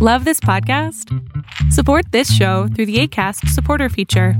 Love 0.00 0.24
this 0.24 0.38
podcast? 0.38 1.12
Support 1.72 2.12
this 2.12 2.32
show 2.32 2.68
through 2.68 2.86
the 2.86 3.00
ACAST 3.00 3.48
supporter 3.48 3.88
feature. 3.88 4.34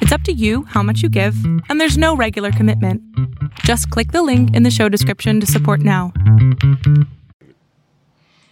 It's 0.00 0.10
up 0.10 0.22
to 0.22 0.32
you 0.32 0.64
how 0.64 0.82
much 0.82 1.00
you 1.00 1.08
give, 1.08 1.36
and 1.68 1.80
there's 1.80 1.96
no 1.96 2.16
regular 2.16 2.50
commitment. 2.50 3.00
Just 3.60 3.88
click 3.90 4.10
the 4.10 4.24
link 4.24 4.52
in 4.52 4.64
the 4.64 4.72
show 4.72 4.88
description 4.88 5.38
to 5.38 5.46
support 5.46 5.78
now. 5.78 6.12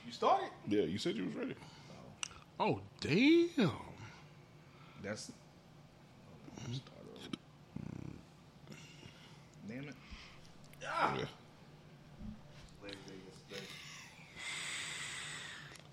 You 0.06 0.12
started? 0.12 0.50
Yeah, 0.68 0.82
you 0.82 0.96
said 0.96 1.16
you 1.16 1.24
was 1.24 1.34
ready. 1.34 1.56
Oh 2.60 2.78
damn! 3.00 3.72
That's. 5.02 5.32
Damn 9.68 9.88
it. 9.88 9.94
Yeah. 10.80 11.24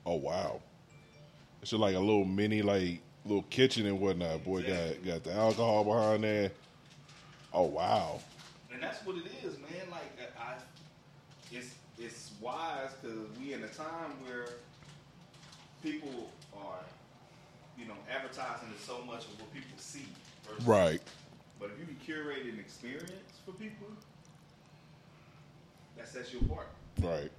Oh 0.09 0.15
wow. 0.15 0.59
It's 1.61 1.69
just 1.69 1.79
like 1.79 1.93
a 1.95 1.99
little 1.99 2.25
mini 2.25 2.63
like 2.63 2.99
little 3.25 3.43
kitchen 3.43 3.85
and 3.85 3.99
whatnot. 3.99 4.43
Boy 4.43 4.63
got 4.63 5.05
got 5.05 5.23
the 5.23 5.33
alcohol 5.33 5.83
behind 5.83 6.23
there. 6.23 6.51
Oh 7.53 7.65
wow. 7.65 8.19
And 8.73 8.81
that's 8.81 9.05
what 9.05 9.17
it 9.17 9.25
is, 9.45 9.53
man. 9.59 9.91
Like 9.91 10.09
I, 10.39 10.55
it's 11.51 11.75
it's 11.99 12.31
wise 12.41 12.89
because 12.99 13.19
we 13.39 13.53
in 13.53 13.61
a 13.63 13.67
time 13.67 14.13
where 14.25 14.47
people 15.83 16.31
are, 16.57 16.79
you 17.77 17.85
know, 17.85 17.93
advertising 18.11 18.69
is 18.75 18.83
so 18.83 19.03
much 19.05 19.25
of 19.25 19.39
what 19.39 19.53
people 19.53 19.69
see. 19.77 20.05
versus- 20.47 20.65
Right. 20.65 21.01
But 21.59 21.69
if 21.71 21.79
you 21.79 21.85
can 21.85 21.95
curate 21.97 22.45
an 22.45 22.57
experience 22.57 23.11
for 23.45 23.51
people, 23.51 23.85
that 25.97 26.07
sets 26.07 26.33
you 26.33 26.39
apart. 26.39 26.69
Right. 26.99 27.29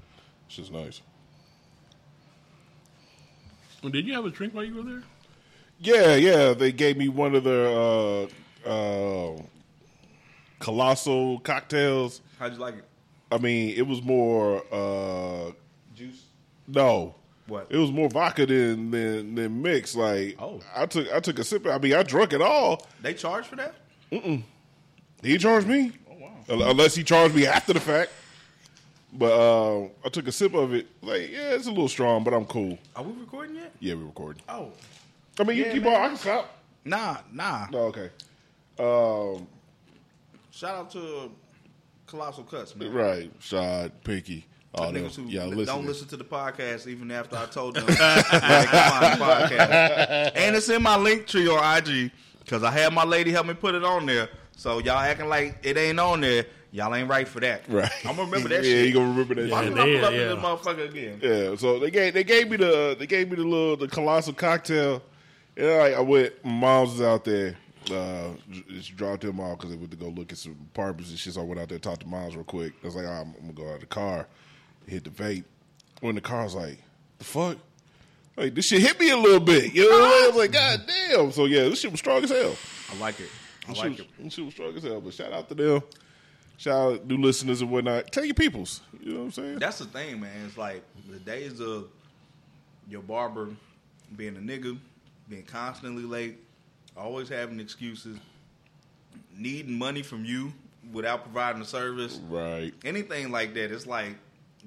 It's 0.46 0.56
just 0.56 0.70
nice. 0.72 1.00
Well, 3.82 3.90
Did 3.92 4.06
you 4.06 4.14
have 4.14 4.24
a 4.24 4.30
drink 4.30 4.54
while 4.54 4.64
you 4.64 4.74
were 4.76 4.82
there? 4.82 5.02
Yeah, 5.78 6.14
yeah. 6.16 6.52
They 6.52 6.72
gave 6.72 6.96
me 6.96 7.08
one 7.08 7.34
of 7.34 7.44
their 7.44 7.66
uh 7.68 8.26
uh 8.68 9.42
colossal 10.58 11.40
cocktails. 11.40 12.20
How'd 12.38 12.52
you 12.54 12.58
like 12.58 12.74
it? 12.76 12.84
I 13.32 13.38
mean, 13.38 13.74
it 13.76 13.86
was 13.86 14.02
more 14.02 14.62
uh 14.72 15.52
Juice. 15.94 16.24
no. 16.66 17.14
What? 17.46 17.66
It 17.68 17.78
was 17.78 17.90
more 17.90 18.08
vodka 18.08 18.46
than 18.46 18.90
than, 18.92 19.34
than 19.34 19.62
mix. 19.62 19.96
Like 19.96 20.36
Oh. 20.38 20.60
I 20.76 20.86
took 20.86 21.10
I 21.12 21.18
took 21.20 21.38
a 21.38 21.44
sip. 21.44 21.66
I 21.66 21.78
mean, 21.78 21.94
I 21.94 22.02
drunk 22.04 22.32
it 22.32 22.42
all. 22.42 22.86
They 23.02 23.14
charge 23.14 23.46
for 23.46 23.56
that? 23.56 23.74
Mm-mm. 24.12 24.42
He 25.22 25.36
charged 25.38 25.66
me. 25.66 25.90
Oh 26.08 26.14
wow. 26.56 26.70
Unless 26.70 26.94
he 26.94 27.02
charged 27.02 27.34
me 27.34 27.46
after 27.46 27.72
the 27.72 27.80
fact. 27.80 28.12
But 29.12 29.32
uh, 29.32 29.88
I 30.04 30.08
took 30.10 30.28
a 30.28 30.32
sip 30.32 30.54
of 30.54 30.72
it. 30.72 30.86
Like, 31.02 31.30
yeah, 31.32 31.50
it's 31.54 31.66
a 31.66 31.70
little 31.70 31.88
strong, 31.88 32.22
but 32.24 32.32
I'm 32.32 32.44
cool. 32.46 32.78
Are 32.94 33.02
we 33.02 33.12
recording 33.20 33.56
yet? 33.56 33.72
Yeah, 33.80 33.94
we're 33.94 34.04
recording. 34.04 34.42
Oh. 34.48 34.70
I 35.38 35.44
mean, 35.44 35.56
you 35.56 35.64
Yeah, 35.64 35.72
keep 35.72 35.82
man. 35.82 35.94
on. 35.96 36.00
I 36.02 36.08
can 36.08 36.16
stop. 36.16 36.56
Nah, 36.84 37.16
nah. 37.32 37.66
No, 37.70 37.78
okay. 37.92 38.10
Um, 38.78 39.46
Shout 40.52 40.74
out 40.76 40.90
to 40.92 41.30
Colossal 42.06 42.44
Cuts, 42.44 42.74
man. 42.76 42.92
right. 42.92 43.30
Shad, 43.40 44.02
Pinky. 44.04 44.46
All 44.74 44.92
Niggas 44.92 45.02
those. 45.02 45.16
who 45.16 45.24
Yeah, 45.26 45.44
li- 45.46 45.56
listen. 45.56 45.74
don't 45.76 45.86
listen 45.86 46.06
to 46.08 46.16
the 46.16 46.24
podcast 46.24 46.86
even 46.86 47.10
after 47.10 47.36
I 47.36 47.46
told 47.46 47.74
them 47.74 47.86
they 47.88 47.94
can 47.96 48.22
find 48.24 49.20
the 49.20 49.24
podcast. 49.24 50.32
And 50.36 50.54
it's 50.56 50.68
in 50.68 50.82
my 50.82 50.96
link 50.96 51.26
tree 51.26 51.48
on 51.48 51.78
IG 51.78 52.12
because 52.38 52.62
I 52.62 52.70
had 52.70 52.92
my 52.92 53.04
lady 53.04 53.32
help 53.32 53.46
me 53.46 53.54
put 53.54 53.74
it 53.74 53.82
on 53.84 54.06
there. 54.06 54.28
So 54.56 54.78
y'all 54.78 54.98
acting 54.98 55.28
like 55.28 55.58
it 55.64 55.76
ain't 55.76 55.98
on 55.98 56.20
there. 56.20 56.46
Y'all 56.72 56.94
ain't 56.94 57.08
right 57.08 57.26
for 57.26 57.40
that. 57.40 57.62
Right. 57.68 57.90
I'm 58.04 58.14
gonna 58.16 58.30
remember 58.30 58.48
that 58.50 58.56
yeah, 58.64 58.70
shit. 58.70 58.86
you 58.86 58.92
gonna 58.94 59.08
remember 59.10 59.34
that 59.34 59.50
Why 59.50 59.64
shit. 59.64 59.74
did 59.74 59.80
I 59.80 59.84
pull 59.96 60.04
up 60.04 60.12
Yeah, 60.12 60.18
this 60.18 60.38
motherfucker 60.38 60.88
again? 60.88 61.20
Yeah, 61.22 61.56
so 61.56 61.78
they 61.80 61.90
gave 61.90 62.14
they 62.14 62.22
gave 62.24 62.48
me 62.50 62.56
the 62.58 62.96
they 62.98 63.06
gave 63.06 63.28
me 63.28 63.36
the 63.36 63.42
little 63.44 63.76
the 63.76 63.88
colossal 63.88 64.32
cocktail. 64.32 65.02
And 65.56 65.66
like 65.78 65.94
I 65.94 66.00
went, 66.00 66.44
my 66.44 66.50
mom's 66.52 66.92
was 66.92 67.02
out 67.02 67.24
there. 67.24 67.56
Uh, 67.90 68.28
just 68.68 68.94
dropped 68.96 69.22
them 69.22 69.40
off 69.40 69.56
because 69.58 69.70
they 69.70 69.76
went 69.76 69.90
to 69.90 69.96
go 69.96 70.08
look 70.08 70.30
at 70.30 70.38
some 70.38 70.56
apartments 70.72 71.10
and 71.10 71.18
shit. 71.18 71.32
So 71.34 71.40
I 71.40 71.44
went 71.44 71.60
out 71.60 71.68
there 71.68 71.76
and 71.76 71.82
talked 71.82 72.02
to 72.02 72.06
Miles 72.06 72.36
real 72.36 72.44
quick. 72.44 72.72
I 72.82 72.86
was 72.86 72.94
like, 72.94 73.06
I'm, 73.06 73.34
I'm 73.40 73.40
gonna 73.40 73.52
go 73.54 73.68
out 73.68 73.74
of 73.74 73.80
the 73.80 73.86
car, 73.86 74.28
hit 74.86 75.02
the 75.02 75.10
vape. 75.10 75.44
When 76.00 76.14
the 76.14 76.20
car 76.20 76.44
was 76.44 76.54
like, 76.54 76.78
the 77.18 77.24
fuck, 77.24 77.56
like 78.36 78.54
this 78.54 78.66
shit 78.66 78.80
hit 78.82 79.00
me 79.00 79.10
a 79.10 79.16
little 79.16 79.40
bit. 79.40 79.74
You 79.74 79.90
know, 79.90 79.98
what 79.98 80.04
I 80.04 80.20
mean? 80.20 80.26
Was 80.28 80.36
like, 80.36 80.52
god 80.52 80.80
damn. 80.86 81.32
So 81.32 81.46
yeah, 81.46 81.64
this 81.64 81.80
shit 81.80 81.90
was 81.90 81.98
strong 82.00 82.22
as 82.22 82.30
hell. 82.30 82.54
I 82.94 82.98
like 83.00 83.18
it. 83.18 83.28
I 83.66 83.70
This 83.72 83.78
like 83.78 83.90
shit, 83.92 84.00
it. 84.00 84.06
was, 84.18 84.24
this 84.24 84.32
shit 84.34 84.44
was 84.44 84.54
strong 84.54 84.76
as 84.76 84.82
hell. 84.84 85.00
But 85.00 85.14
shout 85.14 85.32
out 85.32 85.48
to 85.48 85.54
them. 85.54 85.82
Shout 86.60 86.92
out 86.92 87.06
new 87.06 87.16
listeners 87.16 87.62
and 87.62 87.70
whatnot. 87.70 88.12
Tell 88.12 88.22
your 88.22 88.34
peoples. 88.34 88.82
You 89.00 89.14
know 89.14 89.18
what 89.20 89.24
I'm 89.24 89.30
saying? 89.32 89.58
That's 89.60 89.78
the 89.78 89.86
thing, 89.86 90.20
man. 90.20 90.44
It's 90.46 90.58
like 90.58 90.82
the 91.10 91.18
days 91.18 91.58
of 91.58 91.88
your 92.86 93.00
barber 93.00 93.48
being 94.14 94.36
a 94.36 94.40
nigga, 94.40 94.76
being 95.26 95.44
constantly 95.44 96.02
late, 96.02 96.36
always 96.94 97.30
having 97.30 97.60
excuses, 97.60 98.18
needing 99.34 99.78
money 99.78 100.02
from 100.02 100.26
you 100.26 100.52
without 100.92 101.22
providing 101.22 101.62
a 101.62 101.64
service. 101.64 102.20
right. 102.28 102.74
Anything 102.84 103.30
like 103.30 103.54
that, 103.54 103.72
it's 103.72 103.86
like 103.86 104.16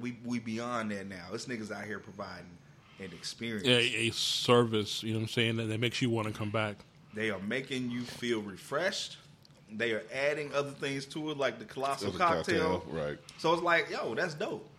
we 0.02 0.18
we 0.26 0.40
beyond 0.40 0.90
that 0.90 1.06
now. 1.08 1.28
It's 1.32 1.46
niggas 1.46 1.72
out 1.72 1.86
here 1.86 2.00
providing 2.00 2.58
an 2.98 3.12
experience. 3.14 3.68
A, 3.68 4.08
a 4.08 4.10
service, 4.14 5.04
you 5.04 5.14
know 5.14 5.20
what 5.20 5.24
I'm 5.26 5.30
saying, 5.30 5.58
that, 5.58 5.66
that 5.66 5.80
makes 5.80 6.02
you 6.02 6.10
want 6.10 6.28
to 6.28 6.34
come 6.34 6.50
back. 6.50 6.78
They 7.14 7.30
are 7.30 7.38
making 7.38 7.92
you 7.92 8.02
feel 8.02 8.42
refreshed. 8.42 9.18
They 9.76 9.92
are 9.94 10.04
adding 10.14 10.54
other 10.54 10.72
things 10.72 11.06
to 11.08 11.32
it, 11.32 11.38
like 11.38 11.60
the 11.60 11.66
colossal 11.66 12.12
cocktail. 12.12 12.80
cocktail, 12.80 12.84
right. 12.92 13.18
So 13.40 13.54
it's 13.54 13.64
like, 13.64 13.90
yo, 13.90 14.14
that's 14.16 14.34
dope. 14.34 14.70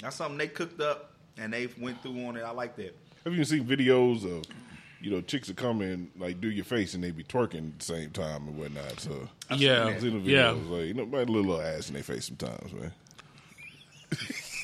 That's 0.00 0.16
something 0.16 0.38
they 0.38 0.48
cooked 0.48 0.80
up 0.80 1.12
and 1.36 1.52
they 1.52 1.68
went 1.78 2.00
through 2.02 2.24
on 2.26 2.36
it. 2.36 2.42
I 2.42 2.50
like 2.52 2.76
that. 2.76 2.96
Have 3.24 3.34
you 3.34 3.44
seen 3.44 3.64
videos 3.66 4.24
of, 4.24 4.44
you 5.02 5.10
know, 5.10 5.20
chicks 5.20 5.48
that 5.48 5.56
come 5.56 5.82
in 5.82 6.10
like 6.18 6.40
do 6.40 6.50
your 6.50 6.64
face 6.64 6.94
and 6.94 7.02
they 7.04 7.10
be 7.10 7.24
twerking 7.24 7.72
at 7.72 7.78
the 7.80 7.84
same 7.84 8.10
time 8.10 8.48
and 8.48 8.56
whatnot? 8.56 9.00
So 9.00 9.28
yeah, 9.54 9.86
I've 9.86 10.00
seen 10.00 10.22
the 10.24 10.30
yeah. 10.30 10.52
videos 10.52 10.70
like 10.70 10.86
you 10.86 10.94
know, 10.94 11.06
might 11.06 11.28
a 11.28 11.32
little 11.32 11.60
ass 11.60 11.88
in 11.88 11.94
their 11.94 12.02
face 12.02 12.26
sometimes, 12.26 12.72
man. 12.72 12.92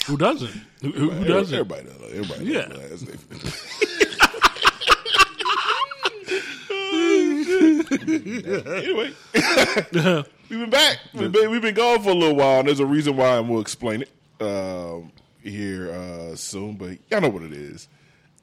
Who 0.07 0.17
doesn't? 0.17 0.51
Who, 0.83 0.93
who, 0.93 1.11
who 1.11 1.25
doesn't? 1.25 1.55
Everybody 1.55 1.85
does. 1.85 2.03
Everybody 2.13 2.45
Yeah. 2.47 2.67
does 2.69 2.71
a 2.71 2.77
little 2.77 2.93
ass 2.95 3.03
in 3.03 3.07
their 3.07 3.17
face. 3.19 3.71
Anyway, 8.03 9.13
we've 10.49 10.61
been 10.61 10.71
back. 10.71 10.99
We've 11.13 11.33
been, 11.33 11.51
we've 11.51 11.63
been 11.63 11.75
gone 11.75 12.03
for 12.03 12.11
a 12.11 12.15
little 12.15 12.37
while, 12.37 12.61
and 12.61 12.69
there's 12.69 12.81
a 12.81 12.87
reason 12.87 13.17
why, 13.17 13.39
and 13.39 13.49
we'll 13.49 13.61
explain 13.61 14.03
it 14.03 14.11
um, 14.41 15.13
here 15.43 15.93
uh, 15.93 16.37
soon. 16.37 16.75
But 16.75 16.99
y'all 17.11 17.21
know 17.21 17.29
what 17.29 17.43
it 17.43 17.53
is. 17.53 17.89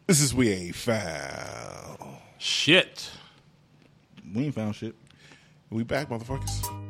This 0.08 0.22
is 0.22 0.34
we 0.34 0.52
ain't 0.52 0.76
found. 0.76 1.98
Shit. 2.38 3.10
We 4.34 4.46
ain't 4.46 4.56
found 4.56 4.76
shit. 4.76 4.96
We 5.70 5.84
back, 5.84 6.10
motherfuckers. 6.10 6.81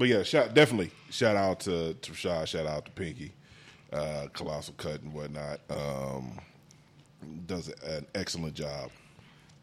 But 0.00 0.08
yeah, 0.08 0.22
shout 0.24 0.54
definitely 0.54 0.90
shout 1.10 1.36
out 1.36 1.60
to 1.60 1.94
to 1.94 2.10
Rashad, 2.12 2.48
shout 2.48 2.66
out 2.66 2.86
to 2.86 2.90
Pinky, 2.92 3.32
uh, 3.92 4.26
Colossal 4.32 4.74
Cut 4.78 5.02
and 5.02 5.12
whatnot. 5.12 5.60
Um, 5.70 6.38
does 7.46 7.68
an 7.84 8.06
excellent 8.14 8.54
job 8.54 8.90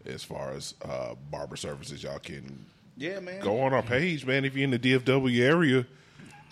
as 0.05 0.23
far 0.23 0.51
as 0.51 0.75
uh, 0.85 1.15
barber 1.31 1.55
services. 1.57 2.03
Y'all 2.03 2.19
can 2.19 2.65
Yeah, 2.95 3.19
man. 3.19 3.41
go 3.41 3.59
on 3.61 3.73
our 3.73 3.81
page, 3.83 4.25
man. 4.25 4.45
If 4.45 4.55
you're 4.55 4.63
in 4.63 4.71
the 4.71 4.79
DFW 4.79 5.41
area, 5.41 5.85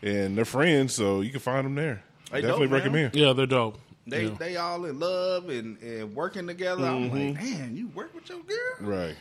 and 0.01 0.35
they're 0.37 0.45
friends, 0.45 0.93
so 0.95 1.21
you 1.21 1.29
can 1.31 1.39
find 1.39 1.65
them 1.65 1.75
there. 1.75 2.03
They 2.31 2.41
definitely 2.41 2.65
dope, 2.65 2.71
man. 2.71 2.79
recommend. 2.79 3.15
Yeah, 3.15 3.33
they're 3.33 3.45
dope. 3.45 3.79
They 4.07 4.25
Yeah. 4.25 4.35
they 4.39 4.57
all 4.57 4.83
in 4.85 4.99
love 4.99 5.49
and, 5.49 5.79
and 5.81 6.15
working 6.15 6.47
together. 6.47 6.85
I'm 6.85 7.09
like, 7.11 7.35
man, 7.41 7.75
you 7.77 7.87
work 7.89 8.13
with 8.15 8.27
your 8.29 8.39
girl, 8.39 8.57
Right. 8.81 9.15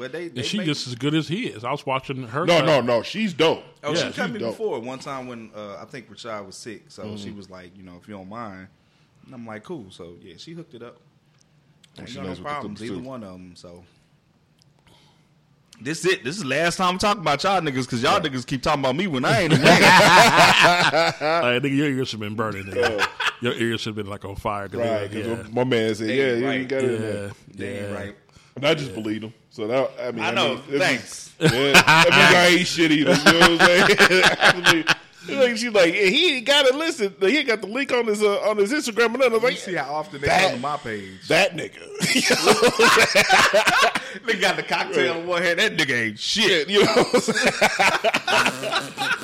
But 0.00 0.12
they, 0.12 0.28
they 0.28 0.40
And 0.40 0.44
she 0.46 0.56
make- 0.58 0.66
just 0.66 0.86
as 0.88 0.94
good 0.94 1.14
as 1.14 1.28
he 1.28 1.46
is. 1.46 1.62
I 1.62 1.70
was 1.70 1.84
watching 1.84 2.22
her. 2.28 2.46
No, 2.46 2.56
cut. 2.58 2.64
no, 2.66 2.80
no. 2.80 3.02
She's 3.02 3.34
dope. 3.34 3.62
Oh, 3.84 3.92
Yeah, 3.94 4.06
she 4.08 4.12
cut 4.14 4.30
me 4.30 4.38
dope. 4.38 4.52
before 4.56 4.80
one 4.80 4.98
time 4.98 5.26
when 5.28 5.50
uh, 5.54 5.76
I 5.80 5.84
think 5.84 6.10
Rashad 6.10 6.44
was 6.46 6.56
sick, 6.56 6.84
so 6.88 7.16
she 7.16 7.30
was 7.30 7.50
like, 7.50 7.76
you 7.76 7.82
know, 7.84 7.98
if 8.00 8.08
you 8.08 8.14
don't 8.14 8.28
mind, 8.28 8.68
and 9.26 9.34
I'm 9.34 9.46
like, 9.46 9.62
cool. 9.62 9.86
So 9.90 10.14
yeah, 10.22 10.34
she 10.38 10.54
hooked 10.54 10.72
it 10.74 10.82
up. 10.82 10.96
Ain't 11.98 12.08
she 12.08 12.16
got 12.16 12.26
no 12.26 12.34
problems, 12.36 12.82
either 12.82 12.94
do. 12.94 13.00
one 13.00 13.22
of 13.22 13.32
them. 13.32 13.52
So 13.56 13.84
this 15.82 16.04
is 16.04 16.12
it. 16.12 16.24
This 16.24 16.36
is 16.36 16.42
the 16.42 16.48
last 16.48 16.76
time 16.76 16.88
I'm 16.94 16.98
talking 16.98 17.20
about 17.22 17.42
y'all 17.42 17.60
niggas 17.60 17.84
because 17.84 18.02
y'all 18.02 18.20
niggas 18.20 18.46
keep 18.46 18.62
talking 18.62 18.80
about 18.80 18.96
me 18.96 19.06
when 19.06 19.24
I 19.24 19.42
ain't. 19.42 19.52
a 19.52 19.56
nigga. 19.56 21.20
Like, 21.42 21.62
nigga, 21.62 21.76
your 21.76 21.86
ears 21.88 22.10
have 22.12 22.20
been 22.20 22.34
burning. 22.34 22.64
Nigga. 22.64 23.06
your 23.40 23.54
ears 23.54 23.80
should 23.80 23.90
have 23.90 23.96
been 23.96 24.06
like 24.10 24.24
on 24.24 24.36
fire. 24.36 24.62
Right, 24.68 25.10
they 25.10 25.22
because 25.22 25.38
like, 25.44 25.52
my 25.52 25.64
man 25.64 25.94
said, 25.94 26.08
They 26.08 26.16
"Yeah, 26.18 26.24
ain't 26.24 26.40
yeah, 26.42 26.50
you 26.52 26.58
right. 26.60 26.68
got 26.68 26.84
it 26.84 26.90
in 26.90 27.02
yeah, 27.02 27.08
yeah, 27.08 27.30
They 27.54 27.78
ain't 27.80 27.90
yeah. 27.90 27.96
right. 27.96 28.16
And 28.60 28.66
I 28.68 28.74
just 28.74 28.92
believed 28.94 29.24
him. 29.24 29.32
So 29.48 29.66
that 29.66 29.90
I 29.98 30.10
mean, 30.12 30.22
I 30.22 30.30
know. 30.32 30.56
mean, 30.56 30.62
it's- 30.74 30.80
Thanks. 30.88 31.26
Yeah, 31.40 31.48
that 31.72 32.10
means 32.10 32.34
I 32.34 32.46
ain't 32.58 32.66
shit 32.66 32.90
either. 32.92 33.14
You 33.14 33.24
know 33.24 33.38
what 33.56 33.62
I'm 33.62 33.66
saying? 34.68 34.84
Like 35.28 35.56
she's 35.58 35.70
like, 35.72 35.92
he 35.94 36.36
ain't 36.38 36.46
got 36.46 36.64
it 36.66 36.74
listed. 36.74 37.14
He 37.20 37.38
ain't 37.38 37.46
got 37.46 37.60
the 37.60 37.66
link 37.66 37.92
on 37.92 38.06
his 38.06 38.22
uh, 38.22 38.40
on 38.40 38.56
his 38.56 38.72
Instagram 38.72 39.06
and 39.06 39.18
nothing. 39.18 39.34
I 39.34 39.36
was 39.36 39.52
You 39.52 39.58
see 39.58 39.74
how 39.74 39.92
often 39.94 40.20
they 40.20 40.26
That- 40.26 40.42
come 40.42 40.54
to 40.54 40.60
my 40.60 40.76
page. 40.78 41.28
that 41.28 41.54
nigga. 41.56 41.78
They 44.26 44.34
got 44.40 44.56
the 44.56 44.62
cocktail 44.62 45.18
in 45.20 45.26
one 45.26 45.40
hand. 45.42 45.58
That 45.60 45.76
nigga 45.76 45.92
ain't 46.08 46.18
shit. 46.18 46.68
you 46.68 46.84
know 46.84 46.92
what 46.92 47.14
I'm 47.14 47.20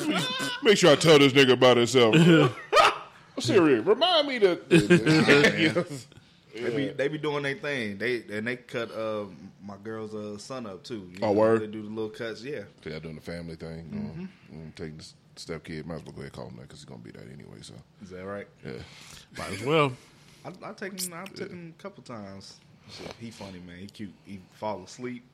saying? 0.07 0.23
Make 0.63 0.79
sure 0.79 0.93
I 0.93 0.97
tell 0.97 1.19
this 1.19 1.33
nigga 1.33 1.53
about 1.53 1.77
himself. 1.79 2.15
Siri, 3.39 3.81
remind 3.81 4.29
me 4.29 4.39
to. 4.41 5.87
You 6.57 6.63
know? 6.63 6.71
They 6.71 6.77
be 6.77 6.93
they 6.93 7.09
be 7.09 7.19
doing 7.19 7.43
their 7.43 7.55
thing. 7.55 7.99
They 7.99 8.23
and 8.31 8.47
they 8.47 8.57
cut 8.57 8.91
uh, 8.93 9.25
my 9.65 9.77
girl's 9.83 10.15
uh, 10.15 10.39
son 10.39 10.67
up 10.67 10.83
too. 10.83 11.09
You 11.13 11.19
Oh, 11.23 11.27
know, 11.27 11.33
word? 11.33 11.61
They 11.63 11.67
do 11.67 11.83
the 11.83 11.89
little 11.89 12.11
cuts. 12.11 12.43
Yeah. 12.43 12.63
They're 12.83 12.99
doing 13.01 13.15
the 13.17 13.21
family 13.21 13.57
thing. 13.57 13.89
You 13.93 13.99
know, 14.59 14.63
mm, 14.67 14.75
taking 14.75 14.99
the 14.99 15.05
step 15.37 15.65
kid. 15.65 15.87
Might 15.87 15.97
as 15.97 16.03
well 16.05 16.13
go 16.13 16.21
ahead 16.23 16.25
and 16.25 16.33
call 16.33 16.49
him 16.49 16.57
that 16.57 16.63
because 16.63 16.79
he's 16.81 16.85
gonna 16.87 17.01
be 17.01 17.11
that 17.13 17.25
anyway. 17.33 17.59
So 17.63 17.75
Is 18.03 18.11
that 18.11 18.25
right? 18.25 18.47
yeah. 18.65 18.73
Might 19.39 19.53
as 19.53 19.63
well. 19.65 19.93
I, 20.45 20.51
I 20.69 20.73
take 20.73 21.01
him. 21.01 21.13
I've 21.13 21.33
taken 21.35 21.53
him 21.53 21.75
a 21.79 21.83
couple 21.83 22.03
times. 22.05 22.59
Shit, 22.91 23.13
he 23.21 23.31
funny 23.31 23.61
man. 23.67 23.79
He 23.79 23.87
cute. 23.87 24.13
He 24.25 24.41
fall 24.55 24.83
asleep 24.85 25.25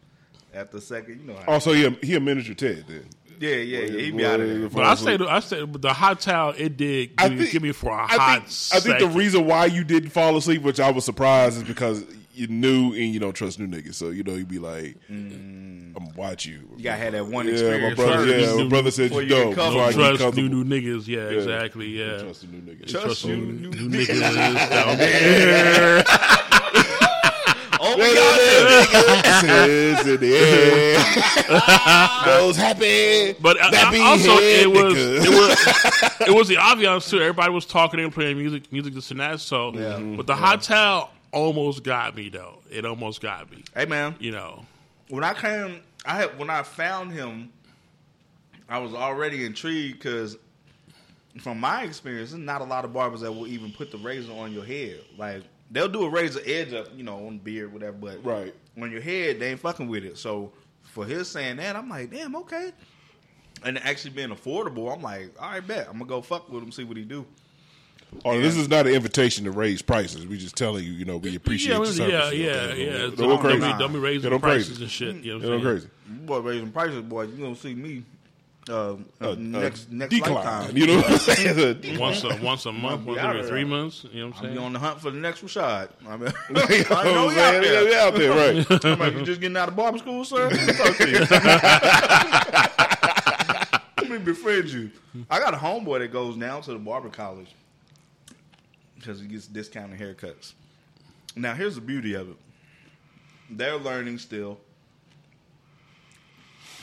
after 0.54 0.78
a 0.78 0.80
second. 0.80 1.20
You 1.20 1.26
know 1.26 1.36
how. 1.44 1.52
Also, 1.52 1.72
he 1.74 1.84
a, 1.84 1.90
he 2.02 2.14
a 2.16 2.20
miniature 2.20 2.54
Ted 2.54 2.84
then. 2.88 3.04
Yeah, 3.40 3.56
yeah, 3.56 3.78
yeah. 3.80 4.00
He 4.00 4.10
be 4.10 4.24
out 4.24 4.40
of 4.40 4.48
there. 4.48 4.68
But 4.68 4.84
I 4.84 4.94
say, 4.94 5.16
I 5.18 5.40
say, 5.40 5.64
the 5.66 5.92
hot 5.92 6.20
towel 6.20 6.54
it 6.56 6.76
did 6.76 7.16
give, 7.16 7.30
me, 7.32 7.38
think- 7.38 7.50
give 7.52 7.62
me 7.62 7.72
for 7.72 7.90
a 7.90 8.02
I 8.04 8.06
hot. 8.06 8.48
think, 8.48 8.74
I 8.74 8.80
think 8.80 8.98
the 9.12 9.16
reason 9.18 9.46
why 9.46 9.66
you 9.66 9.84
didn't 9.84 10.10
fall 10.10 10.36
asleep, 10.36 10.62
which 10.62 10.80
I 10.80 10.90
was 10.90 11.04
surprised, 11.04 11.56
is 11.58 11.62
because 11.64 12.04
you 12.34 12.46
knew 12.46 12.92
and 12.94 13.12
you 13.12 13.20
don't 13.20 13.34
trust 13.34 13.58
new 13.58 13.66
niggas. 13.66 13.94
So 13.94 14.08
you 14.08 14.22
know 14.22 14.34
you'd 14.34 14.48
be 14.48 14.58
like, 14.58 14.96
mm. 15.10 15.94
I'm 15.94 16.04
gonna 16.06 16.12
watch 16.16 16.46
you. 16.46 16.66
You 16.78 16.84
gotta 16.84 16.96
have 17.02 17.12
that 17.12 17.26
one 17.26 17.46
Yeah, 17.46 17.52
my 17.52 17.58
experience 17.58 17.96
brother. 17.96 18.12
first. 18.26 18.56
Yeah, 18.56 18.62
my 18.62 18.68
brother 18.70 18.90
said 18.90 19.10
you 19.12 19.20
you 19.20 19.28
don't. 19.28 19.54
comfortable. 19.54 19.86
before 19.86 20.02
I 20.04 20.08
Don't 20.08 20.16
trust 20.18 20.36
new 20.38 20.48
new 20.48 20.64
niggas. 20.64 21.06
Yeah, 21.06 21.28
exactly. 21.28 21.88
Yeah. 21.88 22.18
Trust 22.22 22.40
the 22.40 22.46
new 22.46 22.60
niggas. 22.62 22.88
Trust 22.88 23.04
Trust 23.06 23.26
new, 23.26 23.36
new 23.36 23.70
new 23.70 23.88
niggas 24.06 24.70
down 24.70 24.96
there. 24.98 26.04
Oh 27.92 27.98
my 27.98 28.14
god. 28.14 29.24
Says 29.40 30.06
in 30.08 30.20
the 30.20 30.34
air. 30.34 30.98
Those 32.26 32.56
happy. 32.56 33.32
But 33.40 33.60
uh, 33.60 33.70
nappy 33.70 34.04
also, 34.04 34.36
head 34.36 34.62
it 34.62 34.70
was 34.70 34.94
it 34.96 35.28
was 35.30 36.20
it 36.28 36.34
was 36.34 36.48
the 36.48 36.56
ambiance 36.56 37.08
too. 37.10 37.18
Everybody 37.20 37.52
was 37.52 37.66
talking 37.66 38.00
and 38.00 38.12
playing 38.12 38.38
music, 38.38 38.72
music 38.72 38.94
this 38.94 39.10
and 39.10 39.20
that. 39.20 39.40
So, 39.40 39.72
Yeah. 39.74 39.98
but 40.16 40.26
the 40.26 40.34
hot 40.36 40.62
towel 40.62 41.10
almost 41.32 41.82
got 41.82 42.14
me 42.16 42.28
though. 42.28 42.58
It 42.70 42.84
almost 42.84 43.20
got 43.20 43.50
me. 43.50 43.64
Hey 43.74 43.86
man, 43.86 44.14
You 44.18 44.32
know, 44.32 44.64
when 45.08 45.24
I 45.24 45.34
came, 45.34 45.80
I 46.04 46.16
had 46.16 46.38
when 46.38 46.50
I 46.50 46.62
found 46.62 47.12
him, 47.12 47.50
I 48.68 48.78
was 48.78 48.94
already 48.94 49.44
intrigued 49.44 49.98
because, 49.98 50.36
from 51.40 51.58
my 51.60 51.82
experience, 51.82 52.30
there's 52.30 52.42
not 52.42 52.60
a 52.60 52.64
lot 52.64 52.84
of 52.84 52.92
barbers 52.92 53.20
that 53.20 53.32
will 53.32 53.46
even 53.46 53.72
put 53.72 53.90
the 53.90 53.98
razor 53.98 54.32
on 54.32 54.52
your 54.52 54.64
head. 54.64 55.00
Like 55.18 55.42
they'll 55.72 55.88
do 55.88 56.04
a 56.04 56.08
razor 56.08 56.40
edge 56.46 56.72
up, 56.72 56.88
you 56.94 57.02
know, 57.02 57.26
on 57.26 57.38
the 57.38 57.42
beard, 57.42 57.72
whatever. 57.72 57.96
But 57.96 58.24
Right. 58.24 58.54
on 58.80 58.90
your 58.92 59.00
head, 59.00 59.40
they 59.40 59.50
ain't 59.50 59.60
fucking 59.60 59.88
with 59.88 60.04
it. 60.04 60.16
So 60.18 60.52
for 60.82 61.04
his 61.04 61.28
saying 61.28 61.56
that, 61.56 61.74
I'm 61.74 61.88
like, 61.88 62.10
damn, 62.10 62.36
okay. 62.36 62.72
And 63.64 63.78
actually 63.78 64.10
being 64.10 64.28
affordable, 64.30 64.92
I'm 64.94 65.02
like, 65.02 65.30
all 65.40 65.50
right, 65.50 65.66
bet 65.66 65.86
I'm 65.88 65.94
gonna 65.94 66.06
go 66.06 66.20
fuck 66.22 66.48
with 66.50 66.62
him, 66.62 66.70
see 66.72 66.84
what 66.84 66.96
he 66.96 67.04
do. 67.04 67.24
Oh, 68.26 68.38
this 68.38 68.56
is 68.56 68.68
not 68.68 68.86
an 68.86 68.92
invitation 68.92 69.44
to 69.46 69.50
raise 69.52 69.80
prices. 69.80 70.26
We 70.26 70.36
just 70.36 70.54
telling 70.54 70.84
you, 70.84 70.92
you 70.92 71.06
know, 71.06 71.16
we 71.16 71.34
appreciate 71.34 71.70
yeah, 71.70 71.76
your 71.78 71.86
yeah, 71.86 71.92
service. 71.92 72.38
yeah, 72.38 72.50
Okay, 72.72 72.84
yeah. 72.84 72.92
Don't, 72.92 73.00
Don't, 73.00 73.16
don't 73.16 73.28
don't 73.28 73.40
crazy. 73.40 73.72
be, 73.72 73.78
don't 73.78 73.92
be 73.94 73.98
raising 73.98 74.30
don't 74.30 74.40
prices 74.40 74.66
crazy. 74.68 74.82
and 74.82 74.90
shit. 74.92 75.16
You 75.24 75.32
know 75.32 75.38
what 75.38 75.42
don't 75.44 75.52
I'm 75.54 75.62
saying? 75.62 75.74
crazy. 75.78 75.88
Boy, 76.26 76.38
raising 76.40 76.72
prices, 76.72 77.02
boy, 77.02 77.22
you 77.22 77.36
gonna 77.42 77.56
see 77.56 77.74
me 77.74 78.04
uh, 78.68 78.94
Uh, 79.20 79.34
next 79.38 79.88
uh, 79.90 79.94
next 79.94 80.14
decline. 80.14 80.34
lifetime. 80.34 80.76
You 80.76 80.86
know 80.86 80.96
what 80.96 81.10
I'm 81.10 81.18
saying? 81.18 81.98
Once 81.98 82.22
a 82.24 82.36
once 82.42 82.66
a 82.66 82.72
month, 82.72 83.02
be 83.04 83.08
once 83.12 83.20
every 83.20 83.42
three 83.44 83.64
months. 83.64 84.04
You 84.12 84.20
know 84.20 84.28
what 84.28 84.38
I'm 84.38 84.46
I'll 84.46 84.52
be 84.52 84.58
on 84.58 84.72
the 84.72 84.78
hunt 84.78 85.00
for 85.00 85.10
the 85.10 85.18
next 85.18 85.42
Rashad. 85.42 85.88
I 86.06 86.16
mean, 86.16 86.32
You 86.50 86.84
I 86.90 87.04
know 87.04 87.28
I'm 87.28 87.38
out 87.38 87.62
there. 87.62 87.90
Yeah, 87.90 88.04
out 88.04 88.14
there, 88.14 88.30
right? 88.30 88.84
I'm 88.84 88.98
like, 88.98 89.14
you 89.14 89.22
just 89.24 89.40
getting 89.40 89.56
out 89.56 89.68
of 89.68 89.76
barber 89.76 89.98
school, 89.98 90.24
sir? 90.24 90.48
Let 90.48 90.66
me 90.66 90.72
talk 90.74 90.96
to 90.96 91.10
you. 91.10 91.18
Let 93.98 94.10
me 94.10 94.18
befriend 94.18 94.68
you. 94.68 94.90
I 95.30 95.38
got 95.38 95.54
a 95.54 95.56
homeboy 95.56 96.00
that 96.00 96.12
goes 96.12 96.36
now 96.36 96.60
to 96.60 96.72
the 96.72 96.78
barber 96.78 97.08
college 97.08 97.54
because 98.96 99.20
he 99.20 99.26
gets 99.26 99.46
discounted 99.46 99.98
haircuts. 100.00 100.52
Now, 101.34 101.54
here's 101.54 101.74
the 101.76 101.80
beauty 101.80 102.14
of 102.14 102.28
it. 102.30 102.36
They're 103.50 103.76
learning 103.76 104.18
still. 104.18 104.58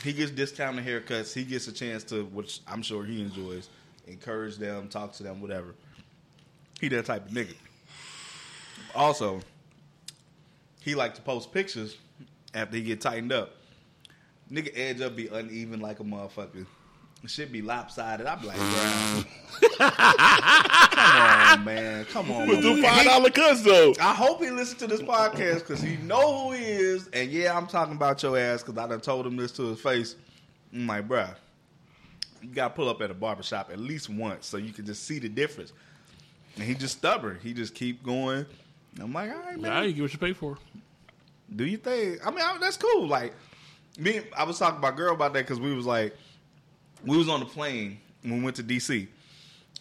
He 0.02 0.12
gets 0.12 0.30
discounted 0.30 0.84
haircuts. 0.84 1.34
He 1.34 1.44
gets 1.44 1.68
a 1.68 1.72
chance 1.72 2.04
to, 2.04 2.24
which 2.26 2.60
I'm 2.66 2.82
sure 2.82 3.04
he 3.04 3.20
enjoys, 3.20 3.68
encourage 4.06 4.56
them, 4.56 4.88
talk 4.88 5.12
to 5.14 5.22
them, 5.22 5.40
whatever. 5.40 5.74
He 6.80 6.88
that 6.88 7.04
type 7.04 7.26
of 7.26 7.32
nigga. 7.32 7.54
Also, 8.94 9.40
he 10.80 10.94
like 10.94 11.14
to 11.14 11.20
post 11.20 11.52
pictures 11.52 11.96
after 12.54 12.76
he 12.76 12.82
get 12.82 13.00
tightened 13.00 13.32
up. 13.32 13.56
Nigga 14.50 14.72
edge 14.74 15.00
up 15.00 15.14
be 15.14 15.28
uneven 15.28 15.80
like 15.80 16.00
a 16.00 16.04
motherfucker. 16.04 16.66
Shit 17.26 17.52
be 17.52 17.60
lopsided. 17.60 18.26
I 18.26 18.34
be 18.36 18.46
like, 18.46 18.56
bro. 18.56 19.24
come 19.78 21.58
on, 21.60 21.64
man. 21.64 22.04
Come 22.06 22.30
on. 22.30 22.48
With 22.48 22.64
my 22.64 22.74
the 22.76 22.82
five 22.82 23.04
dollar 23.04 23.30
cuts 23.30 23.62
though. 23.62 23.94
I 24.00 24.14
hope 24.14 24.42
he 24.42 24.50
listens 24.50 24.78
to 24.78 24.86
this 24.86 25.02
podcast 25.02 25.60
because 25.60 25.82
he 25.82 25.96
know 25.98 26.48
who 26.48 26.52
he 26.52 26.64
is. 26.64 27.08
And 27.12 27.30
yeah, 27.30 27.56
I'm 27.56 27.66
talking 27.66 27.94
about 27.94 28.22
your 28.22 28.38
ass 28.38 28.62
because 28.62 28.78
I 28.78 28.88
done 28.88 29.02
told 29.02 29.26
him 29.26 29.36
this 29.36 29.52
to 29.52 29.64
his 29.64 29.80
face. 29.80 30.16
I'm 30.72 30.86
like, 30.86 31.06
bruh, 31.06 31.34
you 32.40 32.48
got 32.48 32.68
to 32.68 32.74
pull 32.74 32.88
up 32.88 33.02
at 33.02 33.10
a 33.10 33.14
barbershop 33.14 33.70
at 33.70 33.78
least 33.78 34.08
once 34.08 34.46
so 34.46 34.56
you 34.56 34.72
can 34.72 34.86
just 34.86 35.04
see 35.04 35.18
the 35.18 35.28
difference. 35.28 35.72
And 36.56 36.64
he 36.64 36.74
just 36.74 36.98
stubborn. 36.98 37.38
He 37.42 37.52
just 37.52 37.74
keep 37.74 38.02
going. 38.02 38.46
I'm 38.98 39.12
like, 39.12 39.30
all 39.30 39.38
right, 39.38 39.60
man. 39.60 39.70
Now 39.70 39.82
you 39.82 39.92
get 39.92 40.02
what 40.02 40.12
you 40.12 40.18
pay 40.18 40.32
for. 40.32 40.58
Do 41.54 41.66
you 41.66 41.76
think? 41.76 42.26
I 42.26 42.30
mean, 42.30 42.40
I, 42.40 42.56
that's 42.58 42.78
cool. 42.78 43.06
Like 43.06 43.34
me, 43.98 44.22
I 44.36 44.44
was 44.44 44.58
talking 44.58 44.78
about 44.78 44.96
girl 44.96 45.14
about 45.14 45.34
that 45.34 45.40
because 45.40 45.60
we 45.60 45.74
was 45.74 45.86
like, 45.86 46.16
we 47.04 47.16
was 47.16 47.28
on 47.28 47.40
the 47.40 47.46
plane 47.46 47.98
when 48.22 48.38
we 48.38 48.44
went 48.44 48.56
to 48.56 48.62
DC, 48.62 49.08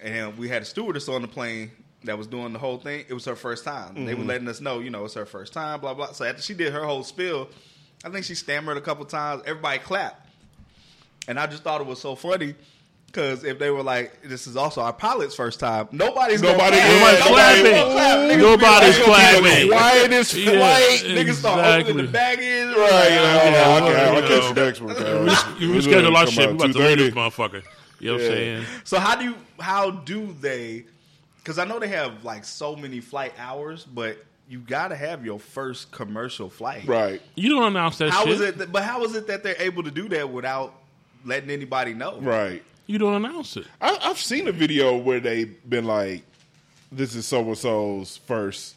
and 0.02 0.38
we 0.38 0.48
had 0.50 0.62
a 0.62 0.66
stewardess 0.66 1.10
on 1.10 1.22
the 1.22 1.28
plane 1.28 1.72
that 2.04 2.18
was 2.18 2.28
doing 2.28 2.54
the 2.54 2.60
whole 2.60 2.78
thing. 2.78 3.06
It 3.08 3.14
was 3.14 3.26
her 3.26 3.36
first 3.36 3.66
time. 3.66 4.06
They 4.06 4.14
were 4.14 4.20
mm-hmm. 4.22 4.30
letting 4.30 4.48
us 4.48 4.62
know, 4.62 4.80
you 4.80 4.90
know, 4.90 5.06
it's 5.06 5.16
her 5.16 5.26
first 5.26 5.54
time. 5.54 5.82
Blah 5.82 5.94
blah. 5.94 6.12
So 6.14 6.26
after 6.26 6.42
she 6.42 6.54
did 6.54 6.72
her 6.74 6.86
whole 6.86 7.04
spiel, 7.04 7.50
I 8.04 8.10
think 8.10 8.26
she 8.26 8.36
stammered 8.36 8.78
a 8.78 8.82
couple 8.82 9.06
times. 9.06 9.44
Everybody 9.46 9.80
clapped, 9.80 10.28
and 11.28 11.40
I 11.40 11.48
just 11.48 11.64
thought 11.64 11.82
it 11.82 11.88
was 11.88 12.00
so 12.00 12.16
funny. 12.16 12.56
Because 13.12 13.44
if 13.44 13.58
they 13.60 13.72
were 13.72 13.82
like, 13.84 14.22
"This 14.24 14.46
is 14.48 14.56
also 14.56 14.82
our 14.82 14.94
pilot's 14.94 15.36
first 15.36 15.60
time," 15.60 15.88
nobody's 15.92 16.42
Nobody- 16.42 16.78
gonna 16.78 16.90
nobody's 16.94 17.20
Nobody's 17.20 17.28
clapping. 17.28 17.64
gonna 17.72 17.94
clap. 17.94 18.18
Niggas 18.20 18.36
be 18.36 18.42
Nobody's 18.42 18.98
clapping. 19.00 19.44
The 19.70 19.76
quietest 19.76 20.34
Yeah. 20.36 20.52
flight. 20.52 21.00
Niggas 21.06 21.34
start 21.34 21.82
opening 21.82 22.06
the 22.06 22.12
baggage. 22.12 22.46
Right, 22.46 22.68
you 22.70 22.76
know, 22.76 22.80
oh, 22.86 22.86
Yeah, 22.86 23.10
I'll, 23.10 23.92
yeah, 23.92 24.10
I'll 24.10 24.22
you 24.22 24.28
catch 24.28 24.54
the 24.56 24.66
next 24.66 24.82
one. 24.82 24.96
Kyle. 24.96 25.60
You 25.60 25.74
This 25.74 25.86
is 25.86 25.94
reschedule 25.94 26.16
our 26.16 26.28
shit. 26.28 26.50
We 26.50 26.56
about 26.56 26.72
to 26.74 26.80
leave 26.80 26.98
this 27.00 27.14
motherfucker. 27.14 27.64
You 28.00 28.12
know 28.12 28.14
what 28.16 28.22
I'm 28.26 28.28
saying? 28.30 28.66
So 28.84 29.00
how 29.00 29.16
do 29.16 29.24
you 29.26 29.36
how 29.60 29.92
do 29.92 30.36
they? 30.40 30.86
Because 31.38 31.58
I 31.58 31.66
know 31.66 31.80
they 31.80 31.88
have 31.88 32.24
like 32.24 32.46
so 32.46 32.76
many 32.76 33.00
flight 33.02 33.34
hours, 33.40 33.84
but 33.86 34.24
you 34.48 34.60
got 34.60 34.90
to 34.90 34.96
have 34.96 35.26
your 35.26 35.40
first 35.40 35.92
commercial 35.92 36.50
flight. 36.50 36.84
Right. 36.88 37.22
You 37.36 37.50
don't 37.50 37.64
announce 37.68 37.98
that 38.00 38.10
How 38.12 38.24
shit. 38.26 38.34
is 38.34 38.42
it? 38.42 38.58
That, 38.60 38.72
but 38.72 38.84
how 38.84 39.04
is 39.04 39.16
it 39.16 39.28
that 39.28 39.44
they're 39.44 39.56
able 39.60 39.84
to 39.84 39.92
do 39.92 40.08
that 40.10 40.30
without 40.30 40.74
letting 41.26 41.50
anybody 41.50 41.94
know? 41.94 42.20
Right. 42.22 42.64
You 42.90 42.98
don't 42.98 43.14
announce 43.14 43.56
it. 43.56 43.68
I, 43.80 44.00
I've 44.02 44.18
seen 44.18 44.48
a 44.48 44.52
video 44.52 44.98
where 44.98 45.20
they've 45.20 45.56
been 45.70 45.86
like, 45.86 46.24
"This 46.92 47.14
is 47.14 47.28
so 47.28 47.42
and 47.42 47.56
so's 47.56 48.18
first 48.26 48.76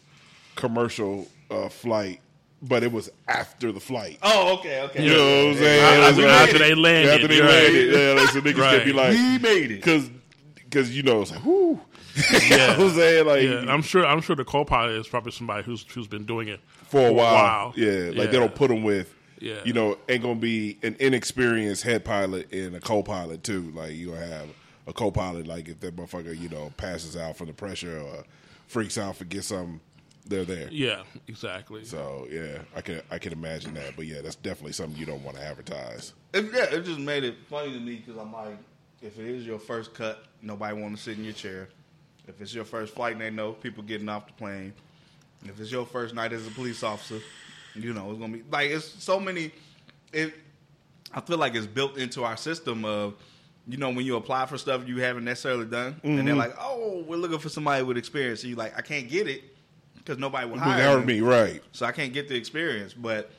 commercial 0.55 1.29
uh, 1.51 1.71
flight," 1.71 2.21
but 2.61 2.83
it 2.83 2.93
was 2.93 3.11
after 3.27 3.73
the 3.73 3.81
flight. 3.81 4.19
Oh, 4.23 4.59
okay, 4.59 4.83
okay. 4.83 5.03
You 5.05 5.15
know 5.15 5.47
what 5.47 5.53
I'm 5.53 5.55
saying? 5.57 6.03
After- 6.05 6.23
like- 6.23 6.31
after 6.31 6.59
they 6.59 6.75
landed, 6.75 7.15
After 7.15 7.29
they 7.29 7.41
right. 7.41 7.51
landed, 7.51 7.93
yeah. 7.95 8.21
Like, 8.21 8.29
so 8.31 8.41
niggas 8.43 8.59
Right. 8.59 8.79
can 8.83 8.87
be 8.87 8.93
like, 8.93 9.13
He 9.15 9.39
made 9.39 9.71
it. 9.71 9.77
because 9.77 10.11
because 10.57 10.95
you 10.95 11.03
know 11.03 11.23
it's 11.23 11.31
like, 11.31 11.43
whoo. 11.45 11.81
Yeah. 12.15 12.39
you 12.43 12.57
know 12.59 12.67
what 12.67 12.81
I'm 12.81 12.91
saying? 12.91 13.27
Like 13.27 13.43
Yeah, 13.45 13.73
I'm 13.73 13.81
sure. 13.81 14.05
I'm 14.05 14.21
sure 14.21 14.37
the 14.37 14.45
co-pilot 14.45 14.93
is 15.01 15.09
probably 15.09 15.33
somebody 15.33 15.63
who's 15.63 15.87
who's 15.91 16.07
been 16.07 16.27
doing 16.27 16.49
it 16.49 16.61
for 16.89 17.09
a 17.09 17.13
while. 17.15 17.73
Yeah, 17.77 17.91
Yeah, 18.11 18.11
like 18.21 18.31
they 18.31 18.39
don't 18.39 18.55
put 18.55 18.69
them 18.69 18.83
with. 18.83 19.11
Yeah. 19.43 19.61
You 19.65 19.73
know, 19.73 19.99
ain't 20.09 20.23
gonna 20.23 20.37
be 20.37 20.79
an 20.83 20.97
inexperienced 21.01 21.83
head 21.83 22.05
pilot 22.05 22.53
and 22.53 22.77
a 22.77 22.81
co-pilot 22.81 23.43
too. 23.43 23.73
Like 23.75 23.93
you 23.93 24.11
gonna 24.11 24.27
have 24.27 24.49
a 24.87 24.93
co-pilot. 24.93 25.47
Like 25.47 25.69
if 25.69 25.81
that 25.81 25.97
motherfucker, 25.97 26.39
you 26.39 26.49
know, 26.49 26.73
passes 26.77 27.17
out 27.17 27.37
from 27.37 27.49
the 27.49 27.53
pressure 27.53 27.99
or 27.99 28.25
freaks 28.69 28.97
out, 28.97 29.17
forget 29.17 29.43
something, 29.43 29.81
they're 30.27 30.45
there. 30.45 30.69
Yeah, 30.71 31.03
exactly. 31.27 31.85
So 31.85 32.29
yeah, 32.31 32.59
I 32.77 32.81
can 32.81 33.03
I 33.11 33.19
can 33.19 33.33
imagine 33.33 33.75
that. 33.75 33.97
But 33.97 34.07
yeah, 34.07 34.21
that's 34.23 34.37
definitely 34.37 34.73
something 34.73 34.99
you 34.99 35.07
don't 35.07 35.25
want 35.25 35.37
to 35.37 35.43
advertise. 35.43 36.13
It, 36.33 36.47
yeah, 36.55 36.77
it 36.77 36.85
just 36.85 37.01
made 37.01 37.25
it 37.25 37.35
funny 37.51 37.73
to 37.73 37.81
me 37.81 37.97
because 37.97 38.21
I'm 38.21 38.33
like, 38.33 38.57
if 39.03 39.19
it 39.19 39.27
is 39.27 39.45
your 39.45 39.59
first 39.59 39.93
cut, 39.93 40.25
nobody 40.41 40.81
want 40.81 40.97
to 40.97 41.03
sit 41.03 41.19
in 41.19 41.25
your 41.25 41.33
chair. 41.33 41.69
If 42.29 42.41
it's 42.41 42.55
your 42.55 42.65
first 42.65 42.95
flight, 42.95 43.15
and 43.15 43.21
they 43.21 43.31
know 43.31 43.53
people 43.53 43.83
getting 43.83 44.09
off 44.09 44.29
the 44.29 44.33
plane. 44.35 44.73
If 45.45 45.59
it's 45.59 45.73
your 45.73 45.85
first 45.85 46.15
night 46.15 46.33
as 46.33 46.47
a 46.47 46.51
police 46.51 46.85
officer, 46.85 47.19
you 47.75 47.93
know 47.93 48.11
it's 48.11 48.19
gonna 48.21 48.33
be 48.37 48.43
like 48.51 48.71
it's 48.71 48.87
so 49.03 49.19
many. 49.21 49.51
It, 50.13 50.35
I 51.15 51.21
feel 51.21 51.39
like 51.39 51.55
it's 51.55 51.67
built 51.67 51.97
into 51.99 52.25
our 52.25 52.37
system 52.37 52.85
of, 52.85 53.15
you 53.69 53.77
know, 53.77 53.91
when 53.91 54.05
you 54.07 54.17
apply 54.17 54.47
for 54.47 54.57
stuff 54.59 54.87
you 54.89 54.99
haven't 55.01 55.25
necessarily 55.25 55.67
done, 55.67 56.01
and 56.03 56.17
Mm-hmm. 56.19 56.27
they're 56.27 56.35
like, 56.37 56.55
"Oh, 56.59 57.05
we're 57.07 57.17
looking 57.17 57.39
for 57.39 57.49
somebody 57.49 57.83
with 57.83 57.97
experience." 57.97 58.41
So 58.43 58.49
you 58.49 58.57
like, 58.57 58.77
I 58.77 58.83
can't 58.83 59.09
get 59.09 59.27
it 59.29 59.43
because 59.97 60.19
nobody 60.19 60.47
will 60.49 60.59
hire 60.59 60.99
me, 61.01 61.05
me, 61.15 61.21
right? 61.21 61.63
so 61.73 61.87
I 61.87 61.93
can't 61.93 62.13
get 62.13 62.29
the 62.29 62.35
experience. 62.35 62.93
But 62.95 63.31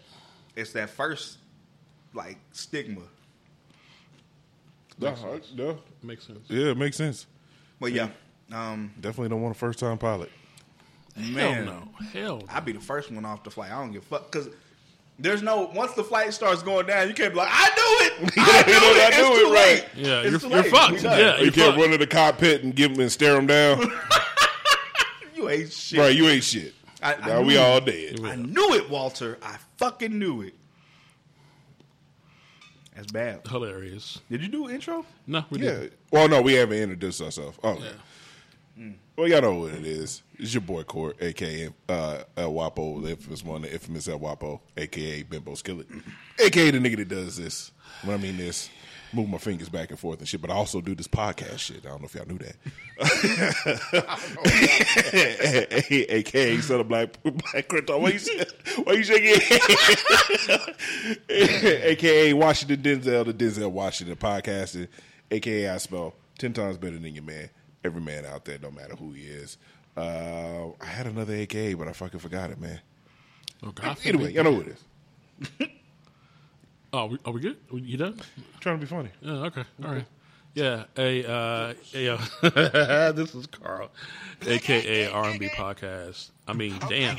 it's 0.56 0.72
that 0.74 0.90
first 0.92 1.38
like 2.14 2.38
stigma. 2.52 3.02
No, 5.00 5.08
I- 5.10 5.42
no. 5.56 5.80
Makes 6.04 6.28
sense. 6.28 6.40
Yeah, 6.50 6.68
it 6.72 6.78
makes 6.78 6.98
sense. 6.98 7.26
But 7.80 7.92
yeah, 7.94 8.10
um, 8.52 8.92
Definitely 9.02 9.30
don't 9.30 9.42
want 9.42 9.56
a 9.56 9.60
first 9.60 9.80
time 9.80 9.98
pilot. 9.98 10.30
Man, 11.16 11.66
Hell 11.66 11.66
no. 11.66 12.06
Hell 12.14 12.38
no. 12.40 12.46
I'd 12.50 12.66
be 12.66 12.72
the 12.72 12.80
first 12.80 13.12
one 13.12 13.26
off 13.26 13.44
the 13.44 13.52
flight. 13.52 13.72
I 13.72 13.80
don't 13.80 13.92
give 13.92 14.02
a 14.04 14.06
fuck 14.06 14.32
because 14.32 14.50
there's 15.20 15.42
no 15.44 15.72
once 15.76 15.94
the 15.94 16.04
flight 16.04 16.34
starts 16.34 16.64
going 16.64 16.86
down, 16.88 17.08
you 17.08 17.14
can't 17.14 17.34
be 17.34 17.38
like, 17.38 17.50
I 17.52 17.70
knew 17.70 18.26
it. 18.28 18.34
I 18.38 18.64
knew 18.66 18.74
You 18.74 18.80
know, 18.80 18.92
it. 18.92 19.04
I 19.04 19.08
It's 19.08 19.18
knew 19.18 19.24
too 19.24 19.46
it, 19.46 19.52
late. 19.52 19.84
right. 19.84 19.90
Yeah, 19.96 20.22
It's 20.22 20.32
you're, 20.32 20.40
too 20.40 20.48
you're 20.50 20.62
late. 20.64 20.72
fucked. 20.72 21.04
Yeah, 21.04 21.38
you 21.38 21.44
you're 21.44 21.52
can't 21.52 21.68
fucked. 21.76 21.78
run 21.80 21.92
to 21.92 21.98
the 21.98 22.08
cockpit 22.08 22.64
and 22.64 22.76
give 22.76 22.92
them 22.92 23.02
and 23.02 23.12
stare 23.12 23.34
them 23.34 23.48
down. 23.48 23.92
You 25.36 25.50
ain't 25.50 25.74
shit. 25.74 26.00
right, 26.00 26.16
you 26.16 26.28
ain't 26.30 26.44
shit. 26.44 26.74
I, 27.02 27.16
I 27.16 27.28
Now 27.28 27.40
knew 27.42 27.48
we 27.48 27.56
it. 27.58 27.60
all 27.60 27.82
dead. 27.82 28.20
I 28.24 28.36
knew 28.36 28.76
it, 28.76 28.90
Walter. 28.90 29.38
I 29.44 29.58
fucking 29.78 30.18
knew 30.18 30.42
it. 30.42 30.54
That's 32.96 33.12
bad. 33.12 33.42
Hilarious. 33.50 34.20
Did 34.32 34.42
you 34.42 34.48
do 34.48 34.70
intro? 34.70 35.06
No, 35.28 35.44
we 35.50 35.60
Yeah. 35.60 35.72
didn't. 35.72 35.94
Well, 36.12 36.30
no, 36.30 36.42
we 36.42 36.54
haven't 36.54 36.78
introduced 36.78 37.22
ourselves. 37.22 37.58
Oh, 37.64 37.82
well, 39.16 39.28
y'all 39.28 39.42
know 39.42 39.54
what 39.56 39.74
it 39.74 39.86
is. 39.86 40.24
It's 40.40 40.54
your 40.54 40.62
boy 40.62 40.84
Court, 40.84 41.18
aka 41.22 41.70
uh, 41.90 42.24
El 42.36 42.54
Wapo, 42.54 43.02
the 43.04 43.12
infamous 43.12 43.44
one, 43.44 43.62
the 43.62 43.72
infamous 43.72 44.08
El 44.08 44.20
Wapo, 44.20 44.62
aka 44.78 45.24
Bimbo 45.24 45.56
Skillet, 45.56 45.88
aka 46.40 46.72
the 46.72 46.80
nigga 46.80 46.98
that 46.98 47.10
does 47.10 47.38
this. 47.38 47.72
When 48.04 48.16
I 48.16 48.22
mean 48.22 48.38
this, 48.38 48.70
move 49.14 49.30
my 49.30 49.38
fingers 49.38 49.70
back 49.70 49.92
and 49.92 50.00
forth 50.00 50.20
and 50.20 50.28
shit. 50.28 50.42
But 50.42 50.50
I 50.50 50.56
also 50.56 50.82
do 50.82 50.96
this 50.96 51.08
podcast 51.08 51.60
shit. 51.60 51.86
I 51.86 51.90
don't 51.90 52.02
know 52.02 52.08
if 52.08 52.16
y'all 52.16 52.26
knew 52.26 52.40
that. 52.40 52.56
aka 56.10 56.62
son 56.62 56.80
of 56.80 56.88
Black 56.88 57.22
Black 57.24 57.68
Crypto. 57.68 58.00
Why 58.00 58.10
you 58.10 58.20
why 58.84 58.94
you 58.94 59.04
shaking? 59.04 59.40
aka 61.30 62.34
Washington 62.34 62.82
Denzel, 62.82 63.26
the 63.26 63.34
Denzel 63.34 63.72
Washington 63.72 64.16
podcasting. 64.16 64.88
Aka 65.30 65.70
I 65.70 65.78
spell 65.78 66.16
ten 66.38 66.54
times 66.54 66.78
better 66.78 66.98
than 66.98 67.14
your 67.14 67.24
man. 67.24 67.50
Every 67.84 68.02
man 68.02 68.26
out 68.26 68.46
there, 68.46 68.58
no 68.62 68.72
matter 68.72 68.96
who 68.96 69.12
he 69.12 69.24
is. 69.24 69.58
Uh, 69.98 70.70
I 70.82 70.86
had 70.86 71.06
another 71.08 71.34
AKA, 71.36 71.74
but 71.76 71.88
I 71.88 71.94
fucking 71.94 72.20
forgot 72.20 72.50
it, 72.50 72.60
man. 72.60 72.80
Oh, 73.66 73.72
God. 73.72 73.98
Anyway, 74.06 74.34
y'all 74.34 74.44
know 74.46 74.54
who 74.56 74.62
it 74.62 74.68
is. 75.60 75.68
Oh, 76.96 77.08
we, 77.08 77.18
are 77.26 77.34
we 77.34 77.42
good? 77.42 77.58
You 77.72 77.98
done? 77.98 78.22
trying 78.60 78.78
to 78.78 78.82
be 78.82 78.88
funny. 78.88 79.10
Yeah, 79.20 79.32
okay. 79.48 79.64
All 79.84 79.94
right. 79.94 80.06
Yeah, 80.54 80.84
a 80.96 81.26
uh, 81.26 81.74
a 81.96 82.10
uh, 82.10 83.12
this 83.14 83.34
is 83.34 83.48
Carl, 83.48 83.90
aka 84.46 85.08
R&B 85.08 85.50
podcast. 85.50 86.30
I 86.48 86.54
mean, 86.54 86.78
damn, 86.88 87.18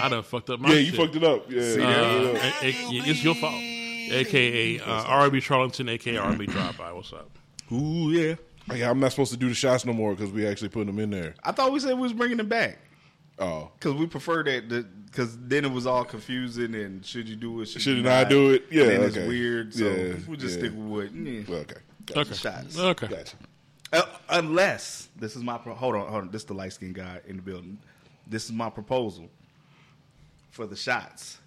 I 0.00 0.08
done 0.08 0.22
fucked 0.22 0.50
up 0.50 0.60
my. 0.60 0.68
Yeah, 0.68 0.76
you 0.78 0.90
shit. 0.92 0.94
fucked 1.00 1.16
it 1.16 1.24
up. 1.24 1.50
Yeah, 1.50 1.60
Uh, 1.60 1.64
yeah. 1.76 2.52
a- 2.62 2.66
a- 2.68 3.10
it's 3.10 3.24
your 3.24 3.34
fault. 3.34 3.54
AKA 3.56 4.78
uh, 4.78 5.02
R&B 5.02 5.40
Charlton, 5.40 5.88
AKA 5.88 6.16
R&B 6.16 6.46
Drop 6.46 6.76
By. 6.76 6.92
What's 6.92 7.12
up? 7.12 7.28
Ooh 7.72 8.12
yeah. 8.12 8.36
Yeah, 8.72 8.90
I'm 8.90 8.98
not 9.00 9.10
supposed 9.10 9.32
to 9.32 9.36
do 9.38 9.48
the 9.48 9.54
shots 9.54 9.84
no 9.84 9.92
more 9.92 10.14
because 10.14 10.32
we 10.32 10.46
actually 10.46 10.70
putting 10.70 10.86
them 10.86 10.98
in 10.98 11.10
there. 11.10 11.34
I 11.42 11.52
thought 11.52 11.72
we 11.72 11.80
said 11.80 11.94
we 11.94 12.00
was 12.02 12.12
bringing 12.12 12.38
them 12.38 12.48
back 12.48 12.78
Oh, 13.38 13.70
because 13.78 13.94
we 13.94 14.06
prefer 14.06 14.42
that 14.44 14.68
because 15.10 15.36
then 15.38 15.64
it 15.64 15.70
was 15.72 15.86
all 15.86 16.04
confusing 16.04 16.74
and 16.74 17.04
should 17.04 17.28
you 17.28 17.36
do 17.36 17.60
it? 17.60 17.66
Should, 17.66 17.82
Should 17.82 17.90
you 17.90 17.96
you 17.98 18.02
not 18.02 18.28
do 18.28 18.52
it? 18.52 18.64
Yeah, 18.70 18.84
And 18.84 18.90
then 18.92 19.02
it's 19.02 19.16
weird. 19.16 19.74
So 19.74 19.84
Yeah, 19.84 20.14
we 20.28 20.36
just 20.36 20.54
yeah. 20.60 20.66
stick 20.68 20.72
with 20.76 20.86
what. 21.10 21.14
Yeah. 21.14 21.42
well, 21.48 21.58
okay, 21.60 21.74
Okay. 22.16 22.34
Shots. 22.34 22.78
Okay. 22.78 23.06
gotcha. 23.08 23.36
Uh, 23.92 24.02
unless 24.30 25.08
this 25.16 25.36
is 25.36 25.42
my 25.42 25.58
pro- 25.58 25.74
hold 25.74 25.94
on, 25.94 26.08
hold 26.08 26.22
on. 26.24 26.30
This 26.30 26.42
is 26.42 26.46
the 26.46 26.54
light 26.54 26.72
skinned 26.72 26.94
guy 26.94 27.20
in 27.26 27.36
the 27.36 27.42
building. 27.42 27.78
This 28.26 28.44
is 28.46 28.52
my 28.52 28.70
proposal 28.70 29.28
for 30.50 30.66
the 30.66 30.76
shots. 30.76 31.38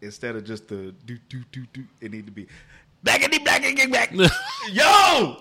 Instead 0.00 0.34
of 0.34 0.44
just 0.44 0.66
the 0.66 0.92
do 1.06 1.16
do 1.28 1.42
do 1.52 1.64
do, 1.72 1.84
it 2.00 2.10
need 2.10 2.26
to 2.26 2.32
be 2.32 2.46
blackity 3.04 3.38
blackity 3.44 3.90
back. 3.90 4.12
Yo, 4.72 4.84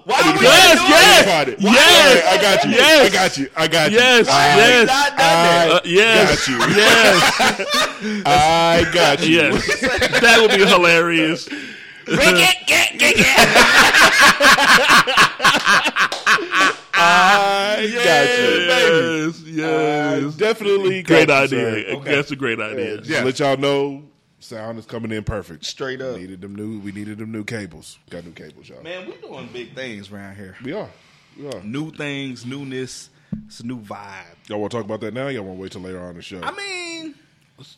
why 0.06 0.20
are 0.20 0.34
we 0.38 0.44
Yes, 0.46 0.76
not 0.76 0.88
doing 0.88 0.90
yes. 0.90 1.22
it? 1.22 1.26
Got 1.26 1.48
it. 1.50 1.60
Yes. 1.62 2.26
I 2.28 2.42
got 2.42 2.64
you. 2.66 2.72
Yes. 2.72 3.06
I 3.06 3.10
got 3.14 3.38
you. 3.38 3.48
I 3.56 3.68
got 3.68 3.92
you. 3.92 3.98
Yes, 3.98 4.28
I 4.28 4.58
yes. 4.58 4.88
Not 4.88 5.10
done 5.10 5.18
that. 5.18 5.72
Uh, 5.72 5.82
yes, 5.86 6.48
got 6.48 6.48
you. 6.48 6.58
yes, 6.76 8.24
I 8.26 8.92
got 8.94 9.28
you. 9.28 9.36
yes. 9.36 9.82
that 10.22 10.38
would 10.42 10.52
be 10.58 10.66
hilarious. 10.66 11.48
Rick, 12.08 12.18
get, 12.36 12.58
get, 12.68 12.98
get. 12.98 13.18
I 16.94 17.90
got 17.94 18.28
you. 18.38 18.66
Yes, 18.68 19.42
yes. 19.46 20.34
I 20.36 20.38
definitely 20.38 21.04
great 21.04 21.28
got 21.28 21.52
you, 21.52 21.60
idea. 21.60 21.96
sir. 22.04 22.04
That's 22.16 22.32
a 22.32 22.36
great 22.36 22.60
idea. 22.60 22.98
Just 22.98 23.10
Yeah. 23.10 23.24
let 23.24 23.40
y'all 23.40 23.58
know, 23.58 24.04
sound 24.44 24.80
is 24.80 24.86
coming 24.86 25.12
in 25.12 25.24
perfect. 25.24 25.66
Straight 25.66 26.02
up. 26.02 26.16
We 26.16 26.22
needed 26.22 26.42
them 26.42 26.56
new. 26.56 26.80
We 26.80 26.92
needed 26.92 27.18
them 27.18 27.32
new 27.32 27.44
cables. 27.44 27.98
Got 28.10 28.26
new 28.26 28.32
cables, 28.32 28.70
y'all. 28.70 28.84
Man, 28.84 29.08
we 29.08 29.16
doing 29.18 29.50
big 29.54 29.76
things 29.76 30.12
around 30.12 30.36
here. 30.36 30.56
We 30.64 30.74
are. 30.74 30.90
We 31.38 31.48
are. 31.48 31.62
New 31.64 31.92
things, 31.92 32.46
newness. 32.46 33.10
It's 33.48 33.62
a 33.62 33.66
new 33.66 33.80
vibe. 33.80 34.24
Y'all 34.48 34.60
want 34.60 34.72
to 34.72 34.78
talk 34.78 34.86
about 34.86 35.00
that 35.02 35.14
now? 35.14 35.28
Y'all 35.30 35.44
want 35.44 35.58
to 35.58 35.62
wait 35.62 35.72
till 35.72 35.82
later 35.82 36.02
on 36.02 36.10
in 36.12 36.16
the 36.18 36.22
show? 36.22 36.42
I 36.42 36.52
mean, 36.52 37.16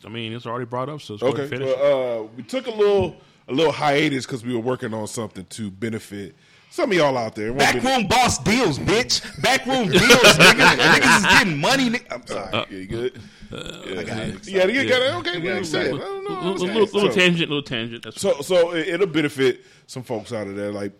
I 0.04 0.08
mean, 0.08 0.32
it's 0.32 0.46
already 0.46 0.64
brought 0.64 0.88
up, 0.88 1.00
so 1.00 1.14
let's 1.14 1.22
go 1.22 1.28
ahead 1.28 1.40
okay. 1.40 1.48
finish. 1.48 1.68
Well, 1.68 2.22
uh, 2.22 2.26
we 2.36 2.42
took 2.42 2.66
a 2.66 2.70
little 2.70 3.16
a 3.46 3.52
little 3.52 3.72
hiatus 3.72 4.26
because 4.26 4.44
we 4.44 4.54
were 4.54 4.60
working 4.60 4.94
on 4.94 5.06
something 5.06 5.44
to 5.44 5.70
benefit 5.70 6.34
some 6.70 6.90
of 6.90 6.96
y'all 6.96 7.16
out 7.16 7.36
there. 7.36 7.48
It 7.48 7.54
won't 7.54 7.72
be- 7.74 7.80
backroom 7.80 8.08
boss 8.08 8.38
deals, 8.38 8.78
bitch. 8.80 9.22
Backroom 9.42 9.90
deals, 9.90 10.02
niggas. 10.02 10.76
niggas 10.76 11.18
is 11.18 11.22
getting 11.24 11.58
money. 11.58 11.90
Nigga. 11.90 12.12
I'm 12.12 12.26
sorry. 12.26 12.50
Yeah, 12.52 12.78
you 12.78 12.86
good? 12.86 13.20
I 13.52 14.02
got 14.04 14.18
it. 14.18 14.46
Yeah, 14.48 14.66
you 14.66 14.88
got 14.88 15.02
it. 15.02 15.14
Okay, 15.16 15.40
well, 15.40 15.58
excited. 15.58 15.94
I 15.94 15.98
don't 15.98 16.24
know. 16.24 16.52
little, 16.52 16.66
little, 16.66 16.82
little 16.82 17.10
So- 17.10 17.14
tangent, 17.14 17.48
little 17.50 17.62
tangent. 17.62 18.02
That's 18.04 18.20
So 18.20 18.40
so 18.40 18.72
it, 18.74 18.88
it'll 18.88 19.06
benefit 19.06 19.64
some 19.86 20.02
folks 20.02 20.32
out 20.32 20.46
of 20.46 20.56
there. 20.56 20.72
Like 20.72 20.92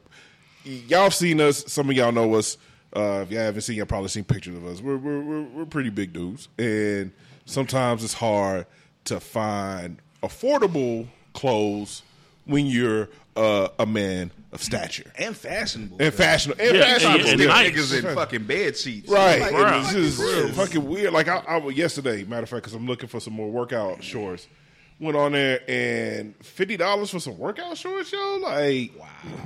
y'all 0.64 1.10
seen 1.10 1.40
us. 1.40 1.64
Some 1.72 1.90
of 1.90 1.96
y'all 1.96 2.12
know 2.12 2.34
us. 2.34 2.56
Uh, 2.94 3.22
if 3.24 3.30
y'all 3.32 3.40
haven't 3.42 3.62
seen, 3.62 3.76
y'all 3.76 3.86
probably 3.86 4.08
seen 4.08 4.24
pictures 4.24 4.56
of 4.56 4.64
us. 4.66 4.80
We're 4.80 4.96
we're 4.96 5.20
we're, 5.20 5.42
we're 5.42 5.66
pretty 5.66 5.90
big 5.90 6.12
dudes, 6.12 6.48
and 6.58 7.10
sometimes 7.44 8.04
it's 8.04 8.14
hard 8.14 8.66
to 9.06 9.18
find 9.20 9.98
affordable 10.22 11.08
clothes 11.32 12.02
when 12.44 12.66
you're 12.66 13.08
uh, 13.36 13.68
a 13.78 13.86
man 13.86 14.30
of 14.52 14.62
stature 14.62 15.10
And 15.18 15.36
fashionable. 15.36 15.96
and 16.00 16.14
fashionable 16.14 16.62
and 16.62 16.76
Yeah, 16.76 16.82
fashionable. 16.84 17.20
and- 17.20 17.28
and 17.30 17.40
yeah. 17.40 17.46
nice. 17.48 17.70
niggas 17.72 18.08
in 18.08 18.14
fucking 18.14 18.44
bed 18.44 18.76
sheets. 18.76 19.08
Right, 19.08 19.40
Like, 19.40 19.52
and 19.52 19.76
it's 19.84 19.92
it's 19.92 19.92
fucking 19.92 20.02
just 20.02 20.20
real. 20.20 20.48
fucking 20.52 20.88
weird. 20.88 21.12
Like 21.12 21.28
I, 21.28 21.38
I 21.38 21.68
yesterday, 21.70 22.22
matter 22.24 22.44
of 22.44 22.48
fact, 22.48 22.62
because 22.62 22.74
I'm 22.74 22.86
looking 22.86 23.08
for 23.08 23.20
some 23.20 23.32
more 23.32 23.50
workout 23.50 24.02
shorts. 24.04 24.46
Went 25.00 25.16
on 25.16 25.32
there 25.32 25.60
and 25.68 26.36
fifty 26.44 26.76
dollars 26.76 27.10
for 27.10 27.18
some 27.18 27.36
workout 27.36 27.76
shorts, 27.76 28.12
yo. 28.12 28.36
Like 28.36 28.92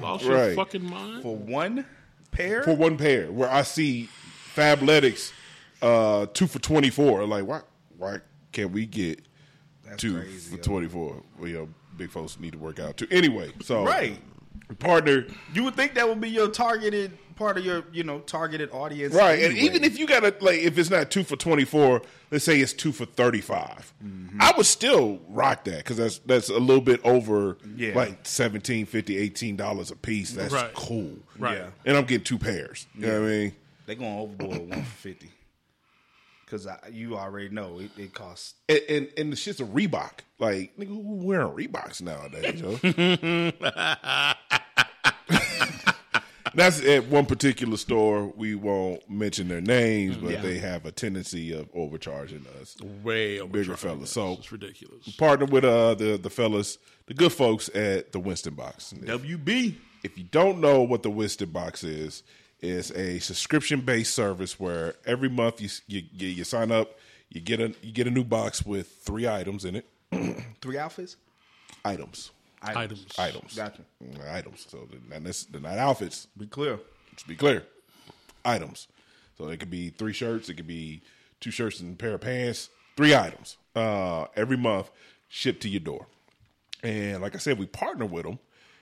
lost 0.02 0.26
right. 0.26 0.48
your 0.48 0.54
fucking 0.54 0.84
mind. 0.84 1.22
for 1.22 1.34
one 1.36 1.86
pair. 2.30 2.62
for 2.64 2.74
one 2.76 2.98
pair, 2.98 3.32
where 3.32 3.48
I 3.50 3.62
see 3.62 4.10
Fabletics 4.54 5.32
uh, 5.80 6.26
two 6.34 6.46
for 6.46 6.58
twenty 6.58 6.90
four. 6.90 7.24
Like 7.26 7.46
why 7.46 7.62
why 7.96 8.18
can't 8.52 8.72
we 8.72 8.84
get 8.84 9.22
That's 9.86 9.96
two 10.02 10.18
crazy, 10.20 10.54
for 10.54 10.62
twenty 10.62 10.88
four? 10.88 11.22
Well, 11.38 11.48
you 11.48 11.54
know, 11.56 11.68
big 11.98 12.10
folks 12.10 12.38
need 12.40 12.52
to 12.52 12.58
work 12.58 12.78
out 12.78 12.96
too. 12.96 13.06
Anyway, 13.10 13.52
so 13.60 13.84
right 13.84 14.18
partner. 14.78 15.26
You 15.54 15.64
would 15.64 15.74
think 15.74 15.94
that 15.94 16.08
would 16.08 16.20
be 16.20 16.30
your 16.30 16.48
targeted 16.48 17.16
part 17.36 17.56
of 17.56 17.64
your, 17.64 17.84
you 17.92 18.02
know, 18.02 18.20
targeted 18.20 18.70
audience. 18.72 19.14
Right. 19.14 19.38
Anyway. 19.38 19.48
And 19.48 19.58
even 19.58 19.84
if 19.84 19.98
you 19.98 20.06
got 20.06 20.20
to, 20.20 20.34
like, 20.44 20.58
if 20.58 20.76
it's 20.76 20.90
not 20.90 21.10
two 21.10 21.22
for 21.22 21.36
24, 21.36 22.02
let's 22.30 22.44
say 22.44 22.60
it's 22.60 22.72
two 22.72 22.92
for 22.92 23.06
35, 23.06 23.94
mm-hmm. 24.04 24.42
I 24.42 24.52
would 24.56 24.66
still 24.66 25.20
rock 25.28 25.64
that 25.64 25.78
because 25.78 25.96
that's, 25.96 26.18
that's 26.18 26.48
a 26.48 26.58
little 26.58 26.82
bit 26.82 27.00
over 27.04 27.56
yeah. 27.76 27.94
like 27.94 28.18
17, 28.24 28.86
50, 28.86 29.30
$18 29.30 29.92
a 29.92 29.96
piece. 29.96 30.32
That's 30.32 30.52
right. 30.52 30.74
cool. 30.74 31.12
Right. 31.38 31.58
Yeah. 31.58 31.68
And 31.84 31.96
I'm 31.96 32.04
getting 32.04 32.24
two 32.24 32.38
pairs. 32.38 32.86
You 32.94 33.06
yeah. 33.06 33.12
know 33.12 33.20
what 33.20 33.28
I 33.28 33.30
mean? 33.30 33.52
They're 33.86 33.96
going 33.96 34.18
overboard 34.18 34.68
one 34.68 34.82
for 34.82 34.96
50. 34.96 35.30
Cause 36.50 36.66
I, 36.66 36.78
you 36.90 37.16
already 37.16 37.50
know 37.50 37.78
it, 37.78 37.90
it 37.98 38.14
costs, 38.14 38.54
and, 38.70 38.80
and, 38.88 39.08
and 39.18 39.32
the 39.32 39.36
shit's 39.36 39.60
a 39.60 39.64
Reebok. 39.64 40.20
Like 40.38 40.74
nigga, 40.78 40.86
who 40.86 41.26
wearing 41.26 41.48
Reeboks 41.48 42.00
nowadays? 42.00 42.62
That's 46.54 46.82
at 46.84 47.06
one 47.08 47.26
particular 47.26 47.76
store. 47.76 48.32
We 48.34 48.54
won't 48.54 49.08
mention 49.10 49.48
their 49.48 49.60
names, 49.60 50.16
but 50.16 50.32
yeah. 50.32 50.40
they 50.40 50.58
have 50.58 50.86
a 50.86 50.92
tendency 50.92 51.52
of 51.52 51.68
overcharging 51.74 52.46
us. 52.60 52.76
Way 53.02 53.40
overcharging 53.40 53.52
bigger 53.52 53.76
fellas. 53.76 54.10
So 54.10 54.32
it's 54.32 54.50
ridiculous. 54.50 55.08
Partner 55.16 55.46
with 55.46 55.64
uh 55.64 55.94
the 55.94 56.16
the 56.16 56.30
fellas, 56.30 56.78
the 57.06 57.14
good 57.14 57.32
folks 57.32 57.68
at 57.74 58.12
the 58.12 58.20
Winston 58.20 58.54
Box. 58.54 58.92
If, 58.92 59.06
WB. 59.06 59.74
If 60.02 60.16
you 60.16 60.24
don't 60.24 60.60
know 60.60 60.82
what 60.82 61.02
the 61.02 61.10
Winston 61.10 61.50
Box 61.50 61.84
is, 61.84 62.22
is 62.60 62.90
a 62.92 63.18
subscription 63.20 63.80
based 63.82 64.14
service 64.14 64.58
where 64.58 64.94
every 65.06 65.28
month 65.28 65.60
you, 65.60 65.68
you 65.86 66.02
you 66.12 66.28
you 66.28 66.44
sign 66.44 66.70
up, 66.72 66.98
you 67.30 67.40
get 67.40 67.60
a 67.60 67.74
you 67.82 67.92
get 67.92 68.06
a 68.06 68.10
new 68.10 68.24
box 68.24 68.64
with 68.66 68.88
three 68.88 69.28
items 69.28 69.64
in 69.64 69.76
it. 69.76 69.86
Three 70.62 70.78
outfits. 70.78 71.16
Items, 71.84 72.30
Items. 72.62 73.06
items, 73.18 73.54
Gotcha. 73.54 73.82
Mm, 74.02 74.32
items. 74.32 74.66
So 74.68 74.88
they're 74.90 75.20
not, 75.20 75.28
necess- 75.30 75.48
they're 75.48 75.60
not 75.60 75.78
outfits. 75.78 76.26
Be 76.36 76.46
clear. 76.46 76.78
Let's 77.12 77.22
be 77.22 77.36
clear. 77.36 77.64
Items. 78.44 78.88
So 79.36 79.48
it 79.48 79.60
could 79.60 79.70
be 79.70 79.90
three 79.90 80.12
shirts, 80.12 80.48
it 80.48 80.54
could 80.54 80.66
be 80.66 81.02
two 81.40 81.50
shirts 81.50 81.80
and 81.80 81.92
a 81.92 81.96
pair 81.96 82.14
of 82.14 82.22
pants. 82.22 82.70
Three 82.96 83.14
items. 83.14 83.58
Uh, 83.76 84.26
every 84.34 84.56
month 84.56 84.90
shipped 85.28 85.62
to 85.62 85.68
your 85.68 85.80
door. 85.80 86.06
And 86.82 87.20
like 87.22 87.34
I 87.34 87.38
said, 87.38 87.58
we 87.58 87.66
partner 87.66 88.06
with 88.06 88.24
them. 88.24 88.38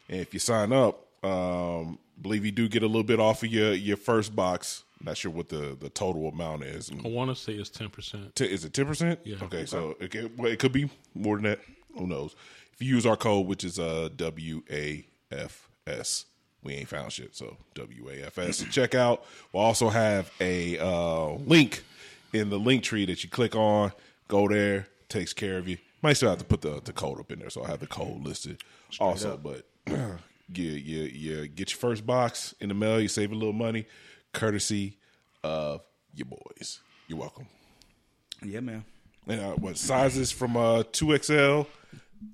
And 0.09 0.21
if 0.21 0.33
you 0.33 0.41
sign 0.41 0.73
up, 0.73 1.07
um, 1.25 1.99
believe 2.21 2.45
you 2.45 2.53
do 2.53 2.69
get 2.69 2.83
a 2.83 2.87
little 2.87 3.03
bit 3.05 3.21
off 3.21 3.43
of 3.43 3.51
your, 3.51 3.73
your 3.73 3.97
first 3.97 4.35
box. 4.35 4.85
Not 5.03 5.17
sure 5.17 5.31
what 5.31 5.49
the, 5.51 5.77
the 5.79 5.91
total 5.91 6.29
amount 6.29 6.65
is. 6.65 6.91
I 6.91 7.09
want 7.09 7.31
to 7.31 7.37
say 7.37 7.53
it's 7.53 7.69
ten 7.69 7.91
percent. 7.91 8.41
Is 8.41 8.65
it 8.65 8.73
ten 8.73 8.87
percent? 8.87 9.21
Yeah. 9.25 9.37
Okay, 9.43 9.67
so 9.67 9.95
it 10.01 10.11
could, 10.11 10.39
well, 10.39 10.51
it 10.51 10.59
could 10.59 10.73
be 10.73 10.89
more 11.15 11.37
than 11.37 11.45
that. 11.45 11.61
Who 11.99 12.07
knows? 12.07 12.35
If 12.73 12.83
you 12.83 12.95
use 12.95 13.07
our 13.07 13.17
code, 13.17 13.47
which 13.47 13.63
is 13.65 13.79
uh 13.79 14.09
W 14.17 14.63
A 14.71 15.07
F 15.31 15.69
S, 15.87 16.25
we 16.63 16.75
ain't 16.75 16.89
found 16.89 17.13
shit. 17.13 17.37
So 17.37 17.57
W 17.75 18.09
A 18.11 18.27
F 18.27 18.39
S. 18.39 18.65
Check 18.71 18.95
out. 18.95 19.25
We'll 19.53 19.63
also 19.63 19.91
have 19.91 20.31
a 20.41 20.79
uh, 20.79 21.33
link 21.47 21.85
in 22.33 22.51
the 22.51 22.59
link 22.59 22.83
tree 22.83 23.05
that 23.07 23.23
you 23.23 23.31
click 23.31 23.55
on. 23.55 23.93
Go 24.29 24.49
there. 24.49 24.89
Takes 25.09 25.33
care 25.33 25.59
of 25.59 25.69
you. 25.69 25.79
Might 26.03 26.15
still 26.15 26.31
have 26.31 26.39
to 26.39 26.45
put 26.45 26.61
the, 26.61 26.81
the 26.83 26.93
code 26.93 27.21
up 27.21 27.31
in 27.31 27.39
there, 27.39 27.51
so 27.51 27.65
I 27.65 27.69
have 27.69 27.81
the 27.81 27.87
code 27.87 28.23
listed 28.23 28.63
also. 29.01 29.37
But 29.37 29.67
you, 30.55 30.71
you 30.71 31.03
you 31.05 31.49
get 31.49 31.71
your 31.71 31.79
first 31.79 32.07
box 32.07 32.55
in 32.61 32.69
the 32.69 32.75
mail. 32.75 33.01
You 33.01 33.09
save 33.09 33.33
a 33.33 33.35
little 33.35 33.53
money, 33.53 33.87
courtesy 34.33 34.99
of 35.43 35.83
your 36.15 36.27
boys. 36.27 36.81
You're 37.09 37.19
welcome. 37.19 37.47
Yeah, 38.45 38.61
man. 38.61 38.85
And, 39.29 39.41
uh, 39.41 39.53
what 39.55 39.77
sizes 39.77 40.31
from 40.31 40.57
uh 40.57 40.85
two 40.93 41.17
XL 41.19 41.63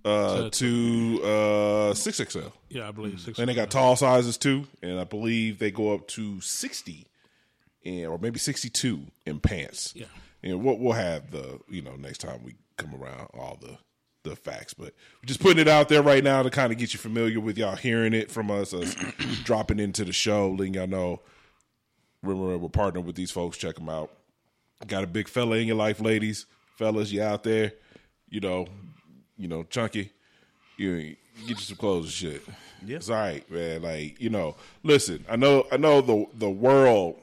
uh 0.05 0.49
to 0.51 1.21
uh 1.25 1.95
six 1.95 2.19
XL, 2.19 2.39
Yeah, 2.69 2.89
I 2.89 2.93
believe 2.93 3.21
six. 3.21 3.39
and 3.39 3.49
they 3.49 3.55
got 3.55 3.71
tall 3.71 3.97
sizes 3.97 4.37
too, 4.37 4.67
and 4.83 5.01
I 5.01 5.05
believe 5.05 5.59
they 5.59 5.71
go 5.71 5.93
up 5.95 6.07
to 6.09 6.41
sixty, 6.41 7.07
and 7.85 8.07
or 8.07 8.19
maybe 8.19 8.39
sixty 8.39 8.69
two 8.69 9.01
in 9.27 9.41
pants. 9.41 9.93
Yeah. 9.97 10.07
and 10.43 10.63
we'll 10.63 10.79
we'll 10.79 10.93
have 10.93 11.31
the 11.31 11.59
you 11.69 11.83
know 11.83 11.97
next 11.97 12.19
time 12.19 12.43
we 12.45 12.55
come 12.77 12.95
around 12.95 13.29
all 13.35 13.59
the 13.61 13.79
the 14.23 14.37
facts, 14.37 14.75
but 14.75 14.95
just 15.25 15.41
putting 15.41 15.59
it 15.59 15.69
out 15.69 15.89
there 15.89 16.03
right 16.03 16.23
now 16.23 16.43
to 16.43 16.51
kind 16.51 16.73
of 16.73 16.79
get 16.79 16.93
you 16.93 16.99
familiar 16.99 17.41
with 17.41 17.59
y'all 17.59 17.77
hearing 17.77 18.15
it 18.15 18.31
from 18.31 18.51
us, 18.51 18.73
us 18.73 18.95
dropping 19.45 19.79
into 19.79 20.05
the 20.05 20.13
show, 20.13 20.51
letting 20.51 20.75
y'all 20.75 20.87
know. 20.87 21.21
Remember, 22.23 22.57
we're 22.57 22.69
partnering 22.69 23.05
with 23.05 23.17
these 23.17 23.33
folks. 23.33 23.59
Check 23.59 23.75
them 23.75 23.89
out. 23.89 24.11
Got 24.87 25.05
a 25.05 25.09
big 25.09 25.29
fella 25.29 25.57
in 25.57 25.67
your 25.67 25.77
life, 25.77 26.01
ladies, 26.01 26.47
fellas. 26.77 27.11
You 27.11 27.23
out 27.23 27.43
there, 27.43 27.73
you 28.29 28.41
know, 28.41 28.67
you 29.37 29.49
know, 29.49 29.65
chunky. 29.65 30.13
You 30.77 31.17
get 31.47 31.49
you 31.49 31.57
some 31.57 31.77
clothes 31.77 32.05
and 32.05 32.13
shit. 32.13 32.43
Yeah. 32.85 32.97
it's 32.97 33.11
all 33.11 33.17
right, 33.17 33.49
man. 33.51 33.83
Like 33.83 34.21
you 34.21 34.31
know, 34.31 34.57
listen. 34.83 35.25
I 35.29 35.37
know, 35.37 35.67
I 35.71 35.77
know 35.77 36.01
the 36.01 36.27
the 36.35 36.51
world 36.51 37.17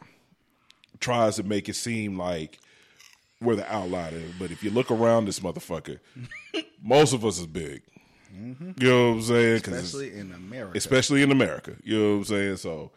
tries 1.00 1.38
to 1.38 1.44
make 1.44 1.70
it 1.70 1.76
seem 1.76 2.18
like 2.18 2.60
we're 3.42 3.56
the 3.56 3.74
outlier, 3.74 4.22
but 4.38 4.52
if 4.52 4.64
you 4.64 4.70
look 4.70 4.92
around 4.92 5.26
this 5.26 5.40
motherfucker, 5.40 6.00
most 6.84 7.14
of 7.14 7.26
us 7.26 7.40
is 7.40 7.48
big. 7.48 7.82
You 8.34 8.56
know 8.78 9.08
what 9.10 9.16
I'm 9.16 9.22
saying? 9.24 9.56
Especially 9.56 10.14
in 10.18 10.32
America. 10.34 10.78
especially 10.78 11.24
in 11.24 11.32
America. 11.32 11.76
You 11.84 11.98
know 12.00 12.10
what 12.12 12.18
I'm 12.18 12.24
saying? 12.26 12.58
So, 12.58 12.92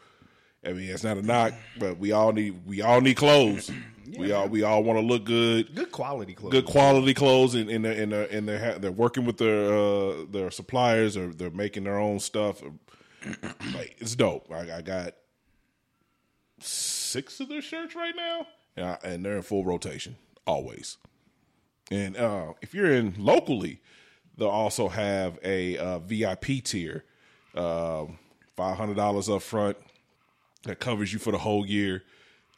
I 0.65 0.73
mean, 0.73 0.91
it's 0.91 1.05
not 1.05 1.17
a 1.17 1.23
knock, 1.23 1.55
but 1.79 1.99
we 1.99 2.13
all 2.13 2.33
need 2.33 2.67
we 2.67 2.83
all 2.83 3.01
need 3.01 3.17
clothes. 3.17 3.71
We 4.19 4.31
all 4.31 4.47
we 4.47 4.63
all 4.63 4.83
want 4.83 4.99
to 4.99 5.07
look 5.07 5.25
good, 5.25 5.75
good 5.75 5.91
quality 5.91 6.35
clothes. 6.35 6.51
good 6.51 6.67
quality 6.67 7.15
clothes, 7.15 7.55
and 7.55 7.71
and 7.71 7.83
they're 7.83 7.99
and 7.99 8.13
they're, 8.13 8.29
and 8.31 8.47
they're, 8.47 8.79
they're 8.79 8.93
working 8.93 9.25
with 9.25 9.39
their 9.39 9.73
uh, 9.73 10.27
their 10.29 10.51
suppliers 10.51 11.17
or 11.17 11.29
they're 11.29 11.49
making 11.51 11.85
their 11.85 11.97
own 11.99 12.19
stuff. 12.19 12.63
Like 13.73 13.97
it's 14.01 14.15
dope. 14.17 14.51
I, 14.53 14.79
I 14.79 14.83
got 14.83 15.15
six 16.59 17.41
of 17.41 17.49
their 17.49 17.63
shirts 17.63 17.95
right 17.95 18.15
now, 18.15 18.47
and, 18.77 18.85
I, 18.87 18.99
and 19.05 19.25
they're 19.25 19.37
in 19.37 19.43
full 19.43 19.65
rotation 19.65 20.17
always. 20.47 20.99
And 21.91 22.17
uh, 22.17 22.55
if 22.63 22.75
you're 22.75 22.93
in 22.93 23.15
locally, 23.19 23.81
they'll 24.37 24.49
also 24.49 24.89
have 24.89 25.39
a 25.45 25.77
uh, 25.77 25.99
VIP 25.99 26.65
tier, 26.65 27.05
um, 27.55 28.19
five 28.57 28.77
hundred 28.77 28.97
dollars 28.97 29.29
up 29.29 29.43
front 29.43 29.77
that 30.65 30.81
covers 30.81 31.13
you 31.13 31.19
for 31.19 31.33
the 31.33 31.39
whole 31.39 31.67
year. 31.67 32.03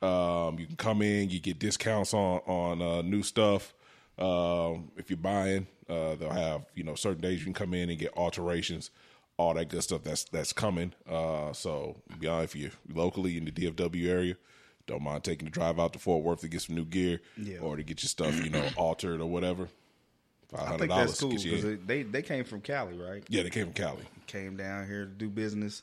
Um, 0.03 0.59
you 0.59 0.67
can 0.67 0.77
come 0.77 1.03
in, 1.03 1.31
you 1.31 1.41
get 1.41 1.59
discounts 1.59 2.15
on 2.15 2.41
on 2.47 2.83
uh, 2.83 3.03
new 3.03 3.23
stuff. 3.23 3.75
Um, 4.19 4.93
if 4.97 5.11
you're 5.11 5.17
buying, 5.17 5.67
uh, 5.89 6.15
they'll 6.15 6.31
have 6.31 6.67
you 6.75 6.85
know 6.85 6.95
certain 6.95 7.21
days 7.21 7.41
you 7.41 7.45
can 7.45 7.55
come 7.55 7.75
in 7.75 7.91
and 7.91 7.99
get 7.99 8.17
alterations, 8.17 8.91
all 9.37 9.55
that 9.55 9.69
good 9.69 9.83
stuff 9.83 10.03
that's 10.05 10.25
that's 10.25 10.53
coming. 10.53 10.93
Uh, 11.09 11.53
so 11.53 11.97
beyond 12.21 12.45
if 12.45 12.55
you're 12.55 12.71
locally 12.93 13.37
in 13.37 13.47
the 13.47 13.51
DFW 13.51 14.09
area, 14.09 14.37
don't 14.87 15.03
mind 15.03 15.25
taking 15.25 15.47
the 15.47 15.51
drive 15.51 15.79
out 15.81 15.93
to 15.95 15.99
Fort 15.99 16.23
Worth 16.25 16.41
to 16.41 16.49
get 16.49 16.63
some 16.63 16.75
new 16.77 16.85
gear 16.85 17.21
Yeah. 17.37 17.59
or 17.59 17.77
to 17.77 17.83
get 17.83 18.03
your 18.03 18.09
stuff 18.09 18.43
you 18.45 18.51
know 18.51 18.65
altered 18.77 19.21
or 19.21 19.27
whatever. 19.27 19.69
Five 20.49 20.67
hundred 20.69 20.89
dollars 20.89 21.09
that's 21.11 21.21
cool 21.21 21.31
get 21.31 21.45
you 21.45 21.53
in. 21.53 21.61
because 21.63 21.87
they 21.87 22.03
they 22.03 22.23
came 22.23 22.45
from 22.45 22.61
Cali, 22.61 22.97
right? 22.99 23.25
Yeah, 23.29 23.43
they 23.43 23.51
came 23.51 23.65
from 23.67 23.73
Cali. 23.75 24.05
Came 24.27 24.57
down 24.57 24.87
here 24.87 25.05
to 25.07 25.11
do 25.11 25.29
business, 25.29 25.83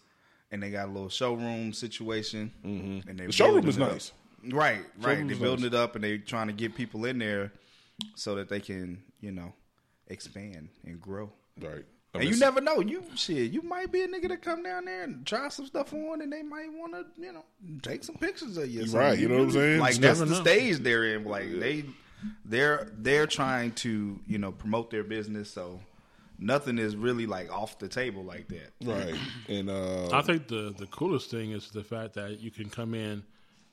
and 0.52 0.62
they 0.64 0.70
got 0.70 0.88
a 0.88 0.92
little 0.92 1.10
showroom 1.10 1.74
situation. 1.74 2.52
Mm-hmm. 2.66 3.10
And 3.10 3.20
they 3.20 3.26
The 3.26 3.32
showroom 3.32 3.68
is 3.68 3.78
it 3.78 3.84
up. 3.84 3.92
nice. 3.92 4.12
Right, 4.50 4.80
right. 5.00 5.14
Showroom 5.16 5.28
They're 5.28 5.38
building 5.38 5.66
nice. 5.66 5.74
it 5.74 5.76
up, 5.76 5.96
and 5.96 6.04
they're 6.04 6.18
trying 6.20 6.48
to 6.48 6.54
get 6.54 6.76
people 6.76 7.06
in 7.06 7.20
there 7.20 7.52
so 8.16 8.36
that 8.36 8.50
they 8.50 8.60
can, 8.60 9.04
you 9.20 9.32
know, 9.32 9.54
expand 10.08 10.70
and 10.86 11.00
grow. 11.02 11.32
Right. 11.60 11.86
I 12.14 12.20
And 12.20 12.30
you 12.30 12.38
never 12.38 12.60
know. 12.62 12.82
You 12.82 13.04
shit. 13.16 13.52
You 13.52 13.62
might 13.62 13.92
be 13.92 14.02
a 14.02 14.08
nigga 14.08 14.28
that 14.30 14.42
come 14.42 14.64
down 14.64 14.86
there 14.86 15.04
and 15.04 15.26
try 15.26 15.48
some 15.50 15.66
stuff 15.66 15.94
on, 15.94 16.22
and 16.22 16.32
they 16.32 16.42
might 16.44 16.68
want 16.74 16.94
to, 16.94 17.06
you 17.22 17.32
know, 17.32 17.46
take 17.82 18.04
some 18.04 18.16
pictures 18.16 18.58
of 18.58 18.70
you. 18.70 18.86
Right, 18.88 19.18
you 19.18 19.30
know 19.30 19.36
what 19.38 19.44
I'm 19.44 19.52
saying? 19.52 19.80
Like 19.80 19.92
Just 19.92 20.02
that's 20.02 20.20
the 20.20 20.26
know. 20.26 20.42
stage 20.42 20.80
they're 20.80 21.06
in. 21.16 21.24
Like 21.24 21.52
they, 21.60 21.86
they're 22.46 22.90
they're 22.98 23.28
trying 23.28 23.72
to, 23.74 24.20
you 24.28 24.38
know, 24.38 24.52
promote 24.52 24.90
their 24.92 25.04
business. 25.04 25.50
So 25.52 25.80
nothing 26.38 26.80
is 26.80 26.96
really 26.96 27.26
like 27.28 27.52
off 27.52 27.80
the 27.80 27.88
table 27.88 28.24
like 28.24 28.48
that. 28.50 28.72
right. 28.84 29.16
And 29.48 29.70
uh, 29.70 30.10
I 30.12 30.22
think 30.22 30.48
the 30.48 30.74
the 30.78 30.88
coolest 30.88 31.32
thing 31.32 31.52
is 31.52 31.70
the 31.70 31.84
fact 31.84 32.16
that 32.16 32.40
you 32.42 32.52
can 32.52 32.70
come 32.70 32.94
in 32.94 33.24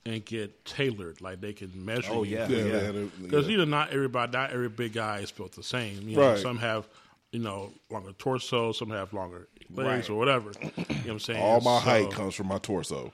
and 0.06 0.24
get 0.24 0.64
tailored, 0.64 1.20
like 1.20 1.40
they 1.40 1.52
can 1.52 1.72
measure. 1.84 2.12
Oh, 2.12 2.22
you. 2.22 2.36
yeah. 2.36 2.46
yeah, 2.48 2.62
they 2.62 2.84
had 2.84 2.94
a- 2.94 3.10
Because 3.20 3.46
yeah. 3.46 3.50
you 3.52 3.58
know, 3.58 3.64
not 3.64 3.90
everybody, 3.90 4.32
not 4.32 4.52
every 4.52 4.68
big 4.68 4.92
guy 4.94 5.18
is 5.18 5.30
built 5.32 5.52
the 5.56 5.62
same. 5.62 6.08
You 6.08 6.16
know, 6.16 6.30
Right. 6.30 6.38
some 6.38 6.56
have, 6.58 6.88
you 7.32 7.40
know, 7.40 7.72
longer 7.90 8.12
torso, 8.12 8.72
some 8.72 8.90
have 8.90 9.12
longer 9.12 9.48
legs 9.74 10.08
Right. 10.08 10.10
or 10.10 10.18
whatever. 10.18 10.50
You 10.62 10.66
know 10.66 10.84
what 10.86 11.08
I'm 11.10 11.18
saying? 11.20 11.42
all 11.42 11.60
my 11.60 11.78
So- 11.78 11.84
height 11.84 12.10
comes 12.10 12.34
from 12.34 12.46
my 12.48 12.58
torso. 12.58 13.12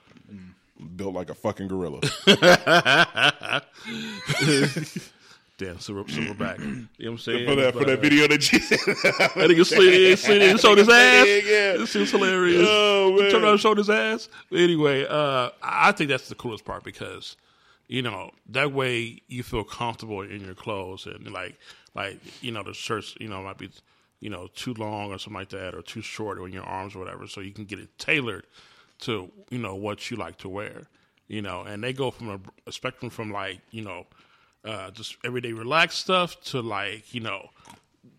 Built 0.97 1.15
like 1.15 1.31
a 1.31 1.35
fucking 1.35 1.69
gorilla. 1.69 2.01
Damn, 5.57 5.79
so 5.79 5.95
we're 5.95 6.09
silver, 6.09 6.35
silverback. 6.35 6.59
You 6.59 6.65
know 6.67 6.87
what 6.99 7.07
I'm 7.13 7.19
saying? 7.19 7.47
for 7.49 7.55
that 7.55 7.75
for 7.75 7.85
that 7.85 7.99
uh, 7.99 8.03
video 8.03 8.27
that 8.27 8.53
you 8.53 8.59
That 8.59 9.49
nigga 9.51 9.65
slid, 9.65 10.19
slid 10.19 10.43
in 10.43 10.51
and 10.51 10.61
showed 10.61 10.79
his 10.79 10.89
ass. 10.93 11.27
Yeah. 11.27 11.77
This 11.77 11.95
is 11.95 12.11
hilarious. 12.11 12.67
Oh, 12.69 13.13
man. 13.17 13.31
Turned 13.31 13.45
around 13.45 13.53
and 13.53 13.61
showed 13.61 13.79
his 13.79 13.89
ass. 13.89 14.29
But 14.51 14.59
anyway, 14.59 15.07
uh, 15.07 15.51
I 15.63 15.89
I 15.89 15.93
think 15.93 16.11
that's 16.11 16.29
the 16.29 16.35
coolest 16.35 16.65
part 16.65 16.83
because, 16.83 17.37
you 17.87 18.03
know, 18.03 18.33
that 18.49 18.73
way 18.73 19.23
you 19.29 19.45
feel 19.45 19.63
comfortable 19.63 20.23
in 20.23 20.45
your 20.45 20.55
clothes 20.55 21.07
and 21.07 21.31
like, 21.33 21.57
like 21.95 22.19
you 22.43 22.51
know, 22.51 22.65
the 22.65 22.75
shirts, 22.75 23.15
you 23.21 23.29
know, 23.29 23.41
might 23.45 23.57
be, 23.59 23.71
you 24.21 24.31
know, 24.31 24.49
too 24.55 24.75
long 24.75 25.13
or 25.13 25.19
something 25.19 25.39
like 25.41 25.51
that, 25.51 25.75
or 25.75 25.83
too 25.83 26.01
short 26.03 26.39
on 26.39 26.53
your 26.53 26.65
arms 26.65 26.95
or 26.95 26.99
whatever. 27.01 27.27
So 27.27 27.41
you 27.41 27.53
can 27.53 27.65
get 27.65 27.79
it 27.79 27.97
tailored 27.99 28.47
to, 29.01 29.31
you 29.51 29.59
know, 29.59 29.75
what 29.75 30.11
you 30.11 30.17
like 30.17 30.39
to 30.39 30.49
wear. 30.49 30.83
You 31.29 31.41
know, 31.43 31.63
and 31.63 31.83
they 31.83 31.93
go 31.95 32.11
from 32.11 32.29
a, 32.31 32.41
a 32.67 32.73
spectrum 32.73 33.11
from 33.11 33.33
like, 33.33 33.61
you 33.71 33.83
know, 33.83 34.07
uh, 34.65 34.91
just 34.91 35.17
everyday 35.25 35.53
relaxed 35.53 35.99
stuff 36.01 36.39
to 36.45 36.61
like, 36.61 37.15
you 37.15 37.21
know, 37.21 37.49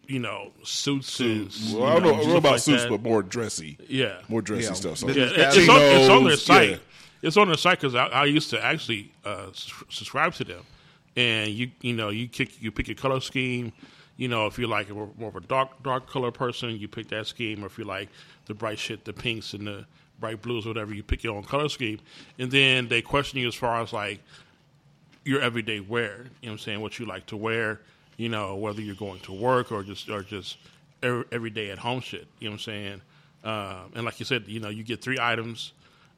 you 0.08 0.20
know, 0.20 0.52
suits 0.64 1.20
and 1.20 1.52
Well, 1.74 1.86
I 1.86 1.94
don't 1.94 2.04
know, 2.04 2.14
I 2.14 2.18
don't 2.20 2.30
know 2.30 2.38
about 2.38 2.52
like 2.54 2.62
suits, 2.62 2.84
that. 2.84 2.90
but 2.90 3.02
more 3.04 3.24
dressy. 3.24 3.78
Yeah. 3.88 4.20
More 4.28 4.42
dressy 4.42 4.66
Yeah. 4.66 4.74
stuff. 4.74 4.98
So 4.98 5.08
Yeah, 5.10 5.26
Yeah, 5.26 5.48
It's 5.48 5.58
it's, 5.58 5.70
on, 5.70 5.82
it's 5.82 6.10
on 6.10 6.24
their 6.26 6.38
site. 6.38 6.70
yeah. 6.72 6.78
It's 7.22 7.38
on 7.38 7.48
their 7.48 7.58
site 7.58 7.80
because 7.80 7.96
I, 7.96 8.06
I 8.08 8.26
used 8.26 8.50
to 8.52 8.64
actually 8.64 9.12
uh, 9.24 9.48
subscribe 9.54 10.34
to 10.36 10.44
them, 10.44 10.64
and 11.16 11.50
you 11.50 11.72
you 11.82 11.94
know 11.94 12.10
you 12.10 12.28
kick 12.28 12.62
you 12.62 12.72
pick 12.72 12.88
your 12.88 12.96
color 12.96 13.20
scheme. 13.20 13.72
You 14.18 14.28
know 14.28 14.46
if 14.48 14.58
you're 14.58 14.70
like 14.70 14.90
more 14.90 15.30
of 15.30 15.36
a 15.36 15.42
dark 15.42 15.84
dark 15.84 16.10
color 16.10 16.32
person, 16.32 16.72
you 16.78 16.88
pick 16.88 17.10
that 17.10 17.28
scheme. 17.28 17.64
Or 17.64 17.68
if 17.68 17.78
you 17.78 17.84
like 17.84 18.10
the 18.46 18.54
bright 18.54 18.80
shit, 18.80 19.06
the 19.06 19.14
pinks 19.14 19.54
and 19.54 19.68
the 19.68 19.86
bright 20.20 20.42
blues, 20.42 20.66
whatever, 20.66 20.94
you 20.94 21.04
pick 21.04 21.24
your 21.24 21.36
own 21.36 21.44
color 21.44 21.70
scheme. 21.70 22.00
And 22.40 22.50
then 22.50 22.88
they 22.88 23.02
question 23.02 23.40
you 23.40 23.48
as 23.48 23.56
far 23.56 23.82
as 23.82 23.92
like 23.92 24.22
your 25.24 25.42
everyday 25.42 25.80
wear. 25.80 26.18
You 26.18 26.18
know 26.18 26.28
what 26.42 26.52
I'm 26.52 26.58
saying? 26.60 26.82
What 26.82 27.00
you 27.00 27.06
like 27.06 27.26
to 27.28 27.38
wear. 27.38 27.82
You 28.18 28.30
know 28.30 28.56
whether 28.56 28.82
you're 28.82 28.96
going 28.96 29.20
to 29.22 29.34
work 29.34 29.72
or 29.72 29.84
just 29.84 30.10
or 30.10 30.24
just 30.24 30.58
every, 31.04 31.26
every 31.32 31.50
day 31.50 31.72
at 31.72 31.78
home 31.78 32.00
shit. 32.00 32.28
You 32.40 32.48
know 32.48 32.54
what 32.54 32.56
I'm 32.56 32.60
saying? 32.60 33.02
Um, 33.44 33.92
and 33.96 34.06
like 34.06 34.20
you 34.20 34.26
said, 34.26 34.46
you 34.48 34.60
know 34.60 34.70
you 34.70 34.84
get 34.84 35.02
three 35.02 35.20
items 35.22 35.74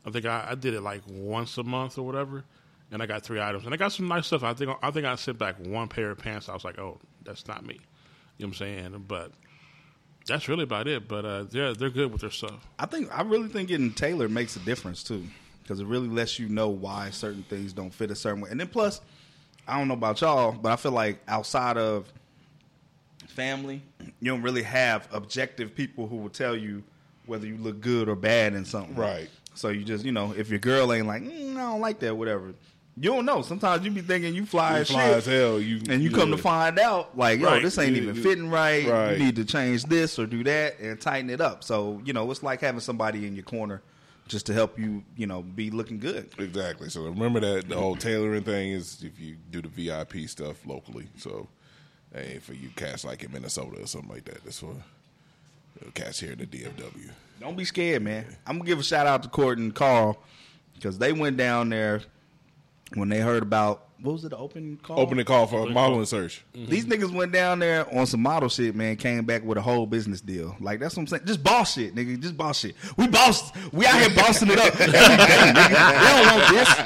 I 0.07 0.09
think 0.09 0.25
I, 0.25 0.47
I 0.51 0.55
did 0.55 0.73
it 0.73 0.81
like 0.81 1.01
once 1.09 1.57
a 1.57 1.63
month 1.63 1.97
or 1.97 2.03
whatever, 2.03 2.45
and 2.91 3.03
I 3.03 3.05
got 3.05 3.23
three 3.23 3.41
items, 3.41 3.65
and 3.65 3.73
I 3.73 3.77
got 3.77 3.91
some 3.91 4.07
nice 4.07 4.27
stuff. 4.27 4.41
I 4.41 4.53
think 4.53 4.71
I 4.81 4.89
think 4.89 5.05
I 5.05 5.15
sent 5.15 5.37
back 5.37 5.55
one 5.59 5.89
pair 5.89 6.11
of 6.11 6.17
pants. 6.17 6.47
I 6.47 6.53
was 6.53 6.63
like, 6.63 6.79
oh, 6.79 6.97
that's 7.27 7.47
not 7.47 7.63
me. 7.65 7.75
You 8.37 8.45
know 8.45 8.47
what 8.47 8.47
I'm 8.47 8.53
saying? 8.53 9.05
But 9.07 9.31
that's 10.25 10.47
really 10.47 10.63
about 10.63 10.87
it. 10.87 11.07
But 11.07 11.25
uh, 11.25 11.43
they're 11.43 11.73
they're 11.73 11.89
good 11.89 12.11
with 12.11 12.21
their 12.21 12.31
stuff. 12.31 12.67
I 12.79 12.85
think 12.85 13.15
I 13.15 13.21
really 13.21 13.49
think 13.49 13.69
getting 13.69 13.93
tailored 13.93 14.31
makes 14.31 14.55
a 14.55 14.59
difference 14.59 15.03
too, 15.03 15.23
because 15.61 15.79
it 15.79 15.85
really 15.85 16.07
lets 16.07 16.39
you 16.39 16.49
know 16.49 16.69
why 16.69 17.09
certain 17.11 17.43
things 17.43 17.73
don't 17.73 17.93
fit 17.93 18.09
a 18.09 18.15
certain 18.15 18.41
way. 18.41 18.49
And 18.49 18.59
then 18.59 18.67
plus, 18.67 19.01
I 19.67 19.77
don't 19.77 19.87
know 19.87 19.93
about 19.93 20.21
y'all, 20.21 20.53
but 20.53 20.71
I 20.71 20.75
feel 20.75 20.93
like 20.93 21.19
outside 21.27 21.77
of 21.77 22.11
family, 23.27 23.81
you 24.19 24.31
don't 24.31 24.41
really 24.41 24.63
have 24.63 25.07
objective 25.11 25.75
people 25.75 26.07
who 26.07 26.17
will 26.17 26.29
tell 26.29 26.55
you 26.55 26.83
whether 27.25 27.45
you 27.45 27.57
look 27.57 27.81
good 27.81 28.09
or 28.09 28.15
bad 28.15 28.53
in 28.53 28.65
something. 28.65 28.95
Right. 28.95 29.29
So 29.53 29.69
you 29.69 29.83
just 29.83 30.05
you 30.05 30.11
know 30.11 30.33
if 30.37 30.49
your 30.49 30.59
girl 30.59 30.93
ain't 30.93 31.07
like 31.07 31.23
mm, 31.23 31.55
I 31.55 31.61
don't 31.61 31.81
like 31.81 31.99
that 31.99 32.15
whatever. 32.15 32.53
You 32.99 33.11
don't 33.11 33.25
know. 33.25 33.43
Sometimes 33.43 33.85
you 33.85 33.91
be 33.91 34.01
thinking 34.01 34.33
you 34.33 34.45
fly 34.45 34.75
You 34.75 34.81
as 34.81 34.89
fly 34.89 35.03
as 35.09 35.25
hell. 35.27 35.59
You 35.59 35.81
and 35.89 36.01
you 36.01 36.09
come 36.09 36.31
to 36.31 36.37
find 36.37 36.79
out 36.79 37.15
like, 37.15 37.39
yo, 37.39 37.45
Right. 37.45 37.61
this 37.61 37.77
ain't 37.77 37.95
You- 37.95 38.01
even 38.03 38.15
you- 38.15 38.23
fitting 38.23 38.49
right. 38.49 38.87
Right. 38.87 39.11
You 39.17 39.23
need 39.25 39.35
to 39.35 39.45
change 39.45 39.83
this 39.83 40.17
or 40.17 40.25
do 40.25 40.43
that 40.45 40.79
and 40.79 40.99
tighten 40.99 41.29
it 41.29 41.39
up. 41.39 41.63
So 41.63 42.01
you 42.05 42.13
know, 42.13 42.29
it's 42.31 42.41
like 42.41 42.59
having 42.61 42.79
somebody 42.81 43.27
in 43.27 43.35
your 43.35 43.43
corner 43.43 43.81
just 44.27 44.47
to 44.47 44.53
help 44.53 44.79
you, 44.79 45.03
you 45.15 45.27
know, 45.27 45.41
be 45.43 45.69
looking 45.69 45.99
good. 45.99 46.29
Exactly. 46.39 46.89
So 46.89 47.03
remember 47.03 47.39
that 47.39 47.69
the 47.69 47.75
whole 47.77 47.95
tailoring 47.95 48.43
thing 48.43 48.71
is 48.71 49.03
if 49.03 49.19
you 49.19 49.35
do 49.51 49.61
the 49.61 49.67
VIP 49.69 50.27
stuff 50.27 50.65
locally. 50.65 51.07
So 51.17 51.47
ain't 52.15 52.41
for 52.41 52.53
you 52.53 52.69
cats 52.75 53.05
like 53.05 53.23
in 53.23 53.31
Minnesota 53.31 53.83
or 53.83 53.85
something 53.87 54.09
like 54.09 54.25
that. 54.25 54.43
That's 54.43 54.59
for 54.59 54.75
cats 55.93 56.19
here 56.19 56.31
in 56.31 56.39
the 56.39 56.45
DFW. 56.47 57.11
Don't 57.39 57.55
be 57.55 57.63
scared, 57.65 58.01
man. 58.01 58.25
I'm 58.47 58.57
gonna 58.57 58.67
give 58.67 58.79
a 58.79 58.83
shout 58.83 59.05
out 59.05 59.21
to 59.23 59.29
Court 59.29 59.59
and 59.59 59.73
Carl 59.75 60.17
because 60.73 60.97
they 60.97 61.13
went 61.13 61.37
down 61.37 61.69
there 61.69 62.01
when 62.93 63.09
they 63.09 63.19
heard 63.19 63.43
about 63.43 63.87
what 63.99 64.11
was 64.11 64.23
it, 64.25 64.29
the 64.29 64.37
open 64.37 64.77
call? 64.77 64.99
Open 64.99 65.17
the 65.17 65.23
call 65.23 65.47
for 65.47 65.67
a 65.67 65.69
modeling 65.71 66.05
search. 66.05 66.45
Mm-hmm. 66.53 66.69
These 66.69 66.85
niggas 66.85 67.11
went 67.11 67.31
down 67.31 67.57
there 67.57 67.91
on 67.97 68.05
some 68.05 68.21
model 68.21 68.47
shit, 68.47 68.75
man. 68.75 68.95
Came 68.95 69.25
back 69.25 69.43
with 69.43 69.57
a 69.57 69.61
whole 69.61 69.87
business 69.87 70.21
deal. 70.21 70.55
Like 70.59 70.79
that's 70.79 70.95
what 70.95 71.01
I'm 71.01 71.07
saying. 71.07 71.23
Just 71.25 71.43
boss 71.43 71.73
shit, 71.73 71.95
nigga. 71.95 72.19
Just 72.19 72.37
boss 72.37 72.59
shit. 72.59 72.75
We 72.95 73.07
boss. 73.07 73.51
We 73.71 73.87
out 73.87 73.99
here 73.99 74.15
bossing 74.15 74.49
it 74.51 74.59
up 74.59 74.79
every 74.79 74.91
day, 74.91 74.99
nigga. 74.99 75.99
They 75.99 76.07
don't 76.09 76.37
want 76.37 76.53
this. 76.53 76.77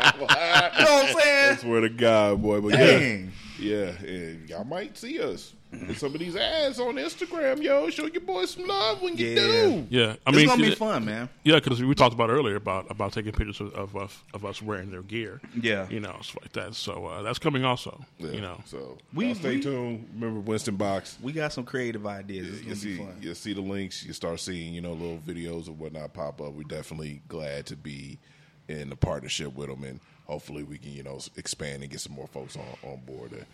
You 0.80 0.86
know 0.86 0.94
what 0.94 1.06
I'm 1.06 1.22
saying? 1.22 1.58
Swear 1.58 1.82
to 1.82 1.90
God, 1.90 2.42
boy. 2.42 2.62
But 2.62 2.72
Dang. 2.72 3.26
yeah, 3.26 3.32
yeah, 3.62 3.91
and 4.06 4.50
y'all 4.50 4.63
might 4.63 4.97
see 4.97 5.19
us 5.21 5.54
with 5.71 5.97
some 5.97 6.13
of 6.13 6.19
these 6.19 6.36
ads 6.36 6.80
on 6.82 6.95
Instagram, 6.95 7.62
yo. 7.62 7.89
Show 7.89 8.06
your 8.08 8.19
boys 8.21 8.52
some 8.52 8.67
love 8.67 9.02
when 9.02 9.15
you 9.15 9.28
Yeah. 9.28 9.36
do. 9.36 9.88
Yeah, 9.89 10.15
I 10.26 10.30
It's 10.30 10.36
mean, 10.38 10.47
gonna 10.47 10.62
be 10.63 10.71
it- 10.74 10.78
fun, 10.78 11.06
man. 11.06 11.30
Yeah, 11.43 11.56
because 11.56 11.82
we 11.82 11.95
talked 11.95 12.13
about 12.13 12.30
earlier 12.30 12.58
about 12.58 12.91
about 12.91 13.13
taking 13.13 13.32
pictures 13.32 13.62
of, 13.62 13.74
of 13.74 13.95
us 13.95 14.17
of 14.34 14.43
us 14.45 14.62
wearing 14.62 14.91
their 14.91 15.02
gear. 15.04 15.39
Yeah. 15.62 15.88
you 15.89 16.00
know, 16.02 16.17
stuff 16.21 16.39
like 16.41 16.52
that. 16.54 16.76
So 16.76 17.06
uh, 17.06 17.21
that's 17.21 17.39
coming 17.39 17.63
also. 17.63 18.04
Yeah, 18.19 18.32
You 18.32 18.41
know, 18.41 18.62
so 18.65 18.97
We- 19.13 19.28
y'all 19.28 19.36
stay 19.36 19.56
we- 19.56 19.62
tuned. 19.62 20.10
Remember 20.13 20.39
Winston 20.41 20.76
Box. 20.76 21.17
We 21.21 21.32
got 21.32 21.54
some 21.54 21.63
creative 21.63 22.06
ideas. 22.06 22.47
It's 22.50 22.58
you 22.58 22.63
gonna 22.63 22.76
be 22.76 22.80
see, 22.82 22.97
fun. 22.97 23.17
you 23.21 23.34
see 23.36 23.54
the 23.54 23.62
links. 23.62 24.04
You 24.06 24.12
start 24.13 24.39
seeing, 24.41 24.74
you 24.74 24.82
know, 24.82 24.91
little 24.93 25.19
videos 25.26 25.67
or 25.69 25.71
whatnot 25.74 26.13
pop 26.13 26.41
up. 26.41 26.54
We're 26.54 26.63
definitely 26.63 27.21
glad 27.30 27.65
to 27.67 27.76
be 27.78 28.19
in 28.67 28.89
the 28.89 28.95
partnership 28.95 29.54
with 29.56 29.67
them, 29.69 29.84
and 29.84 30.00
hopefully 30.32 30.63
we 30.63 30.78
can, 30.78 30.94
you 30.94 31.04
know, 31.04 31.20
expand 31.36 31.84
and 31.84 31.91
get 31.91 32.00
some 32.00 32.13
more 32.13 32.28
folks 32.28 32.56
on 32.56 32.89
on 32.89 33.02
board. 33.06 33.32
To 33.32 33.46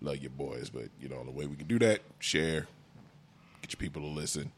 love 0.00 0.18
your 0.18 0.30
boys, 0.30 0.68
but 0.70 0.88
you 1.00 1.08
know, 1.08 1.22
the 1.24 1.30
way 1.30 1.46
we 1.46 1.56
can 1.56 1.66
do 1.66 1.78
that, 1.78 2.00
share, 2.18 2.66
get 3.62 3.72
your 3.72 3.78
people 3.78 4.02
to 4.02 4.08
listen, 4.08 4.50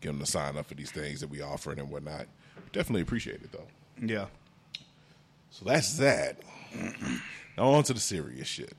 get 0.00 0.10
them 0.10 0.18
to 0.20 0.26
sign 0.26 0.56
up 0.56 0.66
for 0.66 0.74
these 0.74 0.90
things 0.90 1.20
that 1.20 1.30
we 1.30 1.40
offering 1.40 1.78
and 1.78 1.90
whatnot. 1.90 2.26
Definitely 2.72 3.02
appreciate 3.02 3.36
it 3.42 3.50
though. 3.52 3.66
Yeah. 4.00 4.26
So 5.50 5.64
that's 5.64 5.96
that. 5.96 6.38
now 7.56 7.64
on 7.68 7.82
to 7.84 7.94
the 7.94 8.00
serious 8.00 8.46
shit. 8.46 8.74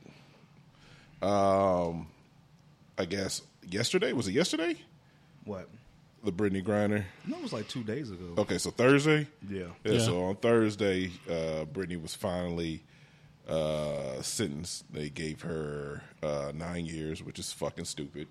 Um, 1.21 2.07
I 2.97 3.05
guess 3.05 3.41
yesterday 3.67 4.13
was 4.13 4.27
it 4.27 4.33
yesterday? 4.33 4.77
What? 5.45 5.67
The 6.23 6.31
Brittney 6.31 6.63
Griner. 6.63 7.05
No, 7.25 7.37
it 7.37 7.43
was 7.43 7.53
like 7.53 7.67
two 7.67 7.83
days 7.83 8.09
ago. 8.11 8.33
Okay, 8.39 8.57
so 8.57 8.71
Thursday. 8.71 9.27
Yeah. 9.49 9.65
Yeah. 9.83 9.93
Yeah. 9.93 9.99
So 9.99 10.23
on 10.23 10.35
Thursday, 10.37 11.11
uh, 11.29 11.65
Brittney 11.71 12.01
was 12.01 12.15
finally 12.15 12.83
uh, 13.47 14.21
sentenced. 14.21 14.91
They 14.91 15.09
gave 15.09 15.41
her 15.43 16.01
uh, 16.21 16.51
nine 16.53 16.85
years, 16.85 17.23
which 17.23 17.39
is 17.39 17.53
fucking 17.53 17.85
stupid, 17.85 18.27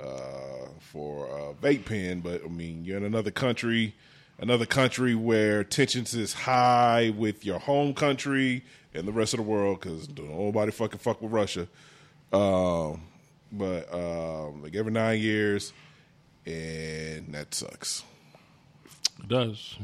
uh, 0.00 0.68
for 0.80 1.26
a 1.26 1.54
vape 1.54 1.84
pen. 1.86 2.20
But 2.20 2.44
I 2.44 2.48
mean, 2.48 2.84
you're 2.84 2.98
in 2.98 3.04
another 3.04 3.30
country, 3.30 3.94
another 4.38 4.66
country 4.66 5.14
where 5.14 5.64
tensions 5.64 6.14
is 6.14 6.32
high 6.34 7.14
with 7.16 7.46
your 7.46 7.58
home 7.58 7.94
country 7.94 8.64
and 8.92 9.08
the 9.08 9.12
rest 9.12 9.34
of 9.34 9.38
the 9.38 9.44
world 9.44 9.80
because 9.80 10.08
nobody 10.10 10.72
fucking 10.72 10.98
fuck 10.98 11.22
with 11.22 11.32
Russia. 11.32 11.68
Um, 12.32 13.02
but 13.52 13.92
um, 13.94 14.60
they 14.62 14.70
gave 14.70 14.84
her 14.84 14.90
nine 14.90 15.20
years, 15.20 15.72
and 16.46 17.32
that 17.34 17.54
sucks. 17.54 18.04
it 19.20 19.28
does. 19.28 19.76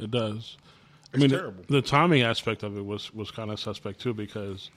It 0.00 0.10
does. 0.10 0.56
I 1.12 1.18
mean, 1.18 1.30
the- 1.30 1.36
terrible. 1.38 1.64
The, 1.68 1.82
timing 1.82 2.22
aspect 2.22 2.62
of 2.62 2.76
it 2.76 2.84
was 2.84 3.12
was 3.12 3.30
kind 3.30 3.50
of 3.50 3.58
suspect 3.58 4.00
too 4.00 4.14
because 4.14 4.70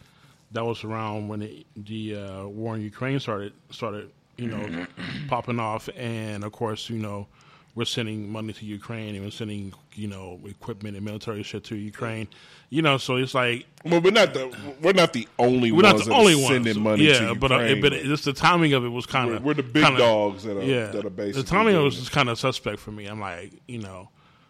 that 0.51 0.65
was 0.65 0.83
around 0.83 1.27
when 1.27 1.39
the, 1.41 1.65
the 1.75 2.15
uh, 2.15 2.47
war 2.47 2.75
in 2.75 2.81
Ukraine 2.81 3.19
started 3.19 3.53
started 3.69 4.11
you 4.37 4.47
know 4.47 4.85
popping 5.27 5.59
off, 5.59 5.89
and 5.95 6.43
of 6.43 6.51
course 6.51 6.89
you 6.89 6.97
know 6.97 7.27
we're 7.75 7.85
sending 7.85 8.29
money 8.31 8.53
to 8.53 8.65
Ukraine 8.65 9.15
and 9.15 9.23
we're 9.23 9.31
sending 9.31 9.73
you 9.95 10.07
know 10.07 10.39
equipment 10.45 10.95
and 10.95 11.05
military 11.05 11.43
shit 11.43 11.63
to 11.65 11.75
Ukraine, 11.75 12.27
you 12.69 12.81
know. 12.81 12.97
So 12.97 13.15
it's 13.15 13.33
like 13.33 13.65
Well, 13.83 14.01
we're 14.01 14.11
not 14.11 14.33
the 14.33 14.55
we're 14.81 14.93
not 14.93 15.13
the 15.13 15.27
only 15.39 15.71
we're 15.71 15.83
ones 15.83 15.99
not 15.99 16.05
the 16.05 16.13
only 16.13 16.35
ones. 16.35 16.47
sending 16.47 16.81
money 16.81 17.05
yeah, 17.05 17.29
to 17.29 17.35
but 17.35 17.51
uh, 17.51 17.75
but 17.81 17.93
just 17.93 18.25
the 18.25 18.33
timing 18.33 18.73
of 18.73 18.85
it 18.85 18.89
was 18.89 19.05
kind 19.05 19.29
we're, 19.29 19.35
of 19.37 19.43
we're 19.43 19.53
the 19.55 19.63
big 19.63 19.83
dogs 19.97 20.43
that 20.43 20.57
are 20.57 20.63
Yeah, 20.63 20.87
that 20.87 21.05
are 21.05 21.09
basically 21.09 21.41
the 21.41 21.47
timing 21.47 21.75
of 21.75 21.81
it 21.81 21.85
was 21.85 21.97
just 21.97 22.11
kind 22.11 22.29
of 22.29 22.37
suspect 22.37 22.79
for 22.79 22.91
me. 22.91 23.05
I'm 23.07 23.19
like, 23.19 23.53
you 23.67 23.79
know, 23.79 24.09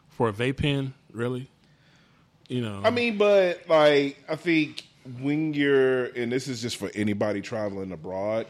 for 0.09 0.29
a 0.29 0.33
vape 0.33 0.57
pen, 0.57 0.93
really, 1.11 1.49
you 2.49 2.61
know. 2.61 2.81
I 2.83 2.89
mean, 2.89 3.17
but 3.17 3.63
like 3.69 4.23
I 4.27 4.35
think 4.35 4.83
when 5.21 5.53
you're 5.53 6.05
and 6.05 6.31
this 6.31 6.47
is 6.47 6.61
just 6.61 6.77
for 6.77 6.91
anybody 6.93 7.41
traveling 7.41 7.91
abroad, 7.91 8.47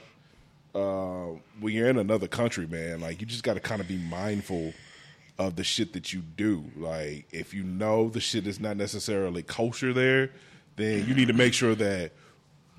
uh, 0.76 1.28
when 1.60 1.74
you're 1.74 1.90
in 1.90 1.98
another 1.98 2.28
country, 2.28 2.68
man, 2.68 3.02
like 3.02 3.22
you 3.22 3.28
just 3.28 3.44
got 3.44 3.54
to 3.56 3.60
kind 3.60 3.82
of 3.82 3.88
be 3.88 3.98
mindful 3.98 4.74
of 5.38 5.56
the 5.56 5.64
shit 5.64 5.94
that 5.94 6.14
you 6.14 6.22
do. 6.22 6.64
Like 6.76 7.28
if 7.32 7.54
you 7.54 7.64
know 7.64 8.10
the 8.10 8.20
shit 8.20 8.48
is 8.48 8.60
not 8.60 8.78
necessarily 8.78 9.44
kosher 9.44 9.94
there, 9.94 10.32
then 10.76 11.08
you 11.08 11.14
need 11.14 11.28
to 11.28 11.34
make 11.34 11.54
sure 11.54 11.76
that 11.76 12.12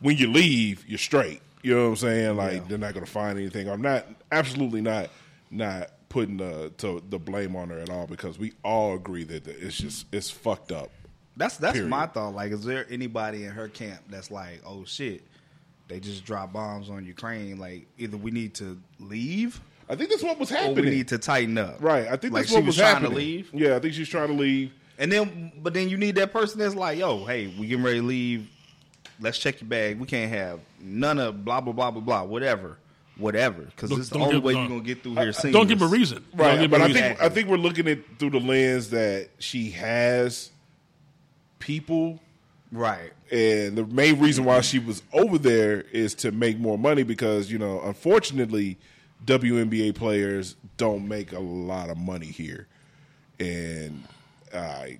when 0.01 0.17
you 0.17 0.31
leave, 0.31 0.85
you're 0.89 0.99
straight. 0.99 1.41
You 1.63 1.75
know 1.75 1.85
what 1.85 1.89
I'm 1.91 1.97
saying? 1.97 2.37
Like 2.37 2.69
they're 2.69 2.79
not 2.79 2.95
going 2.95 3.07
to 3.07 3.11
find 3.11 3.39
anything. 3.39 3.69
I'm 3.69 3.83
not 3.83 4.07
absolutely 4.31 4.81
not 4.81 5.09
not 5.51 5.91
putting 6.09 6.37
the 6.37 6.73
to 6.79 7.03
the 7.09 7.19
blame 7.19 7.57
on 7.57 7.71
her 7.71 7.79
at 7.79 7.91
all 7.91 8.07
because 8.07 8.39
we 8.39 8.53
all 8.63 8.95
agree 8.95 9.25
that 9.25 9.47
it's 9.47 9.79
just 9.79 10.07
it's 10.13 10.31
fucked 10.31 10.73
up. 10.73 10.91
That's 11.37 11.57
that's 11.57 11.73
Period. 11.75 11.91
my 11.91 12.07
thought. 12.07 12.35
Like, 12.35 12.53
is 12.53 12.65
there 12.65 12.87
anybody 12.91 13.45
in 13.45 13.51
her 13.53 13.69
camp 13.69 14.01
that's 14.09 14.31
like, 14.31 14.61
oh 14.67 14.85
shit, 14.85 15.25
they 15.89 16.01
just 16.01 16.25
drop 16.25 16.53
bombs 16.53 16.89
on 16.91 17.05
Ukraine? 17.05 17.59
Like, 17.59 17.87
either 17.99 18.17
we 18.17 18.31
need 18.31 18.55
to 18.57 18.81
leave 18.99 19.61
I 19.89 19.97
think 19.97 20.09
that's 20.09 20.23
what 20.23 20.39
was 20.39 20.51
or 20.51 20.55
happening. 20.57 20.85
we 20.87 20.91
need 20.91 21.09
to 21.09 21.19
tighten 21.19 21.59
up. 21.59 21.77
right. 21.83 22.07
I 22.09 22.17
think 22.17 22.33
like 22.33 22.43
that's 22.45 22.49
she 22.51 22.55
what 22.55 22.61
was 22.65 22.69
was 22.69 22.77
trying 22.79 22.95
happening. 22.95 23.11
to 23.11 23.17
leave. 23.17 23.51
Yeah, 23.53 23.77
I 23.77 23.81
think 23.81 23.93
she's 23.93 24.09
trying 24.09 24.29
to 24.29 24.33
leave. 24.35 24.73
And 24.99 25.13
then, 25.13 25.53
but 25.63 25.75
then 25.75 25.91
you 25.91 25.99
need 25.99 26.15
that 26.15 26.33
person 26.33 26.59
that's 26.61 26.75
like, 26.75 26.99
yo, 26.99 27.25
hey, 27.27 27.55
we 27.59 27.67
getting 27.67 27.85
ready 27.85 28.01
to 28.01 28.07
leave. 28.07 28.49
Let's 29.21 29.37
check 29.39 29.61
your 29.61 29.69
bag. 29.69 30.01
We 30.01 30.07
can't 30.07 30.31
have 30.33 30.61
none 30.81 31.19
of 31.19 31.45
blah 31.45 31.61
blah 31.61 31.75
blah 31.75 31.91
blah 31.91 32.01
blah 32.01 32.23
whatever, 32.23 32.79
whatever. 33.19 33.61
Because 33.63 33.91
Don't- 33.91 33.99
this 33.99 34.07
is 34.07 34.11
the 34.11 34.19
only 34.21 34.35
give- 34.37 34.43
way 34.45 34.55
you're 34.55 34.69
gonna 34.69 34.81
get 34.81 35.03
through 35.03 35.17
here. 35.17 35.33
don't 35.53 35.67
give 35.69 35.83
a 35.83 35.87
reason, 35.87 36.25
Right, 36.35 36.69
but 36.71 36.81
a 36.81 36.85
I 36.85 36.87
reason. 36.87 37.03
think 37.03 37.23
I 37.23 37.29
think 37.29 37.49
we're 37.49 37.57
looking 37.59 37.87
at 37.89 37.99
through 38.19 38.31
the 38.31 38.41
lens 38.41 38.89
that 38.91 39.29
she 39.39 39.71
has 39.73 40.51
people, 41.59 42.21
Right. 42.75 43.13
and 43.31 43.77
the 43.77 43.87
main 43.87 44.19
reason 44.19 44.45
why 44.45 44.61
she 44.61 44.81
was 44.81 45.03
over 45.13 45.39
there 45.39 45.83
is 45.93 46.15
to 46.17 46.33
make 46.33 46.59
more 46.59 46.77
money 46.77 47.05
because 47.05 47.51
you 47.51 47.59
know, 47.59 47.81
unfortunately, 47.83 48.79
WNBA 49.25 49.95
players 49.95 50.57
don't 50.77 51.07
make 51.07 51.33
a 51.33 51.39
lot 51.39 51.89
of 51.89 51.97
money 51.97 52.27
here, 52.27 52.67
and 53.39 54.03
I 54.53 54.99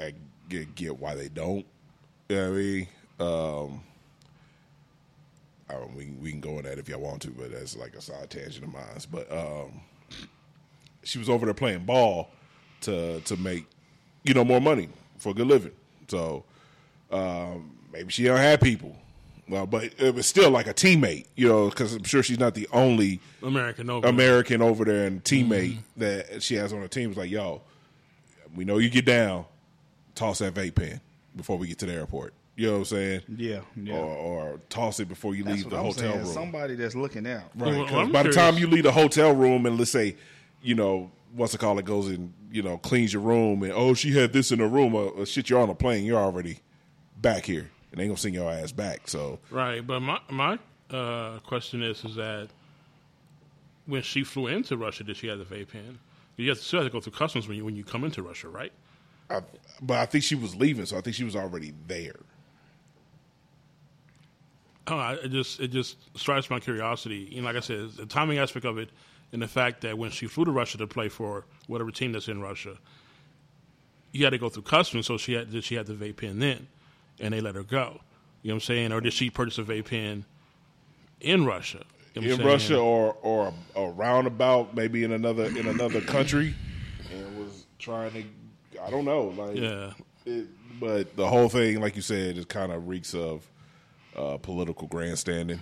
I 0.00 0.12
get, 0.48 0.98
why 0.98 1.14
they 1.14 1.28
don't. 1.28 1.64
You 2.28 2.36
know 2.36 2.48
I 2.48 2.50
mean. 2.50 2.88
Um, 3.20 3.80
I 5.70 5.74
don't, 5.74 5.94
we, 5.94 6.06
we 6.20 6.30
can 6.30 6.40
go 6.40 6.58
on 6.58 6.64
that 6.64 6.78
if 6.78 6.88
y'all 6.88 7.00
want 7.00 7.22
to, 7.22 7.30
but 7.30 7.52
that's 7.52 7.76
like 7.76 7.94
a 7.94 8.00
side 8.00 8.28
tangent 8.28 8.64
of 8.64 8.72
mine. 8.72 8.82
But 9.10 9.32
um, 9.32 9.80
she 11.04 11.18
was 11.18 11.30
over 11.30 11.46
there 11.46 11.54
playing 11.54 11.84
ball 11.84 12.30
to 12.82 13.20
to 13.20 13.36
make 13.36 13.66
you 14.24 14.34
know 14.34 14.44
more 14.44 14.60
money 14.60 14.88
for 15.16 15.30
a 15.30 15.34
good 15.34 15.46
living. 15.46 15.72
So 16.08 16.44
um, 17.10 17.76
maybe 17.92 18.10
she 18.12 18.24
don't 18.24 18.38
have 18.38 18.60
people. 18.60 18.96
Well, 19.48 19.66
but 19.66 19.90
it 19.98 20.14
was 20.14 20.26
still 20.26 20.50
like 20.50 20.66
a 20.66 20.72
teammate, 20.74 21.26
you 21.36 21.48
know, 21.48 21.68
because 21.68 21.94
I'm 21.94 22.04
sure 22.04 22.22
she's 22.22 22.38
not 22.38 22.54
the 22.54 22.66
only 22.72 23.20
American 23.42 23.90
over. 23.90 24.06
American 24.08 24.62
over 24.62 24.84
there 24.86 25.06
and 25.06 25.22
teammate 25.22 25.78
that 25.98 26.42
she 26.42 26.54
has 26.54 26.72
on 26.72 26.80
her 26.80 26.88
team. 26.88 27.10
Is 27.10 27.16
like, 27.18 27.30
yo, 27.30 27.60
we 28.56 28.64
know 28.64 28.78
you 28.78 28.88
get 28.88 29.04
down. 29.04 29.44
toss 30.14 30.38
that 30.38 30.54
vape 30.54 30.74
pen 30.76 31.00
before 31.36 31.58
we 31.58 31.66
get 31.66 31.78
to 31.80 31.86
the 31.86 31.92
airport. 31.92 32.32
You 32.56 32.68
know 32.68 32.72
what 32.74 32.78
I'm 32.78 32.84
saying? 32.84 33.20
Yeah, 33.36 33.60
yeah. 33.76 33.94
Or, 33.96 34.04
or 34.06 34.60
toss 34.70 35.00
it 35.00 35.08
before 35.08 35.34
you 35.34 35.42
That's 35.44 35.56
leave 35.56 35.64
what 35.66 35.70
the 35.72 35.76
I'm 35.78 35.84
hotel 35.84 36.12
saying. 36.12 36.24
room. 36.24 36.32
Somebody 36.32 36.74
that's 36.76 36.94
looking 36.94 37.26
out. 37.26 37.42
Right. 37.56 37.74
Well, 37.76 37.84
'cause 37.86 37.94
I'm 37.94 38.12
by 38.12 38.22
the 38.22 38.32
time 38.32 38.56
you 38.56 38.66
leave 38.68 38.84
the 38.84 38.92
hotel 38.92 39.34
room 39.34 39.66
and 39.66 39.76
let's 39.76 39.90
say, 39.90 40.16
you 40.62 40.74
know, 40.76 41.10
what's 41.34 41.52
it 41.52 41.58
called? 41.58 41.80
It 41.80 41.84
goes 41.84 42.08
and 42.08 42.32
you 42.50 42.62
know 42.62 42.78
cleans 42.78 43.12
your 43.12 43.22
room 43.22 43.62
and 43.64 43.72
oh 43.72 43.92
she 43.92 44.12
had 44.12 44.32
this 44.32 44.52
in 44.52 44.60
her 44.60 44.68
room. 44.68 44.94
Uh, 44.94 45.06
uh, 45.08 45.24
shit, 45.26 45.50
you're 45.50 45.60
on 45.60 45.68
a 45.68 45.74
plane. 45.74 46.04
You're 46.04 46.18
already 46.20 46.60
back 47.24 47.44
here 47.44 47.70
and 47.90 48.00
they 48.00 48.06
gonna 48.06 48.16
send 48.16 48.34
your 48.34 48.50
ass 48.50 48.72
back. 48.72 49.08
So 49.08 49.38
Right, 49.50 49.84
but 49.84 50.00
my 50.00 50.20
my 50.30 50.58
uh, 50.90 51.38
question 51.40 51.82
is 51.82 52.04
is 52.04 52.16
that 52.16 52.48
when 53.86 54.02
she 54.02 54.24
flew 54.24 54.46
into 54.48 54.76
Russia, 54.76 55.04
did 55.04 55.16
she 55.16 55.28
have 55.28 55.38
the 55.38 55.44
vape 55.44 55.68
pen? 55.68 55.98
You 56.36 56.48
have 56.48 56.58
to, 56.58 56.64
still 56.64 56.80
have 56.80 56.88
to 56.88 56.92
go 56.92 57.00
through 57.00 57.12
customs 57.12 57.46
when 57.46 57.56
you 57.56 57.64
when 57.64 57.76
you 57.76 57.84
come 57.84 58.04
into 58.04 58.22
Russia, 58.22 58.48
right? 58.48 58.72
I, 59.30 59.40
but 59.80 59.98
I 59.98 60.06
think 60.06 60.24
she 60.24 60.34
was 60.34 60.54
leaving, 60.54 60.86
so 60.86 60.98
I 60.98 61.00
think 61.00 61.16
she 61.16 61.24
was 61.24 61.36
already 61.36 61.72
there. 61.86 62.20
Oh, 64.86 64.98
I, 64.98 65.14
it 65.14 65.30
just 65.30 65.60
it 65.60 65.68
just 65.68 65.96
strikes 66.18 66.50
my 66.50 66.60
curiosity. 66.60 67.28
You 67.30 67.40
know, 67.40 67.46
like 67.46 67.56
I 67.56 67.60
said, 67.60 67.92
the 67.92 68.06
timing 68.06 68.38
aspect 68.38 68.66
of 68.66 68.76
it, 68.76 68.90
and 69.32 69.40
the 69.40 69.48
fact 69.48 69.82
that 69.82 69.96
when 69.96 70.10
she 70.10 70.26
flew 70.26 70.44
to 70.44 70.50
Russia 70.50 70.78
to 70.78 70.86
play 70.86 71.08
for 71.08 71.46
whatever 71.68 71.90
team 71.90 72.12
that's 72.12 72.28
in 72.28 72.40
Russia, 72.40 72.76
you 74.12 74.24
had 74.24 74.30
to 74.30 74.38
go 74.38 74.48
through 74.48 74.64
customs. 74.64 75.06
So 75.06 75.16
she 75.16 75.34
had 75.34 75.52
did 75.52 75.62
she 75.62 75.76
had 75.76 75.86
the 75.86 75.94
vape 75.94 76.16
pen 76.16 76.40
then, 76.40 76.66
and 77.20 77.32
they 77.34 77.40
let 77.40 77.54
her 77.54 77.62
go. 77.62 78.00
You 78.42 78.48
know 78.48 78.54
what 78.54 78.56
I'm 78.56 78.60
saying? 78.60 78.92
Or 78.92 79.00
did 79.00 79.12
she 79.12 79.30
purchase 79.30 79.58
a 79.58 79.62
vape 79.62 79.86
pen 79.86 80.24
in 81.20 81.44
Russia? 81.46 81.84
You 82.14 82.22
know 82.22 82.28
in 82.28 82.36
saying? 82.36 82.48
Russia 82.48 82.78
or 82.78 83.16
or 83.22 83.52
a, 83.74 83.80
a 83.80 83.90
roundabout, 83.90 84.74
maybe 84.74 85.02
in 85.04 85.12
another 85.12 85.46
in 85.46 85.66
another 85.66 86.00
country, 86.00 86.54
and 87.12 87.38
was 87.38 87.66
trying 87.78 88.12
to. 88.12 88.82
I 88.82 88.90
don't 88.90 89.04
know, 89.04 89.34
like 89.36 89.56
Yeah. 89.56 89.92
It, 90.26 90.46
but 90.80 91.16
the 91.16 91.26
whole 91.26 91.48
thing, 91.48 91.80
like 91.80 91.96
you 91.96 92.02
said, 92.02 92.36
it 92.36 92.48
kind 92.48 92.72
of 92.72 92.88
reeks 92.88 93.14
of 93.14 93.48
uh, 94.16 94.36
political 94.38 94.88
grandstanding, 94.88 95.60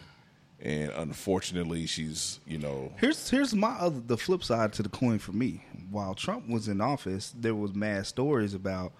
and 0.60 0.90
unfortunately, 0.92 1.86
she's 1.86 2.40
you 2.46 2.58
know 2.58 2.92
Here's 2.98 3.30
here's 3.30 3.54
my 3.54 3.72
other 3.78 4.00
the 4.00 4.16
flip 4.16 4.42
side 4.42 4.72
to 4.74 4.82
the 4.82 4.88
coin 4.88 5.18
for 5.18 5.32
me. 5.32 5.64
While 5.90 6.14
Trump 6.14 6.48
was 6.48 6.68
in 6.68 6.80
office, 6.80 7.34
there 7.38 7.54
was 7.54 7.74
mad 7.74 8.06
stories 8.06 8.54
about 8.54 8.92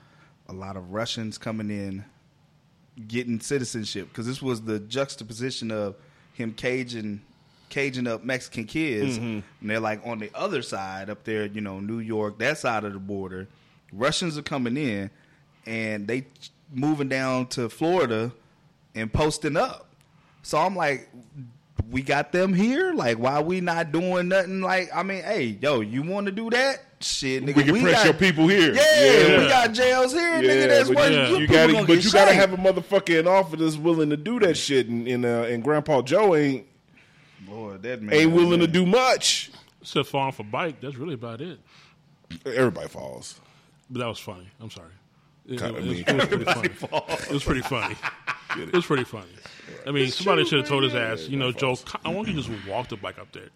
a 0.49 0.53
lot 0.53 0.77
of 0.77 0.93
Russians 0.93 1.39
coming 1.39 1.71
in 1.71 2.05
getting 3.09 3.41
citizenship 3.41 4.09
because 4.09 4.27
this 4.27 4.43
was 4.43 4.63
the 4.63 4.79
juxtaposition 4.79 5.71
of 5.71 5.97
him 6.35 6.53
caging 6.53 7.21
caging 7.73 8.07
up 8.07 8.23
Mexican 8.23 8.67
kids, 8.67 9.17
mm-hmm. 9.17 9.41
and 9.61 9.71
they're 9.71 9.81
like 9.81 10.07
on 10.07 10.19
the 10.19 10.31
other 10.35 10.61
side 10.61 11.09
up 11.09 11.25
there, 11.25 11.47
you 11.47 11.63
know, 11.63 11.81
New 11.81 12.01
York, 12.01 12.39
that 12.39 12.59
side 12.59 12.85
of 12.85 12.93
the 12.93 12.99
border. 12.99 13.49
Russians 13.93 14.37
are 14.37 14.43
coming 14.43 14.77
in, 14.77 15.11
and 15.65 16.07
they 16.07 16.27
moving 16.71 17.09
down 17.09 17.47
to 17.47 17.71
Florida 17.71 18.31
and 18.95 19.11
posting 19.11 19.57
up. 19.57 19.89
So 20.43 20.59
I'm 20.59 20.77
like, 20.77 21.09
we 21.91 22.03
got 22.03 22.31
them 22.31 22.53
here. 22.53 22.93
Like, 22.93 23.19
why 23.19 23.41
we 23.41 23.63
not 23.63 23.91
doing 23.91 24.29
nothing? 24.29 24.61
Like, 24.61 24.91
I 24.95 25.03
mean, 25.03 25.23
hey, 25.23 25.59
yo, 25.61 25.81
you 25.81 26.03
want 26.03 26.27
to 26.27 26.33
do 26.33 26.51
that? 26.51 26.85
Shit, 27.03 27.45
nigga, 27.45 27.57
we 27.57 27.65
can 27.65 27.81
press 27.81 27.95
got, 27.95 28.05
your 28.05 28.15
people 28.15 28.47
here. 28.47 28.75
Yeah, 28.75 29.41
we 29.41 29.49
got 29.49 29.73
jails 29.73 30.13
here, 30.13 30.41
nigga. 30.41 30.69
That's 30.69 30.89
but 30.89 30.97
where 30.97 31.13
yeah. 31.13 31.29
you, 31.29 31.33
you 31.33 31.41
people 31.41 31.55
gotta, 31.57 31.73
gonna 31.73 31.87
but 31.87 32.05
you 32.05 32.13
gotta 32.13 32.33
have 32.33 32.53
a 32.53 32.57
motherfucker 32.57 33.19
in 33.19 33.27
office 33.27 33.59
that's 33.59 33.77
willing 33.77 34.11
to 34.11 34.17
do 34.17 34.39
that 34.41 34.57
shit, 34.57 34.89
and 34.89 35.09
and, 35.09 35.25
uh, 35.25 35.47
and 35.49 35.65
Grandpa 35.65 36.03
Joe 36.03 36.37
ain't 36.37 36.67
Boy, 37.41 37.77
that 37.79 38.01
man 38.01 38.15
ain't 38.15 38.33
willing 38.33 38.61
to 38.61 38.67
do 38.67 38.87
much. 38.87 39.51
Except 39.81 40.09
falling 40.09 40.29
off 40.29 40.39
a 40.39 40.45
bike. 40.45 40.81
That's 40.81 40.97
really 40.97 41.15
about 41.15 41.41
it. 41.41 41.59
Everybody 42.47 42.89
falls. 42.89 43.41
But 43.91 44.01
that 44.01 44.07
was 44.07 44.19
funny. 44.19 44.49
I'm 44.61 44.71
sorry. 44.71 44.89
It, 45.47 45.59
Kinda 45.59 45.79
it 45.79 45.87
was, 45.87 45.99
it 45.99 46.17
was 46.17 46.25
pretty 46.29 46.45
funny. 46.45 47.15
It 47.29 47.33
was 47.33 47.45
pretty 47.45 47.63
funny. 47.63 47.97
It 48.55 48.75
was 48.75 48.85
pretty 48.85 49.05
funny. 49.05 49.31
I 49.87 49.93
mean, 49.93 50.11
somebody 50.11 50.45
should 50.45 50.59
have 50.59 50.69
told 50.69 50.83
his 50.83 50.95
ass, 50.95 51.27
you 51.27 51.39
know, 51.39 51.53
Joe, 51.53 51.75
I 52.05 52.11
want 52.11 52.29
you 52.29 52.35
to 52.35 52.43
just 52.43 52.69
walk 52.69 52.89
the 52.89 52.99
bike 52.99 53.19
up 53.19 53.33
there 53.33 53.49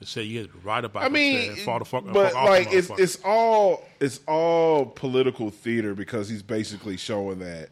and 0.00 0.08
say 0.08 0.22
you 0.22 0.40
had 0.40 0.50
to 0.50 0.58
ride 0.58 0.84
a 0.84 0.88
bike 0.88 1.04
I 1.04 1.08
mean, 1.08 1.50
and 1.50 1.58
fall 1.60 1.78
the 1.78 1.84
fuck, 1.84 2.04
but 2.06 2.32
fuck 2.32 2.34
off 2.36 2.48
like 2.48 2.70
the 2.70 2.78
it's 2.78 2.90
it's 2.98 3.18
all 3.24 3.84
it's 4.00 4.20
all 4.26 4.86
political 4.86 5.50
theater 5.50 5.94
because 5.94 6.28
he's 6.28 6.42
basically 6.42 6.96
showing 6.96 7.38
that 7.40 7.68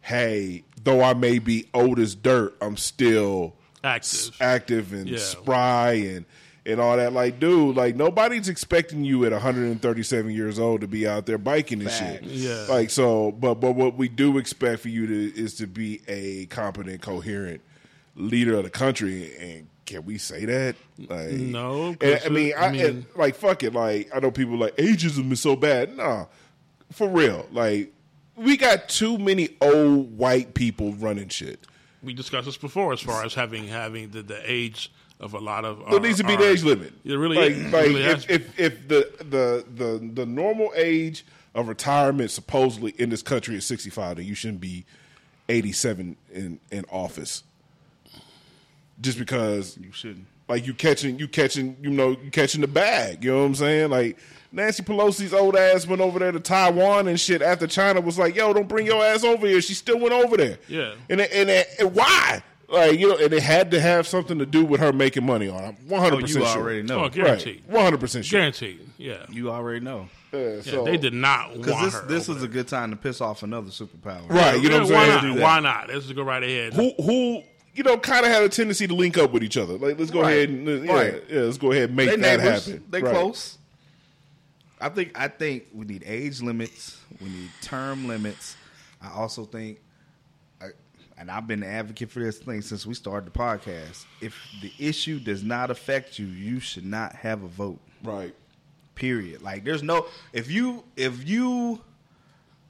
hey, 0.00 0.64
though 0.82 1.02
I 1.02 1.14
may 1.14 1.38
be 1.38 1.68
old 1.74 1.98
as 2.00 2.14
dirt, 2.16 2.56
I'm 2.60 2.76
still 2.76 3.54
Active. 3.84 4.04
s- 4.10 4.30
active 4.40 4.92
and 4.92 5.08
Yeah. 5.08 5.18
spry 5.18 5.92
and 5.92 6.24
and 6.64 6.80
all 6.80 6.96
that. 6.96 7.12
Like, 7.12 7.40
dude, 7.40 7.74
like 7.76 7.96
nobody's 7.96 8.48
expecting 8.48 9.04
you 9.04 9.24
at 9.24 9.32
137 9.32 10.30
years 10.30 10.58
old 10.60 10.80
to 10.82 10.86
be 10.86 11.06
out 11.08 11.26
there 11.26 11.38
biking 11.38 11.80
and 11.82 11.90
shit. 11.90 12.22
Yeah. 12.22 12.66
Like 12.68 12.90
so, 12.90 13.32
but 13.32 13.54
but 13.56 13.72
what 13.72 13.96
we 13.96 14.08
do 14.08 14.38
expect 14.38 14.82
for 14.82 14.88
you 14.88 15.06
to 15.08 15.40
is 15.40 15.54
to 15.54 15.66
be 15.66 16.00
a 16.06 16.46
competent, 16.46 17.02
coherent 17.02 17.60
leader 18.14 18.56
of 18.56 18.62
the 18.64 18.70
country. 18.70 19.36
And 19.38 19.66
can 19.86 20.04
we 20.04 20.18
say 20.18 20.44
that? 20.44 20.76
Like, 20.98 21.30
No, 21.30 21.96
And, 22.00 22.20
I 22.24 22.28
mean, 22.28 22.52
I, 22.56 22.66
I 22.66 22.72
mean- 22.72 22.84
and, 22.86 23.06
like 23.16 23.34
fuck 23.34 23.62
it. 23.62 23.72
Like 23.74 24.10
I 24.14 24.20
know 24.20 24.30
people 24.30 24.56
like 24.56 24.76
ageism 24.76 25.30
is 25.32 25.40
so 25.40 25.56
bad. 25.56 25.96
Nah, 25.96 26.26
for 26.92 27.08
real. 27.08 27.46
Like 27.52 27.92
we 28.36 28.56
got 28.56 28.88
too 28.88 29.18
many 29.18 29.50
old 29.60 30.16
white 30.16 30.54
people 30.54 30.92
running 30.94 31.28
shit. 31.28 31.66
we 32.02 32.14
discussed 32.14 32.46
this 32.46 32.56
before 32.56 32.92
as 32.92 33.00
far 33.00 33.24
as 33.24 33.34
having 33.34 33.66
having 33.68 34.10
the, 34.10 34.22
the 34.22 34.40
age 34.50 34.90
of 35.20 35.34
a 35.34 35.38
lot 35.38 35.64
of. 35.64 35.78
There 35.78 35.94
our- 35.94 36.00
needs 36.00 36.18
to 36.18 36.24
be 36.24 36.32
our- 36.34 36.38
the 36.40 36.48
age 36.50 36.62
limit. 36.64 36.92
It 37.04 37.14
really 37.14 37.36
like, 37.36 37.50
is. 37.52 37.72
Like 37.72 37.86
really 37.86 38.02
has 38.02 38.24
if, 38.28 38.58
if 38.58 38.60
if 38.60 38.88
the, 38.88 39.10
the 39.18 39.64
the 40.00 40.10
the 40.14 40.26
normal 40.26 40.72
age 40.76 41.24
of 41.54 41.68
retirement 41.68 42.30
supposedly 42.30 42.92
in 42.98 43.10
this 43.10 43.22
country 43.22 43.54
is 43.56 43.66
sixty 43.66 43.90
five, 43.90 44.16
then 44.16 44.26
you 44.26 44.34
shouldn't 44.34 44.60
be 44.60 44.84
eighty 45.48 45.72
seven 45.72 46.16
in 46.32 46.58
in 46.70 46.84
office. 46.90 47.42
Just 49.02 49.18
because 49.18 49.76
You 49.78 49.92
shouldn't. 49.92 50.26
like 50.48 50.66
you 50.66 50.72
catching 50.74 51.18
you 51.18 51.28
catching 51.28 51.76
you 51.82 51.90
know 51.90 52.10
you 52.22 52.30
catching 52.30 52.60
the 52.62 52.66
bag. 52.68 53.22
You 53.24 53.32
know 53.32 53.40
what 53.40 53.44
I'm 53.46 53.54
saying? 53.56 53.90
Like 53.90 54.16
Nancy 54.52 54.82
Pelosi's 54.82 55.34
old 55.34 55.56
ass 55.56 55.86
went 55.86 56.00
over 56.00 56.18
there 56.18 56.32
to 56.32 56.40
Taiwan 56.40 57.08
and 57.08 57.18
shit 57.20 57.42
after 57.42 57.66
China 57.66 58.00
was 58.00 58.18
like, 58.18 58.34
"Yo, 58.36 58.52
don't 58.52 58.68
bring 58.68 58.86
your 58.86 59.02
ass 59.04 59.24
over 59.24 59.46
here." 59.46 59.60
She 59.60 59.74
still 59.74 59.98
went 59.98 60.12
over 60.12 60.36
there. 60.36 60.58
Yeah. 60.68 60.94
and 61.10 61.20
it- 61.20 61.32
and, 61.32 61.50
it- 61.50 61.68
and 61.78 61.94
why? 61.94 62.42
Like 62.68 62.98
you 62.98 63.08
know, 63.08 63.16
and 63.16 63.32
it 63.34 63.42
had 63.42 63.70
to 63.72 63.80
have 63.80 64.06
something 64.06 64.38
to 64.38 64.46
do 64.46 64.64
with 64.64 64.80
her 64.80 64.92
making 64.94 65.26
money 65.26 65.48
on. 65.48 65.62
I'm 65.62 65.76
100 65.88 66.16
Oh, 66.16 66.20
percent 66.20 66.44
you 66.44 66.50
sure. 66.50 66.62
already 66.62 66.82
know. 66.82 67.04
Oh, 67.04 67.08
guaranteed. 67.10 67.62
Right, 67.66 67.74
100 67.74 68.00
percent 68.00 68.24
sure. 68.24 68.40
Guaranteed. 68.40 68.80
Yeah. 68.98 69.26
You 69.30 69.50
already 69.50 69.80
know. 69.84 70.08
Yeah, 70.32 70.54
Yeah, 70.54 70.60
so, 70.62 70.84
they 70.84 70.96
did 70.96 71.12
not 71.12 71.50
want 71.50 71.62
Because 71.62 71.82
this 71.84 71.94
her 71.94 72.06
this 72.06 72.28
over 72.30 72.34
was 72.36 72.42
a 72.44 72.48
good 72.48 72.68
time 72.68 72.88
to 72.90 72.96
piss 72.96 73.20
off 73.20 73.42
another 73.42 73.68
superpower. 73.70 74.26
Right, 74.30 74.58
you 74.62 74.70
know 74.70 74.78
what 74.84 74.86
I'm 74.86 74.92
why 74.94 75.20
saying? 75.20 75.34
Not? 75.34 75.42
Why 75.42 75.60
not? 75.60 75.88
Let's 75.88 76.10
go 76.12 76.22
right 76.22 76.42
ahead. 76.42 76.72
Who 76.72 76.92
who 77.02 77.42
you 77.74 77.82
know 77.82 77.96
kind 77.98 78.24
of 78.26 78.32
had 78.32 78.42
a 78.42 78.48
tendency 78.48 78.86
to 78.86 78.94
link 78.94 79.16
up 79.18 79.32
with 79.32 79.42
each 79.42 79.56
other. 79.56 79.74
Like 79.78 79.98
let's 79.98 80.10
go 80.10 80.22
Right. 80.22 80.32
ahead 80.36 80.48
and 80.50 80.84
yeah, 80.86 80.92
Right. 80.92 81.24
yeah, 81.28 81.40
let's 81.40 81.58
go 81.58 81.72
ahead 81.72 81.88
and 81.88 81.96
make 81.96 82.10
They 82.10 82.16
that 82.16 82.40
neighbors. 82.40 82.66
happen. 82.66 82.84
They 82.90 83.02
Right. 83.02 83.12
close. 83.14 83.58
I 84.80 84.88
think 84.88 85.12
I 85.18 85.28
think 85.28 85.64
we 85.72 85.84
need 85.86 86.02
age 86.06 86.42
limits. 86.42 86.98
We 87.20 87.28
need 87.28 87.50
term 87.60 88.08
limits. 88.08 88.56
I 89.00 89.10
also 89.12 89.44
think, 89.44 89.78
I, 90.60 90.66
and 91.18 91.30
I've 91.30 91.46
been 91.46 91.62
an 91.62 91.68
advocate 91.68 92.10
for 92.10 92.20
this 92.20 92.38
thing 92.38 92.62
since 92.62 92.84
we 92.86 92.94
started 92.94 93.32
the 93.32 93.36
podcast. 93.38 94.04
If 94.20 94.36
the 94.60 94.72
issue 94.78 95.18
does 95.20 95.42
not 95.42 95.70
affect 95.70 96.18
you, 96.18 96.26
you 96.26 96.58
should 96.60 96.84
not 96.86 97.14
have 97.16 97.42
a 97.44 97.48
vote. 97.48 97.80
Right. 98.02 98.34
Period. 98.96 99.40
Like 99.42 99.64
there's 99.64 99.82
no 99.82 100.06
if 100.32 100.50
you 100.50 100.84
if 100.96 101.26
you 101.28 101.80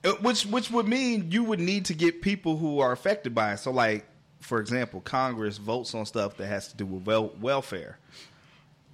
uh, 0.04 0.12
which 0.20 0.44
which 0.46 0.70
would 0.70 0.86
mean 0.86 1.30
you 1.30 1.44
would 1.44 1.60
need 1.60 1.86
to 1.86 1.94
get 1.94 2.20
people 2.22 2.56
who 2.58 2.78
are 2.80 2.92
affected 2.92 3.34
by 3.34 3.52
it. 3.54 3.56
So 3.58 3.70
like 3.70 4.04
for 4.42 4.60
example, 4.60 5.00
Congress 5.00 5.56
votes 5.56 5.94
on 5.94 6.04
stuff 6.04 6.36
that 6.36 6.46
has 6.46 6.68
to 6.68 6.76
do 6.76 6.84
with 6.84 7.06
wel- 7.06 7.32
welfare. 7.40 7.98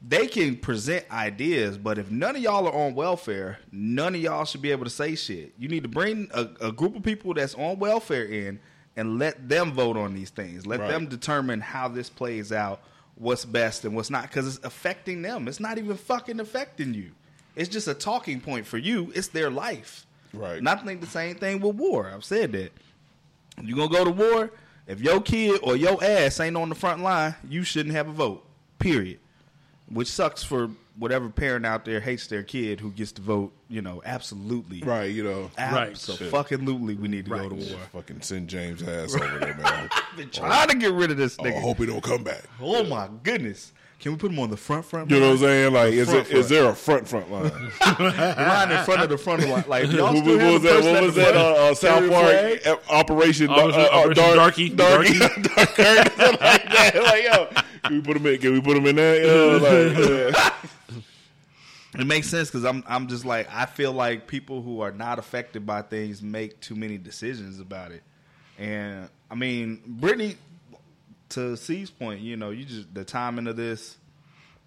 They 0.07 0.29
can 0.29 0.57
present 0.57 1.05
ideas, 1.11 1.77
but 1.77 1.99
if 1.99 2.09
none 2.11 2.37
of 2.37 2.43
y'all 2.43 2.69
are 2.69 2.73
on 2.73 2.95
welfare, 2.95 3.59
none 3.73 4.15
of 4.15 4.21
y'all 4.21 4.45
should 4.45 4.63
be 4.63 4.71
able 4.71 4.85
to 4.85 4.91
say 4.91 5.17
shit. 5.17 5.53
You 5.59 5.69
need 5.69 5.83
to 5.83 5.89
bring 5.89 6.31
a, 6.33 6.49
a 6.61 6.71
group 6.73 6.95
of 6.95 7.03
people 7.03 7.35
that's 7.35 7.55
on 7.57 7.81
welfare 7.81 8.25
in 8.25 8.61
and 8.97 9.19
let 9.19 9.49
them 9.49 9.73
vote 9.73 9.97
on 9.97 10.15
these 10.15 10.31
things. 10.31 10.67
Let 10.67 10.79
Right. 10.81 10.91
them 10.91 11.07
determine 11.09 11.61
how 11.61 11.89
this 11.89 12.09
plays 12.11 12.53
out, 12.53 12.81
what's 13.17 13.45
best 13.45 13.85
and 13.85 13.97
what's 13.97 14.11
not, 14.11 14.23
because 14.23 14.47
it's 14.57 14.65
affecting 14.65 15.23
them. 15.23 15.49
It's 15.49 15.59
not 15.61 15.79
even 15.79 15.97
fucking 15.97 16.39
affecting 16.39 16.95
you. 16.95 17.11
It's 17.57 17.69
just 17.69 17.89
a 17.89 17.95
talking 17.95 18.41
point 18.41 18.67
for 18.67 18.79
you. 18.79 19.11
It's 19.17 19.29
their 19.29 19.51
life. 19.51 20.07
Right. 20.33 20.59
And 20.59 20.69
I 20.69 20.77
think 20.77 21.01
the 21.01 21.09
same 21.09 21.35
thing 21.37 21.59
with 21.61 21.75
war. 21.75 22.09
I've 22.15 22.25
said 22.25 22.53
that. 22.53 22.71
If 23.57 23.67
you 23.67 23.75
gonna 23.75 23.89
go 23.89 24.05
to 24.05 24.11
war, 24.13 24.53
if 24.89 25.01
your 25.01 25.21
kid 25.21 25.61
or 25.63 25.77
your 25.77 26.03
ass 26.03 26.41
ain't 26.41 26.57
on 26.57 26.69
the 26.69 26.75
front 26.75 27.03
line, 27.03 27.37
you 27.49 27.63
shouldn't 27.63 27.95
have 27.95 28.09
a 28.09 28.13
vote. 28.13 28.45
Period. 28.81 29.21
Which 29.89 30.09
sucks 30.09 30.43
for 30.43 30.71
whatever 30.99 31.29
parent 31.29 31.65
out 31.65 31.85
there 31.85 32.01
hates 32.01 32.27
their 32.27 32.43
kid 32.43 32.81
who 32.81 32.91
gets 32.91 33.13
to 33.13 33.23
vote, 33.23 33.53
you 33.69 33.81
know, 33.81 34.03
absolutely, 34.05 34.83
Right, 34.83 35.05
you 35.13 35.23
know. 35.23 35.49
Right. 35.57 35.97
So 35.97 36.15
fucking 36.15 36.65
lutely, 36.65 36.95
we 36.97 37.07
need 37.09 37.25
to 37.27 37.31
go 37.31 37.49
to 37.49 37.55
Yeah, 37.55 37.75
war. 37.77 37.83
Fucking 37.93 38.21
send 38.23 38.49
James 38.49 38.83
ass 38.83 39.15
over 39.15 39.39
there, 39.39 39.55
man. 39.55 39.89
Been 40.17 40.29
trying 40.31 40.69
to 40.69 40.77
get 40.77 40.93
rid 40.93 41.11
of 41.13 41.17
this 41.17 41.37
Oh, 41.39 41.45
I 41.45 41.51
nigga. 41.53 41.61
hope 41.63 41.79
he 41.79 41.87
don't 41.87 42.03
come 42.03 42.25
back. 42.25 42.43
Oh 42.61 42.85
my 42.85 43.09
goodness! 43.23 43.73
Can 44.01 44.13
we 44.13 44.19
put 44.19 44.31
him 44.31 44.39
on 44.39 44.49
the 44.49 44.57
front 44.57 44.85
front? 44.85 45.11
You 45.11 45.19
know 45.19 45.27
what 45.27 45.33
I'm 45.33 45.39
saying? 45.39 45.73
Like, 45.73 45.93
is, 45.93 46.09
Front, 46.09 46.29
it, 46.31 46.37
is 46.37 46.47
front. 46.47 46.49
there 46.49 46.71
a 46.71 46.75
front 46.75 47.09
front 47.09 47.31
line? 47.33 47.43
line 48.39 48.71
in 48.71 48.85
front 48.85 49.03
of 49.03 49.09
the 49.09 49.19
front 49.19 49.49
line? 49.49 49.65
Like 49.67 49.91
y'all 49.91 50.15
what, 50.15 50.23
still 50.23 50.39
what 50.39 50.53
was 50.53 50.63
that? 50.63 50.85
What 50.85 51.03
was 51.03 51.15
that? 51.17 51.37
Uh, 51.37 51.41
uh, 51.41 51.75
South 51.75 52.09
Park 52.09 52.31
flag? 52.31 52.61
uh, 52.67 52.77
Operation, 52.91 53.51
Operation- 53.51 53.81
uh, 53.81 53.85
uh, 53.85 53.99
Operation 53.99 54.15
Dark, 54.15 54.37
Darky? 54.37 54.69
Darky, 54.69 55.19
Darky? 55.19 55.43
Dark 55.43 55.69
something 55.77 56.41
like 56.41 56.65
that. 56.71 56.93
Like, 56.95 57.25
yo, 57.25 57.63
can 57.83 57.95
we 57.97 58.01
put 58.03 58.17
him 58.17 58.27
in? 58.27 58.39
Can 58.39 58.53
we 58.53 58.61
put 58.61 58.77
him 58.77 58.87
in 58.87 58.97
there? 58.97 59.25
Yo, 59.25 59.57
like, 59.57 60.33
yeah. 60.33 60.55
It 61.99 62.07
makes 62.07 62.29
sense 62.29 62.49
because 62.49 62.65
I'm 62.65 62.85
I'm 62.87 63.09
just 63.09 63.25
like 63.25 63.49
I 63.51 63.67
feel 63.67 63.93
like 63.93 64.29
people 64.29 64.63
who 64.63 64.81
are 64.81 64.93
not 64.93 65.19
affected 65.19 65.67
by 65.67 65.83
things 65.83 66.23
make 66.23 66.61
too 66.61 66.77
many 66.77 66.99
decisions 66.99 67.59
about 67.59 67.91
it, 67.91 68.05
and 68.59 69.09
I 69.29 69.35
mean 69.35 69.81
Brittney, 70.01 70.37
to 71.31 71.57
C's 71.57 71.91
point, 71.91 72.21
you 72.21 72.37
know, 72.37 72.51
you 72.51 72.65
just 72.65 72.93
the 72.95 73.05
timing 73.05 73.47
of 73.47 73.57
this 73.57 73.97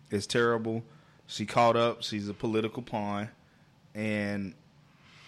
is 0.09 0.27
terrible. 0.27 0.83
She 1.27 1.45
caught 1.45 1.75
up. 1.75 2.03
She's 2.03 2.27
a 2.27 2.33
political 2.33 2.83
pawn, 2.83 3.29
and 3.95 4.53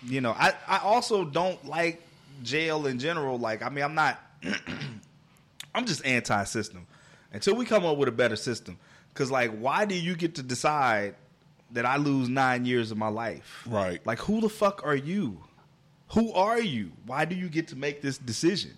you 0.04 0.22
know 0.22 0.32
I 0.32 0.54
I 0.68 0.80
also 0.80 1.24
don't 1.24 1.66
like 1.66 2.02
jail 2.42 2.88
in 2.88 3.00
general. 3.00 3.40
Like 3.40 3.62
I 3.64 3.70
mean 3.70 3.84
I'm 3.84 3.96
not 3.96 4.20
I'm 5.76 5.86
just 5.86 6.06
anti-system 6.06 6.86
until 7.32 7.56
we 7.56 7.66
come 7.66 7.86
up 7.86 7.98
with 7.98 8.10
a 8.10 8.14
better 8.14 8.36
system. 8.36 8.78
Because 9.14 9.30
like, 9.30 9.56
why 9.58 9.86
do 9.86 9.96
you 9.96 10.16
get 10.16 10.36
to 10.36 10.44
decide 10.44 11.16
that 11.72 11.86
I 11.86 11.98
lose 11.98 12.30
nine 12.30 12.66
years 12.66 12.92
of 12.92 12.98
my 12.98 13.10
life? 13.10 13.64
Right. 13.68 14.06
Like, 14.06 14.20
who 14.20 14.42
the 14.42 14.50
fuck 14.50 14.82
are 14.86 14.96
you? 14.96 15.44
Who 16.10 16.32
are 16.34 16.60
you? 16.60 16.92
Why 17.06 17.26
do 17.26 17.36
you 17.36 17.50
get 17.50 17.68
to 17.70 17.76
make 17.76 18.02
this 18.02 18.18
decision? 18.18 18.72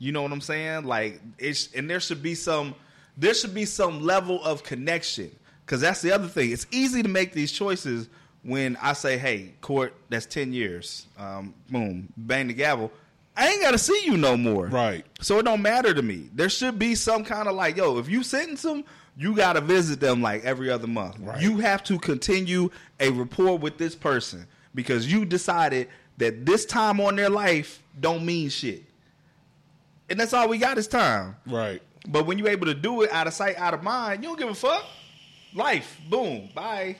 You 0.00 0.10
know 0.12 0.22
what 0.22 0.32
I'm 0.32 0.40
saying? 0.40 0.84
Like, 0.84 1.20
it's 1.38 1.72
and 1.74 1.88
there 1.88 2.00
should 2.00 2.22
be 2.22 2.34
some 2.34 2.74
there 3.16 3.34
should 3.34 3.54
be 3.54 3.66
some 3.66 4.00
level 4.00 4.42
of 4.42 4.64
connection. 4.64 5.30
Because 5.64 5.82
that's 5.82 6.02
the 6.02 6.10
other 6.10 6.26
thing. 6.26 6.50
It's 6.50 6.66
easy 6.72 7.02
to 7.02 7.08
make 7.08 7.32
these 7.32 7.52
choices 7.52 8.08
when 8.42 8.76
I 8.82 8.94
say, 8.94 9.18
"Hey, 9.18 9.54
court, 9.60 9.94
that's 10.08 10.26
ten 10.26 10.52
years." 10.52 11.06
Um, 11.16 11.54
boom, 11.70 12.12
bang 12.16 12.48
the 12.48 12.54
gavel. 12.54 12.90
I 13.36 13.48
ain't 13.50 13.62
got 13.62 13.70
to 13.70 13.78
see 13.78 14.02
you 14.04 14.16
no 14.16 14.36
more. 14.36 14.66
Right. 14.66 15.04
So 15.20 15.38
it 15.38 15.44
don't 15.44 15.62
matter 15.62 15.94
to 15.94 16.02
me. 16.02 16.28
There 16.34 16.48
should 16.48 16.78
be 16.78 16.94
some 16.94 17.24
kind 17.24 17.48
of 17.48 17.54
like, 17.54 17.76
yo, 17.76 17.98
if 17.98 18.08
you 18.08 18.22
sentence 18.22 18.62
them, 18.62 18.84
you 19.16 19.36
got 19.36 19.52
to 19.52 19.60
visit 19.60 20.00
them 20.00 20.20
like 20.20 20.44
every 20.44 20.70
other 20.70 20.86
month. 20.86 21.18
Right. 21.20 21.40
You 21.40 21.58
have 21.58 21.84
to 21.84 21.98
continue 21.98 22.70
a 22.98 23.10
rapport 23.10 23.56
with 23.56 23.78
this 23.78 23.94
person 23.94 24.46
because 24.74 25.10
you 25.10 25.24
decided 25.24 25.88
that 26.18 26.44
this 26.44 26.66
time 26.66 27.00
on 27.00 27.16
their 27.16 27.30
life 27.30 27.82
don't 28.00 28.26
mean 28.26 28.48
shit. 28.48 28.82
And 30.10 30.18
that's 30.18 30.32
all 30.34 30.48
we 30.48 30.58
got 30.58 30.76
is 30.78 30.88
time. 30.88 31.36
right. 31.46 31.80
But 32.08 32.26
when 32.26 32.38
you're 32.38 32.48
able 32.48 32.64
to 32.66 32.74
do 32.74 33.02
it 33.02 33.12
out 33.12 33.26
of 33.26 33.34
sight, 33.34 33.56
out 33.58 33.74
of 33.74 33.82
mind, 33.82 34.22
you 34.22 34.30
don't 34.30 34.38
give 34.38 34.48
a 34.48 34.54
fuck. 34.54 34.84
Life, 35.54 36.00
boom, 36.08 36.48
bye. 36.54 36.96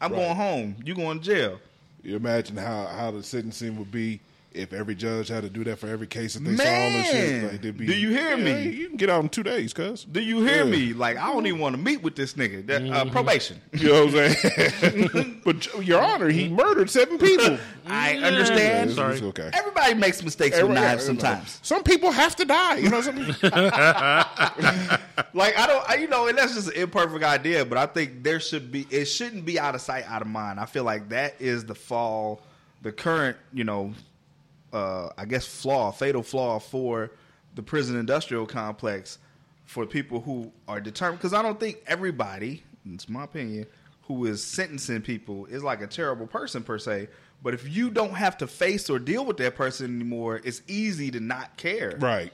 I'm 0.00 0.12
Right. 0.12 0.18
going 0.18 0.36
home. 0.36 0.76
You 0.84 0.94
going 0.94 1.20
to 1.20 1.24
jail. 1.24 1.60
You 2.02 2.16
imagine 2.16 2.56
how, 2.58 2.86
how 2.86 3.10
the 3.12 3.22
sentencing 3.22 3.78
would 3.78 3.90
be 3.90 4.20
if 4.52 4.72
every 4.72 4.94
judge 4.94 5.28
had 5.28 5.42
to 5.44 5.50
do 5.50 5.62
that 5.64 5.78
for 5.78 5.86
every 5.88 6.06
case 6.06 6.34
that 6.34 6.40
they 6.40 6.56
saw 6.56 6.62
and 6.64 7.06
shit. 7.06 7.30
Man, 7.42 7.48
Like, 7.52 7.62
they'd 7.62 7.76
be, 7.76 7.86
do 7.86 7.94
you 7.94 8.10
hear 8.10 8.36
me? 8.36 8.68
You 8.70 8.88
can 8.88 8.96
get 8.96 9.08
out 9.08 9.22
in 9.22 9.28
two 9.28 9.42
days, 9.44 9.72
cuz. 9.72 10.04
Do 10.04 10.20
you 10.20 10.42
hear 10.42 10.64
Yeah. 10.64 10.70
me? 10.70 10.92
Like 10.92 11.16
I 11.18 11.32
don't 11.32 11.46
even 11.46 11.60
want 11.60 11.76
to 11.76 11.80
meet 11.80 12.02
with 12.02 12.16
this 12.16 12.34
nigga. 12.34 12.66
That, 12.66 12.82
uh, 12.90 13.04
probation. 13.10 13.60
You 13.72 13.88
know 13.88 14.06
what 14.06 14.14
I'm 14.16 14.34
saying? 14.34 15.40
but 15.44 15.84
Your 15.86 16.00
Honor, 16.02 16.28
he 16.30 16.48
murdered 16.48 16.90
seven 16.90 17.16
people. 17.18 17.58
I 17.86 18.16
understand. 18.16 18.90
It's- 18.90 18.96
Sorry. 18.96 19.14
it's 19.14 19.22
okay. 19.22 19.50
Everybody 19.52 19.94
makes 19.94 20.22
mistakes 20.22 20.56
with 20.56 20.64
Every- 20.64 20.74
knives 20.74 21.06
you 21.06 21.14
know, 21.14 21.20
sometimes. 21.20 21.58
Some 21.62 21.82
people 21.84 22.10
have 22.10 22.34
to 22.36 22.44
die. 22.44 22.76
You 22.78 22.90
know 22.90 23.00
something? 23.02 23.34
Like 25.32 25.56
I 25.56 25.66
don't, 25.66 25.88
I, 25.88 25.94
you 25.94 26.08
know, 26.08 26.26
and 26.26 26.36
that's 26.36 26.54
just 26.54 26.68
an 26.68 26.74
imperfect 26.74 27.22
idea. 27.22 27.64
But 27.64 27.78
I 27.78 27.86
think 27.86 28.24
there 28.24 28.40
should 28.40 28.72
be. 28.72 28.86
It 28.90 29.04
shouldn't 29.04 29.44
be 29.44 29.60
out 29.60 29.74
of 29.74 29.80
sight, 29.80 30.04
out 30.08 30.22
of 30.22 30.28
mind. 30.28 30.58
I 30.58 30.66
feel 30.66 30.82
like 30.84 31.10
that 31.10 31.36
is 31.38 31.64
the 31.64 31.74
fall, 31.74 32.42
the 32.82 32.90
current, 32.90 33.36
you 33.52 33.62
know, 33.64 33.92
uh, 34.72 35.10
I 35.16 35.24
guess 35.24 35.46
flaw, 35.46 35.90
fatal 35.90 36.22
flaw 36.22 36.58
for 36.58 37.10
the 37.54 37.62
prison 37.62 37.98
industrial 37.98 38.46
complex 38.46 39.18
for 39.64 39.86
people 39.86 40.20
who 40.20 40.52
are 40.68 40.80
determined. 40.80 41.18
Because 41.18 41.32
I 41.32 41.42
don't 41.42 41.58
think 41.58 41.78
everybody, 41.86 42.62
it's 42.92 43.08
my 43.08 43.24
opinion, 43.24 43.66
who 44.02 44.26
is 44.26 44.42
sentencing 44.42 45.02
people 45.02 45.46
is 45.46 45.62
like 45.62 45.80
a 45.80 45.86
terrible 45.86 46.26
person 46.26 46.62
per 46.62 46.78
se. 46.78 47.08
But 47.42 47.54
if 47.54 47.68
you 47.68 47.90
don't 47.90 48.14
have 48.14 48.36
to 48.38 48.46
face 48.46 48.90
or 48.90 48.98
deal 48.98 49.24
with 49.24 49.36
that 49.38 49.54
person 49.54 49.94
anymore, 49.94 50.40
it's 50.44 50.62
easy 50.66 51.10
to 51.12 51.20
not 51.20 51.56
care. 51.56 51.96
right. 52.00 52.32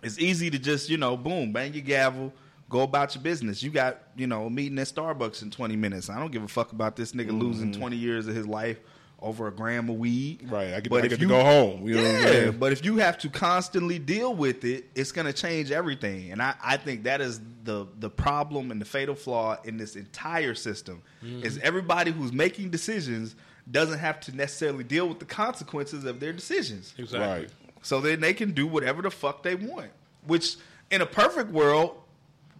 It's 0.00 0.18
easy 0.20 0.48
to 0.50 0.60
just, 0.60 0.88
you 0.88 0.96
know, 0.96 1.16
boom, 1.16 1.52
bang 1.52 1.74
your 1.74 1.82
gavel, 1.82 2.32
go 2.70 2.82
about 2.82 3.16
your 3.16 3.22
business. 3.22 3.64
You 3.64 3.70
got, 3.70 3.98
you 4.14 4.28
know, 4.28 4.46
a 4.46 4.50
meeting 4.50 4.78
at 4.78 4.86
Starbucks 4.86 5.42
in 5.42 5.50
20 5.50 5.74
minutes. 5.74 6.08
I 6.08 6.20
don't 6.20 6.30
give 6.30 6.44
a 6.44 6.48
fuck 6.48 6.70
about 6.70 6.94
this 6.94 7.12
nigga 7.12 7.36
losing 7.36 7.72
20 7.72 7.96
years 7.96 8.28
of 8.28 8.34
his 8.36 8.46
life 8.46 8.78
over 9.20 9.48
a 9.48 9.50
gram 9.52 9.88
of 9.90 9.96
weed. 9.96 10.48
Right. 10.48 10.74
I 10.74 10.80
get, 10.80 10.90
But 10.90 11.02
I 11.02 11.06
if 11.06 11.10
get 11.10 11.20
you- 11.20 11.28
to 11.28 11.34
go 11.34 11.42
home. 11.44 11.86
You 11.88 11.96
know 11.96 12.02
what 12.02 12.26
I'm 12.26 12.44
Yeah, 12.44 12.50
but 12.52 12.72
if 12.72 12.84
you 12.84 12.98
have 12.98 13.18
to 13.18 13.28
constantly 13.28 13.98
deal 13.98 14.32
with 14.34 14.64
it, 14.64 14.86
it's 14.94 15.10
going 15.12 15.26
to 15.26 15.32
change 15.32 15.70
everything. 15.72 16.30
And 16.30 16.40
I, 16.40 16.54
I 16.62 16.76
think 16.76 17.02
that 17.04 17.20
is 17.20 17.40
the 17.64 17.86
the 17.98 18.08
problem 18.10 18.70
and 18.70 18.80
the 18.80 18.84
fatal 18.84 19.14
flaw 19.16 19.56
in 19.64 19.76
this 19.76 19.96
entire 19.96 20.54
system 20.54 21.02
Mm-hmm. 21.24 21.42
is 21.44 21.58
everybody 21.58 22.12
who's 22.12 22.32
making 22.32 22.70
decisions 22.70 23.34
doesn't 23.70 23.98
have 23.98 24.20
to 24.20 24.36
necessarily 24.36 24.84
deal 24.84 25.08
with 25.08 25.18
the 25.18 25.24
consequences 25.24 26.04
of 26.04 26.20
their 26.20 26.32
decisions. 26.32 26.94
Exactly. 26.96 27.28
Right. 27.42 27.48
So 27.82 28.00
then 28.00 28.20
they 28.20 28.32
can 28.34 28.52
do 28.52 28.66
whatever 28.68 29.02
the 29.02 29.10
fuck 29.10 29.42
they 29.42 29.56
want. 29.56 29.90
Which 30.26 30.56
in 30.90 31.00
a 31.02 31.06
perfect 31.06 31.50
world 31.50 31.96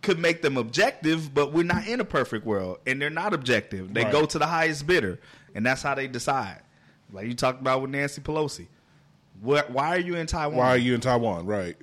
could 0.03 0.19
make 0.19 0.43
them 0.43 0.57
objective, 0.57 1.33
but 1.35 1.53
we're 1.53 1.65
not 1.65 1.87
in 1.87 2.01
a 2.01 2.05
perfect 2.05 2.47
world. 2.47 2.79
And 2.87 3.01
they're 3.03 3.11
not 3.11 3.35
objective. 3.35 3.93
They 3.93 4.05
Right. 4.05 4.13
go 4.13 4.27
to 4.27 4.39
the 4.39 4.47
highest 4.47 4.87
bidder. 4.87 5.19
And 5.55 5.65
that's 5.67 5.83
how 5.83 5.95
they 5.95 6.07
decide. 6.07 6.61
Like 7.13 7.27
you 7.27 7.35
talked 7.35 7.61
about 7.61 7.83
with 7.83 7.91
Nancy 7.91 8.21
Pelosi. 8.21 8.67
What, 9.41 9.71
why 9.71 9.89
are 9.97 9.99
you 10.01 10.15
in 10.17 10.27
Taiwan? 10.27 10.57
Why 10.57 10.69
are 10.71 10.77
you 10.77 10.95
in 10.95 11.01
Taiwan? 11.01 11.47
Right. 11.47 11.77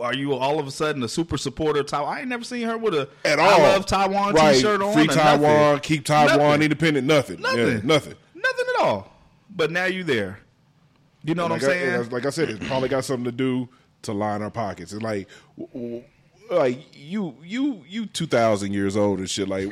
Are 0.00 0.14
you 0.14 0.34
all 0.34 0.60
of 0.60 0.66
a 0.66 0.70
sudden 0.70 1.02
a 1.02 1.08
super 1.08 1.36
supporter 1.36 1.80
of 1.80 1.86
Taiwan? 1.86 2.16
I 2.16 2.20
ain't 2.20 2.28
never 2.28 2.44
seen 2.44 2.66
her 2.66 2.78
with 2.78 2.94
a 2.94 3.08
At 3.24 3.40
I 3.40 3.50
all. 3.52 3.58
love 3.60 3.86
Taiwan 3.86 4.34
right. 4.34 4.54
t-shirt 4.54 4.80
on. 4.80 4.92
Free 4.92 5.06
Taiwan, 5.08 5.40
nothing. 5.42 5.80
keep 5.80 6.04
Taiwan 6.04 6.38
Nothing. 6.38 6.62
independent. 6.62 7.06
Nothing. 7.06 7.40
Nothing. 7.40 7.58
Yeah, 7.58 7.80
nothing. 7.82 8.14
Nothing 8.34 8.64
at 8.76 8.82
all. 8.84 9.12
But 9.54 9.70
now 9.72 9.86
you 9.86 10.04
there. 10.04 10.38
You 11.24 11.34
know 11.34 11.42
like 11.44 11.50
what 11.62 11.62
I'm 11.64 11.68
saying? 11.70 11.94
and 11.94 12.12
like 12.12 12.24
I 12.24 12.30
said, 12.30 12.50
it's 12.50 12.66
probably 12.66 12.88
got 12.88 13.04
something 13.04 13.24
to 13.24 13.32
do 13.32 13.68
to 14.02 14.12
line 14.12 14.40
our 14.42 14.50
pockets. 14.50 14.92
It's 14.92 15.02
like, 15.02 15.28
w- 15.58 15.70
w- 15.74 16.04
like 16.50 16.96
you, 16.96 17.36
you, 17.42 17.84
you, 17.88 18.06
two 18.06 18.26
thousand 18.26 18.72
years 18.72 18.96
old 18.96 19.18
and 19.18 19.30
shit. 19.30 19.48
Like, 19.48 19.70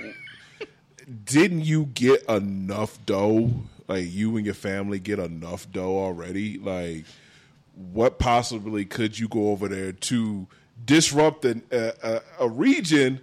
didn't 1.24 1.64
you 1.64 1.86
get 1.86 2.24
enough 2.24 2.98
dough? 3.06 3.50
Like, 3.86 4.06
you 4.08 4.36
and 4.36 4.44
your 4.44 4.54
family 4.54 4.98
get 4.98 5.18
enough 5.18 5.70
dough 5.70 5.98
already? 5.98 6.58
Like, 6.58 7.04
what 7.74 8.18
possibly 8.18 8.84
could 8.84 9.18
you 9.18 9.28
go 9.28 9.50
over 9.50 9.68
there 9.68 9.92
to 9.92 10.46
disrupt 10.84 11.44
an, 11.44 11.62
a, 11.70 12.20
a, 12.40 12.48
region 12.48 13.20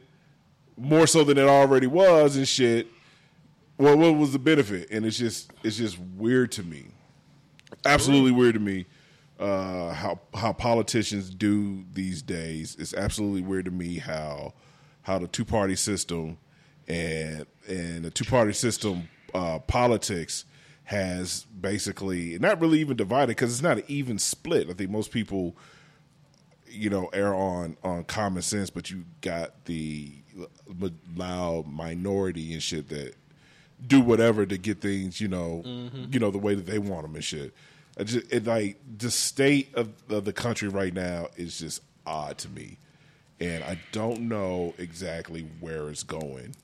more 0.78 1.08
so 1.08 1.24
than 1.24 1.38
it 1.38 1.48
already 1.48 1.88
was 1.88 2.36
and 2.36 2.48
shit? 2.48 2.88
Well, 3.78 3.98
what 3.98 4.16
was 4.16 4.34
the 4.34 4.40
benefit? 4.40 4.90
And 4.90 5.06
it's 5.06 5.18
just, 5.18 5.52
it's 5.64 5.78
just 5.78 6.00
weird 6.00 6.52
to 6.54 6.64
me 6.64 6.88
absolutely 7.86 8.32
weird 8.32 8.56
to 8.56 8.60
me 8.60 8.86
uh, 9.40 9.92
how 9.94 10.20
how 10.34 10.54
politicians 10.54 11.30
do 11.30 11.84
these 11.94 12.22
days. 12.22 12.76
It's 12.80 12.94
absolutely 12.94 13.42
weird 13.42 13.66
to 13.66 13.72
me 13.72 13.98
how 13.98 14.54
how 15.02 15.20
the 15.20 15.28
two 15.28 15.46
party 15.46 15.76
system 15.76 16.38
and 16.88 17.46
and 17.68 18.06
the 18.06 18.12
two 18.12 18.26
party 18.26 18.54
system 18.54 19.10
uh, 19.34 19.60
politics 19.60 20.46
has 20.86 21.46
basically 21.46 22.38
not 22.40 22.62
really 22.62 22.80
even 22.80 22.96
divided 22.96 23.30
because 23.30 23.52
it's 23.52 23.62
not 23.62 23.78
an 23.78 23.84
even 23.88 24.20
split. 24.20 24.70
I 24.70 24.74
think 24.74 24.92
most 24.92 25.12
people 25.12 25.56
you 26.68 26.90
know 26.90 27.10
err 27.14 27.34
on 27.34 27.78
on 27.84 28.04
common 28.06 28.42
sense, 28.42 28.70
but 28.70 28.90
you 28.90 29.06
got 29.22 29.66
the 29.66 30.12
loud 31.16 31.68
minority 31.68 32.54
and 32.54 32.62
shit 32.62 32.90
that 32.90 33.16
do 33.86 34.00
whatever 34.02 34.46
to 34.46 34.58
get 34.58 34.82
things, 34.82 35.20
you 35.20 35.28
know, 35.28 35.62
you 36.10 36.20
know 36.20 36.32
the 36.32 36.38
way 36.38 36.56
that 36.56 36.66
they 36.66 36.80
want 36.80 37.04
them 37.04 37.16
and 37.16 37.24
shit. 37.24 37.54
Just 38.04 38.32
it, 38.32 38.46
like 38.46 38.78
the 38.98 39.10
state 39.10 39.74
of, 39.76 39.90
of 40.10 40.26
the 40.26 40.34
country 40.34 40.68
right 40.68 40.94
now 40.94 41.28
is 41.38 41.60
just 41.60 41.82
odd 42.06 42.38
to 42.40 42.50
me, 42.50 42.78
and 43.40 43.64
I 43.64 43.80
don't 43.94 44.22
know 44.28 44.74
exactly 44.78 45.48
where 45.60 45.90
it's 45.90 46.04
going. 46.04 46.56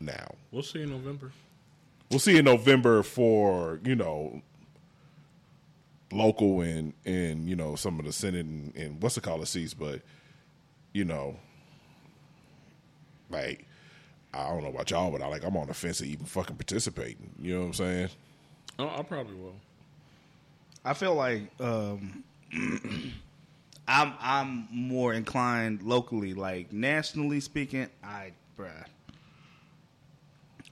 Now 0.00 0.34
We'll 0.52 0.62
see 0.62 0.82
in 0.82 0.90
November. 0.90 1.32
we'll 2.10 2.20
see 2.20 2.36
in 2.38 2.44
November 2.44 3.02
for 3.02 3.80
you 3.82 3.96
know 3.96 4.42
local 6.12 6.60
and 6.60 6.92
and 7.04 7.48
you 7.48 7.56
know 7.56 7.74
some 7.74 7.98
of 7.98 8.04
the 8.06 8.12
Senate 8.12 8.46
and, 8.46 8.74
and 8.76 9.02
what's 9.02 9.14
the 9.16 9.20
call 9.20 9.40
of 9.40 9.48
seats, 9.48 9.74
but 9.74 10.02
you 10.92 11.04
know, 11.04 11.36
like 13.30 13.66
I 14.34 14.48
don't 14.50 14.62
know 14.62 14.68
about 14.70 14.90
y'all, 14.90 15.10
but 15.10 15.22
I 15.22 15.26
like 15.28 15.44
I'm 15.44 15.56
on 15.56 15.66
the 15.68 15.74
fence 15.74 16.00
of 16.00 16.06
even 16.06 16.26
fucking 16.26 16.56
participating. 16.56 17.30
You 17.40 17.54
know 17.54 17.60
what 17.60 17.66
I'm 17.66 17.72
saying? 17.74 18.08
Oh, 18.78 18.88
I 18.88 19.02
probably 19.02 19.34
will. 19.34 19.54
I 20.88 20.94
feel 20.94 21.14
like 21.14 21.42
um, 21.60 22.24
I'm 23.86 24.14
I'm 24.18 24.68
more 24.70 25.12
inclined 25.12 25.82
locally, 25.82 26.32
like 26.32 26.72
nationally 26.72 27.40
speaking. 27.40 27.88
I, 28.02 28.32
bruh, 28.58 28.86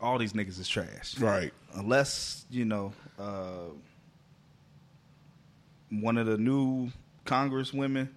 all 0.01 0.17
these 0.17 0.33
niggas 0.33 0.59
is 0.59 0.69
trash. 0.69 1.19
Right. 1.19 1.53
Unless 1.75 2.47
you 2.49 2.65
know 2.65 2.95
uh, 3.19 3.69
one 5.91 6.17
of 6.17 6.25
the 6.25 6.39
new 6.39 6.89
congresswomen 7.27 8.09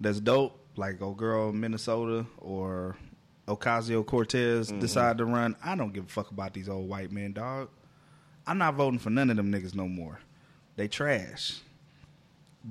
that's 0.00 0.18
dope, 0.18 0.58
like 0.74 1.00
old 1.00 1.18
girl 1.18 1.52
Minnesota 1.52 2.26
or 2.38 2.96
Ocasio 3.46 4.04
Cortez 4.04 4.72
decide 4.72 5.18
to 5.18 5.24
run. 5.24 5.54
I 5.62 5.76
don't 5.76 5.92
give 5.92 6.06
a 6.06 6.08
fuck 6.08 6.32
about 6.32 6.52
these 6.52 6.68
old 6.68 6.88
white 6.88 7.12
men, 7.12 7.32
dog. 7.32 7.68
I'm 8.44 8.58
not 8.58 8.74
voting 8.74 8.98
for 8.98 9.10
none 9.10 9.30
of 9.30 9.36
them 9.36 9.52
niggas 9.52 9.76
no 9.76 9.86
more. 9.86 10.18
They 10.78 10.86
trash. 10.86 11.58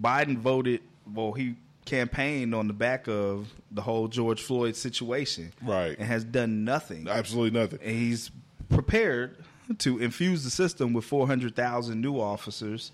Biden 0.01 0.38
voted, 0.38 0.80
well, 1.14 1.34
he 1.34 1.55
campaigned 1.84 2.55
on 2.55 2.68
the 2.68 2.74
back 2.74 3.10
of 3.10 3.53
the 3.70 3.82
whole 3.82 4.08
George 4.08 4.41
Floyd 4.41 4.78
situation. 4.78 5.51
Right. 5.62 5.97
And 5.99 6.08
has 6.08 6.24
done 6.24 6.64
nothing. 6.64 7.10
Absolutely 7.10 7.60
nothing. 7.60 7.80
And 7.84 7.91
he's 7.91 8.32
prepared 8.70 9.36
to 9.80 9.99
infuse 9.99 10.45
the 10.45 10.49
system 10.49 10.93
with 10.93 11.03
400,000 11.03 11.99
new 11.99 12.18
officers 12.18 12.93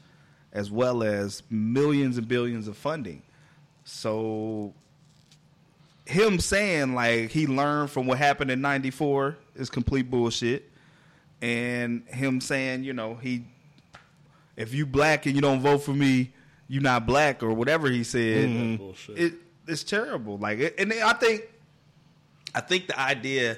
as 0.51 0.71
well 0.71 1.03
as 1.03 1.43
millions 1.47 2.17
and 2.17 2.27
billions 2.27 2.67
of 2.67 2.75
funding. 2.75 3.21
So 3.83 4.73
him 6.07 6.39
saying 6.39 6.95
like 6.95 7.29
he 7.29 7.45
learned 7.45 7.91
from 7.91 8.07
what 8.07 8.17
happened 8.17 8.49
in 8.49 8.61
94 8.61 9.37
is 9.55 9.69
complete 9.69 10.09
bullshit. 10.09 10.71
And 11.39 12.07
him 12.07 12.41
saying, 12.41 12.83
you 12.83 12.93
know, 12.93 13.13
he 13.13 13.43
if 14.55 14.73
you 14.73 14.85
black 14.85 15.25
and 15.25 15.35
you 15.35 15.41
don't 15.41 15.61
vote 15.61 15.79
for 15.79 15.93
me, 15.93 16.33
you 16.67 16.79
not 16.79 17.05
black 17.05 17.43
or 17.43 17.53
whatever 17.53 17.89
he 17.89 18.03
said. 18.03 18.49
Mm-hmm. 18.49 18.75
Bullshit. 18.77 19.17
It, 19.17 19.33
it's 19.67 19.83
terrible. 19.83 20.37
Like, 20.37 20.59
it, 20.59 20.75
and 20.77 20.93
I 20.93 21.13
think, 21.13 21.43
I 22.53 22.61
think 22.61 22.87
the 22.87 22.99
idea 22.99 23.57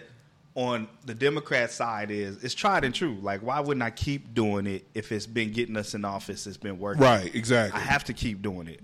on 0.55 0.87
the 1.05 1.13
Democrat 1.13 1.69
side 1.69 2.09
is 2.09 2.43
it's 2.43 2.53
tried 2.53 2.85
and 2.85 2.95
true. 2.95 3.17
Like, 3.21 3.41
why 3.41 3.59
wouldn't 3.59 3.83
I 3.83 3.91
keep 3.91 4.33
doing 4.33 4.65
it 4.67 4.85
if 4.93 5.11
it's 5.11 5.27
been 5.27 5.51
getting 5.51 5.75
us 5.77 5.93
in 5.93 6.05
office? 6.05 6.47
It's 6.47 6.57
been 6.57 6.79
working. 6.79 7.03
Right, 7.03 7.33
exactly. 7.35 7.79
I 7.79 7.83
have 7.83 8.05
to 8.05 8.13
keep 8.13 8.41
doing 8.41 8.67
it. 8.67 8.79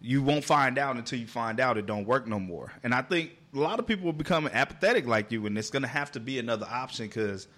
You 0.00 0.22
won't 0.22 0.44
find 0.44 0.78
out 0.78 0.96
until 0.96 1.18
you 1.18 1.26
find 1.26 1.60
out 1.60 1.76
it 1.76 1.84
don't 1.84 2.06
work 2.06 2.26
no 2.26 2.40
more. 2.40 2.72
And 2.82 2.94
I 2.94 3.02
think 3.02 3.36
a 3.54 3.58
lot 3.58 3.78
of 3.78 3.86
people 3.86 4.08
are 4.08 4.14
becoming 4.14 4.52
apathetic 4.54 5.06
like 5.06 5.30
you, 5.30 5.44
and 5.44 5.58
it's 5.58 5.68
going 5.68 5.82
to 5.82 5.88
have 5.88 6.10
to 6.12 6.20
be 6.20 6.38
another 6.38 6.66
option 6.68 7.06
because 7.06 7.48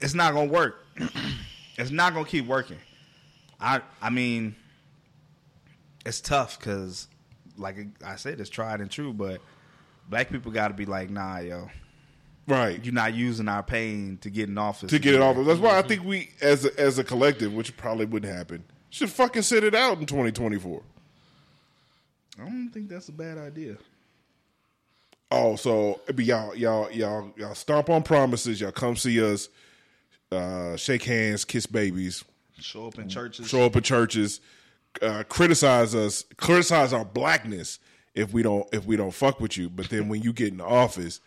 it's 0.00 0.14
not 0.14 0.32
going 0.32 0.48
to 0.48 0.54
work. 0.54 0.86
it's 1.76 1.90
not 1.90 2.14
going 2.14 2.24
to 2.24 2.30
keep 2.30 2.46
working. 2.46 2.78
I 3.60 3.80
I 4.02 4.10
mean, 4.10 4.54
it's 6.04 6.20
tough 6.20 6.58
because, 6.58 7.08
like 7.56 7.76
I 8.04 8.16
said, 8.16 8.40
it's 8.40 8.50
tried 8.50 8.80
and 8.80 8.90
true. 8.90 9.12
But 9.12 9.40
black 10.08 10.30
people 10.30 10.52
got 10.52 10.68
to 10.68 10.74
be 10.74 10.86
like, 10.86 11.10
nah, 11.10 11.38
yo, 11.38 11.70
Right. 12.46 12.82
you're 12.84 12.94
not 12.94 13.14
using 13.14 13.48
our 13.48 13.62
pain 13.62 14.18
to 14.20 14.30
get 14.30 14.48
in 14.48 14.56
office 14.58 14.90
to 14.90 14.98
get 14.98 15.14
it 15.14 15.20
off. 15.20 15.36
That's 15.44 15.58
why 15.60 15.78
I 15.78 15.82
think 15.82 16.04
we, 16.04 16.30
as 16.40 16.64
a, 16.64 16.80
as 16.80 16.98
a 16.98 17.04
collective, 17.04 17.52
which 17.52 17.76
probably 17.76 18.04
wouldn't 18.06 18.32
happen, 18.32 18.62
should 18.90 19.10
fucking 19.10 19.42
sit 19.42 19.64
it 19.64 19.74
out 19.74 19.98
in 19.98 20.06
2024. 20.06 20.82
I 22.38 22.44
don't 22.44 22.70
think 22.70 22.88
that's 22.88 23.08
a 23.08 23.12
bad 23.12 23.38
idea. 23.38 23.78
Oh, 25.30 25.56
so 25.56 26.00
be 26.14 26.24
y'all, 26.26 26.54
y'all, 26.54 26.90
y'all, 26.92 27.32
y'all 27.36 27.54
stomp 27.54 27.90
on 27.90 28.02
promises. 28.04 28.60
Y'all 28.60 28.70
come 28.70 28.94
see 28.94 29.20
us, 29.20 29.48
uh, 30.30 30.76
shake 30.76 31.02
hands, 31.02 31.44
kiss 31.44 31.66
babies, 31.66 32.22
Show 32.60 32.86
up 32.86 32.98
in 32.98 33.08
churches. 33.08 33.48
show 33.48 33.64
up 33.66 33.76
in 33.76 33.82
churches, 33.82 34.40
uh, 35.02 35.24
criticize 35.28 35.94
us, 35.94 36.24
criticize 36.36 36.92
our 36.92 37.04
blackness 37.04 37.78
if 38.14 38.32
we 38.32 38.42
don't 38.42 38.66
if 38.72 38.86
we 38.86 38.96
don't 38.96 39.12
fuck 39.12 39.40
with 39.40 39.56
you. 39.56 39.68
But 39.68 39.88
then 39.90 40.08
when 40.08 40.22
you 40.22 40.32
get 40.32 40.48
in 40.52 40.58
the 40.58 40.64
office, 40.64 41.20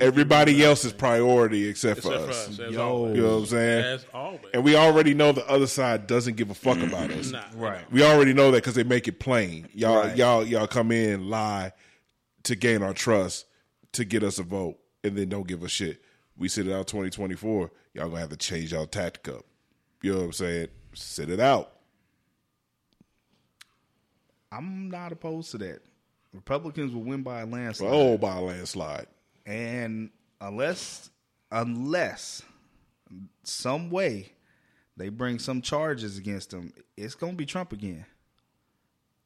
everybody 0.00 0.64
else's 0.64 0.92
priority 0.92 1.68
except, 1.68 2.02
for 2.02 2.12
Except 2.14 2.24
for 2.24 2.30
us. 2.30 2.60
us, 2.60 2.72
Yo. 2.72 2.82
always. 2.82 3.16
You 3.16 3.22
know 3.22 3.28
what 3.34 3.38
I'm 3.40 3.46
saying? 3.46 3.84
As 3.84 4.06
always. 4.12 4.40
And 4.54 4.64
we 4.64 4.74
already 4.76 5.14
know 5.14 5.32
the 5.32 5.48
other 5.48 5.66
side 5.68 6.06
doesn't 6.06 6.36
give 6.36 6.50
a 6.50 6.54
fuck 6.54 6.78
about 6.82 7.10
us. 7.12 7.30
Nah. 7.30 7.42
Right. 7.54 7.90
We 7.92 8.02
already 8.02 8.32
know 8.32 8.50
that 8.50 8.58
because 8.58 8.74
they 8.74 8.84
make 8.84 9.06
it 9.08 9.20
plain. 9.20 9.68
Y'all, 9.72 9.98
Right. 10.04 10.16
y'all, 10.16 10.44
y'all 10.44 10.66
come 10.66 10.90
in 10.90 11.30
lie 11.30 11.72
to 12.42 12.56
gain 12.56 12.82
our 12.82 12.92
trust 12.92 13.46
to 13.92 14.04
get 14.04 14.22
us 14.22 14.38
a 14.38 14.42
vote, 14.42 14.78
and 15.04 15.16
then 15.16 15.28
don't 15.28 15.46
give 15.46 15.62
a 15.62 15.68
shit. 15.68 16.02
We 16.36 16.48
sit 16.48 16.66
it 16.66 16.72
out 16.72 16.86
2024. 16.88 17.70
Y'all 17.94 18.08
gonna 18.08 18.20
have 18.20 18.28
to 18.30 18.36
change 18.36 18.72
y'all 18.72 18.86
tactic 18.86 19.32
up. 19.34 19.46
You 20.06 20.12
know 20.12 20.18
what 20.18 20.24
I'm 20.26 20.32
saying? 20.34 20.68
Sit 20.94 21.30
it 21.30 21.40
out. 21.40 21.72
I'm 24.52 24.88
not 24.88 25.10
opposed 25.10 25.50
to 25.50 25.58
that. 25.58 25.80
Republicans 26.32 26.94
will 26.94 27.02
win 27.02 27.24
by 27.24 27.40
a 27.40 27.46
landslide. 27.46 27.90
Oh, 27.92 28.16
by 28.16 28.36
a 28.36 28.40
landslide. 28.40 29.08
And 29.46 30.10
unless 30.40 31.10
unless 31.50 32.42
some 33.42 33.90
way 33.90 34.30
they 34.96 35.08
bring 35.08 35.40
some 35.40 35.60
charges 35.60 36.18
against 36.18 36.50
them, 36.50 36.72
it's 36.96 37.16
gonna 37.16 37.32
be 37.32 37.44
Trump 37.44 37.72
again. 37.72 38.06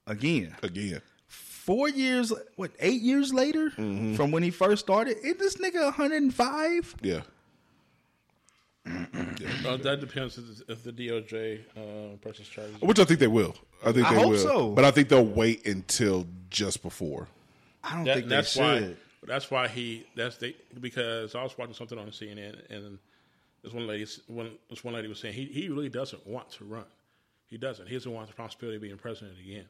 Again. 0.07 0.57
Again. 0.62 1.03
Four 1.26 1.91
years 1.91 2.33
what, 2.57 2.70
eight 2.81 3.03
years 3.03 3.35
later 3.35 3.68
Mm-hmm. 3.68 4.14
from 4.14 4.31
when 4.31 4.43
he 4.43 4.51
first 4.51 4.81
started, 4.87 5.18
is 5.22 5.37
this 5.37 5.57
nigga 5.57 5.85
105? 5.85 6.97
Yeah. 7.03 7.20
Uh, 8.87 9.76
that 9.83 9.99
depends 10.01 10.39
if 10.39 10.68
if 10.68 10.83
the 10.83 10.93
DOJ 10.93 11.61
uh, 11.76 12.16
presses 12.16 12.49
charges. 12.49 12.81
Which 12.81 12.99
I 12.99 13.05
think 13.05 13.20
they 13.20 13.26
will. 13.26 13.55
I 13.85 13.93
think 13.93 14.07
I 14.07 14.14
they 14.14 14.20
hope 14.20 14.31
will. 14.33 14.39
so. 14.39 14.70
But 14.70 14.85
I 14.85 14.91
think 14.91 15.09
they'll 15.09 15.24
wait 15.24 15.66
until 15.66 16.26
just 16.51 16.83
before. 16.83 17.28
I 17.85 17.97
don't 17.97 18.05
That- 18.05 18.14
think 18.16 18.28
they 18.28 18.37
that's 18.37 18.53
should. 18.53 18.61
why. 18.91 18.95
That's 19.26 19.51
why 19.51 19.68
he. 19.68 20.07
That's 20.16 20.39
the 20.39 20.57
because 20.81 21.35
I 21.35 21.43
was 21.43 21.57
watching 21.59 21.74
something 21.74 21.99
on 21.99 22.07
CNN 22.09 22.57
and 22.70 22.99
this 23.62 23.72
one 23.72 23.87
lady. 23.87 24.07
One 24.28 24.53
this 24.70 24.83
one 24.83 24.95
lady 24.95 25.09
was 25.09 25.18
saying 25.20 25.35
he 25.35 25.45
he 25.45 25.68
really 25.68 25.91
doesn't 25.91 26.26
want 26.26 26.51
to 26.53 26.64
run. 26.64 26.85
He 27.49 27.59
doesn't. 27.59 27.87
He 27.87 27.95
doesn't 27.95 28.12
want 28.12 28.28
the 28.28 28.33
responsibility 28.33 28.76
of 28.76 28.83
being 28.83 28.97
president 28.97 29.39
again. 29.39 29.66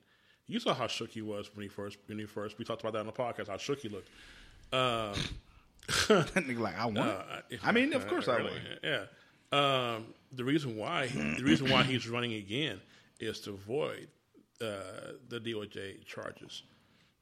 You 0.47 0.61
saw 0.61 0.75
how 0.75 0.87
shook 0.87 1.11
he 1.11 1.23
was 1.23 1.51
when 1.55 1.63
he 1.65 1.69
first 1.69 1.99
when 2.07 2.19
he 2.19 2.27
first. 2.27 2.59
We 2.59 2.65
talked 2.65 2.81
about 2.83 2.93
that 2.93 3.01
on 3.01 3.07
the 3.07 3.13
podcast. 3.13 3.49
How 3.49 3.57
shook 3.57 3.81
he 3.81 3.89
looked. 3.89 4.09
Um, 4.73 5.15
That 5.15 5.19
nigga 5.89 6.59
like 6.59 6.79
I 6.79 6.87
want. 6.87 6.99
uh, 6.99 7.23
I 7.63 7.73
mean, 7.73 7.93
of 7.93 8.07
course 8.09 8.29
I 8.29 8.37
really, 8.37 8.53
would. 8.53 8.81
Yeah. 8.83 9.05
Um, 9.53 10.07
the 10.33 10.45
reason 10.45 10.77
why 10.77 11.07
the 11.09 11.43
reason 11.43 11.71
why 11.71 11.83
he's 11.83 12.09
running 12.09 12.35
again 12.35 12.81
is 13.19 13.41
to 13.41 13.51
avoid 13.51 14.09
uh, 14.61 15.13
the 15.29 15.41
DOJ 15.41 16.05
charges. 16.07 16.63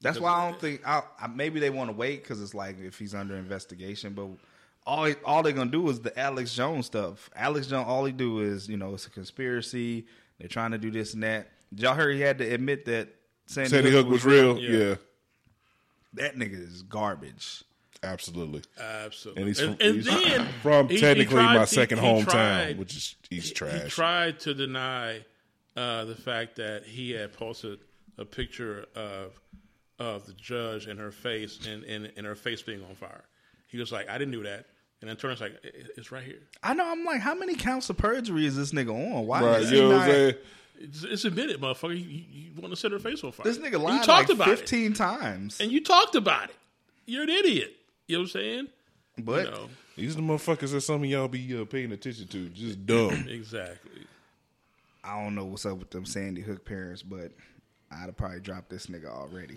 That's 0.00 0.20
why 0.20 0.30
I 0.30 0.50
don't 0.50 0.60
think. 0.60 0.86
I, 0.86 1.02
I, 1.20 1.26
maybe 1.26 1.58
they 1.58 1.70
want 1.70 1.90
to 1.90 1.96
wait 1.96 2.22
because 2.22 2.40
it's 2.40 2.54
like 2.54 2.78
if 2.80 2.98
he's 2.98 3.14
under 3.14 3.34
investigation. 3.34 4.12
But 4.12 4.28
all 4.86 5.12
all 5.24 5.42
they're 5.42 5.52
gonna 5.52 5.70
do 5.70 5.88
is 5.88 6.00
the 6.00 6.16
Alex 6.18 6.54
Jones 6.54 6.86
stuff. 6.86 7.30
Alex 7.34 7.66
Jones, 7.66 7.86
all 7.88 8.04
he 8.04 8.12
do 8.12 8.40
is 8.40 8.68
you 8.68 8.76
know 8.76 8.94
it's 8.94 9.06
a 9.06 9.10
conspiracy. 9.10 10.06
They're 10.38 10.48
trying 10.48 10.70
to 10.70 10.78
do 10.78 10.90
this 10.90 11.14
and 11.14 11.22
that. 11.22 11.48
Did 11.74 11.82
y'all 11.82 11.94
heard 11.94 12.14
he 12.14 12.20
had 12.20 12.38
to 12.38 12.44
admit 12.44 12.84
that 12.86 13.08
Sandy, 13.46 13.70
Sandy 13.70 13.90
Hook 13.90 14.08
was 14.08 14.24
real. 14.24 14.58
Yeah. 14.58 14.70
Yeah. 14.70 14.94
That 16.14 16.36
nigga 16.36 16.66
is 16.66 16.82
garbage. 16.82 17.64
Absolutely. 18.02 18.62
Absolutely. 18.78 19.42
And 19.42 19.48
he's 19.48 19.60
from, 19.60 19.70
and, 19.72 19.82
and 19.82 19.94
he's 19.96 20.04
then 20.06 20.48
from 20.62 20.88
he- 20.88 20.94
he 20.96 21.00
technically 21.00 21.34
tried- 21.36 21.56
my 21.56 21.64
second 21.64 21.98
he 21.98 22.04
hometown, 22.06 22.24
tried- 22.30 22.78
which 22.78 22.96
is 22.96 23.16
he's 23.28 23.48
he- 23.48 23.54
trash. 23.54 23.82
He 23.84 23.88
tried 23.90 24.40
to 24.40 24.54
deny 24.54 25.24
uh, 25.76 26.04
the 26.04 26.14
fact 26.14 26.56
that 26.56 26.84
he 26.84 27.10
had 27.12 27.32
posted 27.32 27.80
a 28.16 28.24
picture 28.24 28.86
of 28.94 29.38
of 29.98 30.26
the 30.26 30.32
judge 30.34 30.86
and 30.86 31.00
her 31.00 31.10
face 31.10 31.58
and, 31.66 31.82
and, 31.84 32.12
and 32.16 32.24
her 32.24 32.36
face 32.36 32.62
being 32.62 32.84
on 32.84 32.94
fire. 32.94 33.24
He 33.66 33.78
was 33.78 33.90
like, 33.90 34.08
I 34.08 34.16
didn't 34.16 34.30
do 34.32 34.44
that. 34.44 34.66
And 35.00 35.10
then 35.10 35.16
Turner's 35.16 35.40
like, 35.40 35.56
it's 35.96 36.12
right 36.12 36.22
here. 36.22 36.38
I 36.62 36.74
know. 36.74 36.88
I'm 36.88 37.04
like, 37.04 37.20
how 37.20 37.34
many 37.34 37.56
counts 37.56 37.90
of 37.90 37.96
perjury 37.96 38.46
is 38.46 38.56
this 38.56 38.70
nigga 38.72 38.90
on? 38.90 39.26
Why 39.26 39.42
right. 39.42 39.62
is 39.62 39.70
You 39.72 39.76
he 39.76 39.82
know 39.88 39.96
what 39.96 40.06
not? 40.06 40.34
It's, 40.80 41.02
it's 41.02 41.24
admitted, 41.24 41.60
motherfucker. 41.60 41.98
You, 41.98 42.04
you, 42.04 42.24
you 42.30 42.50
want 42.60 42.72
to 42.72 42.76
set 42.76 42.92
her 42.92 43.00
face 43.00 43.24
on 43.24 43.32
fire. 43.32 43.42
This 43.44 43.58
nigga 43.58 43.72
You 43.72 43.78
lied 43.78 44.04
talked 44.04 44.28
like 44.28 44.36
about 44.36 44.48
it. 44.50 44.58
15 44.60 44.92
times. 44.94 45.60
And 45.60 45.72
you 45.72 45.82
talked 45.82 46.14
about 46.14 46.50
it. 46.50 46.56
You're 47.06 47.24
an 47.24 47.30
idiot. 47.30 47.74
You 48.08 48.16
know 48.16 48.20
what 48.22 48.24
I'm 48.24 48.30
saying? 48.32 48.68
But 49.18 49.44
You 49.46 49.50
know, 49.50 49.68
These 49.96 50.12
are 50.14 50.16
the 50.16 50.22
motherfuckers 50.22 50.72
that 50.72 50.80
some 50.80 51.02
of 51.02 51.08
y'all 51.08 51.28
be 51.28 51.56
uh, 51.60 51.64
paying 51.64 51.92
attention 51.92 52.26
to. 52.28 52.48
Just 52.48 52.84
dumb. 52.86 53.12
exactly. 53.28 54.02
I 55.04 55.22
don't 55.22 55.34
know 55.34 55.44
what's 55.44 55.64
up 55.66 55.78
with 55.78 55.90
them 55.90 56.04
Sandy 56.04 56.40
Hook 56.40 56.64
parents, 56.64 57.02
but 57.02 57.32
I'd 57.90 58.06
have 58.06 58.16
probably 58.16 58.40
dropped 58.40 58.68
this 58.70 58.86
nigga 58.86 59.06
already 59.06 59.56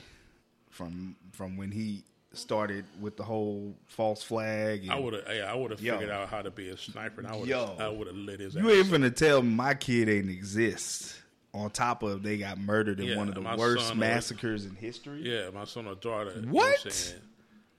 from 0.69 1.15
from 1.33 1.57
when 1.57 1.71
he 1.71 2.03
started 2.33 2.85
with 3.01 3.17
the 3.17 3.23
whole 3.23 3.75
false 3.87 4.23
flag. 4.23 4.83
And 4.83 4.91
I 4.91 4.99
would 4.99 5.13
have. 5.13 5.23
Yeah, 5.29 5.51
I 5.51 5.55
would 5.55 5.71
have 5.71 5.79
figured 5.79 6.09
out 6.09 6.29
how 6.29 6.41
to 6.41 6.51
be 6.51 6.69
a 6.69 6.77
sniper, 6.77 7.21
and 7.21 7.27
I 7.29 7.35
would. 7.35 7.47
Yo. 7.47 7.75
I 7.79 7.87
would 7.89 8.07
have 8.07 8.15
lit 8.15 8.39
his 8.39 8.55
you 8.55 8.61
ass. 8.69 8.77
ain't 8.77 8.87
finna 8.87 9.15
tell 9.15 9.41
me 9.41 9.49
my 9.53 9.73
kid 9.73 10.09
ain't 10.09 10.29
exist. 10.29 11.17
On 11.53 11.69
top 11.69 12.01
of 12.03 12.23
they 12.23 12.37
got 12.37 12.57
murdered 12.57 13.01
in 13.01 13.07
Yeah, 13.07 13.17
one 13.17 13.27
of 13.27 13.35
the 13.35 13.41
worst 13.41 13.87
son 13.87 13.97
was- 13.97 13.99
massacres 13.99 14.65
in 14.65 14.75
history. 14.75 15.21
Yeah, 15.23 15.49
my 15.53 15.65
son 15.65 15.85
or 15.87 15.95
daughter. 15.95 16.33
you 16.35 16.43
know 16.43 16.51
What? 16.53 17.15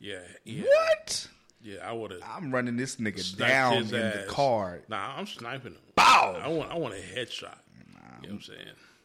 Yeah, 0.02 0.18
yeah. 0.44 0.64
What? 0.64 1.28
Yeah, 1.62 1.88
I 1.88 1.92
would 1.92 2.10
have 2.10 2.20
I'm 2.28 2.52
running 2.52 2.76
this 2.76 2.96
nigga 2.96 3.20
sniped 3.20 3.48
down 3.50 3.76
his 3.84 3.92
in 3.92 4.00
ass. 4.02 4.14
the 4.26 4.32
car. 4.32 4.80
Nah, 4.88 5.16
I'm 5.16 5.26
sniping 5.28 5.72
him. 5.72 5.80
Bow! 5.94 6.40
I 6.42 6.48
want 6.48 6.70
I 6.72 6.76
want 6.76 6.94
a 6.94 6.96
headshot. 6.96 7.54
You 7.78 7.94
know 7.94 8.00
what 8.22 8.30
I'm 8.30 8.40
saying? 8.42 8.58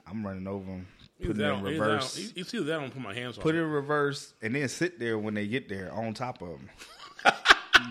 I'm 0.08 0.26
running 0.26 0.48
over 0.48 0.66
him, 0.72 0.88
Either 1.20 1.34
putting 1.34 1.42
it 1.44 1.46
that 1.46 1.54
in 1.60 1.66
or- 1.66 1.70
either 1.70 1.78
that 1.80 1.84
or- 1.86 1.92
reverse. 1.94 2.32
It's 2.36 2.54
either 2.54 2.64
that 2.66 2.80
or 2.80 2.82
I'm 2.82 2.92
put 2.92 3.02
my 3.02 3.14
hands 3.14 3.38
on 3.38 3.44
Put 3.44 3.54
it 3.56 3.60
in 3.60 3.70
reverse, 3.70 4.34
and 4.42 4.56
then 4.56 4.68
sit 4.70 5.00
there 5.00 5.20
when 5.20 5.36
they 5.36 5.46
get 5.48 5.70
there 5.70 5.92
on 5.94 6.14
top 6.16 6.42
of 6.42 6.50
them. 6.50 6.70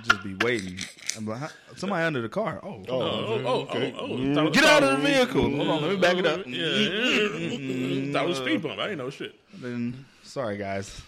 Just 0.02 0.24
be 0.24 0.34
waiting. 0.44 0.78
I'm 1.16 1.26
like, 1.26 1.38
huh? 1.38 1.48
somebody 1.76 2.04
under 2.04 2.20
the 2.20 2.28
car. 2.28 2.58
Oh, 2.62 2.82
Oh, 2.88 3.00
oh, 3.00 3.00
oh, 3.00 3.42
oh, 3.46 3.60
Okay. 3.62 3.94
oh, 3.96 4.06
oh, 4.10 4.34
thought- 4.34 4.52
get 4.52 4.64
out 4.64 4.82
of 4.82 4.90
the 5.00 5.06
vehicle. 5.08 5.42
Hold 5.42 5.68
on, 5.68 5.82
let 5.82 5.90
me 5.92 5.96
back 5.96 6.16
it 6.16 6.26
up. 6.26 6.44
Yeah, 6.44 8.12
that 8.12 8.24
was 8.26 8.38
speed 8.38 8.62
bump. 8.62 8.80
I 8.80 8.84
didn't 8.88 8.98
know 8.98 9.10
shit. 9.10 9.34
Then, 9.54 10.04
sorry 10.24 10.56
guys, 10.58 11.00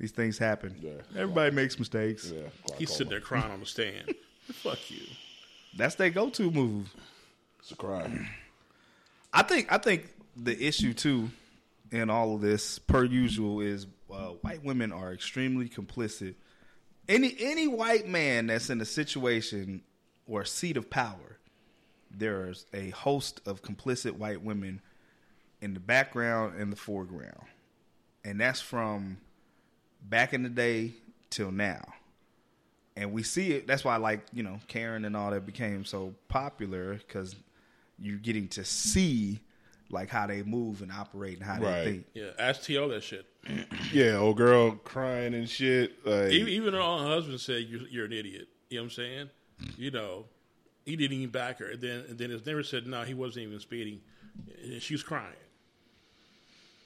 these 0.00 0.12
things 0.12 0.38
happen. 0.38 0.74
Yeah. 0.80 0.92
Everybody 1.14 1.54
makes 1.54 1.78
mistakes. 1.78 2.32
Yeah, 2.34 2.42
He's 2.78 2.88
glaucoma. 2.88 2.88
sitting 2.88 3.10
there 3.10 3.20
crying 3.20 3.52
on 3.52 3.60
the 3.60 3.66
stand. 3.66 4.14
Fuck 4.52 4.90
you. 4.90 5.02
That's 5.76 5.94
their 5.94 6.08
go-to 6.10 6.50
move. 6.50 6.92
It's 7.60 7.70
a 7.70 7.76
crime. 7.76 8.26
I 9.32 9.42
think 9.42 9.70
I 9.70 9.78
think 9.78 10.08
the 10.36 10.58
issue 10.66 10.94
too 10.94 11.30
in 11.92 12.08
all 12.08 12.34
of 12.34 12.40
this, 12.40 12.78
per 12.78 13.04
usual, 13.04 13.60
is 13.60 13.86
uh, 14.12 14.30
white 14.40 14.64
women 14.64 14.90
are 14.90 15.12
extremely 15.12 15.68
complicit. 15.68 16.34
Any 17.08 17.36
any 17.38 17.68
white 17.68 18.08
man 18.08 18.46
that's 18.46 18.70
in 18.70 18.80
a 18.80 18.84
situation 18.86 19.82
or 20.26 20.40
a 20.40 20.46
seat 20.46 20.76
of 20.78 20.88
power, 20.88 21.38
there's 22.10 22.64
a 22.72 22.90
host 22.90 23.40
of 23.46 23.62
complicit 23.62 24.12
white 24.12 24.42
women 24.42 24.80
in 25.60 25.74
the 25.74 25.80
background 25.80 26.58
and 26.58 26.72
the 26.72 26.76
foreground, 26.76 27.44
and 28.24 28.40
that's 28.40 28.60
from 28.60 29.18
back 30.02 30.32
in 30.34 30.42
the 30.42 30.48
day 30.48 30.92
till 31.30 31.50
now. 31.50 31.82
And 32.96 33.12
we 33.12 33.22
see 33.22 33.52
it. 33.52 33.66
That's 33.66 33.84
why, 33.84 33.96
like 33.96 34.20
you 34.32 34.42
know, 34.42 34.58
Karen 34.68 35.04
and 35.04 35.16
all 35.16 35.30
that 35.30 35.46
became 35.46 35.84
so 35.84 36.14
popular 36.28 36.94
because 36.94 37.34
you're 37.98 38.18
getting 38.18 38.48
to 38.48 38.64
see 38.64 39.40
like 39.90 40.08
how 40.08 40.26
they 40.26 40.42
move 40.42 40.82
and 40.82 40.92
operate 40.92 41.38
and 41.38 41.42
how 41.46 41.60
Right. 41.60 41.84
they 41.84 41.90
think. 41.92 42.06
Yeah, 42.14 42.30
ask 42.38 42.62
T.O. 42.62 42.88
that 42.88 43.02
shit. 43.02 43.26
Yeah, 43.92 44.18
old 44.18 44.36
girl 44.36 44.72
crying 44.72 45.34
and 45.34 45.48
shit. 45.48 46.06
Like, 46.06 46.30
Even, 46.30 46.48
even 46.52 46.72
though 46.74 46.98
her 46.98 47.06
husband 47.08 47.40
said 47.40 47.64
you're, 47.68 47.88
you're 47.88 48.04
an 48.04 48.12
idiot. 48.12 48.46
You 48.68 48.76
know 48.78 48.82
what 48.82 48.86
I'm 48.86 48.90
saying? 48.90 49.30
You 49.76 49.90
know, 49.90 50.26
he 50.84 50.94
didn't 50.94 51.16
even 51.16 51.30
back 51.30 51.58
her. 51.58 51.70
And 51.72 51.80
then, 51.80 52.04
and 52.08 52.16
then 52.18 52.30
his 52.30 52.46
neighbor 52.46 52.62
said, 52.62 52.86
no, 52.86 53.02
he 53.02 53.14
wasn't 53.14 53.46
even 53.46 53.58
speeding. 53.58 54.00
And 54.62 54.80
she 54.80 54.94
was 54.94 55.02
crying. 55.02 55.34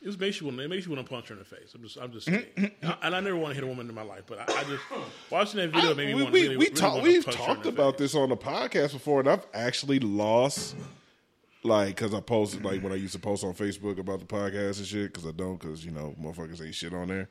It 0.05 0.21
makes 0.21 0.39
you 0.41 0.47
want, 0.47 0.61
it 0.61 0.69
makes 0.69 0.85
you 0.85 0.93
want 0.93 1.07
to 1.07 1.11
punch 1.11 1.29
her 1.29 1.35
in 1.35 1.39
the 1.39 1.45
face. 1.47 1.75
I'm 1.75 1.83
just, 1.83 1.97
I'm 1.97 2.13
just 2.13 2.27
saying. 2.27 2.45
and 2.83 3.15
I 3.17 3.21
never 3.21 3.37
want 3.37 3.51
to 3.51 3.55
hit 3.55 3.65
a 3.65 3.67
woman 3.67 3.89
in 3.89 3.95
my 3.95 4.03
life, 4.03 4.25
but 4.27 4.39
I, 4.39 4.61
I 4.61 4.65
just 4.65 4.83
watching 5.31 5.61
that 5.61 5.71
video 5.71 5.95
made 5.95 6.09
me 6.09 6.15
we, 6.15 6.23
want 6.23 6.33
we, 6.35 6.43
really, 6.43 6.57
we 6.57 6.65
really 6.67 6.77
talk, 6.77 7.03
we've 7.03 7.25
punch 7.25 7.37
her 7.37 7.43
in 7.43 7.49
talked 7.49 7.67
about 7.67 7.95
face. 7.95 8.13
this 8.13 8.15
on 8.15 8.29
the 8.29 8.37
podcast 8.37 8.93
before, 8.93 9.21
and 9.21 9.31
I've 9.31 9.47
actually 9.55 10.01
lost, 10.01 10.77
like, 11.63 11.89
because 11.97 12.13
I 12.13 12.21
posted, 12.21 12.65
like, 12.65 12.83
when 12.83 12.93
I 12.93 12.97
used 12.97 13.15
to 13.15 13.19
post 13.19 13.45
on 13.45 13.55
Facebook 13.55 13.99
about 13.99 14.21
the 14.21 14.27
podcast 14.27 14.77
and 14.79 14.87
shit, 14.87 15.13
because 15.13 15.27
I 15.27 15.33
don't, 15.33 15.59
because, 15.59 15.85
you 15.85 15.91
know, 15.91 16.15
motherfuckers 16.21 16.63
ain't 16.63 16.75
shit 16.75 16.93
on 16.93 17.09
there. 17.09 17.29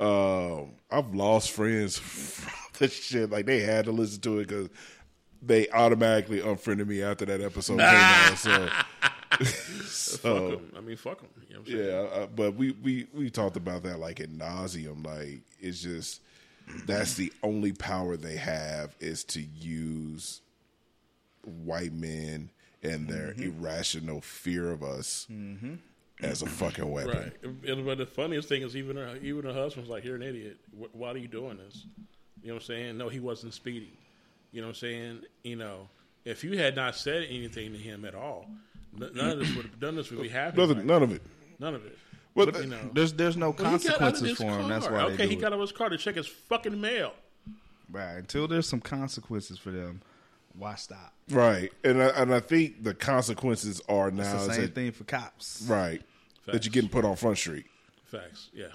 Um, 0.00 0.72
I've 0.90 1.14
lost 1.14 1.52
friends 1.52 1.96
from 1.98 2.52
the 2.78 2.88
shit. 2.88 3.30
Like, 3.30 3.46
they 3.46 3.60
had 3.60 3.84
to 3.84 3.92
listen 3.92 4.20
to 4.22 4.40
it 4.40 4.48
because 4.48 4.68
they 5.42 5.68
automatically 5.70 6.40
unfriended 6.40 6.88
me 6.88 7.02
after 7.02 7.24
that 7.26 7.40
episode 7.40 7.78
came 7.78 7.86
out. 7.86 8.36
So, 8.36 8.68
so 9.86 10.52
'em. 10.52 10.72
I 10.76 10.80
mean, 10.80 10.96
fuck 10.96 11.20
them. 11.20 11.28
You 11.48 11.54
know 11.54 11.60
what 11.60 11.68
I'm 11.70 11.74
saying? 11.76 11.88
yeah, 11.88 12.22
uh, 12.22 12.26
but 12.26 12.54
we, 12.54 12.72
we 12.82 13.06
we 13.12 13.30
talked 13.30 13.56
about 13.56 13.82
that 13.84 13.98
like 13.98 14.20
in 14.20 14.38
nauseum. 14.38 15.04
Like 15.06 15.42
it's 15.60 15.80
just 15.82 16.20
that's 16.86 17.14
the 17.14 17.32
only 17.42 17.72
power 17.72 18.16
they 18.16 18.36
have 18.36 18.94
is 19.00 19.24
to 19.24 19.40
use 19.40 20.40
white 21.64 21.92
men 21.92 22.50
and 22.82 23.08
their 23.08 23.32
irrational 23.38 24.20
fear 24.20 24.70
of 24.70 24.82
us 24.82 25.26
as 26.22 26.42
a 26.42 26.46
fucking 26.46 26.90
weapon. 26.90 27.32
Right. 27.42 27.68
And, 27.70 27.84
but 27.86 27.98
the 27.98 28.06
funniest 28.06 28.48
thing 28.48 28.62
is 28.62 28.76
even 28.76 28.96
her, 28.96 29.16
even 29.22 29.44
her 29.44 29.52
husband's 29.52 29.88
like, 29.90 30.04
"You're 30.04 30.16
an 30.16 30.22
idiot. 30.22 30.58
Wh- 30.78 30.94
Why 30.94 31.10
are 31.10 31.16
you 31.16 31.28
doing 31.28 31.56
this?" 31.58 31.86
You 32.42 32.48
know 32.48 32.54
what 32.54 32.62
I'm 32.62 32.66
saying? 32.66 32.98
No, 32.98 33.08
he 33.08 33.20
wasn't 33.20 33.52
speeding. 33.54 33.90
You 34.52 34.60
know 34.62 34.68
what 34.68 34.76
I'm 34.76 34.76
saying? 34.76 35.20
You 35.44 35.56
know, 35.56 35.88
if 36.24 36.42
you 36.42 36.56
had 36.58 36.74
not 36.74 36.96
said 36.96 37.26
anything 37.28 37.72
to 37.72 37.78
him 37.78 38.04
at 38.04 38.14
all, 38.14 38.46
none 38.96 39.30
of 39.30 39.38
this 39.38 39.54
would 39.54 39.66
have 39.66 39.80
done 39.80 39.96
this 39.96 40.10
would 40.10 40.22
be 40.22 40.28
happening. 40.28 40.66
None, 40.68 40.70
of- 40.70 40.76
right 40.78 40.86
none 40.86 41.02
of 41.02 41.12
it. 41.12 41.22
now. 41.58 41.66
None 41.66 41.74
of 41.74 41.86
it. 41.86 41.98
But 42.34 42.54
you 42.62 42.66
know, 42.68 42.78
There's 42.94 43.12
there's 43.12 43.36
no 43.36 43.50
Well, 43.50 43.56
he 43.56 43.62
got 43.62 43.74
out 43.74 43.74
of 43.74 43.98
consequences 43.98 44.28
his 44.28 44.38
for 44.38 44.44
him. 44.60 44.68
That's 44.68 44.86
car. 44.86 44.94
why 44.96 45.02
okay, 45.04 45.16
they 45.16 45.22
do 45.24 45.28
he 45.30 45.34
it. 45.36 45.40
got 45.40 45.46
out 45.48 45.52
of 45.54 45.60
his 45.60 45.72
car 45.72 45.88
to 45.88 45.98
check 45.98 46.14
his 46.14 46.26
fucking 46.26 46.80
mail. 46.80 47.12
right 47.90 48.14
until 48.16 48.46
there's 48.48 48.68
some 48.68 48.80
consequences 48.80 49.58
for 49.58 49.70
them. 49.70 50.00
Why 50.56 50.74
stop? 50.76 51.12
right, 51.30 51.70
and 51.84 52.02
I, 52.02 52.06
and 52.08 52.34
I 52.34 52.40
think 52.40 52.82
the 52.82 52.92
consequences 52.94 53.80
are 53.88 54.10
now 54.10 54.22
It's 54.36 54.46
the 54.46 54.52
same 54.54 54.62
that- 54.62 54.74
thing 54.74 54.92
for 54.92 55.04
cops. 55.04 55.62
right 55.68 56.02
that 56.46 56.64
you're 56.64 56.72
getting 56.72 56.90
put 56.90 57.04
on 57.04 57.14
Front 57.16 57.38
Street. 57.38 57.66
Facts. 58.04 58.48
Yeah. 58.52 58.66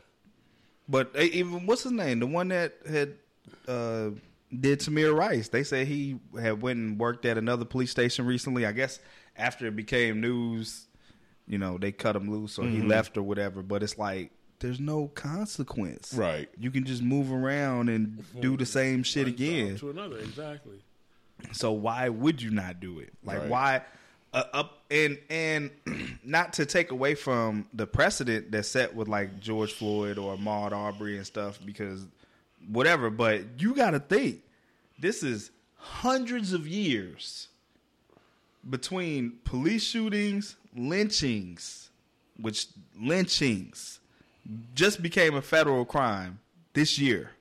But 0.87 1.11
eh, 1.15 1.23
even 1.33 1.65
what's 1.65 1.83
his 1.83 1.91
name? 1.91 2.19
The 2.19 2.27
one 2.27 2.49
that 2.49 2.75
had 2.89 3.15
uh, 3.67 4.09
did 4.57 4.79
Tamir 4.79 5.13
Rice. 5.17 5.49
They 5.49 5.63
say 5.63 5.83
he 5.83 6.19
had 6.39 6.61
went 6.61 6.79
and 6.79 6.99
worked 6.99 7.25
at 7.25 7.37
another 7.37 7.65
police 7.65 7.91
station 7.91 8.25
recently. 8.25 8.65
I 8.65 8.71
guess 8.71 8.99
after 9.37 9.65
it 9.67 9.75
became 9.75 10.21
news, 10.21 10.87
you 11.47 11.57
know, 11.57 11.77
they 11.77 11.91
cut 11.91 12.15
him 12.15 12.29
loose 12.31 12.57
or 12.57 12.63
Mm-hmm. 12.63 12.81
he 12.81 12.87
left 12.87 13.17
or 13.17 13.23
whatever. 13.23 13.61
But 13.61 13.83
it's 13.83 13.97
like 13.97 14.31
there's 14.59 14.79
no 14.79 15.07
consequence. 15.09 16.13
Right. 16.13 16.49
You 16.57 16.71
can 16.71 16.85
just 16.85 17.01
move 17.03 17.31
around 17.31 17.89
and 17.89 18.23
do 18.41 18.55
the 18.57 18.65
same 18.65 19.03
shit 19.03 19.27
again. 19.27 19.75
To 19.77 19.89
another, 19.89 20.17
exactly. 20.19 20.79
So 21.51 21.71
why 21.73 22.09
would 22.09 22.41
you 22.41 22.49
not 22.51 22.79
do 22.79 22.99
it? 22.99 23.13
Like 23.23 23.39
Right. 23.41 23.49
why? 23.49 23.81
Uh, 24.33 24.43
up 24.53 24.83
and 24.91 25.17
and 25.29 25.71
not 26.23 26.53
to 26.53 26.65
take 26.65 26.91
away 26.91 27.15
from 27.15 27.67
the 27.73 27.85
precedent 27.87 28.51
that's 28.51 28.67
set 28.67 28.93
with 28.95 29.07
like 29.07 29.39
George 29.39 29.71
Floyd 29.73 30.17
or 30.17 30.35
Ahmaud 30.35 30.71
Arbery 30.73 31.17
and 31.17 31.25
stuff 31.25 31.59
because 31.65 32.05
whatever. 32.67 33.09
But 33.09 33.61
you 33.61 33.75
got 33.75 33.91
to 33.91 33.99
think 33.99 34.41
this 34.99 35.23
is 35.23 35.51
hundreds 35.75 36.51
of 36.53 36.67
years 36.67 37.47
between 38.69 39.39
police 39.43 39.83
shootings, 39.83 40.55
lynchings, 40.75 41.89
which 42.39 42.67
lynchings 42.99 43.99
just 44.73 45.01
became 45.01 45.35
a 45.35 45.41
federal 45.41 45.85
crime 45.85 46.39
this 46.73 46.97
year. 46.99 47.31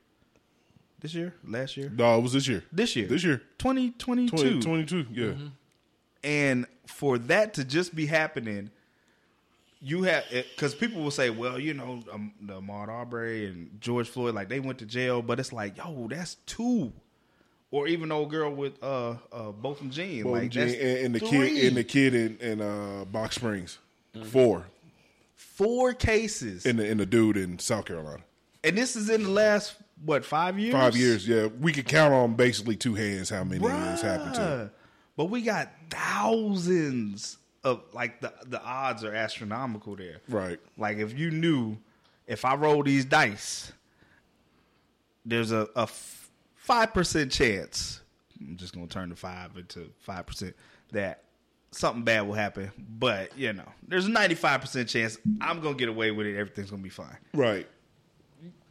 This 1.00 1.14
year, 1.14 1.34
last 1.46 1.76
year, 1.76 1.90
No, 1.94 2.18
it 2.18 2.22
was 2.22 2.32
this 2.32 2.48
year. 2.48 2.64
this 2.72 2.96
year, 2.96 3.06
This 3.06 3.22
year, 3.24 3.42
2022. 3.58 4.36
2022. 4.62 5.06
Yeah, 5.12 5.32
And 6.22 6.66
for 6.86 7.18
that 7.18 7.52
to 7.54 7.64
just 7.64 7.94
be 7.94 8.06
happening, 8.06 8.70
you 9.82 10.04
have 10.04 10.24
because 10.30 10.74
people 10.74 11.02
will 11.02 11.10
say, 11.10 11.28
well, 11.28 11.58
you 11.60 11.74
know, 11.74 12.02
um, 12.10 12.32
the 12.40 12.54
Ahmaud 12.54 12.88
Arbery 12.88 13.46
and 13.46 13.78
George 13.82 14.08
Floyd, 14.08 14.34
like 14.34 14.48
they 14.48 14.60
went 14.60 14.78
to 14.78 14.86
jail, 14.86 15.20
but 15.20 15.38
it's 15.38 15.52
like, 15.52 15.76
yo, 15.76 16.06
that's 16.08 16.36
two. 16.46 16.90
Or 17.74 17.88
even 17.88 18.12
old 18.12 18.30
girl 18.30 18.54
with 18.54 18.80
uh 18.84 19.16
uh 19.32 19.50
Botham 19.50 19.90
Jean, 19.90 20.24
Well, 20.24 20.40
like 20.40 20.54
and, 20.54 20.70
and 20.70 21.12
the 21.12 21.18
three. 21.18 21.28
kid 21.28 21.66
and 21.66 21.76
the 21.76 21.82
kid 21.82 22.14
in, 22.14 22.36
in 22.38 22.60
uh, 22.60 23.04
Box 23.04 23.34
Springs, 23.34 23.78
four, 24.26 24.66
four 25.34 25.92
cases, 25.92 26.66
and 26.66 26.78
the 26.78 26.88
and 26.88 27.00
the 27.00 27.06
dude 27.06 27.36
in 27.36 27.58
South 27.58 27.86
Carolina. 27.86 28.22
and 28.62 28.78
this 28.78 28.94
is 28.94 29.10
in 29.10 29.24
the 29.24 29.28
last 29.28 29.74
what 30.04 30.24
five 30.24 30.56
years? 30.56 30.72
Five 30.72 30.96
years, 30.96 31.26
yeah. 31.26 31.46
We 31.46 31.72
could 31.72 31.88
count 31.88 32.14
on 32.14 32.34
basically 32.34 32.76
two 32.76 32.94
hands 32.94 33.28
how 33.28 33.42
many 33.42 33.66
it's 33.66 34.02
happened 34.02 34.34
to. 34.36 34.40
Bruh. 34.40 34.70
But 35.16 35.24
we 35.24 35.42
got 35.42 35.72
thousands 35.90 37.38
of 37.64 37.82
like 37.92 38.20
the 38.20 38.32
the 38.46 38.62
odds 38.62 39.02
are 39.02 39.12
astronomical 39.14 39.96
there. 39.96 40.20
Right. 40.28 40.60
Like 40.78 40.98
if 40.98 41.18
you 41.18 41.32
knew 41.32 41.78
if 42.28 42.44
I 42.44 42.54
roll 42.54 42.84
these 42.84 43.04
dice, 43.04 43.72
there's 45.24 45.50
a 45.50 45.68
a 45.74 45.88
five 46.64 46.94
percent 46.94 47.30
chance. 47.30 48.00
I'm 48.40 48.56
just 48.56 48.74
gonna 48.74 48.86
turn 48.86 49.10
the 49.10 49.16
five 49.16 49.56
into 49.56 49.90
five 50.00 50.26
percent 50.26 50.56
that 50.92 51.22
something 51.70 52.04
bad 52.04 52.26
will 52.26 52.34
happen. 52.34 52.70
But 52.98 53.36
you 53.38 53.52
know, 53.52 53.68
there's 53.86 54.06
a 54.06 54.10
ninety 54.10 54.34
five 54.34 54.60
percent 54.62 54.88
chance 54.88 55.18
I'm 55.40 55.60
gonna 55.60 55.76
get 55.76 55.88
away 55.88 56.10
with 56.10 56.26
it. 56.26 56.36
Everything's 56.38 56.70
gonna 56.70 56.82
be 56.82 56.88
fine. 56.88 57.16
Right. 57.34 57.68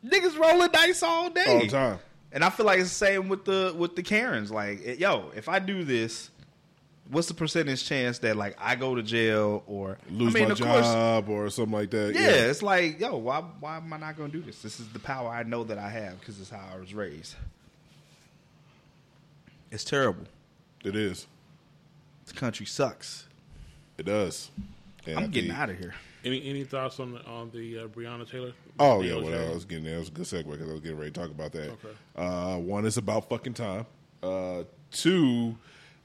Niggas 0.06 0.38
rolling 0.38 0.70
dice 0.72 1.02
all 1.02 1.30
day, 1.30 1.46
All 1.48 1.60
the 1.60 1.68
time. 1.68 2.00
And 2.32 2.44
I 2.44 2.50
feel 2.50 2.66
like 2.66 2.80
it's 2.80 2.90
the 2.90 2.96
same 2.96 3.30
with 3.30 3.46
the 3.46 3.74
with 3.78 3.96
the 3.96 4.04
Karens. 4.04 4.52
Like, 4.52 5.00
yo, 5.00 5.32
if 5.36 5.48
I 5.48 5.60
do 5.60 5.84
this, 5.84 6.32
what's 7.10 7.28
the 7.28 7.34
percentage 7.36 7.86
chance 7.86 8.20
that 8.20 8.36
like 8.36 8.56
I 8.60 8.76
go 8.76 8.96
to 8.96 9.04
jail 9.04 9.64
or 9.68 9.98
Lose 10.10 10.36
I 10.36 10.40
mean, 10.40 10.48
my 10.50 10.52
of 10.54 10.60
course, 10.60 10.86
job 10.86 11.30
or 11.30 11.50
something 11.52 11.74
like 11.74 11.92
that. 11.92 12.16
yeah, 12.16 12.50
it's 12.50 12.64
like, 12.64 13.00
yo, 13.00 13.16
why 13.18 13.42
why 13.60 13.78
am 13.78 13.94
I 13.94 13.98
not 13.98 14.18
going 14.18 14.32
to 14.32 14.38
do 14.40 14.44
this? 14.44 14.62
This 14.62 14.80
is 14.80 14.88
the 14.90 15.00
power 15.00 15.30
I 15.30 15.44
know 15.44 15.64
that 15.66 15.78
I 15.78 15.90
have 15.90 16.20
because 16.20 16.40
it's 16.42 16.50
how 16.50 16.66
I 16.74 16.80
was 16.80 16.94
raised. 16.94 17.36
It's 19.74 19.84
terrible. 19.84 20.26
It 20.86 20.96
is. 20.96 21.26
The 22.28 22.34
country 22.34 22.66
sucks. 22.68 23.28
It 23.98 24.06
does. 24.06 24.52
And 25.08 25.18
I 25.18 25.24
I'm 25.24 25.32
getting 25.32 25.50
think- 25.50 25.60
out 25.60 25.70
of 25.72 25.78
here. 25.80 25.96
Any 26.24 26.48
any 26.50 26.64
thoughts 26.64 27.02
on 27.02 27.12
the, 27.14 27.26
on 27.26 27.50
the 27.52 27.80
uh, 27.80 27.88
Breonna 27.88 28.30
Taylor? 28.30 28.54
Oh 28.80 29.02
yeah, 29.02 29.12
DOJ? 29.14 29.24
well, 29.26 29.50
I 29.50 29.54
was 29.54 29.66
getting 29.66 29.84
there. 29.84 29.96
It 29.96 30.00
was 30.00 30.08
a 30.08 30.12
good 30.12 30.26
segue 30.26 30.50
because 30.50 30.70
I 30.70 30.72
was 30.72 30.80
getting 30.80 30.98
ready 30.98 31.12
to 31.12 31.20
talk 31.20 31.30
about 31.30 31.52
that. 31.52 31.72
Okay. 31.72 31.90
Uh, 32.16 32.58
one 32.60 32.86
is 32.86 32.96
about 32.96 33.28
fucking 33.28 33.56
time. 33.56 33.86
Uh, 34.22 34.64
two, 34.92 35.58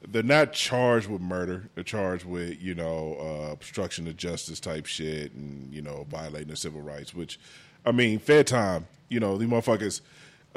they're 0.09 0.25
not 0.25 0.53
charged 0.53 1.09
with 1.09 1.21
murder. 1.21 1.69
They're 1.77 1.85
charged 1.85 2.25
with 2.25 2.61
you 2.61 2.75
know 2.75 3.17
uh, 3.21 3.53
obstruction 3.53 4.09
of 4.09 4.17
justice 4.17 4.59
type 4.59 4.87
shit 4.87 5.33
and 5.35 5.73
you 5.73 5.83
know 5.83 6.05
violating 6.11 6.49
the 6.49 6.57
civil 6.57 6.81
rights. 6.81 7.15
Which, 7.15 7.39
I 7.87 7.93
mean, 7.93 8.19
fair 8.19 8.43
time. 8.43 8.89
You 9.09 9.21
know 9.21 9.39
these 9.39 9.49
motherfuckers 9.49 10.01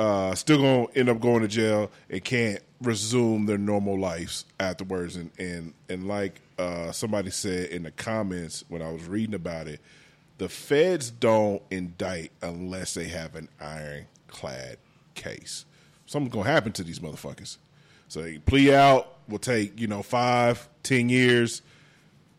uh, 0.02 0.34
still 0.34 0.58
gonna 0.58 0.88
end 0.95 1.10
up 1.10 1.20
going 1.20 1.41
to 1.41 1.47
jail 1.47 1.91
and 2.10 2.24
can't 2.24 2.60
resume 2.82 3.45
their 3.45 3.60
normal 3.60 3.99
lives 3.99 4.45
afterwards. 4.60 5.16
And 5.16 5.30
and 5.38 5.74
and 5.89 6.08
like 6.08 6.41
uh, 6.58 6.91
somebody 6.91 7.30
said 7.30 7.70
in 7.70 7.84
the 7.84 7.91
comments 7.91 8.64
when 8.68 8.82
I 8.82 8.91
was 8.91 9.06
reading 9.06 9.36
about 9.36 9.68
it 9.68 9.80
the 10.39 10.49
feds 10.49 11.12
don't 11.12 11.62
indict 11.70 12.32
unless 12.41 12.95
they 12.95 13.04
have 13.04 13.36
an 13.36 13.47
ironclad 13.60 14.78
case. 15.14 15.66
Something's 16.08 16.34
gonna 16.34 16.49
happen 16.49 16.72
to 16.72 16.84
these 16.84 16.97
motherfuckers. 16.97 17.58
So 18.08 18.28
plea 18.47 18.74
out 18.74 19.20
will 19.28 19.38
take 19.38 19.80
you 19.80 19.86
know 19.86 20.02
five, 20.02 20.68
ten 20.82 21.10
years, 21.10 21.62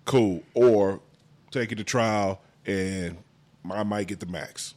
cool, 0.05 0.43
or 0.53 0.99
take 1.53 1.71
it 1.71 1.77
to 1.77 1.85
trial 1.85 2.41
and 2.67 3.19
I 3.71 3.85
might 3.85 4.09
get 4.09 4.19
the 4.19 4.27
max. 4.27 4.75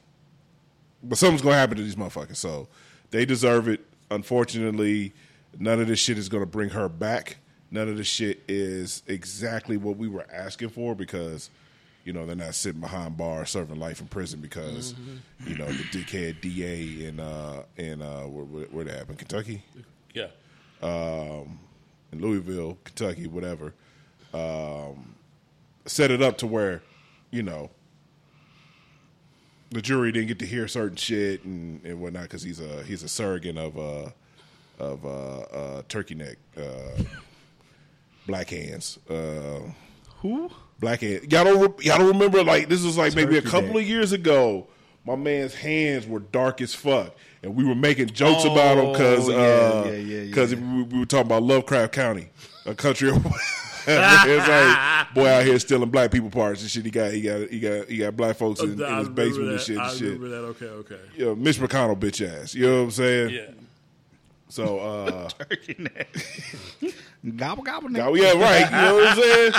But 1.07 1.17
something's 1.17 1.41
gonna 1.41 1.55
happen 1.55 1.77
to 1.77 1.83
these 1.83 1.95
motherfuckers, 1.95 2.37
so 2.37 2.67
they 3.11 3.25
deserve 3.25 3.67
it. 3.67 3.85
Unfortunately, 4.11 5.13
none 5.59 5.79
of 5.79 5.87
this 5.87 5.99
shit 5.99 6.17
is 6.17 6.29
gonna 6.29 6.45
bring 6.45 6.69
her 6.69 6.89
back. 6.89 7.37
None 7.71 7.87
of 7.89 7.97
this 7.97 8.07
shit 8.07 8.41
is 8.47 9.03
exactly 9.07 9.77
what 9.77 9.97
we 9.97 10.07
were 10.07 10.25
asking 10.31 10.69
for 10.69 10.95
because 10.95 11.49
you 12.05 12.13
know 12.13 12.25
they're 12.25 12.35
not 12.35 12.53
sitting 12.55 12.81
behind 12.81 13.17
bars 13.17 13.49
serving 13.49 13.79
life 13.79 13.99
in 13.99 14.07
prison 14.07 14.39
because 14.39 14.93
you 15.45 15.55
know 15.55 15.65
the 15.65 15.83
dickhead 15.85 16.39
DA 16.41 17.05
in 17.07 17.19
uh 17.19 17.63
in 17.77 18.01
uh 18.01 18.21
where, 18.27 18.45
where, 18.45 18.65
where 18.65 18.85
they 18.85 18.91
happen 18.91 19.15
Kentucky 19.15 19.63
Yeah. 20.13 20.27
um 20.83 21.57
in 22.11 22.21
Louisville 22.21 22.77
Kentucky 22.83 23.25
whatever 23.25 23.73
um 24.33 25.15
set 25.87 26.11
it 26.11 26.21
up 26.21 26.37
to 26.39 26.47
where 26.47 26.83
you 27.31 27.41
know 27.41 27.71
the 29.75 29.81
jury 29.81 30.09
didn't 30.09 30.29
get 30.29 30.39
to 30.39 30.45
hear 30.45 30.69
certain 30.69 30.95
shit 30.95 31.43
and, 31.43 31.83
and 31.83 31.99
whatnot 31.99 32.23
because 32.23 32.41
he's 32.41 32.61
a 32.61 32.81
he's 32.83 33.03
a 33.03 33.09
surrogate 33.09 33.57
of 33.57 33.77
uh 33.77 34.09
of 34.79 35.05
uh, 35.05 35.39
uh 35.41 35.81
turkey 35.89 36.15
neck 36.15 36.37
uh 36.57 37.03
black 38.25 38.49
hands 38.49 38.97
uh 39.09 39.59
Who? 40.21 40.49
Black 40.79 41.01
hand. 41.01 41.31
Y'all 41.31 41.43
don't 41.43 41.59
re- 41.61 41.85
y'all 41.85 41.97
don't 41.97 42.07
remember 42.07 42.41
like 42.43 42.69
this 42.69 42.83
was 42.83 42.97
like 42.97 43.15
maybe 43.15 43.37
a 43.37 43.41
couple 43.41 43.67
neck. 43.73 43.75
of 43.83 43.87
years 43.87 44.11
ago. 44.13 44.67
My 45.05 45.15
man's 45.15 45.53
hands 45.53 46.07
were 46.07 46.19
dark 46.19 46.61
as 46.61 46.73
fuck, 46.73 47.15
and 47.43 47.55
we 47.55 47.63
were 47.63 47.75
making 47.75 48.07
jokes 48.07 48.43
about 48.43 48.77
him 48.77 48.91
because 48.91 49.29
Oh, 49.29 49.31
yeah, 49.31 49.37
uh, 49.37 49.91
yeah, 49.91 49.97
yeah, 49.97 50.23
because 50.25 50.55
we 50.55 50.83
were 50.83 51.05
talking 51.05 51.27
about 51.27 51.43
Lovecraft 51.43 51.93
County, 51.93 52.29
a 52.65 52.73
country. 52.73 53.11
Of- 53.87 54.27
it's 54.27 54.47
like 54.47 55.13
boy 55.13 55.27
out 55.29 55.43
here 55.45 55.59
stealing 55.59 55.89
black 55.89 56.11
people 56.11 56.29
parts 56.29 56.61
and 56.61 56.69
shit. 56.69 56.85
He 56.85 56.91
got 56.91 57.11
he 57.11 57.21
got 57.21 57.49
he 57.49 57.59
got 57.59 57.87
he 57.87 57.97
got 57.97 58.15
black 58.17 58.35
folks 58.37 58.59
in, 58.61 58.71
in 58.71 58.77
his 58.77 58.79
remember 58.79 59.09
basement 59.11 59.49
and 59.49 59.57
that. 59.59 59.61
shit. 59.63 59.77
I 59.77 59.89
And 59.89 59.97
shit. 59.97 60.19
remember 60.19 60.29
that. 60.29 60.37
Okay, 60.47 60.65
okay. 60.65 60.99
You 61.15 61.25
know, 61.25 61.35
Mitch 61.35 61.57
McConnell 61.59 61.97
bitch 61.99 62.25
ass. 62.27 62.53
You 62.55 62.67
know 62.67 62.77
what 62.77 62.83
I'm 62.83 62.91
saying? 62.91 63.29
Yeah. 63.31 63.41
So 64.49 64.79
uh, 64.79 65.29
Turkey 65.39 65.75
neck. 65.79 66.15
gobble 67.35 67.63
gobble 67.63 67.89
neck. 67.89 68.03
Now, 68.03 68.13
yeah, 68.13 68.33
right. 68.33 68.65
You 68.65 68.77
know 68.77 68.95
what 68.95 69.07
I'm 69.07 69.17
saying? 69.21 69.51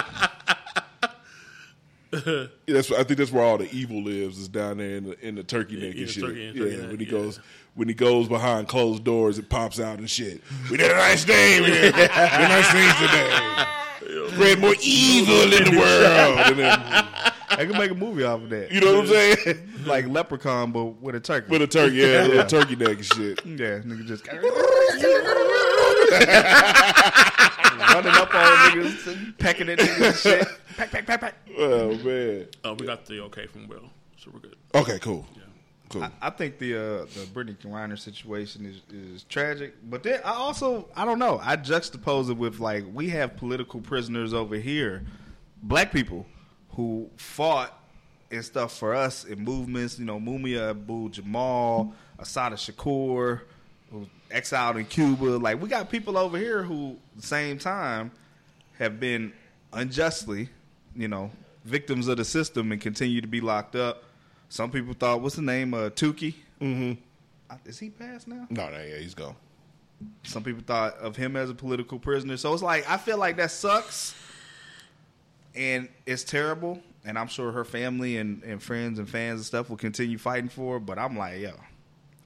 Yeah, 2.13 2.47
that's 2.67 2.91
I 2.93 3.05
think 3.05 3.19
that's 3.19 3.33
where 3.33 3.45
all 3.45 3.59
the 3.59 3.71
evil 3.73 4.03
lives 4.03 4.39
is 4.39 4.49
down 4.49 4.79
there 4.79 4.97
in 4.97 5.05
the 5.05 5.27
in 5.27 5.35
the 5.35 5.43
turkey 5.43 5.77
neck 5.77 5.95
in 5.95 6.03
and 6.03 6.11
shit. 6.11 6.25
turkey- 6.25 6.47
in 6.49 6.59
the 6.59 6.61
yeah, 6.65 6.65
turkey 6.71 6.81
neck, 6.83 6.91
when 6.91 7.01
he 7.01 7.07
yeah. 7.07 7.11
goes 7.13 7.41
when 7.75 7.89
he 7.89 7.95
goes 7.95 8.29
behind 8.29 8.69
closed 8.69 9.05
doors, 9.05 9.39
it 9.39 9.49
pops 9.49 9.79
out 9.81 9.99
and 9.99 10.09
shit. 10.09 10.41
We 10.71 10.77
did 10.79 10.91
a 10.91 10.95
nice 10.95 11.25
thing. 11.25 11.63
We 11.63 11.71
did, 11.71 11.95
we 11.95 12.01
did 12.01 12.11
nice 12.11 12.73
things 12.73 12.95
today. 12.95 14.29
Spread 14.31 14.61
more 14.61 14.75
evil 14.81 15.53
in 15.53 15.65
the 15.65 15.79
world. 15.79 16.39
And 16.39 16.59
then, 16.59 16.71
I 16.71 17.65
can 17.65 17.73
make 17.73 17.91
a 17.91 17.95
movie 17.95 18.25
off 18.25 18.43
of 18.43 18.51
that. 18.51 18.71
you 18.73 18.81
know 18.81 18.95
what 19.01 19.03
I'm 19.03 19.07
saying? 19.09 19.69
like 19.87 20.07
Leprechaun, 20.09 20.73
but 20.73 20.85
with 21.03 21.15
a 21.15 21.21
turkey. 21.21 21.51
With 21.51 21.63
a 21.63 21.67
turkey, 21.67 21.97
yeah, 21.97 22.27
a 22.27 22.29
little 22.29 22.47
turkey 22.47 22.77
neck 22.77 22.97
and 22.97 23.05
shit. 23.05 23.45
yeah, 23.45 23.81
nigga 23.81 24.07
just 24.07 24.25
running 27.97 28.21
up 28.21 28.35
on 28.35 28.71
niggas, 28.71 29.07
and 29.07 29.39
pecking 29.39 29.69
at 29.69 29.79
niggas 29.79 30.07
and 30.07 30.17
shit. 30.17 30.49
Peck, 30.77 30.91
peck, 30.91 31.07
peck, 31.07 31.21
peck. 31.23 31.35
Oh 31.59 31.97
man. 31.97 32.47
Oh, 32.63 32.75
we 32.75 32.85
got 32.85 33.07
the 33.07 33.23
okay 33.23 33.47
from 33.47 33.67
Will, 33.67 33.89
so 34.19 34.31
we're 34.31 34.41
good. 34.41 34.57
Okay, 34.75 34.99
cool. 34.99 35.27
Cool. 35.89 36.03
I, 36.03 36.11
I 36.21 36.31
think 36.31 36.59
the 36.59 36.75
uh, 36.75 36.81
the 37.05 37.27
Brittney 37.33 37.57
Griner 37.57 37.99
situation 37.99 38.67
is, 38.67 38.83
is 38.93 39.23
tragic, 39.23 39.75
but 39.89 40.03
then 40.03 40.21
I 40.25 40.33
also 40.33 40.89
I 40.95 41.05
don't 41.07 41.19
know. 41.19 41.41
I 41.43 41.57
juxtapose 41.57 42.29
it 42.29 42.37
with 42.37 42.61
like 42.61 42.85
we 42.93 43.09
have 43.11 43.37
political 43.37 43.81
prisoners 43.81 44.35
over 44.35 44.57
here, 44.57 45.05
black 45.63 45.93
people 45.93 46.27
who 46.71 47.09
fought 47.17 47.81
and 48.31 48.45
stuff 48.45 48.77
for 48.77 48.95
us 48.95 49.25
in 49.25 49.43
movements. 49.43 49.99
You 49.99 50.05
know, 50.05 50.19
Mumia 50.19 50.71
Abu 50.71 51.09
Jamal, 51.09 51.95
Assata 52.19 52.57
Shakur, 52.57 52.83
who 52.83 53.37
was 53.37 53.43
exiled 54.31 54.77
in 54.77 54.85
Cuba. 54.87 55.25
Like 55.25 55.61
we 55.61 55.69
got 55.69 55.91
people 55.91 56.17
over 56.17 56.39
here 56.39 56.63
who, 56.63 56.97
the 57.17 57.23
same 57.23 57.59
time, 57.59 58.11
have 58.79 59.01
been 59.01 59.33
unjustly, 59.73 60.49
you 60.95 61.09
know, 61.09 61.31
victims 61.65 62.09
of 62.09 62.17
the 62.17 62.25
system 62.25 62.73
and 62.73 62.81
continue 62.81 63.21
to 63.21 63.27
be 63.27 63.41
locked 63.41 63.77
up. 63.77 64.05
Some 64.49 64.71
people 64.71 64.95
thought, 64.95 65.21
what's 65.21 65.37
the 65.37 65.43
name? 65.43 65.75
Uh, 65.75 65.91
Tookie. 65.91 66.35
Mm-hmm. 66.61 66.93
Is 67.65 67.79
he 67.79 67.91
passed 67.91 68.29
now? 68.29 68.47
no, 68.51 68.71
no, 68.71 68.83
yeah, 68.83 68.99
he's 68.99 69.15
gone. 69.15 69.37
Some 70.25 70.43
people 70.43 70.63
thought 70.67 70.97
of 70.99 71.17
him 71.17 71.37
as 71.37 71.49
a 71.49 71.55
political 71.55 71.99
prisoner. 71.99 72.37
So 72.37 72.53
it's 72.53 72.63
like 72.63 72.89
I 72.89 72.97
feel 72.97 73.19
like 73.19 73.37
that 73.37 73.51
sucks, 73.51 74.15
and 75.55 75.89
it's 76.05 76.23
terrible. 76.25 76.81
And 77.05 77.17
I'm 77.19 77.29
sure 77.29 77.53
her 77.53 77.65
family 77.65 78.17
and, 78.19 78.43
and 78.43 78.61
friends 78.61 78.99
and 78.99 79.09
fans 79.09 79.39
and 79.39 79.47
stuff 79.47 79.71
will 79.71 79.77
continue 79.77 80.19
fighting 80.19 80.49
for 80.49 80.75
her. 80.75 80.81
But 80.81 80.99
I'm 80.99 81.17
like, 81.17 81.41
yo, 81.41 81.53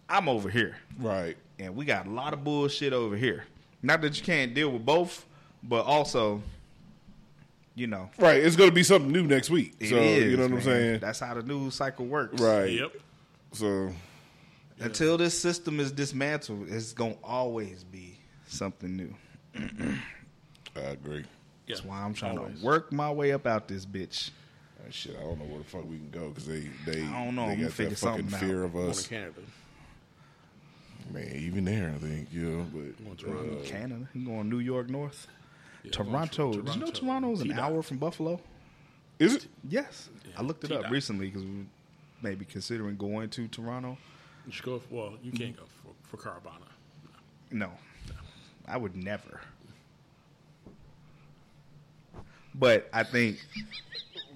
I'm 0.09 0.29
over 0.29 0.49
here, 0.49 0.77
Right. 0.99 1.37
And 1.61 1.77
we 1.77 1.85
got 1.85 2.07
a 2.07 2.11
lot 2.11 2.33
of 2.33 2.43
bullshit 2.43 2.93
over 2.93 3.17
here. 3.17 3.45
Not 3.83 4.01
that 4.03 4.17
you 4.19 4.25
can't 4.25 4.55
deal 4.55 4.71
with 4.71 4.85
both, 4.85 5.25
but 5.63 5.85
also, 5.87 6.43
you 7.75 7.87
know, 7.87 8.11
Right. 8.19 8.43
It's 8.43 8.57
gonna 8.57 8.71
be 8.73 8.83
something 8.83 9.11
new 9.13 9.23
next 9.25 9.51
week. 9.51 9.75
it 9.81 9.89
so 9.91 9.97
is, 9.97 10.31
you 10.31 10.37
know 10.37 10.45
what 10.45 10.53
I'm 10.53 10.61
saying? 10.63 11.01
That's 11.01 11.21
how 11.21 11.35
the 11.35 11.43
news 11.43 11.75
cycle 11.75 12.07
works. 12.07 12.41
Right. 12.41 12.73
Yep. 12.73 12.93
So 13.53 13.93
Until 14.81 15.19
this 15.19 15.39
system 15.39 15.79
is 15.81 15.93
dismantled, 15.93 16.69
it's 16.69 16.93
gonna 16.93 17.15
always 17.23 17.85
be 17.85 18.19
something 18.47 18.97
new. 18.97 19.15
I 20.77 20.81
agree. 20.81 21.25
That's 21.69 21.85
why 21.85 22.03
I'm 22.03 22.15
trying 22.15 22.39
Always. 22.39 22.59
to 22.61 22.67
work 22.67 22.93
my 22.93 23.11
way 23.13 23.33
up 23.33 23.47
out 23.47 23.69
this 23.69 23.87
bitch. 23.87 24.31
Shit, 24.91 25.15
I 25.17 25.23
don't 25.23 25.39
know 25.39 25.45
where 25.45 25.59
the 25.59 25.65
fuck 25.65 25.89
we 25.89 25.99
can 25.99 26.11
go 26.11 26.31
because 26.31 26.47
they 26.47 26.69
they 26.87 27.03
I 27.03 27.25
don't 27.25 27.37
know. 27.37 27.47
they 27.47 27.53
I'm 27.53 27.63
got 27.63 27.73
figure 27.73 27.91
that 27.91 27.99
fucking 27.99 28.27
fear 28.29 28.65
out. 28.65 28.75
of 28.75 28.77
us. 28.77 29.03
to 29.05 29.09
Canada. 29.09 29.41
Man, 31.13 31.33
even 31.35 31.65
there, 31.65 31.93
I 31.95 31.99
think 31.99 32.29
you 32.33 32.43
know. 32.43 32.63
Going 32.65 32.95
But 33.01 33.19
to 33.19 33.25
Toronto. 33.25 33.59
uh, 33.61 33.65
Canada, 33.65 34.09
you 34.15 34.25
going 34.27 34.49
New 34.49 34.59
York 34.61 34.89
North? 34.89 35.27
Yeah, 35.83 35.91
Toronto. 35.93 36.53
going 36.53 36.59
to 36.59 36.63
Did 36.67 36.75
you 36.75 36.81
know 36.81 36.87
Toronto. 36.91 37.01
Toronto's 37.01 37.41
an 37.41 37.49
T-Dot. 37.49 37.59
hour 37.73 37.83
from 37.83 37.99
Buffalo? 37.99 38.41
is 39.19 39.35
it? 39.37 39.47
Yes, 39.69 40.09
I 40.37 40.43
looked 40.43 40.65
it 40.65 40.73
up 40.73 40.79
T-Dot. 40.79 40.93
recently 40.93 41.27
because 41.27 41.43
we 41.45 41.67
may 42.23 42.35
be 42.35 42.45
considering 42.45 42.97
going 42.97 43.29
to 43.31 43.49
Toronto. 43.49 43.99
You 44.47 44.53
should 44.53 44.65
go. 44.65 44.81
Well, 44.91 45.15
you 45.23 45.33
can't 45.33 45.57
go 45.57 45.65
for, 45.83 46.17
for 46.17 46.23
Caribana. 46.29 46.69
No, 47.51 47.71
I 48.69 48.77
would 48.77 48.95
never. 48.97 49.41
But 52.55 52.89
I 52.93 53.03
think 53.05 53.39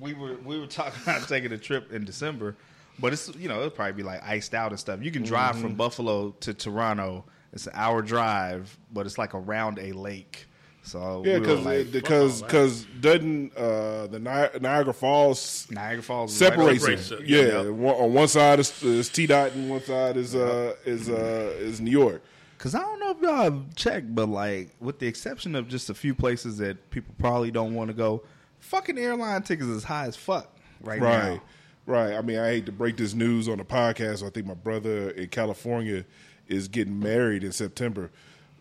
we 0.01 0.14
were 0.14 0.37
we 0.45 0.59
were 0.59 0.66
talking 0.66 1.01
about 1.03 1.29
taking 1.29 1.53
a 1.53 1.59
trip 1.59 1.93
in 1.93 2.05
December, 2.05 2.57
but 2.99 3.12
it's 3.12 3.34
you 3.36 3.49
know 3.49 3.59
it'll 3.59 3.70
probably 3.70 3.92
be 3.95 4.03
like 4.03 4.22
iced 4.22 4.55
out 4.55 4.70
and 4.70 4.78
stuff. 4.80 5.03
You 5.03 5.11
can 5.11 5.22
drive 5.22 5.55
Mm-hmm. 5.55 5.62
from 5.62 5.74
Buffalo 5.74 6.30
to 6.40 6.55
Toronto. 6.55 7.24
It's 7.53 7.66
an 7.66 7.72
hour 7.76 8.03
drive, 8.03 8.76
but 8.92 9.07
it's 9.07 9.16
like 9.18 9.34
around 9.34 9.78
a 9.78 9.92
lake. 9.92 10.47
So 10.82 11.22
Yeah, 11.24 11.38
because 11.38 11.64
like 11.64 11.92
because 11.92 12.42
because 12.42 12.84
doesn't 13.01 13.57
uh, 13.57 14.07
the 14.09 14.18
Ni- 14.18 14.61
Niagara 14.61 14.92
Falls 14.92 15.66
Niagara 15.70 16.03
Falls 16.03 16.34
separates 16.34 16.84
right 16.84 16.99
it? 16.99 17.12
It, 17.12 17.26
Yeah, 17.26 17.62
yeah. 17.62 17.68
one, 17.70 17.95
on 17.95 18.12
one 18.12 18.28
side 18.28 18.61
is, 18.61 18.82
is 18.82 19.09
T 19.09 19.26
dot 19.26 19.53
and 19.53 19.70
one 19.70 19.82
side 19.82 20.16
is 20.18 20.34
uh 20.34 20.74
is 20.84 21.09
uh 21.09 21.55
is 21.59 21.80
New 21.80 21.90
York. 21.90 22.22
Cause 22.59 22.74
I 22.74 22.80
don't 22.80 22.99
know 23.01 23.11
if 23.12 23.20
y'all 23.22 23.34
have 23.45 23.74
checked, 23.76 24.14
but 24.14 24.28
like 24.28 24.70
with 24.80 24.99
the 24.99 25.07
exception 25.07 25.55
of 25.55 25.68
just 25.68 25.88
a 25.90 25.95
few 25.95 26.14
places 26.14 26.59
that 26.59 26.90
people 26.90 27.14
probably 27.18 27.51
don't 27.51 27.74
want 27.74 27.88
to 27.88 27.95
go, 27.95 28.22
fucking 28.61 28.99
airline 28.99 29.42
tickets 29.42 29.68
is 29.68 29.84
high 29.84 30.07
as 30.07 30.16
fuck 30.16 30.51
right, 30.82 31.01
Right, 31.01 31.34
now. 31.34 31.42
Right. 31.87 32.14
I 32.14 32.22
mean, 32.22 32.39
I 32.39 32.49
hate 32.49 32.66
to 32.66 32.72
break 32.72 32.97
this 32.97 33.14
news 33.14 33.49
on 33.49 33.59
the 33.59 33.64
podcast. 33.64 34.26
I 34.26 34.30
think 34.30 34.47
my 34.47 34.55
brother 34.55 35.11
in 35.11 35.28
California 35.28 36.05
is 36.49 36.68
getting 36.68 36.99
married 36.99 37.45
in 37.45 37.53
September. 37.53 38.11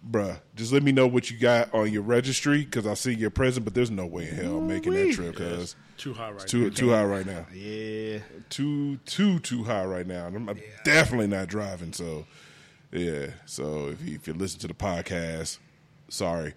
bruh, 0.10 0.40
just 0.56 0.72
let 0.74 0.84
me 0.84 0.92
know 0.92 1.08
what 1.08 1.32
you 1.32 1.38
got 1.38 1.74
on 1.74 1.92
your 1.92 2.02
registry 2.02 2.64
because 2.64 2.86
I 2.88 2.94
see 2.94 3.14
your 3.14 3.30
present, 3.30 3.66
but 3.66 3.74
there's 3.74 3.92
no 3.92 4.06
way 4.06 4.30
in 4.30 4.36
hell 4.36 4.58
I'm 4.58 4.68
making 4.68 4.94
that 4.94 5.14
trip 5.14 5.36
because 5.36 5.76
Too 5.98 6.14
high 6.14 6.32
right 6.32 6.42
it's 6.42 6.52
too 6.52 6.70
too 6.70 6.90
high 6.90 7.06
right 7.06 7.26
now. 7.26 7.46
Yeah. 7.54 8.20
Too 8.50 8.98
too 9.06 9.40
too 9.40 9.64
high 9.64 9.86
right 9.86 10.08
now. 10.08 10.28
And 10.28 10.36
I'm, 10.36 10.50
I'm 10.50 10.62
definitely 10.84 11.28
not 11.28 11.48
driving. 11.48 11.94
So 11.94 12.26
yeah. 12.92 13.28
So 13.46 13.88
if 13.88 14.08
you, 14.08 14.16
if 14.16 14.28
you 14.28 14.34
listen 14.34 14.60
to 14.62 14.68
the 14.68 14.74
podcast, 14.74 15.58
sorry. 16.10 16.54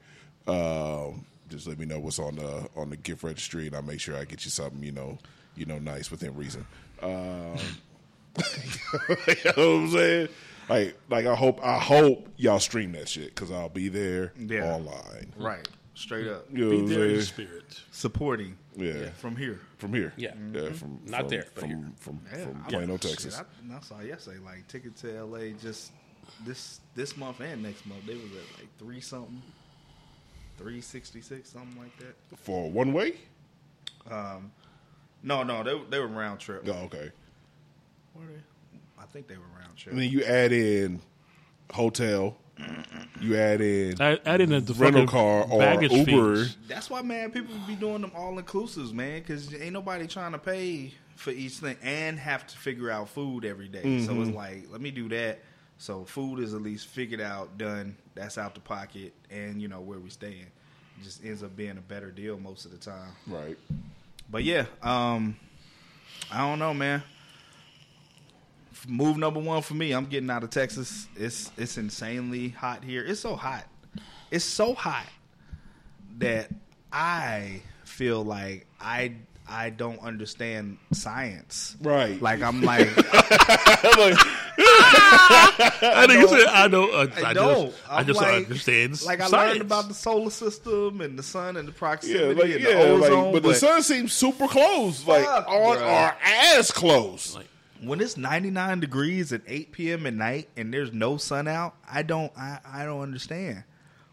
Um, 0.46 1.24
just 1.48 1.66
let 1.66 1.78
me 1.78 1.86
know 1.86 1.98
what's 2.00 2.18
on 2.18 2.36
the 2.36 2.68
on 2.76 2.90
the 2.90 2.96
gift 2.96 3.22
registry, 3.22 3.66
and 3.66 3.76
I'll 3.76 3.82
make 3.82 4.00
sure 4.00 4.16
I 4.16 4.24
get 4.24 4.44
you 4.44 4.50
something 4.50 4.82
you 4.82 4.92
know 4.92 5.18
you 5.56 5.64
know 5.66 5.78
nice 5.78 6.10
within 6.10 6.34
reason. 6.36 6.66
Um, 7.02 7.56
you 8.36 9.34
know 9.44 9.52
what 9.56 9.58
I'm 9.58 9.90
saying? 9.90 10.28
Like, 10.68 10.98
like 11.08 11.26
I 11.26 11.34
hope, 11.34 11.64
I 11.64 11.78
hope 11.78 12.28
y'all 12.36 12.58
stream 12.60 12.92
that 12.92 13.08
shit 13.08 13.34
because 13.34 13.50
I'll 13.50 13.68
be 13.68 13.88
there 13.88 14.32
Yeah. 14.38 14.74
online. 14.74 15.32
Right. 15.36 15.66
Straight 15.94 16.28
up. 16.28 16.44
You 16.52 16.64
know 16.64 16.70
Be 16.86 16.94
there 16.94 17.06
in 17.06 17.22
spirit. 17.22 17.80
Supporting. 17.90 18.58
Yeah. 18.76 19.10
From 19.18 19.34
here. 19.36 19.60
From 19.78 19.94
here, 19.94 20.12
Yeah. 20.16 20.34
yeah, 20.52 20.72
from 20.72 21.00
Not 21.06 21.20
from, 21.20 21.28
there, 21.28 21.44
but 21.54 21.60
from 21.60 21.68
here. 21.70 21.92
from, 21.98 22.20
Yeah, 22.30 22.44
from 22.44 22.62
I- 22.66 22.68
Plano, 22.68 22.92
shit, 22.98 23.10
Texas. 23.12 23.40
I, 23.40 23.76
I 23.76 23.80
saw 23.80 24.00
yesterday, 24.00 24.38
like 24.44 24.66
ticket 24.68 24.96
to 24.98 25.22
LA 25.24 25.52
just 25.60 25.92
this 26.44 26.80
this 26.94 27.16
month 27.16 27.40
and 27.40 27.62
next 27.62 27.86
month. 27.86 28.04
They 28.06 28.14
was 28.14 28.24
at 28.24 28.58
like 28.58 28.68
three 28.78 29.00
something, 29.00 29.40
three 30.58 30.80
sixty 30.82 31.20
six, 31.22 31.50
something 31.50 31.78
like 31.80 31.96
that. 31.98 32.14
For 32.40 32.70
one 32.70 32.92
way? 32.92 33.14
Um, 34.10 34.50
no, 35.22 35.42
no, 35.42 35.62
they 35.62 35.80
they 35.90 35.98
were 35.98 36.06
round 36.06 36.40
trip. 36.40 36.64
Oh, 36.66 36.84
okay. 36.84 37.10
Were 38.14 38.26
they? 38.26 38.78
I 38.98 39.06
think 39.06 39.28
they 39.28 39.36
were 39.36 39.42
round 39.58 39.76
trip. 39.76 39.94
I 39.94 39.98
mean, 39.98 40.10
you 40.10 40.24
add 40.24 40.52
in 40.52 41.00
hotel, 41.72 42.36
you 43.20 43.36
add 43.36 43.60
in 43.60 44.00
Add, 44.00 44.20
add 44.24 44.40
in 44.40 44.50
the, 44.50 44.60
the 44.60 44.74
rental 44.74 45.06
car 45.06 45.44
or 45.44 45.58
baggage 45.58 45.92
Uber. 45.92 46.36
fees. 46.36 46.56
That's 46.68 46.90
why, 46.90 47.02
man, 47.02 47.30
people 47.30 47.54
be 47.66 47.74
doing 47.74 48.02
them 48.02 48.12
all 48.14 48.40
inclusives, 48.40 48.92
man, 48.92 49.20
because 49.20 49.52
ain't 49.54 49.72
nobody 49.72 50.06
trying 50.06 50.32
to 50.32 50.38
pay 50.38 50.94
for 51.16 51.30
each 51.30 51.54
thing 51.54 51.76
and 51.82 52.18
have 52.18 52.46
to 52.46 52.56
figure 52.58 52.90
out 52.90 53.08
food 53.08 53.44
every 53.44 53.68
day. 53.68 53.82
So 54.04 54.12
it's 54.20 54.28
mm-hmm. 54.28 54.36
like, 54.36 54.66
let 54.70 54.80
me 54.80 54.90
do 54.90 55.08
that. 55.10 55.40
So 55.78 56.04
food 56.04 56.40
is 56.40 56.54
at 56.54 56.62
least 56.62 56.86
figured 56.86 57.20
out, 57.20 57.58
done. 57.58 57.96
That's 58.14 58.38
out 58.38 58.54
the 58.54 58.60
pocket, 58.60 59.12
and 59.30 59.60
you 59.60 59.68
know 59.68 59.80
where 59.80 59.98
we 59.98 60.08
staying. 60.08 60.46
It 60.98 61.04
just 61.04 61.22
ends 61.24 61.42
up 61.42 61.54
being 61.54 61.76
a 61.76 61.82
better 61.82 62.10
deal 62.10 62.38
most 62.38 62.64
of 62.64 62.70
the 62.70 62.78
time. 62.78 63.10
Right. 63.26 63.58
But 64.30 64.44
yeah, 64.44 64.66
um, 64.82 65.36
I 66.30 66.38
don't 66.38 66.58
know, 66.58 66.74
man. 66.74 67.02
Move 68.88 69.16
number 69.16 69.40
one 69.40 69.62
for 69.62 69.74
me. 69.74 69.92
I'm 69.92 70.06
getting 70.06 70.30
out 70.30 70.44
of 70.44 70.50
Texas. 70.50 71.08
It's 71.16 71.50
it's 71.56 71.76
insanely 71.76 72.50
hot 72.50 72.84
here. 72.84 73.04
It's 73.04 73.20
so 73.20 73.34
hot. 73.34 73.66
It's 74.30 74.44
so 74.44 74.74
hot 74.74 75.06
that 76.18 76.50
I 76.92 77.62
feel 77.84 78.24
like 78.24 78.66
I 78.80 79.14
I 79.48 79.70
don't 79.70 80.00
understand 80.00 80.78
science. 80.92 81.76
Right. 81.80 82.20
Like 82.20 82.42
I'm 82.42 82.62
like 82.62 82.88
I 85.82 86.06
think 86.08 86.20
you 86.20 86.28
said 86.28 86.46
I 86.48 86.68
don't. 86.68 86.92
Uh, 86.92 86.96
I, 86.96 87.02
I 87.02 87.06
just, 87.06 87.34
don't. 87.34 87.74
I 87.88 88.02
just 88.04 88.20
like, 88.20 88.44
understand. 88.44 89.04
Like 89.04 89.20
I 89.20 89.28
science. 89.28 89.50
learned 89.50 89.62
about 89.62 89.88
the 89.88 89.94
solar 89.94 90.30
system 90.30 91.00
and 91.00 91.18
the 91.18 91.22
sun 91.22 91.56
and 91.56 91.66
the 91.66 91.72
Yeah, 91.72 91.78
proximity 91.78 92.34
like 92.34 92.50
and 92.50 92.60
yeah, 92.60 92.68
the 92.70 92.82
ozone, 92.82 93.24
like, 93.24 93.32
but 93.32 93.42
the 93.42 93.54
sun 93.54 93.82
seems 93.82 94.12
super 94.12 94.48
close, 94.48 95.06
like 95.06 95.26
on 95.26 95.78
our 95.78 96.16
ass 96.22 96.70
close. 96.70 97.34
Like, 97.34 97.48
when 97.82 98.00
it's 98.00 98.16
99 98.16 98.80
degrees 98.80 99.32
at 99.32 99.42
8 99.46 99.72
p.m. 99.72 100.06
at 100.06 100.14
night 100.14 100.48
and 100.56 100.72
there's 100.72 100.92
no 100.92 101.16
sun 101.18 101.46
out, 101.46 101.74
I 101.90 102.02
don't 102.02 102.32
I, 102.36 102.58
I 102.64 102.84
don't 102.84 103.00
understand. 103.02 103.64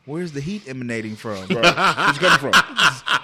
Where's 0.05 0.33
the 0.33 0.41
heat 0.41 0.67
emanating 0.67 1.15
from? 1.15 1.37
Right. 1.49 1.49
Where's 1.49 2.17
it 2.17 2.19
coming 2.19 2.51
from? 2.51 2.51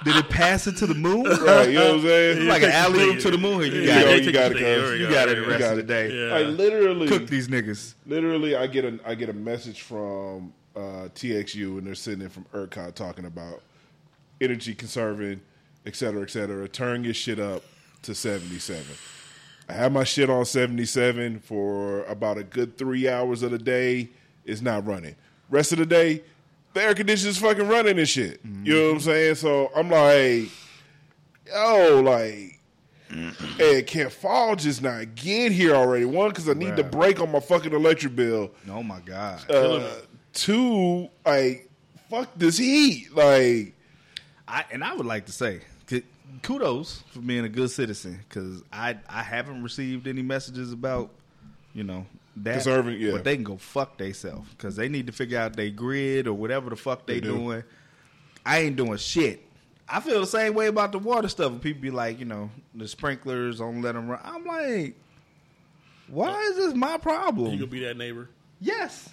Did 0.05 0.15
it 0.15 0.29
pass 0.29 0.65
into 0.65 0.87
the 0.87 0.93
moon? 0.95 1.23
Right, 1.23 1.67
you 1.69 1.73
know 1.75 1.87
what 1.87 1.95
I'm 1.95 2.01
saying? 2.03 2.37
It's 2.37 2.45
like 2.47 2.63
an 2.63 2.71
alley 2.71 3.17
to 3.19 3.31
the 3.31 3.37
moon. 3.37 3.63
here. 3.63 3.73
You 3.73 3.81
You 3.81 3.87
got 3.87 4.05
know, 4.05 4.11
it. 4.11 4.23
you 4.23 4.31
got 4.31 4.51
it, 4.53 4.59
There 4.59 4.81
cuz. 4.81 4.91
we 4.91 4.97
You 4.99 5.07
go, 5.07 5.13
got 5.13 5.25
there 5.27 5.35
it 5.35 5.39
we 5.39 5.39
the 5.39 5.45
go. 5.45 5.49
rest 5.51 5.59
got 5.59 5.71
of 5.79 5.87
the 5.87 5.93
it. 5.93 6.07
day. 6.09 6.27
Yeah. 6.29 6.37
Like 6.47 6.57
literally, 6.57 7.07
Cook 7.09 7.27
these 7.27 7.47
niggas. 7.49 7.95
literally, 8.05 8.55
I 8.55 8.67
get 8.67 8.85
a 8.85 8.97
I 9.05 9.15
get 9.15 9.27
a 9.29 9.33
message 9.33 9.81
from 9.81 10.53
uh, 10.75 11.09
TXU, 11.15 11.79
and 11.79 11.85
they're 11.87 11.95
sitting 11.95 12.21
in 12.21 12.29
from 12.29 12.45
ERCOT 12.53 12.93
talking 12.95 13.25
about 13.25 13.61
energy 14.39 14.73
conserving, 14.73 15.41
et 15.85 15.95
cetera, 15.97 16.21
et 16.21 16.29
cetera. 16.29 16.65
Turn 16.69 17.03
your 17.03 17.13
shit 17.13 17.39
up 17.39 17.63
to 18.03 18.15
seventy 18.15 18.59
seven. 18.59 18.85
I 19.67 19.73
have 19.73 19.91
my 19.91 20.05
shit 20.05 20.29
on 20.29 20.45
seventy 20.45 20.85
seven 20.85 21.39
for 21.39 22.03
about 22.05 22.37
a 22.37 22.43
good 22.43 22.77
three 22.77 23.09
hours 23.09 23.43
of 23.43 23.51
the 23.51 23.59
day. 23.59 24.09
It's 24.45 24.61
not 24.61 24.85
running. 24.87 25.15
Rest 25.49 25.73
of 25.73 25.79
the 25.79 25.85
day, 25.85 26.21
the 26.73 26.81
air 26.81 26.93
conditioner's 26.93 27.37
fucking 27.37 27.67
running 27.67 27.97
and 27.99 28.07
shit. 28.07 28.39
You 28.63 28.73
know 28.73 28.85
what 28.87 28.93
I'm 28.93 28.99
saying? 29.01 29.35
So 29.35 29.71
I'm 29.75 29.89
like, 29.89 30.49
yo, 31.47 32.01
like. 32.01 32.55
And 33.11 33.87
can't 33.87 34.11
fall 34.11 34.55
just 34.55 34.83
not 34.83 35.15
get 35.15 35.51
here 35.51 35.73
already? 35.73 36.05
One, 36.05 36.29
because 36.29 36.47
I 36.47 36.53
need 36.53 36.75
to 36.75 36.83
Bruh. 36.83 36.91
break 36.91 37.19
on 37.19 37.31
my 37.31 37.39
fucking 37.39 37.73
electric 37.73 38.15
bill. 38.15 38.51
Oh 38.69 38.83
my 38.83 38.99
god. 38.99 39.49
Uh, 39.49 39.89
two, 40.31 41.09
like, 41.25 41.67
fuck 42.07 42.29
this 42.35 42.59
heat. 42.59 43.07
Like, 43.15 43.73
I 44.47 44.63
and 44.71 44.83
I 44.83 44.93
would 44.93 45.07
like 45.07 45.25
to 45.25 45.31
say 45.31 45.61
kudos 46.41 47.03
for 47.11 47.19
being 47.19 47.45
a 47.45 47.49
good 47.49 47.69
citizen 47.69 48.19
because 48.27 48.63
I 48.71 48.97
I 49.07 49.23
haven't 49.23 49.63
received 49.63 50.07
any 50.07 50.21
messages 50.21 50.71
about 50.71 51.09
you 51.73 51.83
know 51.83 52.05
that 52.43 52.53
Conserving, 52.55 52.99
yeah. 52.99 53.11
but 53.11 53.23
they 53.23 53.35
can 53.35 53.43
go 53.43 53.57
fuck 53.57 53.97
themselves 53.97 54.49
because 54.51 54.75
they 54.75 54.89
need 54.89 55.07
to 55.07 55.13
figure 55.13 55.39
out 55.39 55.55
their 55.55 55.69
grid 55.69 56.27
or 56.27 56.33
whatever 56.33 56.69
the 56.69 56.75
fuck 56.75 57.05
they, 57.05 57.15
They 57.15 57.19
do. 57.21 57.37
doing. 57.37 57.63
I 58.45 58.59
ain't 58.59 58.75
doing 58.75 58.97
shit. 58.97 59.45
I 59.87 59.99
feel 59.99 60.19
the 60.21 60.27
same 60.27 60.53
way 60.53 60.67
about 60.67 60.91
the 60.91 60.99
water 60.99 61.27
stuff. 61.27 61.51
When 61.51 61.59
people 61.59 61.81
be 61.81 61.91
like, 61.91 62.19
you 62.19 62.25
know, 62.25 62.49
the 62.75 62.87
sprinklers 62.87 63.57
don't 63.59 63.81
let 63.81 63.93
them 63.95 64.07
run. 64.07 64.19
I'm 64.23 64.45
like, 64.45 64.95
why 66.07 66.39
is 66.43 66.55
this 66.57 66.73
my 66.73 66.97
problem? 66.97 67.51
you 67.51 67.57
gonna 67.59 67.67
be 67.71 67.81
that 67.85 67.97
neighbor? 67.97 68.29
yes. 68.59 69.09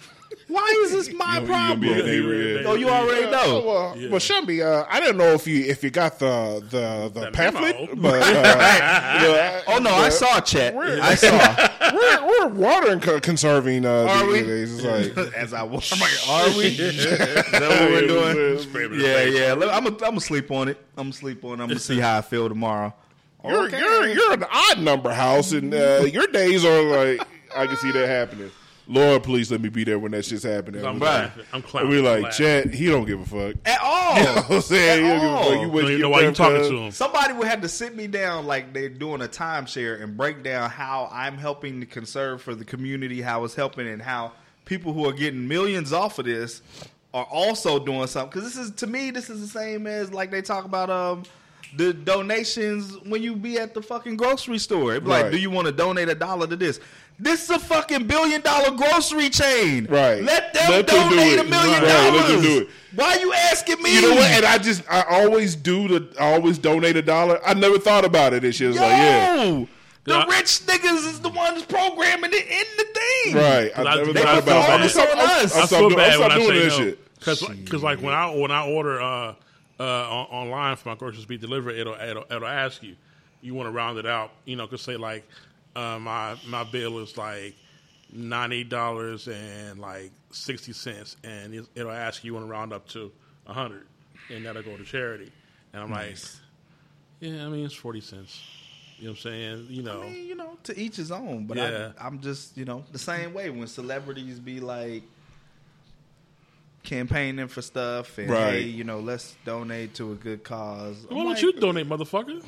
Why 0.47 0.81
is 0.85 0.91
this 0.91 1.13
my 1.13 1.39
You 1.39 1.47
gonna- 1.47 1.69
you 1.69 1.75
be 1.75 1.87
problem? 1.87 2.05
neighbor, 2.05 2.33
yeah. 2.61 2.67
Oh, 2.67 2.75
you 2.75 2.89
already 2.89 3.29
know. 3.29 3.63
well, 3.65 3.93
Yeah. 3.97 4.09
well, 4.09 4.19
Shelby, 4.19 4.61
uh, 4.61 4.85
I 4.89 4.99
didn't 4.99 5.17
know 5.17 5.33
if 5.33 5.45
you 5.47 5.65
if 5.65 5.83
you 5.83 5.89
got 5.89 6.19
the 6.19 6.63
the, 6.69 7.11
the 7.13 7.19
That 7.21 7.33
pamphlet, 7.33 7.75
but 8.01 8.21
uh, 8.21 8.27
you 9.21 9.27
know, 9.27 9.61
Oh 9.67 9.79
no, 9.79 9.89
I 9.91 10.09
saw 10.09 10.39
Chet. 10.39 10.73
We're- 10.75 10.99
I 11.01 11.15
saw. 11.15 11.67
We're, 11.93 12.27
we're 12.27 12.47
water 12.49 12.91
and 12.91 13.01
conserving. 13.23 13.85
Uh, 13.85 14.05
Are 14.09 14.25
these 14.31 14.41
we? 14.41 14.47
days. 14.47 14.85
It's 14.85 15.15
like, 15.17 15.33
As 15.35 15.53
I 15.53 15.63
was, 15.63 15.91
I'm 15.91 15.99
like, 15.99 16.11
are 16.29 16.57
we? 16.57 16.65
Is 16.67 17.03
that 17.05 17.61
what 17.61 17.91
we're 17.91 18.07
doing? 18.07 18.57
Favorite 18.69 18.99
Yeah, 18.99 19.23
yeah. 19.23 19.53
Look, 19.53 19.71
I'm 19.71 19.83
gonna 19.83 19.95
I'm 19.95 20.11
gonna 20.11 20.19
sleep 20.21 20.51
on 20.51 20.67
it. 20.69 20.77
I'm 20.97 21.05
gonna 21.05 21.13
sleep 21.13 21.43
on 21.43 21.59
it. 21.59 21.63
I'm 21.63 21.67
gonna 21.69 21.79
see 21.79 21.99
how 21.99 22.17
I 22.17 22.21
feel 22.21 22.47
tomorrow. 22.49 22.93
You're, 23.45 23.65
Okay. 23.67 23.79
you're 23.79 24.07
you're 24.09 24.33
an 24.33 24.43
odd 24.51 24.79
number 24.79 25.11
house, 25.13 25.51
and 25.53 25.73
uh, 25.73 26.05
your 26.11 26.27
days 26.27 26.65
are 26.65 26.81
like 26.83 27.21
I 27.55 27.65
can 27.67 27.77
see 27.77 27.91
that 27.91 28.07
happening. 28.07 28.51
Lord, 28.89 29.23
please 29.23 29.51
let 29.51 29.59
me 29.61 29.69
be 29.69 29.83
there 29.83 29.99
when 29.99 30.11
that 30.13 30.23
shit's 30.25 30.43
happening. 30.43 30.81
I'm 30.83 30.91
And 30.91 31.01
laughing. 31.01 31.43
I'm 31.51 31.61
we 31.61 31.67
clowning. 31.67 32.03
like, 32.05 32.23
laughing. 32.23 32.45
Chad, 32.45 32.73
he 32.73 32.85
don't 32.87 33.05
give 33.05 33.19
a 33.19 33.25
fuck. 33.25 33.55
At 33.65 33.79
all. 33.83 33.97
You 34.17 34.23
know 34.23 34.33
what 34.35 34.51
I'm 34.51 34.61
saying? 34.61 35.03
He 35.03 35.09
don't 35.09 35.19
give 35.19 35.29
a 35.29 35.33
At 35.33 35.37
fuck. 35.39 35.45
all. 35.47 35.55
You 35.55 35.61
You 35.61 35.69
wait 35.69 35.81
don't 35.81 35.91
even 35.91 35.99
till 35.99 35.99
know 35.99 36.09
why 36.09 36.21
you 36.21 36.31
talking 36.31 36.69
to 36.69 36.77
him. 36.83 36.91
Somebody 36.91 37.33
would 37.33 37.47
have 37.47 37.61
to 37.61 37.69
sit 37.69 37.95
me 37.95 38.07
down 38.07 38.45
like 38.45 38.73
they're 38.73 38.87
doing 38.89 39.21
a 39.21 39.27
timeshare 39.27 40.01
and 40.01 40.15
break 40.15 40.41
down 40.43 40.69
how 40.69 41.09
I'm 41.11 41.37
helping 41.37 41.79
to 41.81 41.85
conserve 41.85 42.41
for 42.41 42.55
the 42.55 42.63
community, 42.65 43.21
how 43.21 43.43
it's 43.43 43.55
helping, 43.55 43.87
and 43.87 44.01
how 44.01 44.31
people 44.65 44.93
who 44.93 45.05
are 45.07 45.13
getting 45.13 45.47
millions 45.47 45.91
off 45.91 46.17
of 46.19 46.25
this 46.25 46.61
are 47.13 47.25
also 47.25 47.79
doing 47.79 48.07
something. 48.07 48.29
Because 48.29 48.43
this 48.53 48.57
is 48.63 48.71
to 48.75 48.87
me, 48.87 49.11
this 49.11 49.29
is 49.29 49.41
the 49.41 49.47
same 49.47 49.85
as 49.87 50.13
like 50.13 50.31
they 50.31 50.41
talk 50.41 50.63
about 50.65 50.89
um 50.89 51.23
the 51.75 51.93
donations 51.93 52.95
when 53.03 53.21
you 53.21 53.35
be 53.35 53.59
at 53.59 53.73
the 53.73 53.81
fucking 53.81 54.15
grocery 54.15 54.57
store. 54.57 54.95
It 54.95 55.03
Right. 55.03 55.23
Like, 55.23 55.31
do 55.31 55.37
you 55.37 55.49
want 55.49 55.67
to 55.67 55.73
donate 55.73 56.07
a 56.09 56.15
dollar 56.15 56.47
to 56.47 56.55
this? 56.55 56.79
This 57.19 57.43
is 57.45 57.49
a 57.49 57.59
fucking 57.59 58.05
billion 58.05 58.41
dollar 58.41 58.71
grocery 58.71 59.29
chain. 59.29 59.85
Right. 59.89 60.21
Let 60.23 60.53
them 60.53 60.69
Let 60.71 60.87
them 60.87 61.09
do 61.09 61.15
donate 61.15 61.33
it. 61.33 61.39
a 61.39 61.49
million 61.49 61.81
Right, 61.81 61.81
let 61.83 62.11
them 62.13 62.27
dollars. 62.27 62.41
do 62.43 62.61
it. 62.61 62.69
Why 62.93 63.15
you 63.15 63.33
asking 63.33 63.81
me? 63.81 63.95
You 63.95 64.01
know 64.03 64.15
what? 64.15 64.29
And 64.31 64.45
I 64.45 64.57
just, 64.59 64.83
I 64.89 65.01
always 65.09 65.55
do 65.55 65.87
the, 65.87 66.15
I 66.21 66.33
always 66.33 66.57
donate 66.59 66.95
a 66.95 67.01
dollar. 67.01 67.39
I 67.45 67.53
never 67.55 67.79
thought 67.79 68.05
about 68.05 68.33
it. 68.33 68.43
And 68.43 68.53
shit 68.53 68.67
was 68.67 68.75
Yo, 68.77 68.81
like, 68.83 68.91
yeah, 68.91 69.65
the 70.03 70.13
Yeah. 70.13 70.25
rich 70.25 70.61
niggas 70.67 71.07
is 71.07 71.19
the 71.19 71.29
ones 71.29 71.63
programming 71.63 72.31
it 72.33 72.47
in 72.47 72.65
the 72.77 72.85
thing. 72.93 73.35
right. 73.35 73.71
I 73.75 73.81
I- 73.91 73.95
never 73.95 74.13
they 74.13 74.21
thought 74.21 74.35
put 74.35 74.45
the 74.45 74.51
about 74.51 74.79
onus 74.79 74.95
it. 74.95 75.09
on 75.09 75.17
us. 75.19 75.55
I'm 75.55 75.63
I 75.63 75.65
stop 75.65 75.79
feel 75.79 75.95
bad 75.95 76.19
when 76.19 76.31
I 76.31 76.37
say 76.39 76.59
that 76.59 76.67
no. 76.67 76.69
shit. 76.77 77.03
Because, 77.65 77.83
like 77.83 77.99
when 78.01 78.13
I 78.13 78.29
when 78.35 78.51
I 78.51 78.65
order 78.67 79.01
uh, 79.01 79.33
uh, 79.79 79.83
online 79.83 80.75
for 80.75 80.89
my 80.89 80.95
groceries 80.95 81.23
to 81.23 81.27
be 81.27 81.37
delivered, 81.37 81.71
it'll, 81.75 81.95
it'll 81.95 82.25
it'll 82.31 82.47
ask 82.47 82.81
you, 82.83 82.95
you 83.41 83.53
want 83.55 83.67
to 83.67 83.71
round 83.71 83.97
it 83.97 84.05
out, 84.05 84.31
you 84.45 84.55
know, 84.55 84.67
cause 84.67 84.81
say 84.83 84.97
like 84.97 85.27
uh, 85.77 85.99
my 85.99 86.35
my 86.47 86.63
bill 86.63 86.99
is 86.99 87.17
like 87.17 87.55
ninety 88.11 88.63
dollars 88.63 89.27
and 89.27 89.79
like 89.79 90.11
sixty 90.31 90.73
cents, 90.73 91.15
and 91.23 91.53
it- 91.53 91.67
it'll 91.75 91.91
ask 91.91 92.23
you, 92.23 92.29
you 92.29 92.33
want 92.33 92.45
to 92.45 92.51
round 92.51 92.73
up 92.73 92.87
to 92.89 93.11
a 93.45 93.53
hundred, 93.53 93.85
and 94.29 94.45
that'll 94.45 94.63
go 94.63 94.75
to 94.75 94.83
charity, 94.83 95.31
and 95.73 95.81
I'm 95.83 95.91
like, 95.91 96.17
yeah, 97.19 97.45
I 97.45 97.49
mean 97.49 97.65
it's 97.65 97.73
forty 97.73 98.01
cents, 98.01 98.41
you 98.97 99.05
know 99.05 99.11
what 99.11 99.17
I'm 99.19 99.21
saying, 99.23 99.67
you 99.69 99.83
know, 99.83 100.01
I 100.01 100.09
mean, 100.09 100.25
you 100.27 100.35
know, 100.35 100.57
to 100.63 100.77
each 100.79 100.95
his 100.97 101.11
own. 101.11 101.45
But 101.45 101.57
Yeah. 101.57 101.91
I, 101.99 102.07
I'm 102.07 102.19
just, 102.21 102.57
you 102.57 102.65
know, 102.65 102.83
the 102.91 102.99
same 102.99 103.33
way 103.33 103.49
when 103.49 103.67
celebrities 103.67 104.39
be 104.39 104.59
like 104.59 105.03
campaigning 106.83 107.47
for 107.47 107.61
stuff 107.61 108.17
and 108.17 108.29
Right. 108.29 108.53
hey, 108.53 108.61
you 108.63 108.83
know, 108.83 108.99
let's 108.99 109.35
donate 109.45 109.93
to 109.95 110.11
a 110.13 110.15
good 110.15 110.43
cause. 110.43 111.05
I'm 111.09 111.17
Why 111.17 111.23
don't 111.23 111.33
like, 111.33 111.41
you 111.41 111.51
donate, 111.53 111.87
motherfucker? 111.87 112.43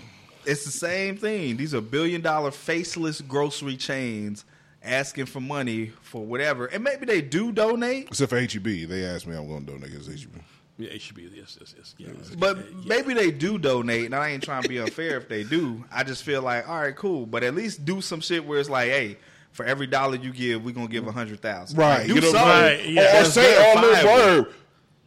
It's 0.46 0.66
the 0.66 0.72
same 0.72 1.18
thing. 1.18 1.58
These 1.58 1.74
are 1.74 1.82
billion 1.82 2.22
dollar 2.22 2.52
faceless 2.52 3.22
grocery 3.22 3.78
chains 3.78 4.46
asking 4.84 5.26
for 5.26 5.42
money 5.42 5.92
for 6.02 6.26
whatever. 6.26 6.68
And 6.68 6.84
maybe 6.84 7.06
they 7.06 7.22
do 7.22 7.52
donate, 7.52 8.08
Except 8.08 8.30
for 8.30 8.40
HEB, 8.40 8.88
they 8.88 9.06
asked 9.06 9.28
me 9.28 9.36
I'm 9.36 9.48
going 9.48 9.66
to 9.66 9.72
donate 9.74 9.90
against 9.90 10.10
HEB. 10.10 10.42
Yeah, 10.80 10.92
it 10.92 11.02
should 11.02 11.18
yes, 11.18 11.58
yes, 11.60 11.76
yes. 11.78 11.96
Yeah, 11.98 12.14
but 12.38 12.58
yeah. 12.58 12.64
maybe 12.86 13.14
they 13.14 13.32
do 13.32 13.58
donate. 13.58 14.06
And 14.06 14.16
I 14.16 14.30
ain't 14.30 14.42
trying 14.42 14.64
to 14.64 14.70
be 14.70 14.80
unfair 14.80 15.18
if 15.18 15.28
they 15.28 15.44
do. 15.44 15.84
I 15.92 16.06
just 16.06 16.24
feel 16.24 16.42
like, 16.42 16.70
all 16.70 16.80
right, 16.80 16.96
cool. 16.96 17.26
But 17.26 17.44
at 17.44 17.54
least 17.54 17.84
do 17.84 18.00
some 18.00 18.22
shit 18.22 18.46
where 18.46 18.62
it's 18.62 18.70
like, 18.70 18.88
hey, 18.88 19.18
for 19.52 19.66
every 19.66 19.88
dollar 19.88 20.16
you 20.16 20.32
give, 20.32 20.64
we're 20.64 20.74
gonna 20.74 20.88
give 20.88 21.06
a 21.06 21.12
hundred 21.12 21.42
thousand. 21.42 21.78
Right. 21.78 22.08
do 22.08 22.14
you 22.14 22.22
know, 22.22 22.32
something. 22.32 22.48
right, 22.50 22.86
yeah. 22.86 23.18
Or, 23.18 23.22
or 23.24 23.26
say 23.26 23.72
on 23.72 23.82
Little 23.82 23.96
verifiable. 23.96 24.54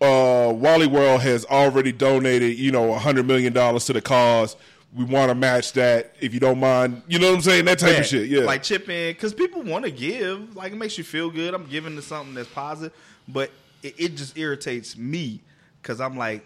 Uh, 0.02 0.52
Wally 0.52 0.88
World 0.88 1.22
has 1.22 1.46
already 1.46 1.92
donated, 1.92 2.58
you 2.58 2.70
know, 2.70 2.92
$100 2.92 3.24
million 3.24 3.54
to 3.54 3.92
the 3.92 4.02
cause. 4.02 4.56
We 4.94 5.04
want 5.04 5.30
to 5.30 5.34
match 5.34 5.72
that 5.72 6.14
if 6.20 6.34
you 6.34 6.40
don't 6.40 6.60
mind. 6.60 7.02
You 7.08 7.18
know 7.18 7.30
what 7.30 7.36
I'm 7.36 7.42
saying? 7.42 7.64
That 7.64 7.78
type 7.78 7.94
Yeah. 7.94 8.00
of 8.00 8.06
shit. 8.06 8.28
Yeah. 8.28 8.40
Like 8.42 8.62
chip 8.62 8.88
in 8.90 9.14
because 9.14 9.32
people 9.32 9.62
want 9.62 9.84
to 9.86 9.90
give. 9.90 10.54
Like 10.54 10.72
it 10.72 10.76
makes 10.76 10.98
you 10.98 11.04
feel 11.04 11.30
good. 11.30 11.54
I'm 11.54 11.66
giving 11.66 11.96
to 11.96 12.02
something 12.02 12.34
that's 12.34 12.48
positive, 12.50 12.96
but 13.26 13.50
it, 13.82 13.94
it 13.98 14.08
just 14.16 14.36
irritates 14.36 14.96
me 14.96 15.40
because 15.80 15.98
I'm 16.00 16.16
like, 16.16 16.44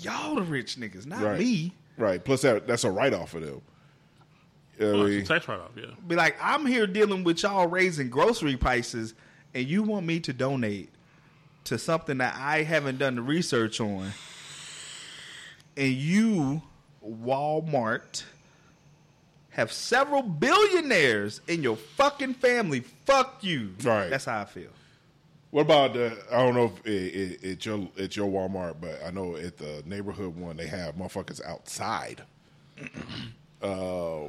y'all 0.00 0.36
the 0.36 0.42
rich 0.42 0.76
niggas, 0.76 1.04
not 1.06 1.20
right. 1.22 1.38
me. 1.38 1.72
Right. 1.98 2.22
Plus, 2.24 2.42
that 2.42 2.66
that's 2.66 2.84
a 2.84 2.90
write 2.90 3.12
off 3.12 3.30
for 3.30 3.40
them. 3.40 3.60
I 4.80 4.84
Oh, 4.84 5.04
mean, 5.04 5.20
it's 5.20 5.30
a 5.30 5.34
tax 5.34 5.48
write 5.48 5.60
off. 5.60 5.70
Yeah. 5.76 5.86
Be 6.06 6.16
like, 6.16 6.36
I'm 6.40 6.64
here 6.66 6.86
dealing 6.86 7.24
with 7.24 7.42
y'all 7.42 7.66
raising 7.66 8.08
grocery 8.10 8.56
prices, 8.56 9.14
and 9.54 9.66
you 9.66 9.82
want 9.82 10.04
me 10.06 10.20
to 10.20 10.32
donate 10.34 10.90
to 11.64 11.78
something 11.78 12.18
that 12.18 12.36
I 12.38 12.62
haven't 12.62 12.98
done 12.98 13.16
the 13.16 13.22
research 13.22 13.80
on, 13.80 14.12
and 15.76 15.92
you, 15.92 16.62
Walmart, 17.06 18.24
have 19.50 19.72
several 19.72 20.22
billionaires 20.22 21.40
in 21.48 21.62
your 21.62 21.76
fucking 21.76 22.34
family. 22.34 22.80
Fuck 22.80 23.42
you. 23.42 23.74
Right. 23.82 24.08
That's 24.10 24.24
how 24.26 24.40
I 24.40 24.44
feel. 24.44 24.70
What 25.50 25.62
about 25.62 25.94
the? 25.94 26.16
I 26.30 26.38
don't 26.38 26.54
know 26.54 26.66
if 26.66 26.86
it, 26.86 26.90
it, 26.90 27.38
it's 27.42 27.66
your 27.66 27.88
it's 27.96 28.16
your 28.16 28.28
Walmart, 28.28 28.74
but 28.80 29.00
I 29.06 29.10
know 29.10 29.36
at 29.36 29.56
the 29.56 29.82
neighborhood 29.86 30.36
one 30.36 30.56
they 30.56 30.66
have 30.66 30.96
motherfuckers 30.96 31.42
outside, 31.44 32.22
uh, 33.62 34.24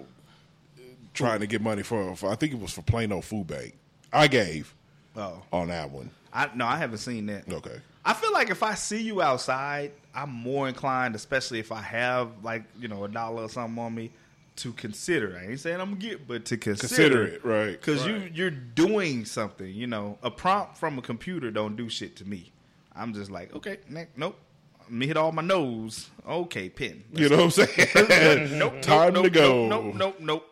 trying 1.13 1.39
to 1.39 1.47
get 1.47 1.61
money 1.61 1.83
for, 1.83 2.15
for. 2.15 2.29
I 2.31 2.35
think 2.35 2.53
it 2.53 2.59
was 2.59 2.71
for 2.71 2.81
Plano 2.83 3.19
Food 3.21 3.47
Bank. 3.47 3.73
I 4.13 4.27
gave 4.27 4.73
Oh, 5.17 5.41
on 5.51 5.67
that 5.69 5.89
one. 5.89 6.11
I 6.31 6.49
no, 6.55 6.65
I 6.65 6.77
haven't 6.77 6.99
seen 6.99 7.25
that. 7.25 7.51
Okay. 7.51 7.81
I 8.07 8.13
feel 8.13 8.31
like 8.31 8.49
if 8.49 8.63
I 8.63 8.73
see 8.73 9.01
you 9.01 9.21
outside, 9.21 9.91
I'm 10.15 10.31
more 10.31 10.69
inclined, 10.69 11.13
especially 11.13 11.59
if 11.59 11.73
I 11.73 11.81
have 11.81 12.29
like 12.41 12.63
you 12.79 12.87
know 12.87 13.03
a 13.03 13.09
dollar 13.09 13.43
or 13.43 13.49
something 13.49 13.77
on 13.83 13.93
me, 13.93 14.11
to 14.57 14.71
consider. 14.71 15.37
I 15.37 15.51
ain't 15.51 15.59
saying 15.59 15.81
I'm 15.81 15.89
gonna 15.89 16.01
get, 16.01 16.25
but 16.25 16.45
to 16.45 16.57
consider, 16.57 16.87
Consider 16.87 17.23
it, 17.25 17.45
right. 17.45 17.71
Because 17.71 18.07
you 18.07 18.31
you're 18.33 18.49
doing 18.49 19.25
something. 19.25 19.67
You 19.67 19.87
know, 19.87 20.17
a 20.23 20.31
prompt 20.31 20.77
from 20.77 20.97
a 20.97 21.01
computer 21.01 21.51
don't 21.51 21.75
do 21.75 21.89
shit 21.89 22.15
to 22.17 22.25
me. 22.25 22.53
I'm 22.95 23.13
just 23.13 23.29
like, 23.29 23.53
okay, 23.53 23.79
nope. 24.15 24.37
Let 24.83 24.91
me 24.91 25.05
hit 25.05 25.17
all 25.17 25.33
my 25.33 25.41
nose. 25.41 26.09
Okay, 26.25 26.69
pin. 26.69 27.03
You 27.11 27.27
know 27.27 27.45
what 27.45 27.59
I'm 27.59 27.67
saying? 27.67 28.57
nope, 28.57 28.81
Time 28.81 29.15
nope, 29.15 29.25
to 29.25 29.29
go. 29.29 29.67
Nope, 29.67 29.83
nope, 29.83 29.95
nope, 29.95 30.19
nope. 30.21 30.45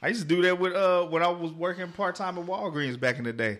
I 0.00 0.08
used 0.08 0.22
to 0.22 0.28
do 0.28 0.40
that 0.42 0.58
with 0.58 0.72
uh 0.72 1.04
when 1.06 1.24
I 1.24 1.28
was 1.28 1.50
working 1.52 1.90
part 1.90 2.14
time 2.14 2.38
at 2.38 2.46
Walgreens 2.46 2.98
back 2.98 3.18
in 3.18 3.24
the 3.24 3.32
day. 3.32 3.58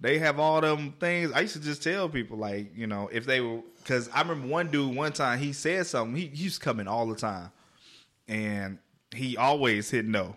They 0.00 0.18
have 0.18 0.40
all 0.40 0.60
them 0.62 0.94
things. 0.98 1.30
I 1.32 1.40
used 1.40 1.54
to 1.54 1.60
just 1.60 1.82
tell 1.82 2.08
people 2.08 2.38
like, 2.38 2.76
you 2.76 2.86
know, 2.86 3.08
if 3.12 3.26
they 3.26 3.40
were 3.40 3.60
because 3.78 4.08
I 4.10 4.22
remember 4.22 4.46
one 4.48 4.68
dude 4.68 4.94
one 4.96 5.12
time 5.12 5.38
he 5.38 5.52
said 5.52 5.86
something. 5.86 6.16
He, 6.16 6.26
he 6.28 6.44
used 6.44 6.60
to 6.60 6.64
come 6.64 6.80
in 6.80 6.88
all 6.88 7.06
the 7.06 7.16
time, 7.16 7.50
and 8.28 8.78
he 9.14 9.36
always 9.36 9.90
hit 9.90 10.06
no. 10.06 10.36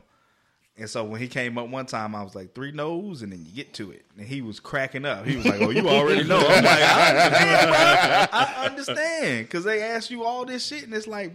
And 0.75 0.89
so 0.89 1.03
when 1.03 1.21
he 1.21 1.27
came 1.27 1.57
up 1.57 1.69
one 1.69 1.85
time, 1.85 2.15
I 2.15 2.23
was 2.23 2.33
like 2.33 2.55
three 2.55 2.71
no's, 2.71 3.21
and 3.21 3.31
then 3.31 3.45
you 3.45 3.51
get 3.51 3.73
to 3.75 3.91
it, 3.91 4.03
and 4.17 4.27
he 4.27 4.41
was 4.41 4.59
cracking 4.59 5.05
up. 5.05 5.25
He 5.25 5.37
was 5.37 5.45
like, 5.45 5.61
"Oh, 5.61 5.69
you 5.69 5.87
already 5.87 6.23
know." 6.23 6.39
I'm 6.39 6.63
like, 6.63 6.79
"I 6.81 7.05
understand, 7.15 7.69
bro. 7.69 8.39
I 8.39 8.65
understand," 8.65 9.47
because 9.47 9.63
they 9.63 9.81
ask 9.83 10.09
you 10.09 10.23
all 10.23 10.45
this 10.45 10.65
shit, 10.65 10.83
and 10.83 10.93
it's 10.93 11.07
like, 11.07 11.31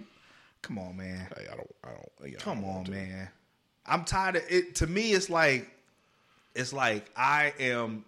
"Come 0.61 0.79
on, 0.79 0.97
man." 0.97 1.29
Hey, 1.37 1.47
I 1.51 1.57
don't. 1.57 1.75
I 1.85 1.89
don't. 1.91 2.31
yeah, 2.31 2.37
I 2.39 2.43
Come 2.43 2.63
don't 2.63 2.71
on, 2.71 2.91
man. 2.91 3.29
I'm 3.87 4.05
tired 4.05 4.37
of 4.37 4.43
it. 4.51 4.75
To 4.77 4.87
me, 4.89 5.13
it's 5.13 5.31
like, 5.31 5.71
it's 6.57 6.73
like 6.73 7.09
I 7.17 7.55
am 7.61 8.05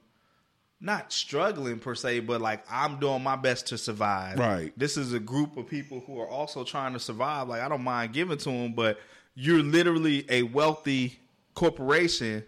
not 0.80 1.12
struggling 1.12 1.78
per 1.78 1.94
se, 1.94 2.20
but 2.20 2.40
like 2.40 2.64
I'm 2.70 2.98
doing 2.98 3.22
my 3.22 3.36
best 3.36 3.66
to 3.68 3.78
survive. 3.78 4.38
Right. 4.38 4.72
This 4.78 4.96
is 4.96 5.12
a 5.12 5.20
group 5.20 5.56
of 5.56 5.66
people 5.66 6.02
who 6.06 6.18
are 6.20 6.28
also 6.28 6.64
trying 6.64 6.94
to 6.94 7.00
survive. 7.00 7.48
Like 7.48 7.60
I 7.62 7.68
don't 7.68 7.84
mind 7.84 8.12
giving 8.12 8.38
to 8.38 8.50
them, 8.50 8.72
but 8.72 8.98
you're 9.34 9.62
literally 9.62 10.24
a 10.30 10.42
wealthy 10.44 11.18
corporation 11.54 12.44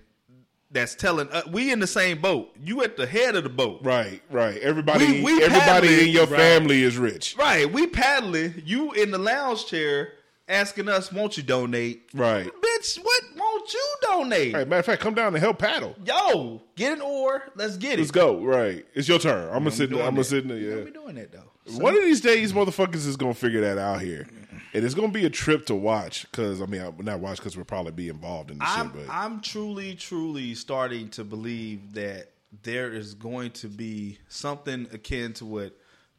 that's 0.70 0.94
telling 0.94 1.28
uh, 1.30 1.42
we 1.50 1.70
in 1.70 1.80
the 1.80 1.86
same 1.86 2.20
boat. 2.20 2.50
You 2.62 2.82
at 2.82 2.96
the 2.96 3.06
head 3.06 3.36
of 3.36 3.44
the 3.44 3.50
boat. 3.50 3.80
Right, 3.82 4.22
right. 4.30 4.56
Everybody, 4.58 5.04
We- 5.22 5.22
we 5.36 5.42
everybody 5.44 6.04
in 6.04 6.08
your 6.08 6.26
right. 6.26 6.38
family 6.40 6.82
is 6.82 6.96
rich. 6.96 7.36
Right. 7.38 7.70
We 7.70 7.86
paddling. 7.88 8.62
You 8.64 8.92
in 8.92 9.10
the 9.10 9.18
lounge 9.18 9.66
chair 9.66 10.12
asking 10.48 10.88
us, 10.88 11.12
won't 11.12 11.36
you 11.36 11.42
donate? 11.42 12.08
Right. 12.14 12.46
Bitch, 12.46 12.98
what 13.04 13.22
won't 13.62 13.72
you 13.72 13.94
donate? 14.02 14.54
Right. 14.54 14.68
Matter 14.68 14.80
of 14.80 14.86
fact, 14.86 15.02
come 15.02 15.14
down 15.14 15.28
and 15.34 15.38
help 15.38 15.58
paddle. 15.58 15.94
Yo, 16.04 16.60
get 16.76 16.94
an 16.94 17.00
oar. 17.02 17.42
Let's 17.54 17.76
get 17.76 17.94
it. 17.94 17.98
Let's 17.98 18.10
go. 18.10 18.38
Right. 18.44 18.84
It's 18.94 19.08
your 19.08 19.18
turn. 19.18 19.46
I'm 19.48 19.58
gonna 19.64 19.70
sit. 19.70 19.90
I'm 19.92 19.98
gonna 19.98 20.24
sit 20.24 20.44
in 20.44 20.48
there. 20.48 20.58
Don't 20.70 20.78
Yeah. 20.78 20.84
be 20.84 20.90
doing 20.90 21.14
that 21.16 21.32
though. 21.32 21.48
One 21.78 21.96
of 21.96 22.02
these 22.02 22.20
days, 22.20 22.52
motherfuckers 22.52 23.06
is 23.06 23.16
gonna 23.16 23.34
figure 23.34 23.60
that 23.60 23.78
out 23.78 24.00
here, 24.00 24.26
and 24.74 24.84
it's 24.84 24.94
gonna 24.94 25.08
be 25.12 25.24
a 25.26 25.30
trip 25.30 25.66
to 25.66 25.74
watch. 25.74 26.22
Because 26.30 26.60
I 26.60 26.66
mean, 26.66 26.80
I, 26.82 26.92
not 27.02 27.20
watch 27.20 27.38
because 27.38 27.56
we'll 27.56 27.64
probably 27.64 27.92
be 27.92 28.08
involved 28.08 28.50
in 28.50 28.58
the 28.58 28.64
I'm, 28.64 28.92
shit. 28.92 29.06
But 29.06 29.14
I'm 29.14 29.40
truly, 29.40 29.94
truly 29.94 30.54
starting 30.54 31.08
to 31.10 31.24
believe 31.24 31.94
that 31.94 32.30
there 32.64 32.92
is 32.92 33.14
going 33.14 33.52
to 33.52 33.68
be 33.68 34.18
something 34.28 34.86
akin 34.92 35.32
to 35.34 35.46
what 35.46 35.72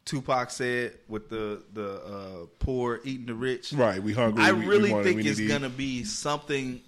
Tupac 0.06 0.50
said 0.50 0.92
with 1.08 1.28
the 1.28 1.62
the 1.74 1.94
uh, 2.02 2.46
poor 2.58 3.00
eating 3.04 3.26
the 3.26 3.34
rich. 3.34 3.72
right, 3.74 4.02
we 4.02 4.12
hungry. 4.14 4.42
I 4.44 4.52
we- 4.52 4.60
we 4.60 4.66
really 4.66 4.92
want- 4.92 5.04
think 5.04 5.16
we 5.16 5.22
need 5.24 5.28
it's 5.30 5.38
to 5.38 5.44
eat. 5.44 5.58
to 5.60 5.68
be 5.68 6.04
something 6.04 6.80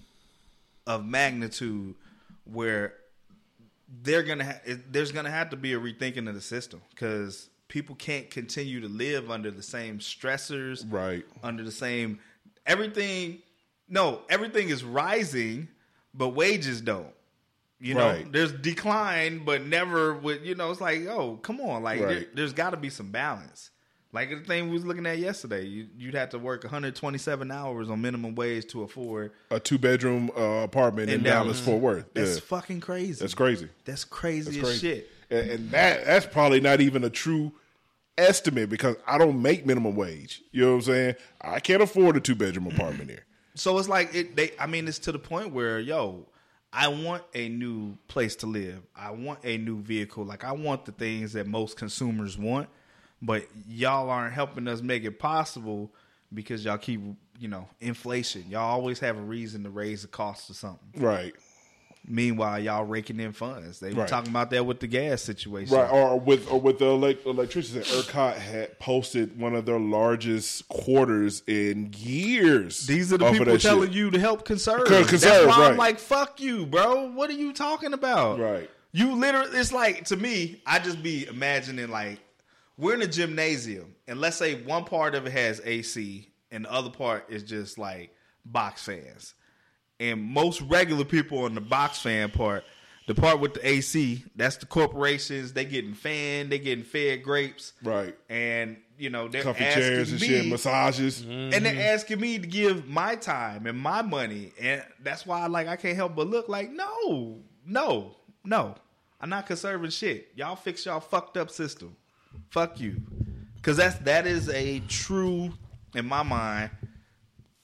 of 0.86 1.04
magnitude 1.04 1.94
where 2.44 2.94
they're 4.02 4.22
to 4.38 4.44
ha- 4.44 4.60
there's 4.90 5.12
going 5.12 5.24
to 5.24 5.30
have 5.30 5.50
to 5.50 5.56
be 5.56 5.72
a 5.74 5.78
rethinking 5.80 6.28
of 6.28 6.34
the 6.34 6.40
system 6.40 6.80
because 6.90 7.48
people 7.68 7.94
can't 7.96 8.30
continue 8.30 8.80
to 8.80 8.88
live 8.88 9.30
under 9.30 9.50
the 9.50 9.62
same 9.62 9.98
stressors, 9.98 10.84
Right. 10.88 11.24
Under 11.42 11.62
the 11.62 11.72
same 11.72 12.18
everything. 12.66 13.38
No, 13.88 14.22
everything 14.28 14.68
is 14.68 14.82
rising, 14.82 15.68
but 16.14 16.30
wages 16.30 16.80
don't. 16.80 17.12
You 17.78 17.94
know, 17.94 18.08
Right. 18.08 18.32
there's 18.32 18.52
decline, 18.52 19.44
but 19.44 19.64
never 19.66 20.14
with 20.14 20.42
you 20.44 20.54
know. 20.54 20.70
It's 20.70 20.80
like, 20.80 21.06
oh, 21.06 21.36
come 21.36 21.60
on, 21.60 21.82
like 21.82 21.98
there, 22.00 22.08
Right. 22.08 22.34
there's 22.36 22.52
got 22.52 22.70
to 22.70 22.76
be 22.76 22.88
some 22.90 23.10
balance. 23.10 23.70
Like 24.12 24.30
the 24.30 24.40
thing 24.40 24.66
we 24.68 24.72
was 24.74 24.84
looking 24.86 25.04
at 25.06 25.18
yesterday, 25.18 25.66
you, 25.66 25.88
you'd 25.98 26.14
have 26.14 26.30
to 26.30 26.38
work 26.38 26.62
127 26.64 27.50
hours 27.50 27.90
on 27.90 28.00
minimum 28.00 28.34
wage 28.34 28.66
to 28.68 28.82
afford. 28.82 29.32
a 29.50 29.60
two 29.60 29.78
bedroom 29.78 30.30
uh, 30.36 30.40
apartment 30.64 31.10
in, 31.10 31.22
Dallas. 31.22 31.60
Fort 31.60 31.80
Worth. 31.82 32.14
That's 32.14 32.34
Yeah. 32.36 32.40
fucking 32.40 32.80
crazy. 32.80 33.20
That's 33.20 33.34
crazy. 33.34 33.68
That's 33.84 34.04
crazy 34.04 34.44
That's 34.52 34.56
as 34.56 34.62
crazy. 34.62 34.78
shit. 34.96 35.10
And, 35.30 35.50
and 35.50 35.70
that 35.72 36.04
that's 36.06 36.26
probably 36.26 36.60
not 36.60 36.80
even 36.80 37.02
a 37.04 37.10
true 37.10 37.52
estimate 38.16 38.70
because 38.70 38.96
I 39.06 39.18
don't 39.18 39.42
make 39.42 39.66
minimum 39.66 39.96
wage. 39.96 40.42
You 40.52 40.62
know 40.64 40.70
what 40.70 40.76
I'm 40.76 40.82
saying? 40.82 41.14
I 41.40 41.60
can't 41.60 41.82
afford 41.82 42.16
a 42.16 42.20
two 42.20 42.34
bedroom 42.34 42.66
apartment 42.66 43.10
here. 43.10 43.24
So 43.58 43.78
it's 43.78 43.88
like 43.88 44.14
it. 44.14 44.36
They, 44.36 44.52
I 44.60 44.66
mean, 44.66 44.86
it's 44.86 44.98
to 44.98 45.12
the 45.12 45.18
point 45.18 45.50
where, 45.50 45.80
yo, 45.80 46.26
I 46.74 46.88
want 46.88 47.22
a 47.34 47.48
new 47.48 47.96
place 48.06 48.36
to 48.36 48.46
live. 48.46 48.82
I 48.94 49.12
want 49.12 49.38
a 49.44 49.56
new 49.56 49.80
vehicle. 49.80 50.26
Like 50.26 50.44
I 50.44 50.52
want 50.52 50.84
the 50.84 50.92
things 50.92 51.32
that 51.32 51.46
most 51.46 51.78
consumers 51.78 52.36
want, 52.36 52.68
but 53.22 53.44
y'all 53.68 54.10
aren't 54.10 54.34
helping 54.34 54.68
us 54.68 54.82
make 54.82 55.04
it 55.04 55.18
possible 55.18 55.92
because 56.34 56.64
y'all 56.64 56.78
keep, 56.78 57.00
you 57.38 57.48
know, 57.48 57.68
inflation. 57.80 58.44
Y'all 58.48 58.62
always 58.62 58.98
have 59.00 59.16
a 59.16 59.22
reason 59.22 59.62
to 59.64 59.70
raise 59.70 60.02
the 60.02 60.08
cost 60.08 60.50
of 60.50 60.56
something. 60.56 61.00
Right. 61.00 61.34
Meanwhile, 62.08 62.60
y'all 62.60 62.84
raking 62.84 63.18
in 63.18 63.32
funds. 63.32 63.80
They 63.80 63.92
were 63.92 64.02
Right. 64.02 64.08
talking 64.08 64.30
about 64.30 64.50
that 64.50 64.64
with 64.64 64.78
the 64.78 64.86
gas 64.86 65.22
situation. 65.22 65.74
Right, 65.76 65.90
or 65.90 66.20
with 66.20 66.48
or 66.48 66.60
with 66.60 66.78
the 66.78 66.84
elect- 66.86 67.26
electricity, 67.26 67.80
ERCOT 67.80 68.36
had 68.36 68.78
posted 68.78 69.36
one 69.40 69.56
of 69.56 69.66
their 69.66 69.80
largest 69.80 70.68
quarters 70.68 71.42
in 71.48 71.92
years. 71.98 72.86
These 72.86 73.12
are 73.12 73.18
the 73.18 73.32
people 73.32 73.58
telling 73.58 73.88
shit. 73.88 73.96
you 73.96 74.10
to 74.12 74.20
help 74.20 74.44
conserve. 74.44 74.84
Co- 74.86 74.98
That's 74.98 75.10
conserve, 75.10 75.48
why 75.48 75.68
I'm 75.70 75.76
like, 75.76 75.98
fuck 75.98 76.40
you, 76.40 76.64
bro. 76.64 77.10
What 77.10 77.28
are 77.28 77.32
you 77.34 77.52
talking 77.52 77.92
about? 77.92 78.38
Right. 78.38 78.70
You 78.92 79.16
literally, 79.16 79.58
it's 79.58 79.72
like 79.72 80.04
to 80.06 80.16
me, 80.16 80.62
I 80.64 80.78
just 80.78 81.02
be 81.02 81.26
imagining 81.26 81.88
like 81.90 82.20
we're 82.78 82.94
in 82.94 83.02
a 83.02 83.06
gymnasium, 83.06 83.94
and 84.06 84.20
let's 84.20 84.36
say 84.36 84.62
one 84.62 84.84
part 84.84 85.14
of 85.14 85.26
it 85.26 85.32
has 85.32 85.60
AC, 85.64 86.28
and 86.50 86.64
the 86.64 86.72
other 86.72 86.90
part 86.90 87.26
is 87.28 87.42
just 87.42 87.78
like 87.78 88.14
box 88.44 88.84
fans. 88.84 89.34
And 89.98 90.22
most 90.22 90.60
regular 90.62 91.04
people 91.04 91.38
on 91.44 91.54
the 91.54 91.60
box 91.60 91.98
fan 92.00 92.30
part, 92.30 92.64
The 93.06 93.14
part 93.14 93.38
with 93.40 93.54
the 93.54 93.66
AC, 93.68 94.24
that's 94.34 94.56
the 94.56 94.66
corporations. 94.66 95.52
They 95.52 95.64
getting 95.64 95.94
fanned, 95.94 96.50
they 96.50 96.58
getting 96.58 96.82
fed 96.84 97.22
grapes, 97.22 97.72
Right. 97.82 98.16
and 98.28 98.76
you 98.98 99.10
know 99.10 99.28
they're 99.28 99.42
Comfy 99.44 99.64
asking 99.64 99.82
chairs 99.82 100.10
and 100.12 100.20
me, 100.20 100.26
shit, 100.26 100.46
massages. 100.46 101.20
and 101.22 101.52
they're 101.52 101.94
asking 101.94 102.18
me 102.20 102.38
to 102.38 102.46
give 102.46 102.88
my 102.88 103.14
time 103.14 103.66
and 103.66 103.78
my 103.78 104.02
money, 104.02 104.52
and 104.60 104.82
that's 105.02 105.24
why 105.24 105.46
like 105.46 105.68
I 105.68 105.76
can't 105.76 105.94
help 105.96 106.14
but 106.16 106.26
look 106.26 106.48
like 106.48 106.70
no, 106.72 107.38
no, 107.64 108.16
no. 108.44 108.74
I'm 109.20 109.30
not 109.30 109.46
conserving 109.46 109.90
shit. 109.90 110.28
Y'all 110.34 110.56
fix 110.56 110.84
y'all 110.84 111.00
fucked 111.00 111.36
up 111.38 111.50
system. 111.50 111.96
Fuck 112.50 112.80
you, 112.80 113.02
because 113.56 113.76
that's 113.76 113.96
that 114.00 114.26
is 114.26 114.48
a 114.48 114.80
true, 114.88 115.52
in 115.94 116.06
my 116.06 116.22
mind, 116.22 116.70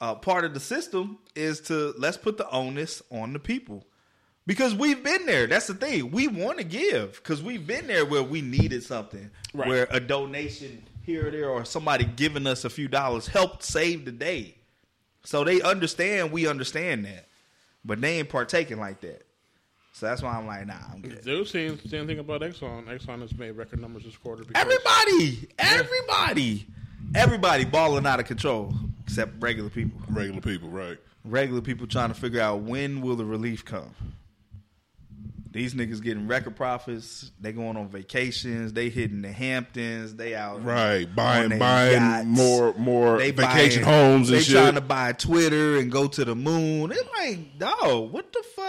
uh, 0.01 0.15
part 0.17 0.45
of 0.45 0.55
the 0.55 0.61
system 0.61 1.19
is 1.35 1.61
to 1.63 1.95
let's 1.99 2.17
put 2.17 2.37
the 2.37 2.49
onus 2.51 3.03
on 3.11 3.33
the 3.33 3.39
people. 3.39 3.87
Because 4.45 4.75
we've 4.75 5.05
been 5.05 5.25
there. 5.25 5.47
That's 5.47 5.69
the 5.69 5.75
thing. 5.75 6.11
We 6.11 6.27
want 6.27 6.59
to 6.59 6.65
give 6.65 7.13
because 7.23 7.41
we've 7.41 7.65
been 7.65 7.87
there 7.87 8.05
where 8.05 8.25
we 8.25 8.41
needed 8.43 8.83
something, 8.83 9.31
Right. 9.55 9.69
where 9.69 9.87
a 9.91 10.01
donation 10.01 10.83
here 11.03 11.29
or 11.29 11.31
there 11.31 11.49
or 11.49 11.65
somebody 11.65 12.05
giving 12.05 12.49
us 12.49 12.65
a 12.65 12.71
few 12.71 12.89
dollars 12.89 13.29
helped 13.29 13.63
save 13.63 14.05
the 14.05 14.11
day. 14.13 14.57
So 15.25 15.45
they 15.45 15.63
understand 15.63 16.33
we 16.33 16.49
understand 16.49 17.05
that, 17.05 17.29
but 17.85 18.01
they 18.01 18.19
ain't 18.19 18.29
partaking 18.31 18.81
like 18.81 19.01
that. 19.03 19.23
So 19.95 20.07
that's 20.07 20.23
why 20.23 20.31
I'm 20.37 20.47
like, 20.47 20.67
nah, 20.67 20.75
I'm 20.93 21.01
good. 21.03 21.23
They 21.23 21.37
were 21.37 21.45
saying 21.45 21.79
the 21.83 21.89
same 21.89 22.07
thing 22.07 22.19
about 22.19 22.41
Exxon. 22.41 22.87
Exxon 22.87 23.21
has 23.21 23.35
made 23.37 23.51
record 23.53 23.81
numbers 23.81 24.05
this 24.05 24.17
quarter. 24.17 24.43
Because, 24.45 24.61
Everybody, 24.63 25.49
everybody, 25.59 26.67
everybody 27.15 27.65
balling 27.67 28.07
out 28.07 28.19
of 28.19 28.27
control 28.27 28.73
except 29.05 29.33
regular 29.43 29.69
people. 29.71 30.01
Regular 30.09 30.41
people, 30.41 30.69
right? 30.71 30.99
regular 31.25 31.61
people 31.61 31.87
trying 31.87 32.09
to 32.09 32.15
figure 32.15 32.41
out 32.41 32.63
when 32.63 33.01
will 33.01 33.15
the 33.17 33.25
relief 33.25 33.65
come. 33.65 33.95
These 35.53 35.75
niggas 35.75 36.03
getting 36.03 36.27
record 36.27 36.57
profits. 36.57 37.31
They 37.39 37.53
going 37.53 37.77
on 37.77 37.89
vacations. 37.91 38.73
They 38.73 38.89
hitting 38.89 39.21
the 39.21 39.31
Hamptons. 39.31 40.15
They 40.17 40.35
out 40.35 40.65
Right. 40.65 41.05
Buying 41.15 41.59
buying 41.59 41.93
yachts. 41.93 42.27
more 42.27 42.73
more 42.79 43.19
They 43.19 43.33
vacation 43.33 43.85
buying- 43.85 44.13
homes 44.13 44.31
and 44.31 44.39
they 44.39 44.43
shit. 44.43 44.55
trying 44.55 44.75
to 44.77 44.81
buy 44.81 45.13
Twitter 45.13 45.77
and 45.77 45.93
go 45.93 46.09
to 46.09 46.25
the 46.25 46.35
moon. 46.35 46.91
It's 46.91 47.09
like, 47.19 47.59
dog, 47.59 48.11
what 48.13 48.33
the 48.33 48.43
fuck? 48.57 48.62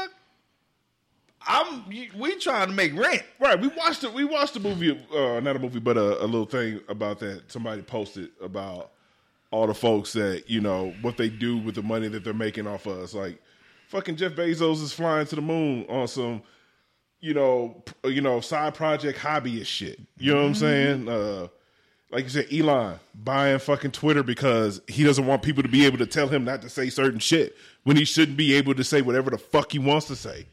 I'm 1.48 1.84
we 2.18 2.36
trying 2.36 2.68
to 2.68 2.74
make 2.74 2.96
rent. 2.96 3.24
Right, 3.40 3.60
we 3.60 3.68
watched 3.70 4.04
it. 4.04 4.14
We 4.14 4.26
watched 4.26 4.54
the 4.54 4.60
movie, 4.60 4.92
uh, 5.14 5.40
not 5.40 5.56
a 5.56 5.60
movie, 5.60 5.80
but 5.80 5.98
a, 5.98 6.24
a 6.24 6.26
little 6.26 6.46
thing 6.46 6.80
about 6.88 7.20
that. 7.20 7.52
Somebody 7.52 7.82
posted 7.82 8.30
about 8.42 8.92
all 9.52 9.68
the 9.68 9.74
folks 9.74 10.14
that 10.14 10.50
you 10.50 10.62
know 10.62 10.94
what 11.02 11.18
they 11.18 11.30
do 11.30 11.58
with 11.58 11.76
the 11.76 11.84
money 11.84 12.08
that 12.08 12.24
they're 12.24 12.34
making 12.34 12.68
off 12.68 12.86
of 12.86 13.00
us. 13.00 13.14
Like, 13.14 13.42
fucking 13.88 14.16
Jeff 14.16 14.34
Bezos 14.34 14.82
is 14.82 14.94
flying 14.94 15.28
to 15.28 15.36
the 15.36 15.42
moon 15.42 15.86
on 15.90 16.08
some, 16.08 16.42
you 17.20 17.34
know, 17.34 17.84
you 18.04 18.22
know, 18.22 18.40
side 18.40 18.74
project 18.74 19.20
hobbyist 19.20 19.68
shit. 19.68 20.00
You 20.18 20.34
know 20.34 20.42
what 20.42 20.48
I'm 20.48 20.56
saying? 20.56 21.10
Uh, 21.10 21.48
like 22.14 22.26
you 22.26 22.30
said, 22.30 22.48
Elon 22.54 23.00
buying 23.16 23.58
fucking 23.60 23.92
Twitter 23.92 24.24
because 24.24 24.82
he 24.88 25.04
doesn't 25.04 25.26
want 25.26 25.42
people 25.42 25.64
to 25.64 25.70
be 25.70 25.86
able 25.86 25.98
to 25.98 26.06
tell 26.06 26.28
him 26.28 26.46
not 26.46 26.62
to 26.62 26.70
say 26.70 26.90
certain 26.90 27.20
shit 27.20 27.56
when 27.84 27.98
he 27.98 28.06
shouldn't 28.06 28.38
be 28.38 28.54
able 28.54 28.76
to 28.76 28.84
say 28.84 29.02
whatever 29.02 29.32
the 29.32 29.38
fuck 29.38 29.72
he 29.72 29.80
wants 29.80 30.08
to 30.08 30.16
say. 30.16 30.46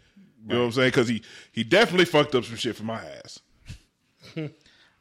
You 0.46 0.54
know 0.54 0.60
what 0.60 0.66
I'm 0.66 0.72
saying? 0.72 0.88
Because 0.88 1.08
he 1.08 1.22
he 1.52 1.64
definitely 1.64 2.06
fucked 2.06 2.34
up 2.34 2.44
some 2.44 2.56
shit 2.56 2.76
for 2.76 2.84
my 2.84 3.00
ass. 3.24 3.40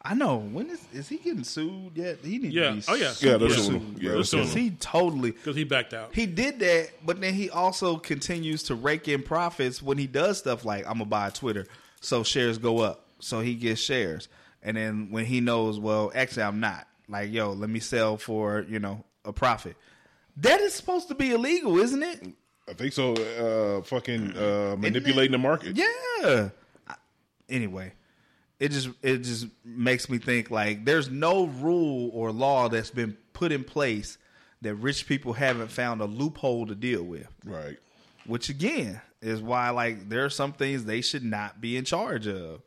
I 0.01 0.13
know. 0.13 0.37
When 0.37 0.69
is 0.69 0.81
is 0.93 1.09
he 1.09 1.17
getting 1.17 1.43
sued 1.43 1.91
yet? 1.95 2.19
He 2.23 2.37
needs 2.39 2.53
Yeah. 2.55 2.69
to 2.69 2.75
be 2.77 2.83
Oh, 2.87 2.93
yeah. 2.95 3.03
Yeah, 3.07 3.11
super 3.11 3.37
they're 3.39 3.49
sued, 3.49 3.65
suing 3.65 3.79
him. 3.81 3.95
Yeah, 3.97 4.01
bro, 4.09 4.13
they're 4.15 4.23
suing 4.23 4.43
'cause 4.45 4.53
him. 4.55 4.61
he 4.63 4.69
totally 4.71 5.31
because 5.31 5.55
he 5.55 5.63
backed 5.65 5.93
out. 5.93 6.15
He 6.15 6.25
did 6.25 6.59
that, 6.59 6.89
but 7.05 7.19
then 7.19 7.33
he 7.33 7.49
also 7.49 7.97
continues 7.97 8.63
to 8.63 8.75
rake 8.75 9.07
in 9.07 9.23
profits 9.23 9.81
when 9.81 9.97
he 9.97 10.07
does 10.07 10.37
stuff 10.37 10.63
like 10.65 10.85
I'm 10.85 10.93
gonna 10.93 11.05
buy 11.05 11.29
Twitter, 11.31 11.65
so 12.01 12.23
shares 12.23 12.57
go 12.57 12.79
up, 12.79 13.05
so 13.19 13.41
he 13.41 13.55
gets 13.55 13.81
shares. 13.81 14.29
And 14.63 14.75
then 14.77 15.07
when 15.11 15.25
he 15.25 15.41
knows, 15.41 15.79
well, 15.79 16.11
actually 16.15 16.43
I'm 16.43 16.59
not. 16.59 16.87
Like, 17.09 17.31
yo, 17.31 17.51
let 17.53 17.69
me 17.69 17.79
sell 17.79 18.17
for 18.17 18.65
you 18.69 18.79
know 18.79 19.03
a 19.25 19.33
profit. 19.33 19.75
That 20.37 20.61
is 20.61 20.73
supposed 20.73 21.09
to 21.09 21.15
be 21.15 21.31
illegal, 21.31 21.77
isn't 21.77 22.03
it? 22.03 22.23
I 22.69 22.73
think 22.73 22.93
so. 22.93 23.13
Uh, 23.13 23.81
fucking 23.83 24.37
uh, 24.37 24.75
manipulating 24.77 25.31
the 25.31 25.37
market. 25.37 25.75
Yeah. 25.77 26.49
Anyway, 27.49 27.93
it 28.59 28.69
just 28.69 28.89
it 29.01 29.19
just 29.19 29.47
makes 29.65 30.09
me 30.09 30.19
think 30.19 30.51
like 30.51 30.85
there's 30.85 31.09
no 31.09 31.45
rule 31.47 32.11
or 32.13 32.31
law 32.31 32.69
that's 32.69 32.91
been 32.91 33.17
put 33.33 33.51
in 33.51 33.63
place 33.63 34.17
that 34.61 34.75
rich 34.75 35.07
people 35.07 35.33
haven't 35.33 35.69
found 35.71 36.01
a 36.01 36.05
loophole 36.05 36.67
to 36.67 36.75
deal 36.75 37.03
with. 37.03 37.27
Right. 37.45 37.77
which 38.25 38.49
again 38.49 39.01
is 39.21 39.41
why 39.41 39.69
like 39.71 40.09
there 40.09 40.23
are 40.25 40.29
some 40.29 40.53
things 40.53 40.85
they 40.85 41.01
should 41.01 41.23
not 41.23 41.59
be 41.59 41.75
in 41.75 41.85
charge 41.85 42.27
of. 42.27 42.61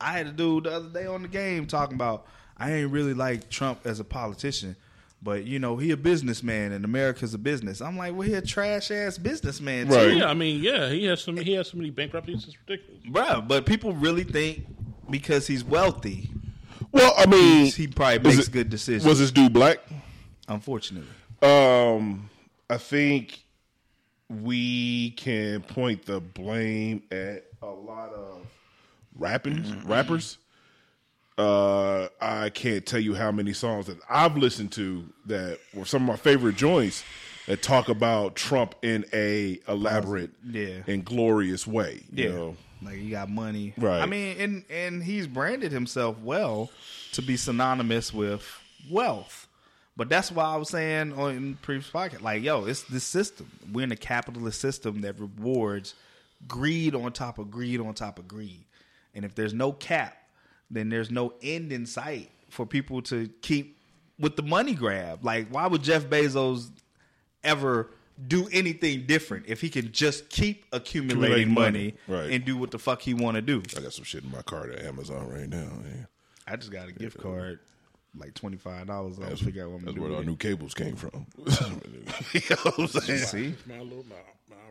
I 0.00 0.12
had 0.12 0.26
a 0.26 0.32
dude 0.32 0.64
the 0.64 0.72
other 0.72 0.88
day 0.90 1.06
on 1.06 1.22
the 1.22 1.28
game 1.28 1.66
talking 1.66 1.94
about 1.94 2.26
I 2.58 2.72
ain't 2.72 2.90
really 2.90 3.14
like 3.14 3.48
Trump 3.48 3.80
as 3.86 4.00
a 4.00 4.04
politician, 4.04 4.76
but 5.22 5.44
you 5.44 5.58
know 5.58 5.76
he 5.76 5.90
a 5.90 5.96
businessman 5.96 6.72
and 6.72 6.84
America's 6.84 7.34
a 7.34 7.38
business. 7.38 7.80
I'm 7.80 7.96
like, 7.96 8.12
well, 8.14 8.22
he 8.26 8.34
a 8.34 8.42
trash 8.42 8.90
ass 8.90 9.18
businessman 9.18 9.88
too, 9.88 9.94
Right. 9.94 10.16
yeah, 10.18 10.26
I 10.26 10.34
mean, 10.34 10.62
yeah, 10.62 10.88
he 10.88 11.04
has 11.06 11.22
some. 11.22 11.36
He 11.36 11.52
has 11.54 11.68
so 11.68 11.76
many 11.76 11.90
bankruptcies. 11.90 12.46
It's 12.46 12.56
ridiculous. 12.68 13.02
bruh. 13.06 13.46
But 13.46 13.66
people 13.66 13.92
really 13.94 14.24
think 14.24 14.66
because 15.10 15.46
he's 15.46 15.64
wealthy, 15.64 16.30
Well, 16.92 17.12
I 17.16 17.26
mean, 17.26 17.66
he 17.72 17.86
probably 17.88 18.18
was 18.18 18.36
makes 18.36 18.48
it- 18.48 18.52
good 18.52 18.70
decisions. 18.70 19.04
Was 19.04 19.18
this 19.18 19.30
dude 19.30 19.52
black? 19.52 19.78
unfortunately, 20.48 21.08
Um, 21.42 22.30
I 22.70 22.76
think 22.78 23.40
we 24.28 25.10
can 25.12 25.62
point 25.62 26.04
the 26.06 26.20
blame 26.20 27.02
at 27.10 27.44
a 27.62 27.66
lot 27.66 28.10
of 28.12 28.46
rapping 29.14 29.82
rappers. 29.86 30.38
Uh, 31.38 32.08
I 32.20 32.50
can't 32.50 32.84
tell 32.84 32.98
you 33.00 33.14
how 33.14 33.30
many 33.30 33.52
songs 33.52 33.86
that 33.86 33.98
I've 34.10 34.36
listened 34.36 34.72
to 34.72 35.08
that 35.26 35.60
were 35.72 35.84
some 35.84 36.02
of 36.02 36.08
my 36.08 36.16
favorite 36.16 36.56
joints 36.56 37.04
that 37.46 37.62
talk 37.62 37.88
about 37.88 38.34
Trump 38.34 38.74
in 38.82 39.04
a 39.12 39.60
elaborate 39.68 40.30
Yeah. 40.44 40.82
and 40.88 41.04
glorious 41.04 41.66
way. 41.66 42.02
You 42.12 42.24
Yeah. 42.24 42.30
know? 42.30 42.56
Like 42.82 42.96
he 42.98 43.10
got 43.10 43.30
money. 43.30 43.72
Right. 43.76 44.00
I 44.02 44.06
mean, 44.06 44.36
and 44.38 44.64
and 44.70 45.02
he's 45.02 45.26
branded 45.26 45.72
himself 45.72 46.18
well 46.20 46.70
to 47.12 47.22
be 47.22 47.36
synonymous 47.36 48.12
with 48.12 48.44
wealth. 48.90 49.46
But 49.96 50.08
that's 50.08 50.30
why 50.30 50.44
I 50.44 50.56
was 50.56 50.68
saying 50.70 51.12
on 51.12 51.34
in 51.36 51.54
previous 51.56 51.90
podcast, 51.90 52.20
like, 52.20 52.42
yo, 52.42 52.66
it's 52.66 52.82
this 52.82 53.02
system. 53.04 53.50
We're 53.72 53.82
in 53.84 53.92
a 53.92 53.96
capitalist 53.96 54.60
system 54.60 55.00
that 55.00 55.18
rewards 55.18 55.94
greed 56.46 56.94
on 56.94 57.12
top 57.12 57.38
of 57.38 57.50
greed 57.50 57.80
on 57.80 57.94
top 57.94 58.18
of 58.18 58.28
greed. 58.28 58.64
And 59.14 59.24
if 59.24 59.34
there's 59.34 59.54
no 59.54 59.72
cap, 59.72 60.16
then 60.70 60.88
there's 60.88 61.10
no 61.10 61.34
end 61.42 61.72
in 61.72 61.86
sight 61.86 62.30
for 62.50 62.66
people 62.66 63.02
to 63.02 63.28
keep 63.42 63.78
with 64.18 64.36
the 64.36 64.42
money 64.42 64.74
grab. 64.74 65.24
Like, 65.24 65.48
why 65.48 65.66
would 65.66 65.82
Jeff 65.82 66.04
Bezos 66.06 66.70
ever 67.44 67.90
do 68.26 68.48
anything 68.52 69.06
different 69.06 69.46
if 69.46 69.60
he 69.60 69.70
can 69.70 69.92
just 69.92 70.28
keep 70.28 70.64
accumulating 70.72 71.20
Accumulating 71.22 71.54
money, 71.54 71.94
money. 72.08 72.20
Right. 72.22 72.32
and 72.32 72.44
do 72.44 72.56
what 72.56 72.72
the 72.72 72.78
fuck 72.78 73.00
he 73.02 73.14
want 73.14 73.36
to 73.36 73.42
do? 73.42 73.62
I 73.76 73.80
got 73.80 73.92
some 73.92 74.04
shit 74.04 74.24
in 74.24 74.30
my 74.32 74.42
cart 74.42 74.70
at 74.72 74.84
Amazon 74.84 75.28
right 75.28 75.48
now. 75.48 75.58
Man. 75.82 76.08
I 76.46 76.56
just 76.56 76.72
got 76.72 76.88
a 76.88 76.92
gift 76.92 77.18
card, 77.18 77.60
like 78.16 78.34
twenty 78.34 78.56
five 78.56 78.86
dollars. 78.88 79.18
I'll 79.20 79.36
figure 79.36 79.64
out 79.64 79.70
what 79.70 79.78
I'm 79.80 79.84
That's 79.84 79.96
gonna 79.96 80.00
where 80.00 80.08
do. 80.08 80.14
our 80.14 80.20
with 80.20 80.28
new 80.28 80.36
cables 80.36 80.74
came 80.74 80.96
from. 80.96 81.26
you 81.38 81.44
know 82.50 82.56
what 82.74 82.78
I'm 82.78 82.86
saying? 83.02 83.18
See, 83.18 83.54
My 83.66 83.78
little 83.80 84.04
my, 84.08 84.16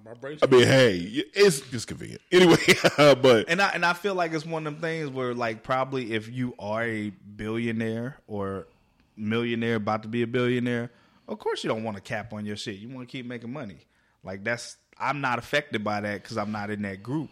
my, 0.08 0.14
my 0.14 0.20
brace. 0.20 0.40
I 0.42 0.48
mean, 0.48 0.68
hey, 0.68 0.98
it's 1.34 1.62
it's 1.74 1.86
convenient 1.86 2.22
anyway. 2.32 2.58
Uh, 2.98 3.16
but 3.16 3.50
and 3.50 3.62
I 3.62 3.70
and 3.70 3.86
I 3.86 3.94
feel 3.94 4.16
like 4.16 4.34
it's 4.34 4.46
one 4.46 4.66
of 4.66 4.74
them 4.74 4.82
things 4.82 5.10
where, 5.10 5.34
like, 5.34 5.64
probably 5.64 6.14
if 6.14 6.30
you 6.30 6.56
are 6.60 6.84
a 6.84 7.10
billionaire 7.10 8.18
or 8.28 8.68
millionaire 9.16 9.76
about 9.76 10.04
to 10.04 10.10
be 10.10 10.22
a 10.22 10.28
billionaire, 10.28 10.92
of 11.28 11.40
course 11.40 11.64
you 11.64 11.70
don't 11.70 11.84
want 11.84 11.98
to 11.98 12.02
cap 12.02 12.34
on 12.34 12.46
your 12.46 12.56
shit. 12.56 12.76
You 12.76 12.90
want 12.90 13.08
to 13.08 13.12
keep 13.12 13.26
making 13.26 13.52
money. 13.52 13.78
Like 14.24 14.44
that's 14.44 14.78
I'm 15.00 15.22
not 15.22 15.40
affected 15.40 15.84
by 15.84 16.02
that 16.02 16.24
because 16.24 16.38
I'm 16.38 16.52
not 16.52 16.70
in 16.70 16.82
that 16.84 17.04
group. 17.04 17.30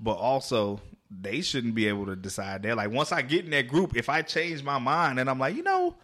But 0.00 0.14
also, 0.14 0.80
they 1.10 1.40
shouldn't 1.40 1.74
be 1.74 1.88
able 1.88 2.06
to 2.06 2.16
decide 2.16 2.62
that. 2.62 2.76
Like 2.76 2.90
once 2.90 3.12
I 3.12 3.22
get 3.22 3.44
in 3.44 3.50
that 3.50 3.68
group, 3.68 3.96
if 3.96 4.08
I 4.08 4.22
change 4.22 4.62
my 4.62 4.78
mind 4.78 5.18
and 5.18 5.28
I'm 5.28 5.38
like, 5.38 5.56
you 5.56 5.62
know, 5.62 5.94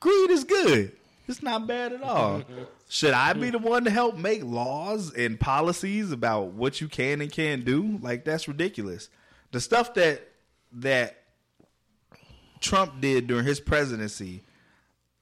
greed 0.00 0.30
is 0.30 0.44
good. 0.44 0.92
It's 1.28 1.42
not 1.42 1.66
bad 1.66 1.92
at 1.92 2.02
all. 2.02 2.42
Should 2.88 3.14
I 3.14 3.32
be 3.32 3.50
the 3.50 3.58
one 3.58 3.84
to 3.84 3.90
help 3.90 4.16
make 4.16 4.44
laws 4.44 5.14
and 5.14 5.38
policies 5.38 6.12
about 6.12 6.48
what 6.52 6.80
you 6.80 6.88
can 6.88 7.20
and 7.20 7.30
can't 7.30 7.64
do? 7.64 7.98
Like 8.02 8.24
that's 8.24 8.48
ridiculous. 8.48 9.08
The 9.52 9.60
stuff 9.60 9.94
that 9.94 10.28
that 10.72 11.22
Trump 12.60 13.00
did 13.00 13.26
during 13.26 13.44
his 13.44 13.60
presidency 13.60 14.42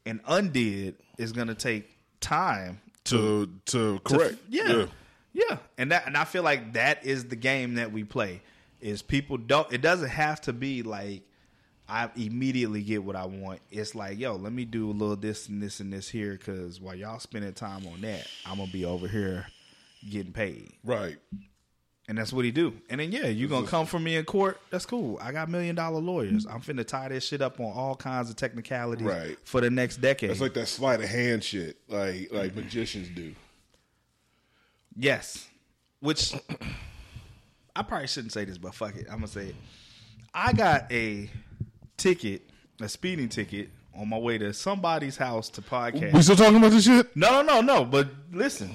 and 0.06 0.20
undid 0.26 0.96
is 1.18 1.32
going 1.32 1.48
to 1.48 1.54
take 1.54 1.90
time 2.20 2.80
to 3.04 3.46
to 3.66 3.98
to- 3.98 4.00
correct, 4.04 4.36
yeah, 4.48 4.86
yeah, 5.32 5.58
and 5.78 5.92
that 5.92 6.06
and 6.06 6.16
I 6.16 6.24
feel 6.24 6.42
like 6.42 6.74
that 6.74 7.04
is 7.04 7.26
the 7.26 7.36
game 7.36 7.74
that 7.74 7.92
we 7.92 8.04
play. 8.04 8.42
Is 8.80 9.02
people 9.02 9.36
don't. 9.36 9.70
It 9.72 9.82
doesn't 9.82 10.08
have 10.08 10.40
to 10.42 10.52
be 10.52 10.82
like 10.82 11.22
I 11.90 12.08
immediately 12.16 12.82
get 12.82 13.02
what 13.02 13.16
I 13.16 13.24
want. 13.26 13.60
It's 13.70 13.94
like, 13.96 14.18
yo, 14.18 14.36
let 14.36 14.52
me 14.52 14.64
do 14.64 14.88
a 14.90 14.92
little 14.92 15.16
this 15.16 15.48
and 15.48 15.60
this 15.60 15.80
and 15.80 15.92
this 15.92 16.08
here 16.08 16.32
because 16.32 16.80
while 16.80 16.94
y'all 16.94 17.18
spending 17.18 17.52
time 17.52 17.84
on 17.88 18.00
that, 18.02 18.26
I'm 18.46 18.58
gonna 18.58 18.70
be 18.70 18.84
over 18.84 19.08
here 19.08 19.46
getting 20.08 20.32
paid. 20.32 20.72
right. 20.84 21.18
And 22.08 22.18
that's 22.18 22.32
what 22.32 22.44
he 22.44 22.50
do. 22.50 22.72
And 22.88 23.00
then 23.00 23.12
yeah, 23.12 23.26
you 23.28 23.46
gonna 23.46 23.68
come 23.68 23.86
for 23.86 24.00
me 24.00 24.16
in 24.16 24.24
court. 24.24 24.60
That's 24.70 24.84
cool. 24.84 25.16
I 25.22 25.30
got 25.30 25.48
million 25.48 25.76
dollar 25.76 26.00
lawyers. 26.00 26.44
I'm 26.44 26.60
finna 26.60 26.84
tie 26.84 27.08
this 27.08 27.24
shit 27.24 27.40
up 27.40 27.60
on 27.60 27.70
all 27.72 27.94
kinds 27.94 28.28
of 28.30 28.34
technicalities 28.34 29.06
Right. 29.06 29.36
for 29.44 29.60
the 29.60 29.70
next 29.70 29.98
decade. 29.98 30.30
It's 30.30 30.40
like 30.40 30.54
that 30.54 30.66
sleight 30.66 31.00
of 31.00 31.08
hand 31.08 31.44
shit, 31.44 31.76
like 31.88 32.28
like 32.32 32.56
magicians 32.56 33.08
do. 33.14 33.32
Yes. 34.96 35.48
Which 36.00 36.34
I 37.76 37.82
probably 37.82 38.08
shouldn't 38.08 38.32
say 38.32 38.44
this, 38.44 38.58
but 38.58 38.74
fuck 38.74 38.96
it. 38.96 39.06
I'm 39.08 39.16
gonna 39.16 39.28
say 39.28 39.46
it. 39.46 39.54
I 40.34 40.52
got 40.52 40.90
a 40.90 41.30
ticket, 42.00 42.42
a 42.80 42.88
speeding 42.88 43.28
ticket, 43.28 43.70
on 43.94 44.08
my 44.08 44.18
way 44.18 44.38
to 44.38 44.52
somebody's 44.52 45.16
house 45.16 45.48
to 45.50 45.62
podcast. 45.62 46.12
We 46.14 46.22
still 46.22 46.36
talking 46.36 46.56
about 46.56 46.70
this 46.70 46.84
shit? 46.84 47.14
No, 47.14 47.42
no, 47.42 47.60
no, 47.60 47.60
no. 47.60 47.84
But 47.84 48.08
listen, 48.32 48.70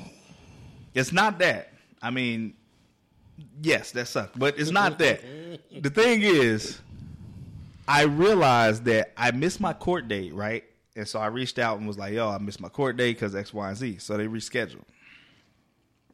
it's 0.94 1.12
not 1.12 1.40
that. 1.40 1.74
I 2.02 2.12
mean, 2.12 2.54
yes, 3.62 3.92
that 3.92 4.08
sucked, 4.08 4.38
but 4.38 4.60
it's 4.60 4.72
not 4.72 5.00
that. 5.00 5.22
The 5.82 5.90
thing 5.90 6.22
is, 6.22 6.80
I 7.88 8.04
realized 8.04 8.86
that 8.86 9.12
I 9.18 9.32
missed 9.32 9.60
my 9.60 9.74
court 9.74 10.08
date, 10.08 10.34
right? 10.34 10.64
And 10.96 11.08
so 11.08 11.20
I 11.20 11.28
reached 11.28 11.60
out 11.60 11.78
and 11.78 11.88
was 11.88 11.98
like, 11.98 12.14
"Yo, 12.14 12.30
I 12.30 12.38
missed 12.38 12.62
my 12.62 12.70
court 12.70 12.96
date 12.96 13.14
because 13.14 13.36
X, 13.36 13.54
Y, 13.54 13.68
and 13.68 13.78
Z." 13.78 13.98
So 13.98 14.18
they 14.18 14.28
rescheduled. 14.28 14.86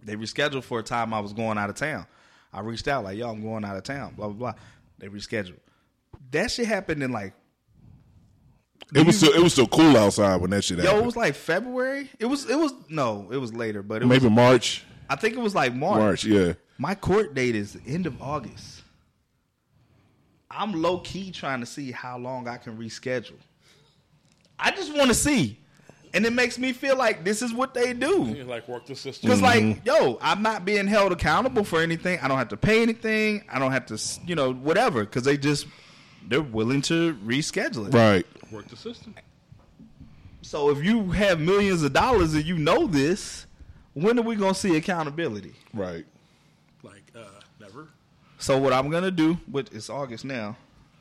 They 0.04 0.16
rescheduled 0.16 0.64
for 0.64 0.80
a 0.80 0.84
time 0.84 1.14
I 1.14 1.20
was 1.20 1.34
going 1.34 1.58
out 1.58 1.70
of 1.70 1.76
town. 1.76 2.08
I 2.54 2.62
reached 2.62 2.88
out 2.88 3.04
like, 3.04 3.18
"Yo, 3.18 3.30
I'm 3.30 3.42
going 3.42 3.64
out 3.66 3.78
of 3.78 3.84
town." 3.84 4.14
Blah 4.16 4.28
blah 4.28 4.52
blah. 4.52 4.62
They 4.98 5.08
rescheduled. 5.08 5.60
That 6.32 6.52
shit 6.52 6.68
happened 6.68 7.04
in 7.04 7.12
like 7.12 7.34
It 8.94 9.06
was 9.06 9.18
still 9.18 9.34
it 9.34 9.42
was 9.42 9.54
still 9.54 9.68
cool 9.68 9.98
outside 9.98 10.38
when 10.38 10.52
that 10.52 10.64
shit 10.64 10.78
yo, 10.78 10.84
happened. 10.84 11.04
it 11.04 11.06
was 11.06 11.16
like 11.16 11.36
February. 11.36 12.10
It 12.20 12.26
was 12.26 12.50
it 12.50 12.58
was 12.58 12.74
no, 12.90 13.28
it 13.32 13.38
was 13.38 13.54
later, 13.54 13.84
but 13.84 14.02
it 14.02 14.06
Maybe 14.06 14.26
was 14.26 14.34
March. 14.34 14.84
I 15.10 15.16
think 15.16 15.36
it 15.36 15.42
was 15.42 15.54
like 15.56 15.74
March. 15.74 16.00
March, 16.00 16.26
yeah. 16.26 16.54
My 16.78 16.96
court 16.96 17.36
date 17.36 17.56
is 17.56 17.74
the 17.74 17.82
end 17.86 18.08
of 18.08 18.22
August. 18.22 18.82
I'm 20.50 20.82
low 20.82 21.00
key 21.00 21.32
trying 21.32 21.60
to 21.62 21.66
see 21.66 21.92
how 21.92 22.18
long 22.18 22.48
I 22.48 22.58
can 22.58 22.78
reschedule. 22.78 23.40
I 24.60 24.72
just 24.72 24.96
want 24.96 25.10
to 25.10 25.14
see. 25.14 25.58
And 26.14 26.26
it 26.26 26.34
makes 26.34 26.60
me 26.60 26.74
feel 26.74 26.98
like 26.98 27.24
this 27.24 27.42
is 27.42 27.54
what 27.54 27.74
they 27.74 27.94
do. 27.94 28.26
You 28.36 28.44
like 28.44 28.68
work 28.68 28.86
the 28.86 28.96
system. 28.96 29.30
Because, 29.30 29.42
like, 29.42 29.64
mm-hmm. 29.64 29.88
yo, 29.88 30.18
I'm 30.22 30.42
not 30.42 30.66
being 30.66 30.88
held 30.88 31.14
accountable 31.14 31.64
for 31.64 31.82
anything. 31.82 32.20
I 32.20 32.28
don't 32.28 32.38
have 32.38 32.50
to 32.50 32.58
pay 32.58 32.82
anything. 32.82 33.46
I 33.50 33.60
don't 33.60 33.72
have 33.72 33.86
to, 33.88 34.02
you 34.26 34.36
know, 34.36 34.54
whatever. 34.54 35.06
Because 35.06 35.24
they 35.24 35.38
just, 35.38 35.68
they're 36.28 36.42
willing 36.42 36.82
to 36.84 37.16
reschedule 37.26 37.88
it. 37.88 37.94
Right. 37.94 38.26
work 38.52 38.68
the 38.68 38.76
system. 38.76 39.16
So 40.42 40.70
if 40.70 40.84
you 40.84 41.12
have 41.12 41.40
millions 41.40 41.84
of 41.84 41.94
dollars 41.94 42.34
and 42.34 42.46
you 42.46 42.58
know 42.58 42.88
this, 42.88 43.46
when 43.94 44.18
are 44.18 44.24
we 44.24 44.36
going 44.36 44.54
to 44.54 44.60
see 44.60 44.76
accountability? 44.76 45.54
Right. 45.74 46.06
Like 46.84 47.04
uh, 47.16 47.40
never. 47.60 47.88
So 48.38 48.58
what 48.58 48.74
I'm 48.74 48.90
gonna 48.90 49.12
do, 49.12 49.36
which 49.52 49.68
it's 49.72 49.90
August 49.90 50.26
now, 50.26 50.58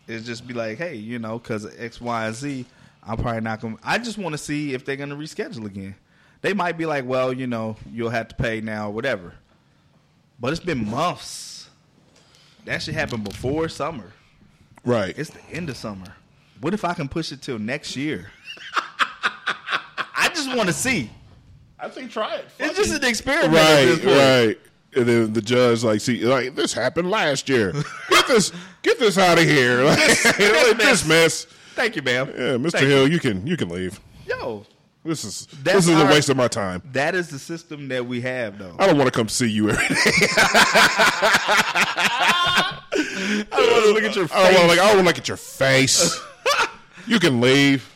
is 0.07 0.27
just 0.27 0.47
be 0.47 0.53
like, 0.53 0.77
hey, 0.77 0.95
you 0.95 1.19
know, 1.19 1.39
because 1.39 1.67
X, 1.79 2.01
Y, 2.01 2.27
and 2.27 2.35
Z, 2.35 2.67
I'm 3.03 3.17
probably 3.17 3.41
not 3.41 3.61
gonna. 3.61 3.77
I 3.83 3.97
just 3.99 4.19
want 4.19 4.35
to 4.35 4.39
see 4.39 4.75
if 4.75 4.85
they're 4.85 4.97
gonna 4.97 5.17
reschedule 5.17 5.65
again. 5.65 5.95
They 6.43 6.53
might 6.53 6.77
be 6.77 6.85
like, 6.87 7.07
well, 7.07 7.33
you 7.33 7.47
know, 7.47 7.77
you'll 7.91 8.11
have 8.11 8.29
to 8.29 8.35
pay 8.35 8.61
now, 8.61 8.89
or 8.89 8.93
whatever. 8.93 9.35
But 10.39 10.53
it's 10.53 10.61
been 10.61 10.89
months. 10.89 11.69
That 12.67 12.83
should 12.83 12.95
happen 12.95 13.23
before 13.23 13.69
summer. 13.69 14.13
Right. 14.85 15.17
It's 15.19 15.31
the 15.31 15.45
end 15.51 15.69
of 15.69 15.77
summer. 15.77 16.15
What 16.61 16.75
if 16.75 16.85
I 16.85 16.95
can 16.95 17.09
push 17.09 17.33
it 17.33 17.43
till 17.43 17.59
next 17.59 17.97
year? 17.97 18.31
I 20.17 20.29
just 20.35 20.55
want 20.55 20.69
to 20.69 20.73
see. 20.73 21.11
I 21.79 21.89
think 21.89 22.11
try 22.11 22.37
it. 22.37 22.47
It's 22.59 22.77
just 22.77 22.95
an 23.03 23.09
experiment. 23.09 23.53
right, 23.53 24.05
right. 24.05 24.59
And 24.95 25.07
then 25.07 25.33
the 25.33 25.41
judge 25.41 25.83
like, 25.83 26.01
see, 26.01 26.25
like 26.25 26.55
this 26.55 26.73
happened 26.73 27.11
last 27.11 27.49
year. 27.49 27.73
Get 28.11 28.27
this, 28.27 28.53
get 28.83 28.99
this 28.99 29.19
out 29.19 29.39
of 29.39 29.45
here. 29.45 29.85
Like, 29.85 30.39
like, 30.39 30.77
this 30.77 31.07
mess. 31.07 31.47
Thank 31.75 31.97
you, 31.97 32.03
ma'am. 32.03 32.29
Yeah, 32.29 32.43
Mr. 32.59 32.73
Thank 32.73 32.87
Hill, 32.87 33.09
you 33.09 33.19
can, 33.19 33.47
you 33.47 33.57
can 33.57 33.69
leave. 33.71 33.99
Yo, 34.27 34.65
This 35.03 35.25
is 35.25 35.47
That's 35.63 35.87
this 35.87 35.89
is 35.89 35.99
a 36.01 36.05
waste 36.07 36.29
of 36.29 36.37
my 36.37 36.49
time. 36.49 36.83
that 36.93 37.15
is 37.15 37.29
the 37.29 37.39
system 37.39 37.89
that 37.89 38.05
we 38.07 38.21
have, 38.21 38.59
though. 38.59 38.77
I 38.79 38.87
don't 38.87 38.99
want 38.99 39.07
to 39.13 39.17
come 39.19 39.29
see 39.29 39.49
you 39.49 39.71
every 39.71 39.89
day. 39.89 39.95
I 42.93 43.47
don't 43.51 43.73
want 43.73 43.85
to 43.85 43.93
look 43.93 44.03
at 44.05 44.17
your 44.17 44.29
I 44.33 44.43
don't 44.53 44.55
want 44.55 44.57
to 44.63 44.67
like. 44.67 44.79
I 44.79 44.87
don't 44.87 44.97
want 44.97 44.99
to 44.99 45.05
look 45.05 45.19
at 45.19 45.29
your 45.29 45.37
face. 45.37 46.21
you 47.07 47.19
can 47.19 47.41
leave. 47.41 47.89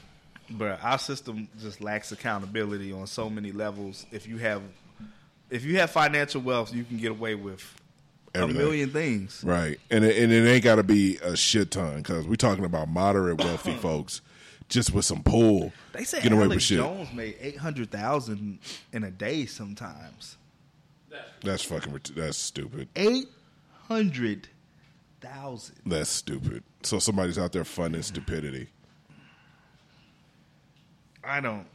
But 0.50 0.78
our 0.82 0.98
system 0.98 1.48
just 1.60 1.80
lacks 1.80 2.12
accountability 2.12 2.92
on 2.92 3.06
so 3.06 3.28
many 3.28 3.50
levels. 3.52 4.06
If 4.12 4.26
you 4.28 4.36
have, 4.38 4.62
if 5.50 5.64
you 5.64 5.78
have 5.78 5.90
financial 5.90 6.40
wealth, 6.42 6.72
you 6.74 6.84
can 6.84 6.98
get 6.98 7.10
away 7.10 7.34
with 7.34 7.62
Everything. 8.34 8.56
a 8.56 8.64
million 8.64 8.90
things. 8.90 9.42
Right, 9.44 9.78
and 9.90 10.04
it, 10.04 10.16
and 10.22 10.32
it 10.32 10.46
ain't 10.48 10.62
got 10.64 10.76
to 10.76 10.82
be 10.82 11.16
a 11.18 11.36
shit 11.36 11.70
ton 11.70 11.96
because 11.98 12.26
we're 12.26 12.36
talking 12.36 12.64
about 12.64 12.88
moderate 12.88 13.38
wealthy 13.38 13.74
folks, 13.78 14.20
just 14.68 14.92
with 14.92 15.04
some 15.04 15.22
pull, 15.22 15.72
They 15.92 16.04
say 16.04 16.20
get 16.22 16.32
away 16.32 16.42
Alex 16.44 16.54
with 16.56 16.62
shit. 16.62 16.78
Jones 16.78 17.12
made 17.12 17.36
eight 17.40 17.58
hundred 17.58 17.90
thousand 17.90 18.58
in 18.92 19.04
a 19.04 19.10
day. 19.10 19.46
Sometimes 19.46 20.36
That's 21.42 21.62
fucking. 21.62 22.00
That's 22.16 22.38
stupid. 22.38 22.88
eight 22.96 23.28
hundred 23.88 24.48
thousand. 25.20 25.76
That's 25.86 26.10
stupid. 26.10 26.62
So 26.82 26.98
somebody's 26.98 27.38
out 27.38 27.52
there 27.52 27.64
funding 27.64 28.02
stupidity. 28.02 28.68
I 31.22 31.40
don't. 31.40 31.66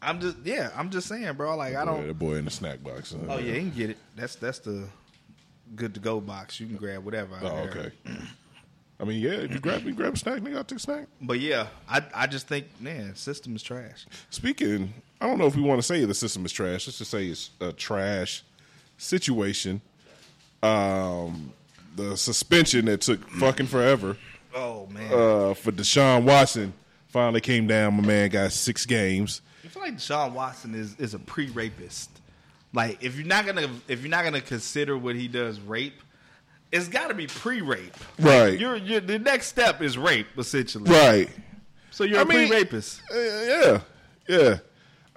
I'm 0.00 0.20
just 0.20 0.36
yeah. 0.44 0.70
I'm 0.76 0.90
just 0.90 1.08
saying, 1.08 1.34
bro. 1.34 1.56
Like 1.56 1.74
I 1.74 1.84
don't. 1.84 2.06
The 2.06 2.14
boy 2.14 2.34
in 2.36 2.44
the 2.44 2.50
snack 2.50 2.82
box. 2.82 3.12
huh? 3.12 3.34
Oh 3.34 3.38
yeah, 3.38 3.54
you 3.54 3.60
can 3.60 3.70
get 3.70 3.90
it. 3.90 3.98
That's 4.16 4.36
that's 4.36 4.60
the 4.60 4.88
good 5.74 5.94
to 5.94 6.00
go 6.00 6.20
box. 6.20 6.60
You 6.60 6.66
can 6.66 6.76
grab 6.76 7.04
whatever. 7.04 7.38
Oh, 7.42 7.68
okay. 7.68 7.90
I 9.00 9.04
mean, 9.04 9.20
yeah. 9.22 9.30
If 9.30 9.52
you 9.52 9.60
grab, 9.60 9.84
me, 9.84 9.92
grab 9.92 10.14
a 10.14 10.16
snack, 10.16 10.40
nigga, 10.40 10.56
I'll 10.56 10.64
take 10.64 10.78
a 10.78 10.80
snack. 10.80 11.06
But 11.20 11.38
yeah, 11.40 11.68
I 11.88 12.02
I 12.14 12.26
just 12.26 12.48
think 12.48 12.66
man, 12.80 13.14
system 13.14 13.54
is 13.54 13.62
trash. 13.62 14.06
Speaking, 14.30 14.92
I 15.20 15.26
don't 15.26 15.38
know 15.38 15.46
if 15.46 15.54
we 15.54 15.62
want 15.62 15.78
to 15.80 15.86
say 15.86 16.04
the 16.04 16.14
system 16.14 16.44
is 16.44 16.52
trash. 16.52 16.86
Let's 16.86 16.98
just 16.98 17.10
say 17.10 17.26
it's 17.26 17.50
a 17.60 17.72
trash 17.72 18.42
situation. 18.96 19.80
Um, 20.62 21.52
the 21.94 22.16
suspension 22.16 22.86
that 22.86 23.00
took 23.00 23.28
fucking 23.30 23.66
forever 23.66 24.16
Oh 24.54 24.86
man. 24.86 25.12
uh, 25.12 25.54
for 25.54 25.70
Deshaun 25.70 26.24
Watson 26.24 26.72
finally 27.08 27.40
came 27.40 27.66
down. 27.68 27.94
My 27.94 28.06
man 28.06 28.30
got 28.30 28.50
six 28.52 28.84
games. 28.84 29.40
I 29.64 29.68
feel 29.68 29.82
like 29.82 29.94
Deshaun 29.94 30.32
Watson 30.32 30.74
is, 30.74 30.96
is 30.98 31.14
a 31.14 31.18
pre 31.20 31.48
rapist. 31.50 32.10
Like 32.72 33.02
if 33.02 33.16
you're 33.16 33.26
not 33.26 33.46
gonna 33.46 33.68
if 33.86 34.00
you're 34.00 34.10
not 34.10 34.24
gonna 34.24 34.40
consider 34.40 34.98
what 34.98 35.14
he 35.16 35.28
does 35.28 35.60
rape, 35.60 36.00
it's 36.72 36.88
got 36.88 37.08
to 37.08 37.14
be 37.14 37.26
pre 37.26 37.60
rape. 37.60 37.94
Right. 38.18 38.58
You're, 38.58 38.76
you're 38.76 39.00
the 39.00 39.18
next 39.18 39.46
step 39.46 39.80
is 39.82 39.96
rape 39.98 40.26
essentially. 40.36 40.90
Right. 40.90 41.28
So 41.90 42.04
you're 42.04 42.18
I 42.18 42.22
a 42.22 42.24
mean- 42.26 42.48
pre 42.48 42.56
rapist. 42.58 43.02
Uh, 43.12 43.16
yeah. 43.18 43.80
Yeah. 44.28 44.58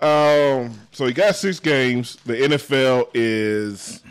Um, 0.02 0.80
so 0.92 1.06
he 1.06 1.14
got 1.14 1.36
six 1.36 1.60
games. 1.60 2.18
The 2.26 2.34
NFL 2.34 3.10
is 3.14 4.02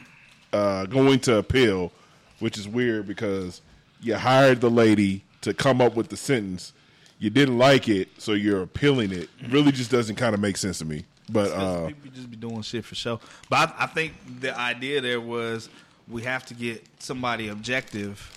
uh, 0.52 0.86
going 0.86 1.18
to 1.20 1.38
appeal, 1.38 1.90
which 2.38 2.56
is 2.58 2.68
weird 2.68 3.08
because 3.08 3.60
you 4.00 4.14
hired 4.14 4.60
the 4.60 4.70
lady 4.70 5.24
to 5.40 5.52
come 5.52 5.80
up 5.80 5.96
with 5.96 6.08
the 6.08 6.16
sentence. 6.16 6.72
You 7.18 7.28
didn't 7.28 7.58
like 7.58 7.88
it, 7.88 8.08
so 8.18 8.32
you're 8.32 8.62
appealing 8.62 9.12
it. 9.12 9.28
Really 9.48 9.72
just 9.72 9.90
doesn't 9.90 10.16
kind 10.16 10.32
of 10.32 10.40
make 10.40 10.56
sense 10.56 10.78
to 10.78 10.84
me. 10.84 11.04
But 11.28 11.50
uh, 11.52 11.86
People 11.88 12.10
just 12.14 12.30
be 12.30 12.36
doing 12.36 12.62
shit 12.62 12.84
for 12.84 12.94
show. 12.94 13.20
But 13.48 13.74
I, 13.78 13.84
I 13.84 13.86
think 13.86 14.14
the 14.40 14.56
idea 14.58 15.00
there 15.00 15.20
was 15.20 15.68
we 16.10 16.22
have 16.22 16.44
to 16.46 16.54
get 16.54 16.84
somebody 16.98 17.48
objective 17.48 18.36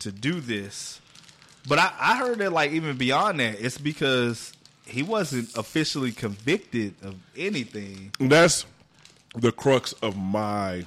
to 0.00 0.12
do 0.12 0.40
this. 0.40 1.00
But 1.66 1.78
I, 1.78 1.92
I 2.00 2.16
heard 2.16 2.38
that 2.38 2.52
like 2.52 2.72
even 2.72 2.96
beyond 2.96 3.40
that, 3.40 3.60
it's 3.60 3.78
because 3.78 4.52
he 4.86 5.02
wasn't 5.02 5.54
officially 5.56 6.12
convicted 6.12 6.94
of 7.02 7.16
anything. 7.36 8.12
that's 8.18 8.64
the 9.34 9.52
crux 9.52 9.92
of 9.94 10.16
my 10.16 10.84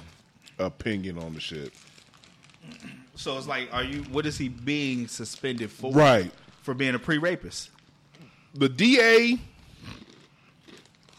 opinion 0.58 1.18
on 1.18 1.34
the 1.34 1.40
shit. 1.40 1.72
So 3.14 3.36
it's 3.36 3.46
like, 3.46 3.72
are 3.72 3.84
you? 3.84 4.02
What 4.04 4.26
is 4.26 4.38
he 4.38 4.48
being 4.48 5.06
suspended 5.06 5.70
for? 5.70 5.92
Right. 5.92 6.32
For 6.62 6.74
being 6.74 6.94
a 6.94 6.98
pre-rapist. 6.98 7.70
the 8.54 8.68
DA 8.68 9.38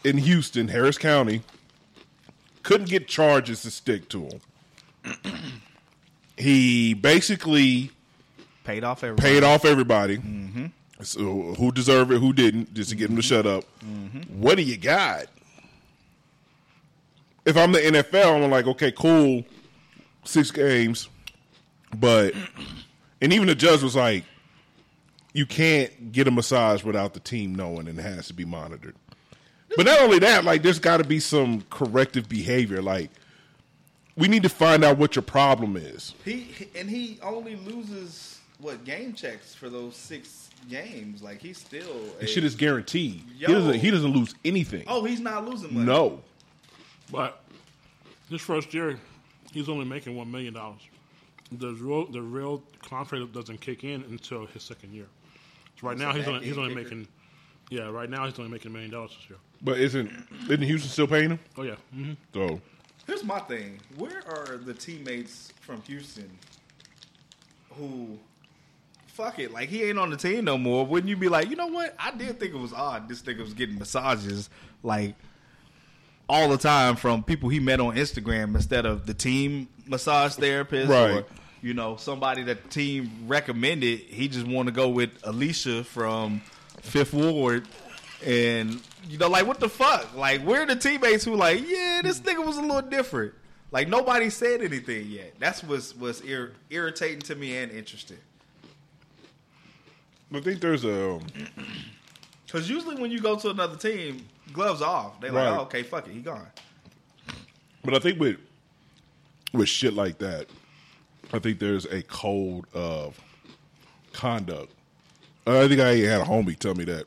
in 0.04 0.18
Houston, 0.18 0.68
Harris 0.68 0.98
County, 0.98 1.42
couldn't 2.62 2.88
get 2.88 3.06
charges 3.08 3.62
to 3.62 3.70
stick 3.70 4.08
to 4.10 4.22
him. 4.22 4.40
he 6.36 6.94
basically 6.94 7.90
Paid 8.64 8.84
off 8.84 9.04
everybody. 9.04 9.28
paid 9.28 9.44
off 9.44 9.64
everybody. 9.64 10.16
Mm-hmm. 10.18 10.66
So 11.02 11.54
who 11.58 11.70
deserved 11.70 12.12
it, 12.12 12.18
who 12.18 12.32
didn't, 12.32 12.72
just 12.72 12.90
to 12.90 12.96
get 12.96 13.10
him 13.10 13.16
to 13.16 13.22
shut 13.22 13.46
up. 13.46 13.64
Mm-hmm. 13.84 14.40
What 14.40 14.56
do 14.56 14.62
you 14.62 14.76
got? 14.78 15.26
If 17.44 17.56
I'm 17.58 17.72
the 17.72 17.80
NFL, 17.80 18.42
I'm 18.42 18.50
like, 18.50 18.66
okay, 18.66 18.90
cool, 18.92 19.44
six 20.24 20.50
games, 20.50 21.08
but 21.94 22.32
and 23.20 23.32
even 23.32 23.46
the 23.48 23.54
judge 23.54 23.82
was 23.82 23.94
like, 23.96 24.24
you 25.34 25.44
can't 25.44 26.12
get 26.12 26.26
a 26.28 26.30
massage 26.30 26.84
without 26.84 27.12
the 27.12 27.20
team 27.20 27.54
knowing, 27.54 27.88
and 27.88 27.98
it 27.98 28.02
has 28.02 28.28
to 28.28 28.34
be 28.34 28.44
monitored. 28.44 28.94
But 29.76 29.86
not 29.86 30.00
only 30.00 30.20
that, 30.20 30.44
like 30.44 30.62
there's 30.62 30.78
got 30.78 30.98
to 30.98 31.04
be 31.04 31.18
some 31.20 31.62
corrective 31.68 32.28
behavior. 32.28 32.80
Like 32.80 33.10
we 34.16 34.28
need 34.28 34.42
to 34.44 34.48
find 34.48 34.84
out 34.84 34.98
what 34.98 35.16
your 35.16 35.22
problem 35.22 35.76
is. 35.76 36.14
He 36.24 36.68
and 36.76 36.88
he 36.88 37.18
only 37.22 37.56
loses 37.56 38.40
what 38.58 38.84
game 38.84 39.12
checks 39.14 39.54
for 39.54 39.68
those 39.68 39.96
six 39.96 40.48
games. 40.70 41.22
Like 41.22 41.40
he's 41.40 41.58
still 41.58 42.04
This 42.20 42.30
a- 42.30 42.32
shit 42.34 42.44
is 42.44 42.54
guaranteed. 42.54 43.24
Yo. 43.36 43.48
He 43.48 43.52
doesn't. 43.54 43.74
He 43.80 43.90
doesn't 43.90 44.12
lose 44.12 44.34
anything. 44.44 44.84
Oh, 44.86 45.04
he's 45.04 45.20
not 45.20 45.46
losing 45.48 45.74
money. 45.74 45.86
no. 45.86 46.20
But 47.10 47.42
this 48.30 48.40
first 48.40 48.72
year, 48.72 48.98
he's 49.52 49.68
only 49.68 49.84
making 49.84 50.16
one 50.16 50.30
million 50.30 50.54
dollars. 50.54 50.80
The 51.52 51.72
real 51.74 52.06
the 52.06 52.22
real 52.22 52.62
contract 52.82 53.32
doesn't 53.32 53.60
kick 53.60 53.84
in 53.84 54.02
until 54.04 54.46
his 54.46 54.62
second 54.62 54.92
year. 54.94 55.06
So 55.80 55.88
right 55.88 55.98
now 55.98 56.12
he's 56.12 56.26
only 56.26 56.44
he's 56.44 56.54
game 56.54 56.62
only 56.64 56.74
kicker? 56.74 56.94
making 56.96 57.08
yeah 57.70 57.88
right 57.90 58.08
now 58.08 58.24
he's 58.26 58.38
only 58.38 58.50
making 58.50 58.70
a 58.70 58.74
million 58.74 58.90
dollars 58.90 59.10
this 59.20 59.28
year. 59.30 59.38
But 59.60 59.78
isn't 59.78 60.10
isn't 60.44 60.62
Houston 60.62 60.90
still 60.90 61.06
paying 61.06 61.30
him? 61.30 61.38
Oh 61.58 61.62
yeah, 61.62 61.76
hmm 61.92 62.12
So 62.32 62.60
Here's 63.06 63.24
my 63.24 63.40
thing. 63.40 63.78
Where 63.96 64.22
are 64.26 64.56
the 64.56 64.72
teammates 64.74 65.52
from 65.60 65.82
Houston 65.82 66.30
who 67.70 68.18
fuck 69.06 69.38
it, 69.38 69.52
like 69.52 69.68
he 69.68 69.82
ain't 69.84 69.98
on 69.98 70.10
the 70.10 70.16
team 70.16 70.44
no 70.44 70.56
more? 70.58 70.86
Wouldn't 70.86 71.08
you 71.10 71.16
be 71.16 71.28
like, 71.28 71.50
you 71.50 71.56
know 71.56 71.66
what? 71.66 71.94
I 71.98 72.10
did 72.12 72.38
think 72.40 72.54
it 72.54 72.58
was 72.58 72.72
odd 72.72 73.08
this 73.08 73.22
nigga 73.22 73.40
was 73.40 73.54
getting 73.54 73.78
massages 73.78 74.48
like 74.82 75.14
all 76.28 76.48
the 76.48 76.56
time 76.58 76.96
from 76.96 77.22
people 77.22 77.48
he 77.50 77.60
met 77.60 77.80
on 77.80 77.94
Instagram 77.96 78.54
instead 78.54 78.86
of 78.86 79.06
the 79.06 79.12
team 79.14 79.68
massage 79.86 80.34
therapist 80.34 80.88
Right. 80.90 81.10
or 81.18 81.24
you 81.60 81.72
know, 81.74 81.96
somebody 81.96 82.42
that 82.44 82.62
the 82.64 82.68
team 82.68 83.10
recommended. 83.26 83.98
He 84.00 84.28
just 84.28 84.46
want 84.46 84.66
to 84.68 84.72
go 84.72 84.88
with 84.90 85.10
Alicia 85.22 85.82
from 85.84 86.42
Fifth 86.82 87.14
Ward 87.14 87.66
and 88.24 88.80
you 89.08 89.18
know, 89.18 89.28
like 89.28 89.46
what 89.46 89.60
the 89.60 89.68
fuck? 89.68 90.14
Like, 90.16 90.42
where 90.42 90.62
are 90.62 90.66
the 90.66 90.76
teammates 90.76 91.24
who 91.24 91.34
like, 91.36 91.60
yeah, 91.66 92.00
this 92.02 92.20
nigga 92.20 92.44
was 92.44 92.56
a 92.56 92.62
little 92.62 92.82
different. 92.82 93.34
Like 93.70 93.88
nobody 93.88 94.30
said 94.30 94.60
anything 94.62 95.08
yet. 95.08 95.34
That's 95.38 95.62
what's 95.64 95.94
what's 95.96 96.20
ir- 96.20 96.52
irritating 96.70 97.20
to 97.22 97.34
me 97.34 97.56
and 97.58 97.72
interesting. 97.72 98.18
I 100.32 100.40
think 100.40 100.60
there's 100.60 100.84
a 100.84 101.20
Because 102.46 102.70
usually 102.70 102.94
when 103.00 103.10
you 103.10 103.18
go 103.20 103.36
to 103.36 103.50
another 103.50 103.76
team, 103.76 104.24
gloves 104.52 104.80
off. 104.80 105.20
They 105.20 105.28
like, 105.30 105.48
Right. 105.50 105.58
oh, 105.58 105.62
okay, 105.62 105.82
fuck 105.82 106.06
it, 106.06 106.12
he 106.12 106.20
gone. 106.20 106.46
But 107.84 107.94
I 107.94 107.98
think 107.98 108.20
with 108.20 108.36
with 109.52 109.68
shit 109.68 109.94
like 109.94 110.18
that, 110.18 110.46
I 111.32 111.38
think 111.40 111.58
there's 111.58 111.84
a 111.86 112.02
code 112.02 112.64
of 112.72 113.20
conduct. 114.12 114.72
Uh, 115.46 115.64
I 115.64 115.68
think 115.68 115.80
I 115.80 115.96
had 115.96 116.20
a 116.20 116.24
homie 116.24 116.56
tell 116.58 116.74
me 116.74 116.84
that 116.84 117.06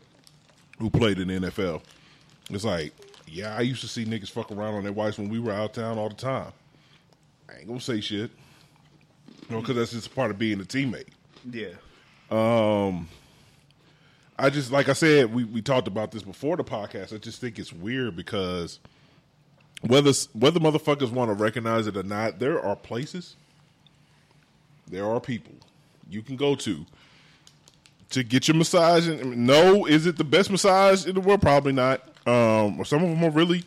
who 0.79 0.89
played 0.89 1.19
in 1.19 1.27
the 1.27 1.49
NFL. 1.49 1.81
It's 2.49 2.63
like, 2.63 2.93
yeah, 3.27 3.55
I 3.55 3.61
used 3.61 3.81
to 3.81 3.87
see 3.87 4.05
niggas 4.05 4.29
fuck 4.29 4.51
around 4.51 4.75
on 4.75 4.83
their 4.83 4.93
wives 4.93 5.17
when 5.17 5.29
we 5.29 5.39
were 5.39 5.51
out 5.51 5.65
of 5.65 5.71
town 5.73 5.97
all 5.97 6.09
the 6.09 6.15
time. 6.15 6.51
I 7.49 7.59
ain't 7.59 7.67
gonna 7.67 7.79
say 7.79 8.01
shit, 8.01 8.31
you 9.27 9.55
know, 9.55 9.61
because 9.61 9.75
that's 9.75 9.91
just 9.91 10.13
part 10.13 10.31
of 10.31 10.37
being 10.37 10.59
a 10.59 10.63
teammate. 10.63 11.07
Yeah. 11.49 11.73
Um, 12.29 13.07
I 14.37 14.49
just 14.49 14.71
like 14.71 14.89
I 14.89 14.93
said, 14.93 15.33
we, 15.33 15.43
we 15.45 15.61
talked 15.61 15.87
about 15.87 16.11
this 16.11 16.23
before 16.23 16.57
the 16.57 16.63
podcast. 16.63 17.13
I 17.13 17.17
just 17.17 17.41
think 17.41 17.57
it's 17.57 17.73
weird 17.73 18.15
because 18.15 18.79
whether 19.81 20.11
whether 20.33 20.59
motherfuckers 20.59 21.11
want 21.11 21.29
to 21.29 21.33
recognize 21.33 21.87
it 21.87 21.97
or 21.97 22.03
not, 22.03 22.39
there 22.39 22.61
are 22.61 22.75
places, 22.75 23.35
there 24.87 25.05
are 25.05 25.19
people 25.19 25.53
you 26.09 26.21
can 26.21 26.35
go 26.35 26.55
to 26.55 26.85
to 28.11 28.23
get 28.23 28.47
your 28.47 28.55
massage. 28.55 29.07
And 29.07 29.45
no, 29.45 29.85
is 29.85 30.05
it 30.05 30.17
the 30.17 30.23
best 30.23 30.49
massage 30.49 31.05
in 31.05 31.15
the 31.15 31.21
world? 31.21 31.41
Probably 31.41 31.73
not. 31.73 32.01
Um, 32.25 32.79
or 32.79 32.85
some 32.85 33.03
of 33.03 33.09
them 33.09 33.23
are 33.23 33.29
really 33.29 33.63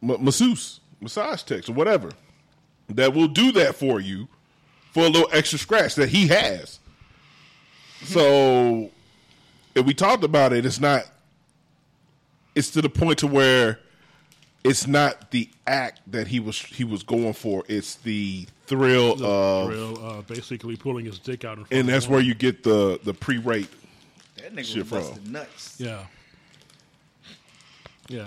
ma- 0.00 0.18
masseuse, 0.18 0.80
massage 1.00 1.42
techs, 1.42 1.68
or 1.68 1.72
whatever 1.72 2.10
that 2.88 3.14
will 3.14 3.28
do 3.28 3.52
that 3.52 3.74
for 3.74 4.00
you 4.00 4.28
for 4.92 5.04
a 5.04 5.08
little 5.08 5.28
extra 5.32 5.58
scratch 5.58 5.94
that 5.94 6.08
he 6.08 6.26
has. 6.28 6.78
So, 8.04 8.90
if 9.74 9.86
we 9.86 9.94
talked 9.94 10.24
about 10.24 10.52
it, 10.52 10.66
it's 10.66 10.80
not. 10.80 11.04
It's 12.54 12.70
to 12.70 12.82
the 12.82 12.90
point 12.90 13.18
to 13.20 13.26
where 13.26 13.78
it's 14.64 14.86
not 14.86 15.30
the 15.30 15.48
act 15.66 16.00
that 16.08 16.26
he 16.26 16.40
was 16.40 16.60
he 16.60 16.84
was 16.84 17.02
going 17.02 17.32
for. 17.32 17.64
It's 17.68 17.94
the 17.96 18.46
thrill 18.76 19.24
of, 19.24 19.68
real 19.68 20.06
uh, 20.06 20.22
basically 20.22 20.76
pulling 20.76 21.04
his 21.04 21.18
dick 21.18 21.44
out 21.44 21.58
in 21.58 21.64
front 21.64 21.72
and 21.72 21.88
of 21.88 21.92
that's 21.92 22.06
the 22.06 22.12
where 22.12 22.20
you 22.20 22.34
get 22.34 22.62
the 22.62 22.98
the 23.04 23.14
pre 23.14 23.38
rate. 23.38 23.68
That 24.36 24.54
nigga 24.54 24.64
Shit 24.64 24.90
was 24.90 25.10
from. 25.10 25.32
nuts. 25.32 25.76
yeah 25.78 26.06
yeah. 28.08 28.26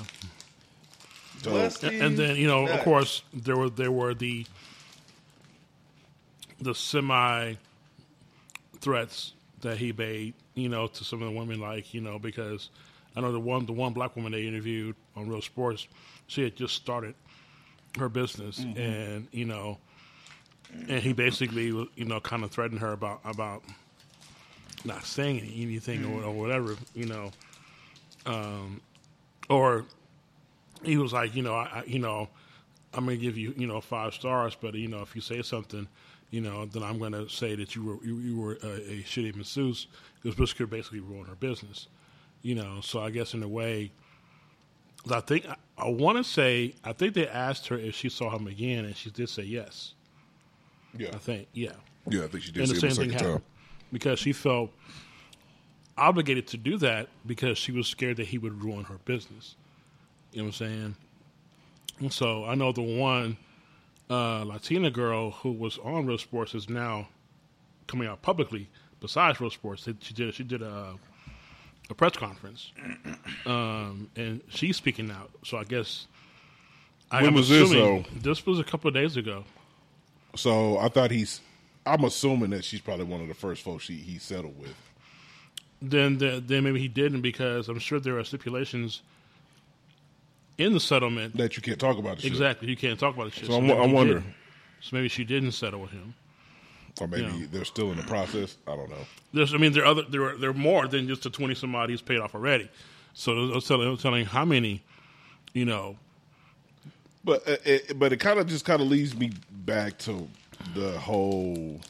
Busted 1.43 1.93
And, 1.93 2.01
and 2.01 2.17
then 2.17 2.35
you 2.37 2.47
know, 2.47 2.67
of 2.67 2.79
course, 2.81 3.21
there 3.33 3.55
were 3.55 3.69
there 3.69 3.91
were 3.91 4.13
the 4.13 4.45
the 6.59 6.73
semi 6.73 7.53
threats 8.79 9.33
that 9.61 9.77
he 9.77 9.91
made, 9.91 10.33
you 10.55 10.69
know, 10.69 10.87
to 10.87 11.03
some 11.03 11.21
of 11.21 11.31
the 11.31 11.37
women, 11.37 11.59
like 11.59 11.93
you 11.93 12.01
know, 12.01 12.17
because 12.17 12.69
I 13.15 13.21
know 13.21 13.31
the 13.31 13.39
one 13.39 13.65
the 13.65 13.73
one 13.73 13.93
black 13.93 14.15
woman 14.15 14.31
they 14.31 14.47
interviewed 14.47 14.95
on 15.15 15.27
Real 15.29 15.41
Sports, 15.41 15.87
she 16.27 16.41
had 16.43 16.55
just 16.55 16.73
started 16.75 17.13
her 17.99 18.09
business, 18.09 18.59
and 18.59 19.27
you 19.31 19.45
know, 19.45 19.77
and 20.87 21.01
he 21.01 21.13
basically 21.13 21.65
you 21.67 22.05
know 22.05 22.19
kind 22.19 22.43
of 22.43 22.51
threatened 22.51 22.79
her 22.79 22.91
about 22.91 23.21
about 23.25 23.63
not 24.85 25.05
saying 25.05 25.39
anything 25.39 26.05
or, 26.05 26.23
or 26.23 26.31
whatever, 26.31 26.75
you 26.93 27.05
know, 27.05 27.31
um, 28.25 28.81
or 29.49 29.85
he 30.83 30.97
was 30.97 31.11
like, 31.11 31.35
you 31.35 31.41
know, 31.41 31.55
I, 31.55 31.63
I 31.63 31.83
you 31.85 31.99
know, 31.99 32.29
I'm 32.93 33.05
gonna 33.05 33.17
give 33.17 33.37
you, 33.37 33.53
you 33.57 33.67
know, 33.67 33.81
five 33.81 34.13
stars, 34.13 34.55
but 34.59 34.75
you 34.75 34.87
know, 34.87 35.01
if 35.01 35.15
you 35.15 35.21
say 35.21 35.41
something, 35.41 35.87
you 36.31 36.41
know, 36.41 36.65
then 36.65 36.83
I'm 36.83 36.99
gonna 36.99 37.29
say 37.29 37.55
that 37.55 37.75
you 37.75 37.83
were 37.83 38.05
you, 38.05 38.17
you 38.19 38.37
were 38.37 38.57
a, 38.63 38.67
a 38.67 39.03
shitty 39.03 39.35
masseuse 39.35 39.87
because 40.21 40.37
this 40.37 40.53
could 40.53 40.69
basically 40.69 40.99
ruin 40.99 41.25
her 41.25 41.35
business, 41.35 41.87
you 42.41 42.55
know. 42.55 42.79
So 42.81 43.01
I 43.01 43.09
guess 43.09 43.33
in 43.33 43.43
a 43.43 43.47
way, 43.47 43.91
I 45.09 45.19
think 45.19 45.47
I, 45.47 45.55
I 45.77 45.89
want 45.89 46.17
to 46.17 46.23
say 46.23 46.75
I 46.83 46.93
think 46.93 47.13
they 47.13 47.27
asked 47.27 47.67
her 47.67 47.77
if 47.77 47.95
she 47.95 48.09
saw 48.09 48.29
him 48.35 48.47
again, 48.47 48.85
and 48.85 48.95
she 48.95 49.09
did 49.09 49.29
say 49.29 49.43
yes. 49.43 49.93
Yeah, 50.97 51.09
I 51.13 51.17
think, 51.17 51.47
yeah. 51.53 51.71
yeah, 52.09 52.23
I 52.23 52.27
think 52.27 52.43
she 52.43 52.51
did 52.51 52.63
And 52.63 52.71
the 52.71 52.79
same 52.79 52.89
thing 52.91 52.95
second 53.11 53.11
time. 53.17 53.27
happened 53.27 53.43
because 53.91 54.19
she 54.19 54.33
felt 54.33 54.71
obligated 55.97 56.47
to 56.47 56.57
do 56.57 56.77
that 56.77 57.07
because 57.25 57.57
she 57.57 57.71
was 57.71 57.87
scared 57.87 58.17
that 58.17 58.27
he 58.27 58.37
would 58.37 58.63
ruin 58.63 58.83
her 58.85 58.97
business. 59.05 59.55
You 60.31 60.39
know 60.39 60.45
what 60.45 60.61
I'm 60.61 60.67
saying? 60.67 60.95
And 61.99 62.13
so 62.13 62.45
I 62.45 62.55
know 62.55 62.71
the 62.71 62.81
one 62.81 63.37
uh, 64.09 64.43
Latina 64.43 64.91
girl 64.91 65.31
who 65.31 65.51
was 65.51 65.77
on 65.79 66.05
Real 66.05 66.17
Sports 66.17 66.53
is 66.53 66.69
now 66.69 67.07
coming 67.87 68.07
out 68.07 68.21
publicly. 68.21 68.67
Besides 68.99 69.39
Real 69.39 69.49
Sports, 69.51 69.87
she 70.01 70.13
did 70.13 70.33
she 70.33 70.43
did 70.43 70.61
a 70.61 70.95
a 71.89 71.93
press 71.93 72.13
conference, 72.13 72.71
um, 73.45 74.09
and 74.15 74.41
she's 74.49 74.75
speaking 74.75 75.11
out. 75.11 75.29
So 75.43 75.57
I 75.57 75.63
guess 75.63 76.07
I 77.11 77.21
When 77.21 77.35
was 77.35 77.47
this, 77.47 77.69
assuming- 77.69 78.05
This 78.15 78.45
was 78.45 78.59
a 78.59 78.63
couple 78.63 78.87
of 78.87 78.93
days 78.95 79.15
ago. 79.17 79.43
So 80.35 80.77
I 80.77 80.89
thought 80.89 81.11
he's. 81.11 81.41
I'm 81.85 82.03
assuming 82.03 82.49
that 82.51 82.63
she's 82.65 82.81
probably 82.81 83.05
one 83.05 83.21
of 83.21 83.27
the 83.27 83.33
first 83.35 83.61
folks 83.61 83.87
he, 83.87 83.95
he 83.95 84.17
settled 84.17 84.57
with. 84.59 84.75
then 85.81 86.17
the, 86.17 86.41
then 86.45 86.63
maybe 86.63 86.79
he 86.79 86.87
didn't 86.87 87.21
because 87.21 87.69
I'm 87.69 87.77
sure 87.79 87.99
there 87.99 88.17
are 88.17 88.23
stipulations 88.23 89.01
in 90.57 90.73
the 90.73 90.79
settlement. 90.79 91.37
That 91.37 91.55
you 91.55 91.61
can't 91.61 91.79
talk 91.79 91.97
about 91.97 92.15
the 92.17 92.23
shit. 92.23 92.31
Exactly, 92.31 92.69
you 92.69 92.75
can't 92.77 92.99
talk 92.99 93.13
about 93.15 93.25
the 93.25 93.31
shit. 93.31 93.45
So 93.47 93.53
I'm- 93.53 93.69
I'm 93.69 93.91
wondering. 93.91 94.23
didn't. 94.23 94.35
So 94.81 94.95
maybe 94.95 95.09
she 95.09 95.23
didn't 95.23 95.51
settle 95.51 95.81
with 95.81 95.91
him. 95.91 96.13
Or 97.01 97.07
maybe 97.07 97.45
they're 97.51 97.65
still 97.65 97.91
in 97.91 97.97
the 97.97 98.03
process. 98.03 98.57
I 98.67 98.75
don't 98.75 98.89
know. 98.89 99.05
There's, 99.33 99.53
I 99.53 99.57
mean, 99.57 99.73
there 99.73 99.83
are 99.83 99.87
other 99.87 100.03
there 100.03 100.23
are 100.23 100.37
there 100.37 100.49
are 100.51 100.53
more 100.53 100.87
than 100.87 101.07
just 101.07 101.23
the 101.23 101.29
twenty 101.29 101.53
some 101.53 101.75
odd 101.75 101.89
he's 101.89 102.01
paid 102.01 102.19
off 102.19 102.33
already. 102.35 102.69
So 103.13 103.51
I 103.51 103.55
was 103.55 103.67
telling, 103.67 103.87
I 103.87 103.91
was 103.91 104.01
telling 104.01 104.25
how 104.25 104.45
many, 104.45 104.81
you 105.53 105.65
know, 105.65 105.97
But 107.25 107.47
uh, 107.49 107.57
it, 107.65 107.97
but 107.99 108.13
it 108.13 108.17
kind 108.17 108.39
of 108.39 108.47
just 108.47 108.63
kind 108.65 108.81
of 108.81 108.87
leads 108.87 109.15
me 109.17 109.31
back 109.51 109.97
to 109.99 110.27
the 110.75 110.91
whole 110.99 111.81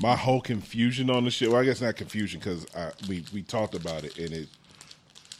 my 0.00 0.16
whole 0.16 0.40
confusion 0.40 1.10
on 1.10 1.24
the 1.24 1.30
shit. 1.30 1.50
Well, 1.50 1.60
I 1.60 1.64
guess 1.64 1.80
not 1.80 1.96
confusion 1.96 2.40
because 2.40 2.66
we 3.08 3.24
we 3.32 3.42
talked 3.42 3.74
about 3.74 4.04
it 4.04 4.18
and 4.18 4.32
it 4.32 4.48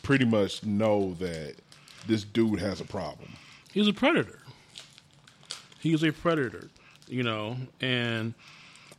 pretty 0.02 0.26
much 0.26 0.62
know 0.64 1.14
that 1.14 1.54
this 2.06 2.22
dude 2.24 2.60
has 2.60 2.80
a 2.80 2.84
problem. 2.84 3.30
he's 3.72 3.88
a 3.88 3.92
predator. 3.94 4.38
He's 5.80 6.02
a 6.02 6.12
predator, 6.12 6.68
you 7.08 7.22
know, 7.22 7.56
and 7.80 8.34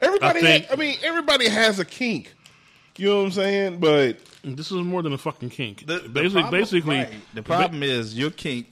Everybody, 0.01 0.39
I 0.39 0.41
think- 0.41 0.65
ha- 0.67 0.73
I 0.73 0.75
mean, 0.75 0.97
everybody 1.03 1.47
has 1.47 1.79
a 1.79 1.85
kink. 1.85 2.33
You 2.97 3.09
know 3.09 3.17
what 3.19 3.25
I'm 3.25 3.31
saying? 3.31 3.79
But 3.79 4.17
this 4.43 4.71
is 4.71 4.77
more 4.81 5.01
than 5.01 5.13
a 5.13 5.17
fucking 5.17 5.49
kink. 5.49 5.85
The, 5.87 5.99
the 5.99 6.09
basically, 6.09 6.41
problem- 6.41 6.61
basically, 6.61 6.95
right. 6.97 7.13
the 7.33 7.43
problem 7.43 7.83
is 7.83 8.17
your 8.17 8.29
kink 8.31 8.67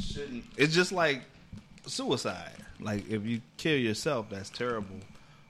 shouldn't. 0.00 0.44
It's 0.56 0.74
just 0.74 0.92
like 0.92 1.22
suicide. 1.86 2.52
Like 2.80 3.08
if 3.10 3.24
you 3.24 3.40
kill 3.56 3.78
yourself, 3.78 4.26
that's 4.30 4.50
terrible. 4.50 4.96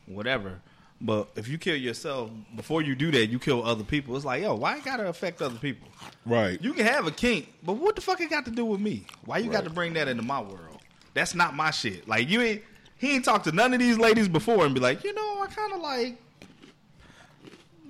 Whatever. 0.07 0.61
But 1.01 1.29
if 1.37 1.47
you 1.47 1.59
kill 1.59 1.77
yourself 1.77 2.31
before 2.57 2.83
you 2.83 2.97
do 2.97 3.13
that, 3.13 3.27
you 3.27 3.39
kill 3.39 3.65
other 3.65 3.85
people. 3.85 4.17
It's 4.17 4.25
like, 4.25 4.43
yo, 4.43 4.57
why 4.57 4.79
it 4.79 4.85
gotta 4.85 5.09
affect 5.09 5.41
other 5.41 5.59
people? 5.59 5.89
Right. 6.27 6.61
You 6.61 6.73
can 6.73 6.87
have 6.87 7.07
a 7.07 7.13
kink, 7.13 7.53
but 7.63 7.75
what 7.75 7.95
the 7.95 8.03
fuck 8.03 8.21
it 8.21 8.31
got 8.31 8.45
to 8.47 8.51
do 8.51 8.65
with 8.65 8.81
me? 8.81 9.05
Why 9.25 9.39
you 9.39 9.51
got 9.51 9.65
to 9.65 9.71
bring 9.71 9.93
that 9.95 10.09
into 10.09 10.23
my 10.23 10.41
world? 10.41 10.81
That's 11.15 11.35
not 11.35 11.55
my 11.55 11.71
shit. 11.71 12.09
Like 12.09 12.29
you 12.29 12.41
ain't 12.41 12.63
he 12.97 13.15
ain't 13.15 13.25
talked 13.25 13.45
to 13.45 13.53
none 13.53 13.73
of 13.73 13.79
these 13.79 13.97
ladies 13.97 14.29
before 14.29 14.65
and 14.67 14.75
be 14.75 14.81
like, 14.81 15.05
you 15.05 15.15
know, 15.15 15.43
I 15.43 15.47
kind 15.47 15.73
of 15.73 15.81
like 15.81 16.19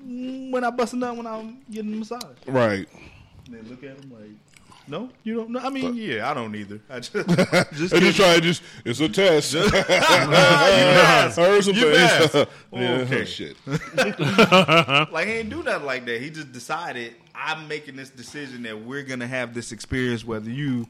when 0.05 0.64
I 0.64 0.70
bust 0.70 0.93
a 0.93 0.97
nut 0.97 1.16
when 1.16 1.26
I'm 1.26 1.59
getting 1.70 1.94
a 1.94 1.97
massage. 1.97 2.36
right. 2.47 2.86
And 3.47 3.55
they 3.55 3.62
look 3.68 3.82
at 3.82 3.97
him 3.98 4.12
like, 4.12 4.30
no, 4.89 5.10
you 5.23 5.35
don't 5.35 5.51
know. 5.51 5.60
I 5.60 5.69
mean, 5.70 5.94
yeah, 5.94 6.31
I 6.31 6.35
don't 6.35 6.55
either. 6.55 6.81
I 6.89 7.01
just 7.01 7.12
just 7.73 7.93
And 7.93 8.02
just 8.02 8.16
try 8.16 8.40
just 8.40 8.62
it's 8.85 9.01
a 9.01 9.09
test. 9.09 9.55
Ah, 9.56 11.27
you 11.36 11.43
Heard 11.43 11.65
some 11.65 11.74
You 11.74 11.93
things. 11.94 12.31
passed. 12.32 12.35
yeah, 12.73 12.90
Okay. 13.02 13.24
shit. 13.24 13.56
like 15.12 15.27
he 15.27 15.32
ain't 15.35 15.51
do 15.51 15.62
nothing 15.62 15.86
like 15.86 16.05
that. 16.06 16.20
He 16.20 16.31
just 16.31 16.52
decided 16.52 17.15
I'm 17.35 17.69
making 17.69 17.97
this 17.97 18.10
decision 18.10 18.62
that 18.65 18.81
we're 18.81 19.02
gonna 19.02 19.27
have 19.27 19.55
this 19.55 19.73
experience 19.73 20.24
whether 20.24 20.51
you 20.51 20.86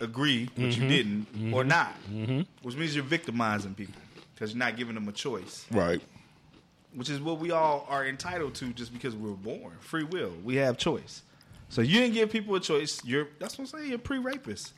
agree, 0.00 0.48
which 0.56 0.76
you 0.76 0.88
didn't, 0.88 1.26
or 1.52 1.64
not. 1.64 1.92
Which 2.62 2.76
means 2.76 2.94
you're 2.94 3.04
victimizing 3.04 3.74
people 3.74 3.94
because 4.34 4.52
you're 4.52 4.58
not 4.58 4.76
giving 4.76 4.94
them 4.94 5.08
a 5.08 5.12
choice, 5.12 5.66
Right. 5.70 6.00
which 6.94 7.10
is 7.10 7.20
what 7.20 7.38
we 7.38 7.50
all 7.50 7.86
are 7.88 8.06
entitled 8.06 8.54
to 8.56 8.72
just 8.72 8.92
because 8.92 9.14
we 9.14 9.28
were 9.28 9.36
born. 9.36 9.72
Free 9.80 10.04
will. 10.04 10.32
We 10.44 10.56
have 10.56 10.78
choice. 10.78 11.22
So 11.70 11.80
you 11.82 12.00
didn't 12.00 12.14
give 12.14 12.30
people 12.30 12.54
a 12.56 12.60
choice. 12.60 13.02
You're 13.04 13.28
that's 13.38 13.56
what 13.58 13.64
I'm 13.72 13.78
saying. 13.78 13.88
You're 13.90 13.98
pre-rapist. 13.98 14.72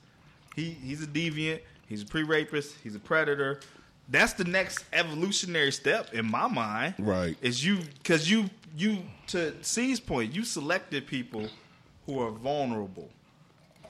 He 0.55 0.71
he's 0.71 1.03
a 1.03 1.07
deviant. 1.07 1.61
He's 1.89 2.03
a 2.03 2.07
pre-rapist. 2.07 2.77
He's 2.83 2.95
a 2.95 3.01
predator. 3.01 3.61
That's 4.09 4.35
the 4.35 4.45
next 4.45 4.85
evolutionary 4.93 5.73
step 5.73 6.13
in 6.15 6.31
my 6.31 6.47
mind 6.49 6.95
Right. 6.99 7.37
is 7.41 7.65
you 7.65 7.79
because 8.03 8.31
you 8.31 8.51
you 8.77 8.99
to 9.29 9.55
C's 9.63 10.01
point 10.01 10.35
you 10.35 10.45
selected 10.45 11.07
people 11.07 11.49
who 12.07 12.21
are 12.21 12.31
vulnerable 12.31 13.09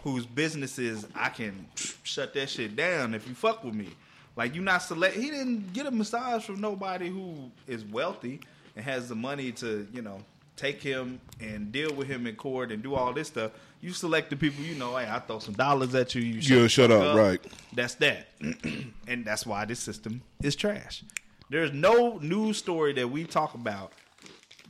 whose 0.02 0.26
businesses 0.26 1.06
I 1.14 1.28
can 1.28 1.66
shut 2.02 2.34
that 2.34 2.50
shit 2.50 2.76
down 2.76 3.14
if 3.14 3.26
you 3.28 3.34
fuck 3.34 3.64
with 3.64 3.74
me 3.74 3.88
like 4.36 4.54
you 4.54 4.60
not 4.60 4.82
select 4.82 5.16
he 5.16 5.30
didn't 5.30 5.72
get 5.72 5.86
a 5.86 5.90
massage 5.90 6.44
from 6.44 6.60
nobody 6.60 7.08
who 7.08 7.50
is 7.66 7.84
wealthy 7.84 8.40
and 8.76 8.84
has 8.84 9.08
the 9.08 9.14
money 9.14 9.50
to 9.52 9.86
you 9.92 10.02
know 10.02 10.20
take 10.62 10.80
him 10.80 11.20
and 11.40 11.72
deal 11.72 11.92
with 11.92 12.06
him 12.06 12.26
in 12.26 12.36
court 12.36 12.70
and 12.70 12.82
do 12.82 12.94
all 12.94 13.12
this 13.12 13.26
stuff 13.28 13.50
you 13.80 13.92
select 13.92 14.30
the 14.30 14.36
people 14.36 14.64
you 14.64 14.76
know 14.76 14.96
hey 14.96 15.08
I 15.10 15.18
throw 15.18 15.40
some 15.40 15.54
dollars 15.54 15.94
at 15.94 16.14
you 16.14 16.22
you 16.22 16.60
Yeah, 16.62 16.66
shut 16.68 16.90
fuck 16.90 17.02
up, 17.02 17.16
right. 17.16 17.40
that's 17.74 17.96
that. 17.96 18.28
and 19.08 19.24
that's 19.24 19.44
why 19.44 19.64
this 19.64 19.80
system 19.80 20.22
is 20.40 20.54
trash. 20.54 21.02
There's 21.50 21.72
no 21.72 22.18
news 22.18 22.56
story 22.58 22.92
that 22.94 23.10
we 23.10 23.24
talk 23.24 23.54
about 23.54 23.92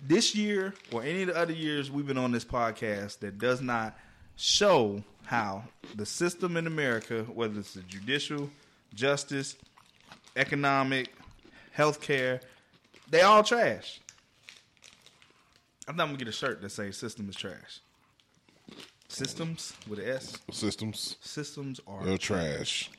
this 0.05 0.35
year 0.35 0.74
or 0.93 1.02
any 1.02 1.23
of 1.23 1.28
the 1.28 1.36
other 1.36 1.52
years 1.52 1.90
we've 1.90 2.06
been 2.06 2.19
on 2.19 2.32
this 2.32 2.44
podcast 2.44 3.19
that 3.20 3.39
does 3.39 3.60
not 3.60 3.97
show 4.36 5.05
how 5.27 5.62
the 5.94 6.06
system 6.06 6.56
in 6.56 6.66
America, 6.66 7.24
whether 7.35 7.60
it's 7.60 7.74
the 7.74 7.82
judicial, 7.82 8.51
justice, 8.94 9.56
economic, 10.36 11.12
healthcare, 11.77 12.40
they 13.10 13.20
all 13.20 13.43
trash. 13.44 14.01
I'm 15.88 15.96
not 15.96 16.06
gonna 16.06 16.18
get 16.18 16.28
a 16.28 16.32
shirt 16.32 16.60
that 16.62 16.70
says 16.70 16.96
system 16.96 17.28
is 17.28 17.36
trash. 17.36 17.80
Systems 19.09 19.74
with 19.88 19.98
an 19.98 20.09
S. 20.09 20.38
Systems. 20.50 21.16
Systems 21.20 21.80
are 21.86 22.04
They're 22.04 22.16
trash. 22.18 22.90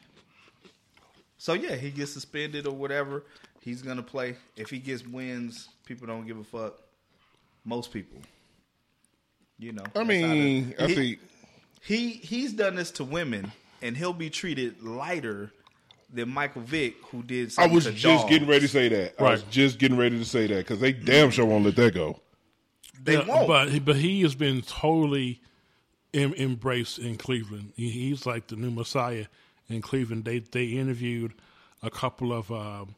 so 1.37 1.53
yeah, 1.53 1.75
he 1.75 1.89
gets 1.89 2.13
suspended 2.13 2.67
or 2.67 2.75
whatever. 2.75 3.23
He's 3.61 3.81
gonna 3.81 4.03
play. 4.03 4.35
If 4.55 4.69
he 4.69 4.77
gets 4.79 5.05
wins, 5.07 5.69
people 5.85 6.05
don't 6.07 6.27
give 6.27 6.37
a 6.37 6.43
fuck. 6.43 6.75
Most 7.65 7.91
people, 7.93 8.19
you 9.57 9.71
know. 9.71 9.85
I 9.95 10.03
mean, 10.03 10.73
the- 10.77 10.83
I 10.83 10.87
he, 10.87 10.95
think 10.95 11.19
he 11.81 12.09
he's 12.11 12.53
done 12.53 12.75
this 12.75 12.91
to 12.91 13.03
women, 13.05 13.51
and 13.81 13.95
he'll 13.95 14.13
be 14.13 14.29
treated 14.29 14.83
lighter 14.83 15.51
than 16.13 16.29
Michael 16.29 16.61
Vick, 16.61 16.95
who 17.05 17.23
did. 17.23 17.53
I 17.57 17.67
was 17.67 17.85
to 17.85 17.91
just 17.93 18.03
dogs. 18.23 18.29
getting 18.29 18.47
ready 18.47 18.61
to 18.61 18.67
say 18.67 18.89
that. 18.89 19.15
I 19.19 19.23
was 19.23 19.43
just 19.43 19.79
getting 19.79 19.97
ready 19.97 20.19
to 20.19 20.25
say 20.25 20.45
that 20.47 20.57
because 20.57 20.79
they 20.79 20.91
damn 20.91 21.31
sure 21.31 21.45
won't 21.45 21.65
let 21.65 21.75
that 21.77 21.93
go. 21.95 22.19
They 23.03 23.13
Yeah, 23.13 23.25
won't. 23.27 23.47
But 23.47 23.71
he- 23.71 23.79
but 23.79 23.95
he 23.97 24.21
has 24.21 24.35
been 24.35 24.61
totally 24.61 25.41
em- 26.13 26.33
embraced 26.35 26.99
in 26.99 27.17
Cleveland. 27.17 27.73
He, 27.75 27.89
he's 27.89 28.25
like 28.25 28.47
the 28.47 28.55
new 28.55 28.71
messiah 28.71 29.25
in 29.69 29.81
Cleveland. 29.81 30.25
They 30.25 30.39
they 30.39 30.65
interviewed 30.67 31.33
a 31.81 31.89
couple 31.89 32.31
of. 32.33 32.51
Um, 32.51 32.95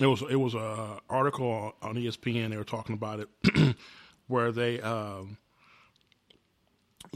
it 0.00 0.06
was 0.06 0.22
it 0.28 0.36
was 0.36 0.54
a 0.54 0.98
article 1.08 1.74
on 1.80 1.94
ESPN. 1.94 2.50
They 2.50 2.56
were 2.56 2.64
talking 2.64 2.94
about 2.94 3.20
it, 3.20 3.76
where 4.26 4.52
they 4.52 4.80
um, 4.82 5.38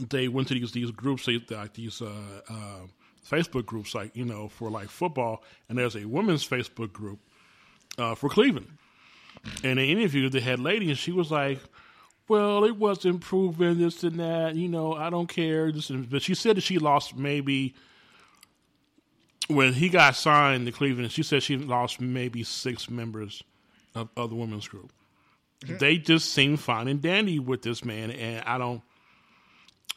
they 0.09 0.27
went 0.27 0.47
to 0.47 0.53
these 0.53 0.71
these 0.71 0.91
groups, 0.91 1.25
they, 1.25 1.39
like 1.55 1.73
these 1.73 2.01
uh, 2.01 2.41
uh, 2.49 2.79
Facebook 3.29 3.65
groups, 3.65 3.93
like 3.93 4.15
you 4.15 4.25
know 4.25 4.47
for 4.47 4.69
like 4.71 4.89
football, 4.89 5.43
and 5.69 5.77
there's 5.77 5.95
a 5.95 6.05
women's 6.05 6.47
Facebook 6.47 6.91
group 6.93 7.19
uh, 7.97 8.15
for 8.15 8.29
Cleveland. 8.29 8.67
And 9.63 9.77
they 9.79 9.87
interviewed 9.89 10.31
the 10.33 10.41
head 10.41 10.59
lady, 10.59 10.89
and 10.89 10.97
she 10.97 11.11
was 11.11 11.31
like, 11.31 11.59
"Well, 12.31 12.63
it 12.63 12.77
wasn't 12.77 13.19
proven 13.19 13.77
this 13.77 14.03
and 14.03 14.17
that. 14.21 14.55
You 14.55 14.69
know, 14.69 14.93
I 14.93 15.09
don't 15.09 15.27
care." 15.27 15.69
This 15.69 15.89
and, 15.89 16.09
but 16.09 16.21
she 16.21 16.33
said 16.33 16.55
that 16.55 16.61
she 16.61 16.79
lost 16.79 17.17
maybe 17.17 17.75
when 19.49 19.73
he 19.73 19.89
got 19.89 20.15
signed 20.15 20.65
to 20.65 20.71
Cleveland. 20.71 21.11
She 21.11 21.23
said 21.23 21.43
she 21.43 21.57
lost 21.57 21.99
maybe 21.99 22.43
six 22.43 22.89
members 22.89 23.43
of, 23.95 24.07
of 24.15 24.29
the 24.29 24.37
women's 24.37 24.65
group. 24.65 24.93
They 25.67 25.97
just 25.97 26.31
seem 26.31 26.55
fine 26.55 26.87
and 26.87 27.01
dandy 27.01 27.37
with 27.37 27.63
this 27.63 27.83
man, 27.83 28.11
and 28.11 28.45
I 28.45 28.57
don't. 28.57 28.81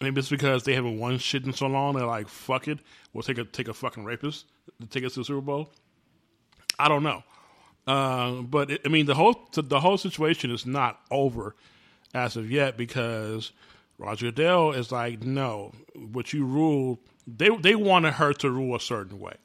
Maybe 0.00 0.18
it's 0.18 0.28
because 0.28 0.64
they 0.64 0.74
haven't 0.74 0.98
won 0.98 1.18
shit 1.18 1.46
in 1.46 1.52
so 1.52 1.68
long. 1.68 1.94
They're 1.94 2.04
like, 2.04 2.28
"Fuck 2.28 2.66
it, 2.66 2.80
we'll 3.12 3.22
take 3.22 3.38
a 3.38 3.44
take 3.44 3.68
a 3.68 3.74
fucking 3.74 4.04
rapist 4.04 4.46
to 4.80 4.88
take 4.88 5.04
us 5.04 5.14
to 5.14 5.20
the 5.20 5.24
Super 5.24 5.40
Bowl." 5.40 5.70
I 6.80 6.88
don't 6.88 7.04
know. 7.04 7.22
Uh, 7.86 8.42
but 8.42 8.72
it, 8.72 8.80
I 8.84 8.88
mean, 8.88 9.06
the 9.06 9.14
whole 9.14 9.48
the 9.52 9.78
whole 9.78 9.98
situation 9.98 10.50
is 10.50 10.66
not 10.66 10.98
over 11.12 11.54
as 12.14 12.36
of 12.36 12.50
yet 12.50 12.76
because 12.76 13.52
Roger 13.98 14.26
Goodell 14.26 14.72
is 14.72 14.90
like, 14.90 15.22
no, 15.22 15.72
what 15.94 16.32
you 16.32 16.44
ruled, 16.44 16.98
they 17.26 17.48
they 17.56 17.74
wanted 17.74 18.14
her 18.14 18.32
to 18.34 18.50
rule 18.50 18.76
a 18.76 18.80
certain 18.80 19.20
way. 19.20 19.36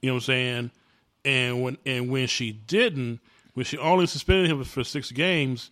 You 0.00 0.08
know 0.08 0.14
what 0.14 0.22
I'm 0.22 0.26
saying? 0.26 0.70
And 1.24 1.62
when 1.62 1.78
and 1.86 2.10
when 2.10 2.26
she 2.26 2.52
didn't, 2.52 3.20
when 3.54 3.64
she 3.64 3.78
only 3.78 4.06
suspended 4.06 4.50
him 4.50 4.62
for 4.64 4.84
six 4.84 5.10
games, 5.10 5.70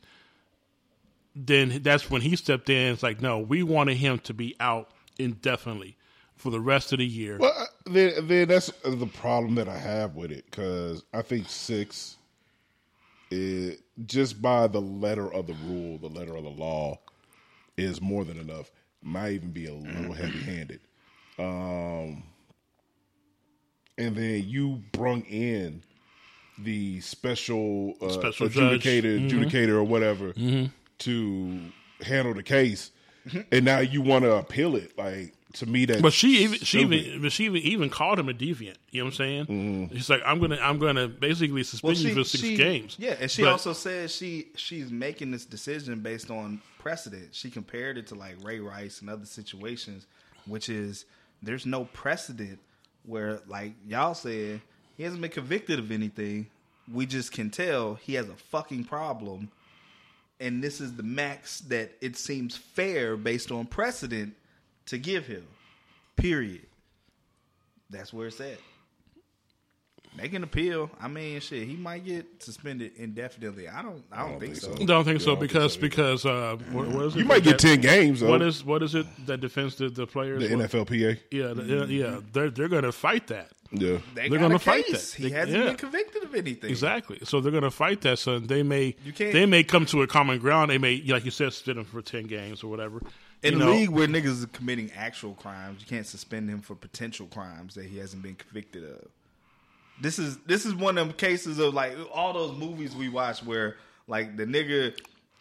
then 1.35 1.81
that's 1.83 2.11
when 2.11 2.23
he 2.23 2.37
stepped 2.37 2.71
in. 2.71 2.93
It's 2.93 3.03
like, 3.03 3.21
no, 3.21 3.39
we 3.39 3.63
wanted 3.63 3.97
him 3.97 4.19
to 4.21 4.35
be 4.35 4.57
out 4.61 4.91
indefinitely 5.19 5.97
for 6.37 6.51
the 6.51 6.61
rest 6.61 6.93
of 6.93 6.99
the 6.99 7.07
year. 7.07 7.39
Well, 7.39 7.69
then, 7.87 8.27
then 8.27 8.49
that's 8.49 8.73
the 8.85 9.07
problem 9.07 9.55
that 9.57 9.69
I 9.69 9.79
have 9.79 10.17
with 10.17 10.33
it 10.33 10.45
because 10.47 11.05
I 11.13 11.23
think 11.23 11.49
six, 11.49 12.17
is, 13.33 13.79
just 14.07 14.41
by 14.43 14.67
the 14.67 14.81
letter 14.81 15.33
of 15.33 15.47
the 15.47 15.55
rule, 15.67 15.99
the 15.99 16.09
letter 16.09 16.37
of 16.37 16.45
the 16.45 16.51
law, 16.51 16.99
is 17.77 18.01
more 18.01 18.25
than 18.25 18.39
enough. 18.39 18.71
Might 19.03 19.33
even 19.33 19.51
be 19.51 19.67
a 19.67 19.75
little 19.75 20.13
heavy 20.13 20.39
handed. 20.41 20.81
Um, 21.39 22.23
and 23.99 24.15
then 24.17 24.45
you 24.47 24.83
brung 24.93 25.23
in 25.23 25.83
the 26.59 27.01
special, 27.01 27.95
uh, 28.01 28.11
Special 28.11 28.49
adjudicator, 28.49 29.29
adjudicator 29.29 29.71
or 29.71 29.85
whatever 29.85 30.33
to 30.99 31.61
handle 32.03 32.35
the 32.35 32.43
case, 32.43 32.91
and 33.51 33.65
now 33.65 33.79
you 33.81 34.03
want 34.03 34.25
to 34.25 34.33
appeal 34.35 34.77
it. 34.77 34.97
Like 34.97 35.35
to 35.55 35.67
me, 35.67 35.85
that 35.87 36.01
But 36.03 36.13
she 36.13 36.39
even 36.45 36.59
she 36.61 36.81
even 36.81 37.23
but 37.23 37.33
she 37.33 37.45
even, 37.45 37.63
even 37.63 37.91
called 37.91 38.19
him 38.19 38.29
a 38.29 38.33
deviant. 38.33 38.77
You 38.91 39.01
know 39.01 39.05
what 39.07 39.11
I'm 39.11 39.13
saying? 39.13 39.47
Mm-hmm. 39.47 39.97
She's 39.97 40.09
like, 40.11 40.23
I'm 40.25 40.41
gonna 40.41 40.59
I'm 40.61 40.79
gonna 40.79 41.09
basically 41.09 41.63
suspend 41.65 41.99
you 41.99 42.15
for 42.15 42.25
six 42.25 42.43
she- 42.43 42.57
games. 42.57 42.97
Yeah, 42.99 43.17
and 43.21 43.31
she 43.31 43.43
But- 43.43 43.53
also 43.53 43.73
says 43.73 44.15
she 44.15 44.49
she's 44.57 44.91
making 44.91 45.31
this 45.31 45.45
decision 45.45 46.01
based 46.01 46.31
on 46.31 46.61
precedent. 46.79 47.35
She 47.35 47.51
compared 47.51 47.99
it 47.99 48.07
to 48.09 48.15
like 48.15 48.37
Ray 48.43 48.61
Rice 48.61 49.01
and 49.01 49.11
other 49.11 49.27
situations, 49.27 50.07
which 50.47 50.69
is 50.69 51.05
there's 51.43 51.67
no 51.67 51.85
precedent 51.87 52.59
where 53.05 53.41
like 53.47 53.73
y'all 53.87 54.15
said 54.15 54.61
he 54.97 55.03
hasn't 55.03 55.21
been 55.23 55.31
convicted 55.31 55.79
of 55.79 55.91
anything. 55.91 56.47
We 56.93 57.07
just 57.07 57.33
can 57.33 57.51
tell 57.51 57.95
he 57.95 58.15
has 58.15 58.29
a 58.29 58.35
fucking 58.35 58.85
problem, 58.85 59.51
and 60.41 60.63
this 60.63 60.81
is 60.81 60.95
the 60.97 61.03
max 61.03 61.61
that 61.63 61.93
it 62.01 62.17
seems 62.17 62.57
fair 62.57 63.17
based 63.17 63.51
on 63.53 63.67
precedent 63.67 64.35
to 64.93 64.99
give 64.99 65.27
him. 65.27 65.45
Period. 66.17 66.63
That's 67.91 68.13
where 68.13 68.29
it's 68.29 68.41
at. 68.41 68.59
Make 70.15 70.35
an 70.35 70.45
appeal. 70.45 70.91
I 71.01 71.09
mean, 71.09 71.41
shit, 71.41 71.67
he 71.67 71.75
might 71.75 72.05
get 72.05 72.27
suspended 72.43 72.93
indefinitely. 72.97 73.67
I 73.67 73.81
don't. 73.81 74.05
I 74.13 74.29
don't, 74.29 74.39
think, 74.39 74.57
so. 74.57 74.75
don't 74.85 75.05
think 75.05 75.23
so 75.23 75.31
Yeah, 75.33 75.37
don't 75.37 75.39
think 75.41 75.51
because 75.51 75.73
so 75.73 75.79
either. 75.79 75.81
because 75.81 76.27
uh, 76.27 76.57
what, 76.71 76.89
what 76.89 77.05
is 77.07 77.17
it? 77.17 77.19
you 77.21 77.25
might 77.25 77.43
get 77.43 77.53
that- 77.53 77.61
ten 77.61 77.81
games. 77.81 78.21
Though. 78.21 78.29
What 78.29 78.43
is 78.43 78.63
what 78.63 78.83
is 78.83 78.95
it 78.95 79.07
that 79.27 79.41
defends 79.41 79.77
the, 79.77 79.89
the 79.89 80.07
players? 80.07 80.47
the 80.47 80.55
What- 80.55 80.71
NFLPA? 80.71 81.19
Yeah, 81.31 81.55
the- 81.55 81.63
yeah, 81.65 81.85
yeah. 81.85 82.21
They're 82.31 82.51
they're 82.51 82.69
gonna 82.69 82.93
fight 82.93 83.29
that. 83.29 83.53
Yeah, 83.71 83.99
They 84.15 84.29
They're 84.29 84.39
got 84.39 84.45
gonna 84.45 84.55
a 84.57 84.59
fight 84.59 84.85
case. 84.85 85.13
that. 85.13 85.17
He 85.23 85.29
They- 85.31 85.35
hasn't 85.35 85.57
yeah. 85.57 85.65
been 85.65 85.77
convicted 85.77 86.23
of 86.25 86.29
of 86.29 86.35
anything. 86.35 86.69
Exactly. 86.71 87.19
So 87.25 87.41
they're 87.41 87.51
going 87.51 87.63
to 87.63 87.71
fight 87.71 88.03
that. 88.03 88.19
So 88.19 88.39
they 88.39 88.63
may 88.63 88.95
You 89.05 89.13
can't- 89.13 89.33
they 89.33 89.47
may 89.47 89.65
come 89.65 89.87
to 89.87 90.03
a 90.03 90.07
common 90.07 90.39
ground. 90.39 90.71
They 90.71 90.77
may, 90.79 91.01
like 91.07 91.25
you 91.25 91.31
said, 91.31 91.53
suspend 91.55 91.79
him 91.79 91.85
for 91.87 92.03
ten 92.03 92.25
games 92.27 92.63
or 92.63 92.69
whatever. 92.69 93.01
In 93.43 93.55
You 93.55 93.63
a 93.63 93.65
know, 93.65 93.73
league 93.73 93.91
where 93.91 94.07
niggas 94.07 94.45
are 94.45 94.49
committing 94.49 94.91
actual 94.97 95.35
crimes, 95.35 95.81
you 95.81 95.87
can't 95.87 96.07
suspend 96.07 96.49
him 96.49 96.61
for 96.61 96.75
potential 96.77 97.27
crimes 97.27 97.75
that 97.75 97.87
he 97.87 97.99
hasn't 97.99 98.23
been 98.23 98.37
convicted 98.37 98.85
of. 98.85 99.09
This 100.01 100.19
is 100.19 100.39
this 100.47 100.65
is 100.65 100.75
one 100.75 100.97
of 100.97 101.09
them 101.09 101.17
cases 101.17 101.59
of 101.59 101.75
like 101.75 101.97
all 102.13 102.33
those 102.33 102.57
movies 102.57 102.95
we 102.95 103.09
watch 103.09 103.43
where 103.43 103.77
like 104.09 104.37
the 104.37 104.45
nigga 104.47 104.97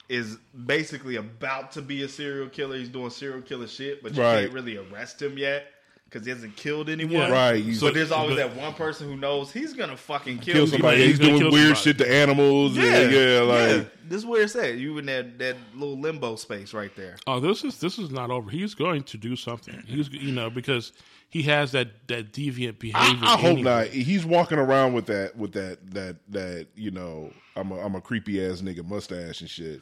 is 0.10 0.38
basically 0.66 1.16
about 1.16 1.72
to 1.74 1.82
be 1.82 2.04
a 2.04 2.08
serial 2.10 2.50
killer. 2.50 2.76
He's 2.78 2.90
doing 2.90 3.10
serial 3.12 3.42
killer 3.42 3.68
shit, 3.68 4.04
but 4.04 4.14
you 4.14 4.22
Right. 4.22 4.42
can't 4.42 4.54
really 4.54 4.78
arrest 4.78 5.22
him 5.22 5.38
yet 5.38 5.71
because 6.12 6.26
he 6.26 6.32
hasn't 6.32 6.56
killed 6.58 6.90
anyone. 6.90 7.14
Yeah. 7.14 7.32
Right, 7.32 7.64
you- 7.64 7.74
So 7.74 7.90
there's 7.90 8.12
always 8.12 8.38
but- 8.38 8.54
that 8.54 8.62
one 8.62 8.74
person 8.74 9.08
who 9.08 9.16
knows 9.16 9.52
he's 9.52 9.72
gonna 9.74 9.96
fucking 9.96 10.40
kill, 10.40 10.54
kill 10.54 10.66
people. 10.66 10.80
somebody. 10.80 10.98
he's 10.98 11.18
He's, 11.18 11.20
doing 11.20 11.40
kill 11.40 11.52
weird 11.52 11.78
somebody. 11.78 11.82
shit 11.82 11.98
to 12.00 12.14
animals. 12.14 12.76
Yeah, 12.76 13.00
yeah, 13.10 13.40
like 13.42 14.10
This 14.10 14.18
is 14.20 14.26
where 14.26 14.42
it's 14.44 14.56
at. 14.58 14.76
You 14.76 14.98
in 14.98 15.06
that 15.06 15.40
that 15.40 15.56
little 15.74 15.98
limbo 15.98 16.36
space 16.36 16.74
right 16.74 16.94
there. 16.98 17.16
Oh, 17.28 17.40
this 17.40 17.64
is 17.64 17.80
this 17.80 17.98
is 17.98 18.12
not 18.12 18.30
over. 18.30 18.50
He's 18.52 18.74
going 18.76 19.04
to 19.04 19.18
do 19.18 19.36
something. 19.38 19.82
He's 19.88 20.10
you 20.10 20.34
know 20.34 20.50
because 20.50 20.92
he 21.30 21.44
has 21.44 21.72
that 21.72 21.88
that 22.08 22.34
deviant 22.34 22.78
behavior. 22.80 23.20
I 23.26 23.38
hope 23.38 23.60
not. 23.60 23.88
He's 23.88 24.26
walking 24.26 24.58
around 24.58 24.92
with 24.94 25.06
that, 25.06 25.38
with 25.38 25.54
that, 25.54 25.78
that, 25.92 26.18
that. 26.30 26.68
You 26.76 26.92
know, 26.92 27.32
I'm 27.56 27.72
a, 27.72 27.80
I'm 27.80 27.96
a 27.96 28.02
creepy 28.02 28.46
ass 28.46 28.60
nigga 28.62 28.84
mustache 28.86 29.40
and 29.40 29.50
shit. 29.50 29.82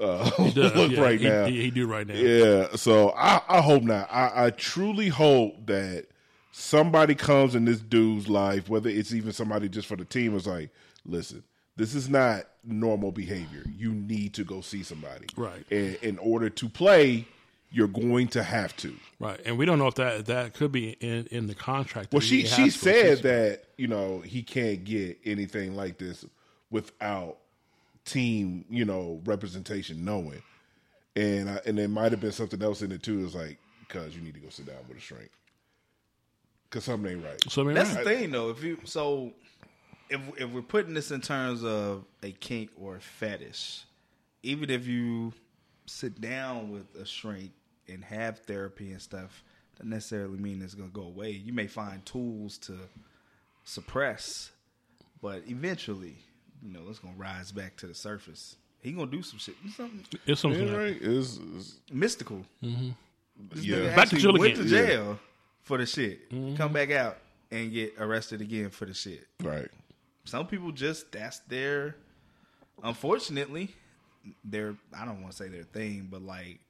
Uh, 0.00 0.30
He 0.42 0.52
does, 0.52 0.74
look 0.74 0.92
yeah, 0.92 1.00
right 1.00 1.20
he, 1.20 1.28
now. 1.28 1.44
He, 1.46 1.62
he 1.62 1.70
do 1.70 1.86
right 1.86 2.06
now. 2.06 2.14
Yeah, 2.14 2.76
so 2.76 3.10
I, 3.10 3.40
I 3.48 3.60
hope 3.60 3.82
not. 3.82 4.08
I, 4.10 4.46
I 4.46 4.50
truly 4.50 5.08
hope 5.08 5.66
that 5.66 6.06
somebody 6.52 7.14
comes 7.14 7.54
in 7.54 7.64
this 7.64 7.80
dude's 7.80 8.28
life, 8.28 8.68
whether 8.68 8.88
it's 8.88 9.12
even 9.12 9.32
somebody 9.32 9.68
just 9.68 9.86
for 9.86 9.96
the 9.96 10.04
team, 10.04 10.36
is 10.36 10.46
like, 10.46 10.70
listen, 11.04 11.42
this 11.76 11.94
is 11.94 12.08
not 12.08 12.44
normal 12.64 13.12
behavior. 13.12 13.64
You 13.76 13.92
need 13.92 14.34
to 14.34 14.44
go 14.44 14.60
see 14.60 14.82
somebody. 14.82 15.26
Right. 15.36 15.64
And 15.70 15.96
in 15.96 16.18
order 16.18 16.48
to 16.50 16.68
play, 16.68 17.26
you're 17.74 17.88
going 17.88 18.28
to 18.28 18.42
have 18.42 18.76
to. 18.76 18.94
Right, 19.18 19.40
and 19.44 19.58
we 19.58 19.66
don't 19.66 19.80
know 19.80 19.88
if 19.88 19.96
that 19.96 20.26
that 20.26 20.54
could 20.54 20.70
be 20.70 20.90
in 21.00 21.26
in 21.32 21.48
the 21.48 21.56
contract. 21.56 22.12
Well, 22.12 22.20
she 22.20 22.46
she 22.46 22.62
has 22.62 22.78
to 22.78 22.84
go 22.84 22.92
said 22.92 23.18
that 23.24 23.64
you 23.76 23.88
know 23.88 24.20
he 24.20 24.42
can't 24.42 24.84
get 24.84 25.18
anything 25.24 25.74
like 25.74 25.98
this 25.98 26.24
without 26.70 27.38
team 28.04 28.64
you 28.68 28.84
know 28.84 29.20
representation 29.24 30.04
knowing, 30.04 30.42
and 31.16 31.48
I, 31.50 31.60
and 31.66 31.78
there 31.78 31.88
might 31.88 32.12
have 32.12 32.20
been 32.20 32.32
something 32.32 32.62
else 32.62 32.82
in 32.82 32.92
it 32.92 33.02
too. 33.02 33.24
It's 33.24 33.34
like 33.34 33.58
because 33.80 34.14
you 34.14 34.22
need 34.22 34.34
to 34.34 34.40
go 34.40 34.48
sit 34.48 34.66
down 34.66 34.78
with 34.88 34.98
a 34.98 35.00
shrink 35.00 35.30
because 36.74 36.84
something 36.84 37.12
ain't 37.12 37.24
right. 37.24 37.40
So 37.48 37.62
I 37.62 37.64
mean, 37.66 37.74
That's 37.74 37.94
right. 37.94 38.04
the 38.04 38.10
thing, 38.10 38.30
though. 38.32 38.50
If 38.50 38.62
you 38.64 38.78
so, 38.84 39.32
if 40.10 40.20
if 40.38 40.50
we're 40.50 40.62
putting 40.62 40.92
this 40.92 41.12
in 41.12 41.20
terms 41.20 41.62
of 41.62 42.04
a 42.22 42.32
kink 42.32 42.70
or 42.76 42.96
a 42.96 43.00
fetish, 43.00 43.84
even 44.42 44.70
if 44.70 44.86
you 44.86 45.32
sit 45.86 46.20
down 46.20 46.70
with 46.70 47.00
a 47.00 47.06
shrink 47.06 47.52
and 47.88 48.02
have 48.04 48.40
therapy 48.40 48.90
and 48.90 49.00
stuff, 49.00 49.44
doesn't 49.76 49.90
necessarily 49.90 50.38
mean 50.38 50.62
it's 50.62 50.74
gonna 50.74 50.88
go 50.88 51.02
away. 51.02 51.30
You 51.30 51.52
may 51.52 51.68
find 51.68 52.04
tools 52.04 52.58
to 52.58 52.76
suppress, 53.64 54.50
but 55.22 55.42
eventually, 55.46 56.16
you 56.64 56.72
know, 56.72 56.80
it's 56.88 56.98
gonna 56.98 57.14
rise 57.16 57.52
back 57.52 57.76
to 57.76 57.86
the 57.86 57.94
surface. 57.94 58.56
He 58.80 58.92
gonna 58.92 59.10
do 59.10 59.22
some 59.22 59.38
shit, 59.38 59.54
something 59.76 60.04
it's 60.26 60.40
something. 60.40 60.60
Yeah, 60.66 60.72
like- 60.72 60.78
right. 60.80 60.98
It's, 61.00 61.36
it's- 61.36 61.76
mystical. 61.92 62.44
Mm-hmm. 62.62 62.90
This 63.52 63.64
Yeah. 63.64 63.76
nigga 63.76 63.96
Back 63.96 64.08
to 64.10 64.16
jail 64.16 64.32
went 64.38 64.52
again. 64.54 64.66
to 64.66 64.68
Yeah. 64.74 64.86
jail 64.86 65.20
for 65.62 65.78
the 65.78 65.86
shit. 65.86 66.30
Mm-hmm. 66.30 66.56
Come 66.56 66.72
back 66.72 66.90
out 66.90 67.18
and 67.50 67.72
get 67.72 67.94
arrested 67.98 68.40
again 68.40 68.70
for 68.70 68.84
the 68.86 68.94
shit. 68.94 69.26
right. 69.42 69.68
Some 70.26 70.46
people 70.46 70.72
just 70.72 71.12
that's 71.12 71.40
their 71.40 71.96
unfortunately 72.82 73.74
their 74.44 74.76
I 74.96 75.04
don't 75.04 75.20
want 75.20 75.32
to 75.32 75.36
say 75.36 75.48
their 75.48 75.64
thing, 75.64 76.08
but 76.10 76.22
like 76.22 76.60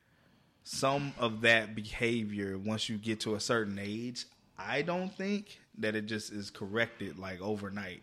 some 0.65 1.13
of 1.19 1.43
that 1.43 1.75
behavior 1.75 2.59
once 2.59 2.89
you 2.89 2.97
get 2.99 3.21
to 3.21 3.35
a 3.35 3.41
certain 3.41 3.79
age, 3.79 4.25
I 4.59 4.83
don't 4.83 5.13
think 5.15 5.59
that 5.79 5.95
it 5.95 6.07
just 6.07 6.33
is 6.33 6.51
corrected 6.51 7.19
like 7.19 7.41
overnight. 7.41 8.03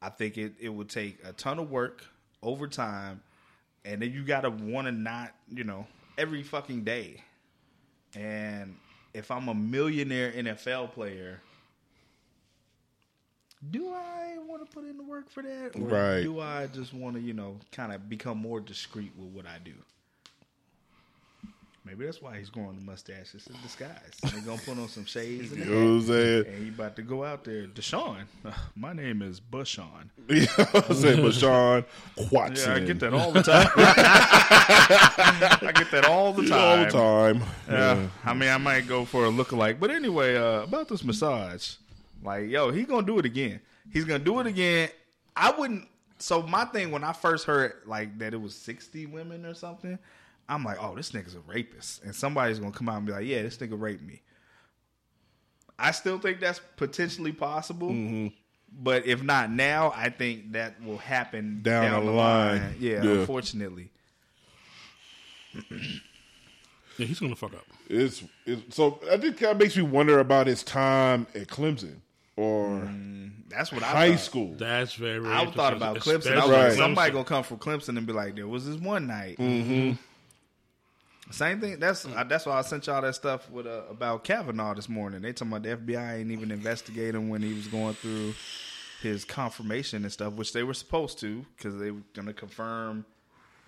I 0.00 0.10
think 0.10 0.38
it, 0.38 0.52
it 0.60 0.68
would 0.68 0.88
take 0.88 1.18
a 1.24 1.32
ton 1.32 1.58
of 1.58 1.70
work 1.70 2.04
over 2.42 2.66
time 2.68 3.20
and 3.84 4.02
then 4.02 4.12
you 4.12 4.22
gotta 4.24 4.50
wanna 4.50 4.92
not, 4.92 5.34
you 5.52 5.64
know, 5.64 5.86
every 6.16 6.42
fucking 6.42 6.84
day. 6.84 7.22
And 8.14 8.76
if 9.14 9.30
I'm 9.30 9.48
a 9.48 9.54
millionaire 9.54 10.32
NFL 10.32 10.92
player, 10.92 11.40
do 13.70 13.92
I 13.92 14.36
want 14.46 14.64
to 14.64 14.72
put 14.72 14.84
in 14.84 14.96
the 14.96 15.02
work 15.02 15.30
for 15.30 15.42
that? 15.42 15.72
Or 15.74 15.80
Right. 15.88 16.22
do 16.22 16.40
I 16.40 16.66
just 16.68 16.94
want 16.94 17.16
to, 17.16 17.22
you 17.22 17.32
know, 17.32 17.58
kind 17.72 17.92
of 17.92 18.08
become 18.08 18.38
more 18.38 18.60
discreet 18.60 19.12
with 19.16 19.28
what 19.28 19.46
I 19.46 19.58
do? 19.58 19.74
Maybe 21.88 22.04
that's 22.04 22.20
why 22.20 22.36
he's 22.36 22.50
growing 22.50 22.74
the 22.74 22.82
mustache. 22.82 23.34
It's 23.34 23.46
a 23.46 23.52
disguise. 23.62 23.90
They're 24.22 24.42
going 24.42 24.58
to 24.58 24.64
put 24.64 24.78
on 24.78 24.88
some 24.88 25.06
shades 25.06 25.52
and, 25.52 25.64
You 25.64 25.70
know 25.70 25.76
what 25.76 25.90
I'm 25.90 26.02
saying? 26.02 26.46
and 26.46 26.62
he 26.64 26.68
about 26.68 26.96
to 26.96 27.02
go 27.02 27.24
out 27.24 27.44
there. 27.44 27.66
Deshaun, 27.66 28.24
uh, 28.44 28.52
my 28.76 28.92
name 28.92 29.22
is 29.22 29.40
Bushon. 29.40 30.10
I'm 30.28 30.94
saying? 30.94 31.22
But 31.22 31.32
Sean 31.32 31.86
Watson. 32.30 32.70
Yeah, 32.70 32.76
I 32.76 32.80
get 32.80 33.00
that 33.00 33.14
all 33.14 33.32
the 33.32 33.42
time. 33.42 33.68
I 35.66 35.72
get 35.74 35.90
that 35.90 36.04
all 36.04 36.34
the 36.34 36.46
time. 36.46 36.60
all 36.60 36.76
the 36.76 36.90
time. 36.90 37.42
Yeah. 37.70 38.06
I 38.22 38.34
mean, 38.34 38.50
I 38.50 38.58
might 38.58 38.86
go 38.86 39.06
for 39.06 39.24
a 39.24 39.30
lookalike. 39.30 39.80
But 39.80 39.90
anyway, 39.90 40.36
uh, 40.36 40.64
about 40.64 40.88
this 40.88 41.02
massage, 41.02 41.76
like, 42.22 42.50
yo, 42.50 42.70
he 42.70 42.82
gonna 42.84 43.06
do 43.06 43.18
it 43.18 43.24
again. 43.24 43.60
He's 43.90 44.04
gonna 44.04 44.18
do 44.18 44.40
it 44.40 44.46
again. 44.46 44.90
I 45.34 45.52
wouldn't. 45.52 45.88
So 46.18 46.42
my 46.42 46.66
thing 46.66 46.90
when 46.90 47.02
I 47.02 47.14
first 47.14 47.46
heard 47.46 47.74
like 47.86 48.18
that 48.18 48.34
it 48.34 48.40
was 48.42 48.54
sixty 48.54 49.06
women 49.06 49.46
or 49.46 49.54
something, 49.54 49.98
I'm 50.48 50.64
like, 50.64 50.78
oh, 50.80 50.94
this 50.94 51.12
nigga's 51.12 51.34
a 51.34 51.40
rapist, 51.40 52.02
and 52.04 52.14
somebody's 52.14 52.58
gonna 52.58 52.72
come 52.72 52.88
out 52.88 52.96
and 52.98 53.06
be 53.06 53.12
like, 53.12 53.26
yeah, 53.26 53.42
this 53.42 53.56
nigga 53.58 53.78
raped 53.80 54.02
me. 54.02 54.22
I 55.78 55.90
still 55.92 56.18
think 56.18 56.40
that's 56.40 56.60
potentially 56.76 57.32
possible. 57.32 57.90
Mm-hmm. 57.90 58.28
But 58.82 59.06
if 59.06 59.22
not 59.22 59.50
now, 59.50 59.92
I 59.96 60.10
think 60.10 60.52
that 60.52 60.82
will 60.82 60.98
happen 60.98 61.60
Down 61.62 61.84
down, 61.84 62.04
the 62.06 62.10
the 62.12 62.16
line. 62.16 62.60
line. 62.62 62.76
Yeah, 62.78 63.02
Yeah. 63.02 63.10
unfortunately. 63.20 63.90
Yeah, 66.96 67.06
he's 67.06 67.20
gonna 67.20 67.36
fuck 67.36 67.54
up. 67.54 67.64
It's, 67.88 68.22
it's 68.44 68.74
so 68.76 69.00
I 69.10 69.16
think 69.16 69.38
kind 69.38 69.52
of 69.52 69.58
makes 69.58 69.76
me 69.76 69.82
wonder 69.82 70.18
about 70.18 70.46
his 70.46 70.62
time 70.62 71.26
at 71.34 71.46
Clemson 71.46 71.96
or 72.36 72.88
That's 73.48 73.72
what 73.72 73.82
I 73.82 73.86
high 73.86 74.10
thought. 74.10 74.20
school. 74.20 74.54
That's 74.56 74.94
very. 74.94 75.26
I 75.26 75.46
thought 75.50 75.72
about 75.74 75.98
Clemson. 75.98 76.32
I 76.36 76.40
was 76.40 76.50
like, 76.50 76.68
Right. 76.68 76.72
somebody 76.76 77.12
gonna 77.12 77.24
come 77.24 77.44
from 77.44 77.58
Clemson 77.58 77.96
and 77.96 78.06
be 78.06 78.12
like, 78.12 78.34
"There 78.34 78.48
was 78.48 78.66
this 78.66 78.76
one 78.76 79.06
night." 79.06 79.38
Mm-hmm. 79.38 79.92
Same 81.30 81.60
thing. 81.60 81.78
That's 81.78 82.04
uh, 82.06 82.24
that's 82.24 82.46
why 82.46 82.58
I 82.58 82.62
sent 82.62 82.86
y'all 82.86 83.02
that 83.02 83.14
stuff 83.14 83.50
with 83.50 83.66
uh, 83.66 83.82
about 83.90 84.24
Kavanaugh 84.24 84.74
this 84.74 84.88
morning. 84.88 85.20
They 85.22 85.32
talking 85.32 85.52
about 85.52 85.62
the 85.62 85.76
FBI 85.76 86.20
ain't 86.20 86.30
even 86.30 86.50
investigate 86.50 87.14
him 87.14 87.28
when 87.28 87.42
he 87.42 87.52
was 87.52 87.66
going 87.66 87.94
through 87.94 88.34
his 89.02 89.24
confirmation 89.24 90.02
and 90.04 90.12
stuff, 90.12 90.32
which 90.34 90.52
they 90.52 90.62
were 90.62 90.74
supposed 90.74 91.18
to 91.20 91.44
because 91.56 91.78
they 91.78 91.90
were 91.90 92.00
gonna 92.14 92.32
confirm 92.32 93.04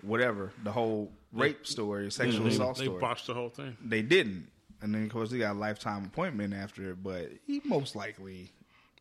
whatever 0.01 0.51
the 0.63 0.71
whole 0.71 1.11
rape 1.31 1.65
story, 1.67 2.11
sexual 2.11 2.43
They, 2.45 2.49
assault 2.49 2.77
they 2.77 2.85
story. 2.85 2.99
botched 2.99 3.27
the 3.27 3.33
whole 3.35 3.49
thing. 3.49 3.77
They 3.85 4.01
didn't, 4.01 4.47
and 4.81 4.93
then 4.95 5.03
of 5.03 5.09
course 5.11 5.29
he 5.31 5.37
got 5.39 5.55
a 5.55 5.59
lifetime 5.59 6.05
appointment 6.05 6.53
after 6.55 6.89
it. 6.91 7.03
But 7.03 7.29
he 7.45 7.61
most 7.63 7.95
likely 7.95 8.51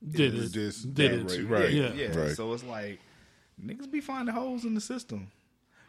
Did 0.06 0.34
it? 0.34 0.52
just 0.52 0.92
did 0.94 1.12
it? 1.14 1.24
rate, 1.30 1.36
too. 1.36 1.46
right. 1.46 1.70
Yeah. 1.72 1.92
yeah. 1.94 2.16
Right. 2.16 2.36
So 2.36 2.52
it's 2.52 2.62
like 2.64 3.00
niggas 3.64 3.90
be 3.90 4.00
finding 4.02 4.34
holes 4.34 4.64
in 4.66 4.74
the 4.74 4.80
system. 4.82 5.32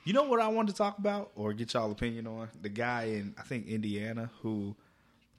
You 0.03 0.13
know 0.13 0.23
what 0.23 0.39
I 0.39 0.47
wanted 0.47 0.71
to 0.71 0.77
talk 0.77 0.97
about 0.97 1.31
or 1.35 1.53
get 1.53 1.73
y'all 1.73 1.91
opinion 1.91 2.25
on? 2.27 2.49
The 2.61 2.69
guy 2.69 3.03
in 3.03 3.35
I 3.37 3.43
think 3.43 3.67
Indiana 3.67 4.31
who 4.41 4.75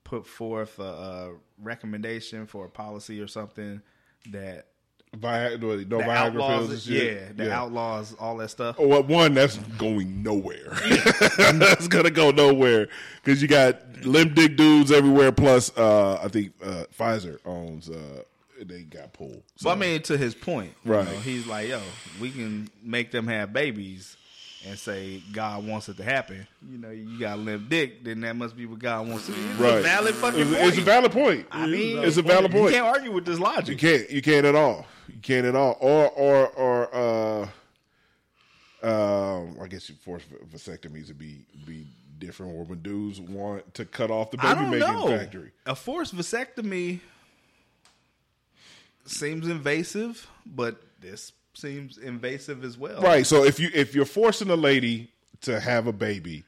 put 0.04 0.26
forth 0.26 0.78
a, 0.78 0.82
a 0.82 1.32
recommendation 1.60 2.46
for 2.46 2.66
a 2.66 2.68
policy 2.68 3.20
or 3.20 3.26
something 3.26 3.82
that, 4.30 4.66
Vi- 5.14 5.56
no 5.60 5.76
that 5.76 5.88
Viagra 5.88 5.88
pills 5.88 6.04
outlaws 6.40 6.70
and 6.70 6.80
shit. 6.80 7.14
Yeah, 7.36 7.44
that 7.44 7.50
outlaws 7.50 8.14
all 8.18 8.36
that 8.38 8.48
stuff. 8.50 8.76
Oh, 8.78 8.86
well, 8.86 9.02
one 9.02 9.34
that's 9.34 9.58
going 9.58 10.22
nowhere. 10.22 10.72
that's 11.38 11.88
gonna 11.88 12.10
go 12.10 12.30
nowhere 12.30 12.88
because 13.16 13.42
you 13.42 13.48
got 13.48 13.78
limb 14.04 14.32
dick 14.32 14.56
dudes 14.56 14.90
everywhere. 14.92 15.32
Plus, 15.32 15.76
uh, 15.76 16.20
I 16.22 16.28
think 16.28 16.52
uh, 16.64 16.84
Pfizer 16.98 17.38
owns. 17.44 17.90
Uh, 17.90 18.22
they 18.64 18.82
got 18.82 19.12
pulled. 19.12 19.42
So, 19.56 19.64
But 19.64 19.70
I 19.72 19.74
mean, 19.74 20.02
to 20.02 20.16
his 20.16 20.34
point, 20.36 20.72
you 20.84 20.92
Right. 20.92 21.04
know, 21.04 21.18
he's 21.18 21.46
like, 21.46 21.68
"Yo, 21.68 21.80
we 22.20 22.30
can 22.30 22.70
make 22.82 23.10
them 23.10 23.26
have 23.26 23.52
babies." 23.52 24.16
And 24.64 24.78
say 24.78 25.20
God 25.32 25.66
wants 25.66 25.88
it 25.88 25.96
to 25.96 26.04
happen. 26.04 26.46
You 26.70 26.78
know, 26.78 26.90
you 26.90 27.18
got 27.18 27.38
limp 27.40 27.68
dick, 27.68 28.04
then 28.04 28.20
that 28.20 28.36
must 28.36 28.56
be 28.56 28.64
what 28.64 28.78
God 28.78 29.08
wants 29.08 29.26
to. 29.26 29.32
It's 29.32 29.58
right, 29.60 29.78
a 29.78 29.82
valid 29.82 30.14
fucking 30.14 30.40
It's, 30.40 30.50
point. 30.50 30.62
it's 30.62 30.78
a 30.78 30.82
valid 30.82 31.10
point. 31.12 31.46
I 31.50 31.66
mean, 31.66 31.98
it's 31.98 32.16
a 32.16 32.22
valid 32.22 32.52
point. 32.52 32.66
You 32.66 32.70
can't 32.70 32.86
argue 32.86 33.10
with 33.10 33.24
this 33.24 33.40
logic. 33.40 33.68
You 33.68 33.76
can't. 33.76 34.08
You 34.10 34.22
can't 34.22 34.46
at 34.46 34.54
all. 34.54 34.86
You 35.08 35.20
can't 35.20 35.46
at 35.46 35.56
all. 35.56 35.76
Or 35.80 36.08
or 36.10 36.46
or 36.50 36.94
uh, 36.94 38.86
um, 38.86 39.58
I 39.60 39.66
guess 39.66 39.88
you 39.88 39.96
force 39.96 40.22
vasectomies 40.52 41.08
would 41.08 41.18
be 41.18 41.44
be 41.66 41.86
different. 42.20 42.54
Or 42.54 42.62
when 42.62 42.82
dudes 42.82 43.20
want 43.20 43.74
to 43.74 43.84
cut 43.84 44.12
off 44.12 44.30
the 44.30 44.36
baby 44.38 44.60
making 44.60 44.78
know. 44.78 45.08
factory. 45.08 45.50
A 45.66 45.74
forced 45.74 46.14
vasectomy. 46.16 47.00
seems 49.06 49.48
invasive, 49.48 50.28
but 50.46 50.80
this 51.00 51.32
seems 51.54 51.98
invasive 51.98 52.64
as 52.64 52.78
well. 52.78 53.00
Right. 53.00 53.26
So 53.26 53.44
if 53.44 53.60
you 53.60 53.70
if 53.74 53.94
you're 53.94 54.04
forcing 54.04 54.50
a 54.50 54.56
lady 54.56 55.10
to 55.42 55.60
have 55.60 55.86
a 55.86 55.92
baby, 55.92 56.44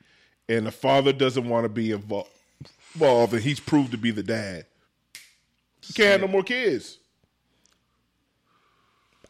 and 0.48 0.66
the 0.66 0.70
father 0.72 1.12
doesn't 1.12 1.48
want 1.48 1.64
to 1.64 1.68
be 1.68 1.90
involved, 1.90 3.32
and 3.32 3.42
he's 3.42 3.60
proved 3.60 3.90
to 3.92 3.98
be 3.98 4.10
the 4.10 4.22
dad, 4.22 4.66
you 5.86 5.94
can't 5.94 6.10
have 6.12 6.20
no 6.22 6.28
more 6.28 6.42
kids. 6.42 6.98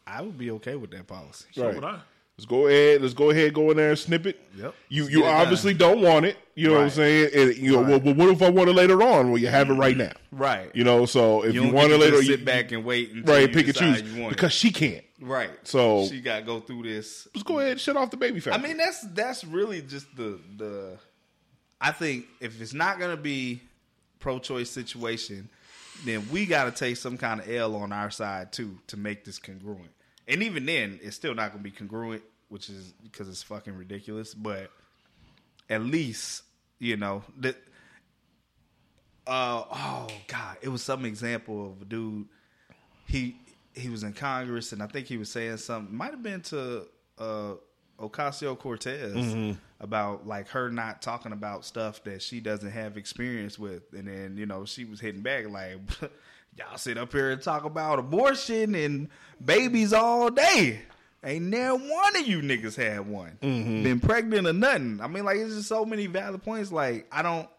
I 0.07 0.21
would 0.21 0.37
be 0.37 0.51
okay 0.51 0.75
with 0.75 0.91
that 0.91 1.07
policy. 1.07 1.45
So 1.51 1.65
Right. 1.65 1.75
would 1.75 1.83
I. 1.83 1.99
Let's 2.37 2.45
go 2.45 2.67
ahead. 2.67 3.01
Let's 3.01 3.13
go 3.13 3.29
ahead. 3.29 3.53
Go 3.53 3.71
in 3.71 3.77
there 3.77 3.91
and 3.91 3.99
snip 3.99 4.25
it. 4.25 4.37
Yep. 4.57 4.75
You 4.89 5.03
Let's 5.03 5.13
you 5.13 5.19
get 5.21 5.27
it 5.27 5.31
done. 5.31 5.41
obviously 5.41 5.73
don't 5.73 6.01
want 6.01 6.25
it. 6.25 6.37
You 6.53 6.67
know 6.67 6.73
what 6.75 6.83
I'm 6.83 6.89
saying? 6.89 7.29
And, 7.33 7.55
you 7.55 7.71
know, 7.71 7.81
well, 7.81 7.99
but 7.99 8.17
what 8.17 8.27
if 8.29 8.41
I 8.41 8.49
want 8.49 8.69
it 8.69 8.73
later 8.73 9.01
on? 9.01 9.31
Well, 9.31 9.37
you 9.37 9.47
have 9.47 9.69
it 9.69 9.73
right 9.75 9.97
mm-hmm. 9.97 10.07
now. 10.07 10.11
Right. 10.31 10.69
You 10.75 10.83
know. 10.83 11.05
So 11.05 11.43
if 11.45 11.53
You 11.53 11.63
you, 11.63 11.71
want 11.71 11.93
it 11.93 11.97
later, 11.97 12.17
just 12.17 12.27
you, 12.27 12.35
sit 12.35 12.45
back 12.45 12.73
and 12.73 12.83
wait 12.83 13.11
until 13.11 13.33
right, 13.33 13.41
you 13.43 13.47
pick 13.55 13.67
and 13.67 13.75
choose 13.75 14.01
you 14.01 14.21
want 14.21 14.35
because 14.35 14.51
it. 14.51 14.55
she 14.55 14.71
can't. 14.71 15.05
right. 15.21 15.49
So- 15.63 16.07
she 16.07 16.19
got 16.19 16.39
to 16.39 16.45
go 16.45 16.59
through 16.59 16.83
this. 16.83 17.25
Let's 17.33 17.43
go 17.43 17.59
ahead 17.59 17.71
and 17.71 17.79
shut 17.79 17.95
off 17.95 18.11
the 18.11 18.17
baby 18.17 18.41
I 18.51 18.57
mean, 18.57 18.77
that's 18.77 19.01
that's 19.13 19.45
really 19.45 19.81
just 19.81 20.13
the 20.15 20.39
the. 20.57 20.97
I 21.79 21.91
think 21.91 22.25
if 22.41 22.59
it's 22.59 22.73
not 22.73 22.99
going 22.99 23.15
to 23.15 23.21
be 23.21 23.61
pro-choice 24.19 24.69
situation, 24.69 25.49
then 26.03 26.27
we 26.31 26.45
got 26.45 26.65
to 26.65 26.71
take 26.71 26.97
some 26.97 27.17
kind 27.17 27.39
of 27.39 27.49
L 27.49 27.75
on 27.75 27.93
our 27.93 28.11
side 28.11 28.51
too 28.51 28.77
to 28.87 28.97
make 28.97 29.23
this 29.23 29.39
congruent. 29.39 29.91
And 30.27 30.43
even 30.43 30.65
then, 30.65 30.99
it's 31.03 31.15
still 31.15 31.35
not 31.35 31.51
going 31.51 31.63
to 31.63 31.69
be 31.69 31.75
congruent, 31.75 32.23
which 32.49 32.69
is 32.69 32.93
because 33.03 33.29
it's 33.29 33.43
fucking 33.43 33.75
ridiculous. 33.75 34.33
But 34.33 34.71
at 35.69 35.81
least 35.81 36.43
you 36.79 36.97
know 36.97 37.23
that. 37.39 37.55
Uh 39.27 39.63
oh 39.71 40.07
God! 40.27 40.57
It 40.61 40.69
was 40.69 40.83
some 40.83 41.03
example 41.03 41.71
of 41.71 41.81
a 41.81 41.85
dude. 41.85 42.27
He 43.07 43.37
he 43.73 43.89
was 43.89 44.03
in 44.03 44.13
Congress, 44.13 44.71
and 44.71 44.81
I 44.83 44.87
think 44.87 45.07
he 45.07 45.17
was 45.17 45.31
saying 45.31 45.57
something. 45.57 45.95
Might 45.95 46.11
have 46.11 46.21
been 46.21 46.41
to 46.41 46.85
uh, 47.17 47.53
Ocasio 47.99 48.57
Cortez 48.57 49.55
about 49.79 50.27
like 50.27 50.47
her 50.49 50.69
not 50.69 51.01
talking 51.01 51.31
about 51.31 51.65
stuff 51.65 52.03
that 52.03 52.21
she 52.21 52.39
doesn't 52.39 52.69
have 52.71 52.97
experience 52.97 53.57
with, 53.57 53.83
and 53.93 54.07
then 54.07 54.37
you 54.37 54.45
know 54.45 54.63
she 54.65 54.85
was 54.85 54.99
hitting 54.99 55.21
back 55.21 55.49
like, 55.49 55.77
"Y'all 56.57 56.77
sit 56.77 56.97
up 56.97 57.11
here 57.11 57.31
and 57.31 57.41
talk 57.41 57.65
about 57.65 57.99
abortion 57.99 58.75
and 58.75 59.09
babies 59.43 59.93
all 59.93 60.29
day." 60.29 60.81
Ain't 61.23 61.49
there 61.49 61.73
one 61.73 62.15
of 62.15 62.27
you 62.27 62.41
niggas 62.41 62.75
had 62.75 63.07
one 63.07 63.37
been 63.41 63.99
pregnant 63.99 64.45
or 64.45 64.53
nothing? 64.53 64.99
I 65.01 65.07
mean, 65.07 65.25
like 65.25 65.37
it's 65.37 65.55
just 65.55 65.67
so 65.67 65.83
many 65.83 66.05
valid 66.05 66.43
points. 66.43 66.71
Like 66.71 67.07
I 67.11 67.23
don't 67.23 67.49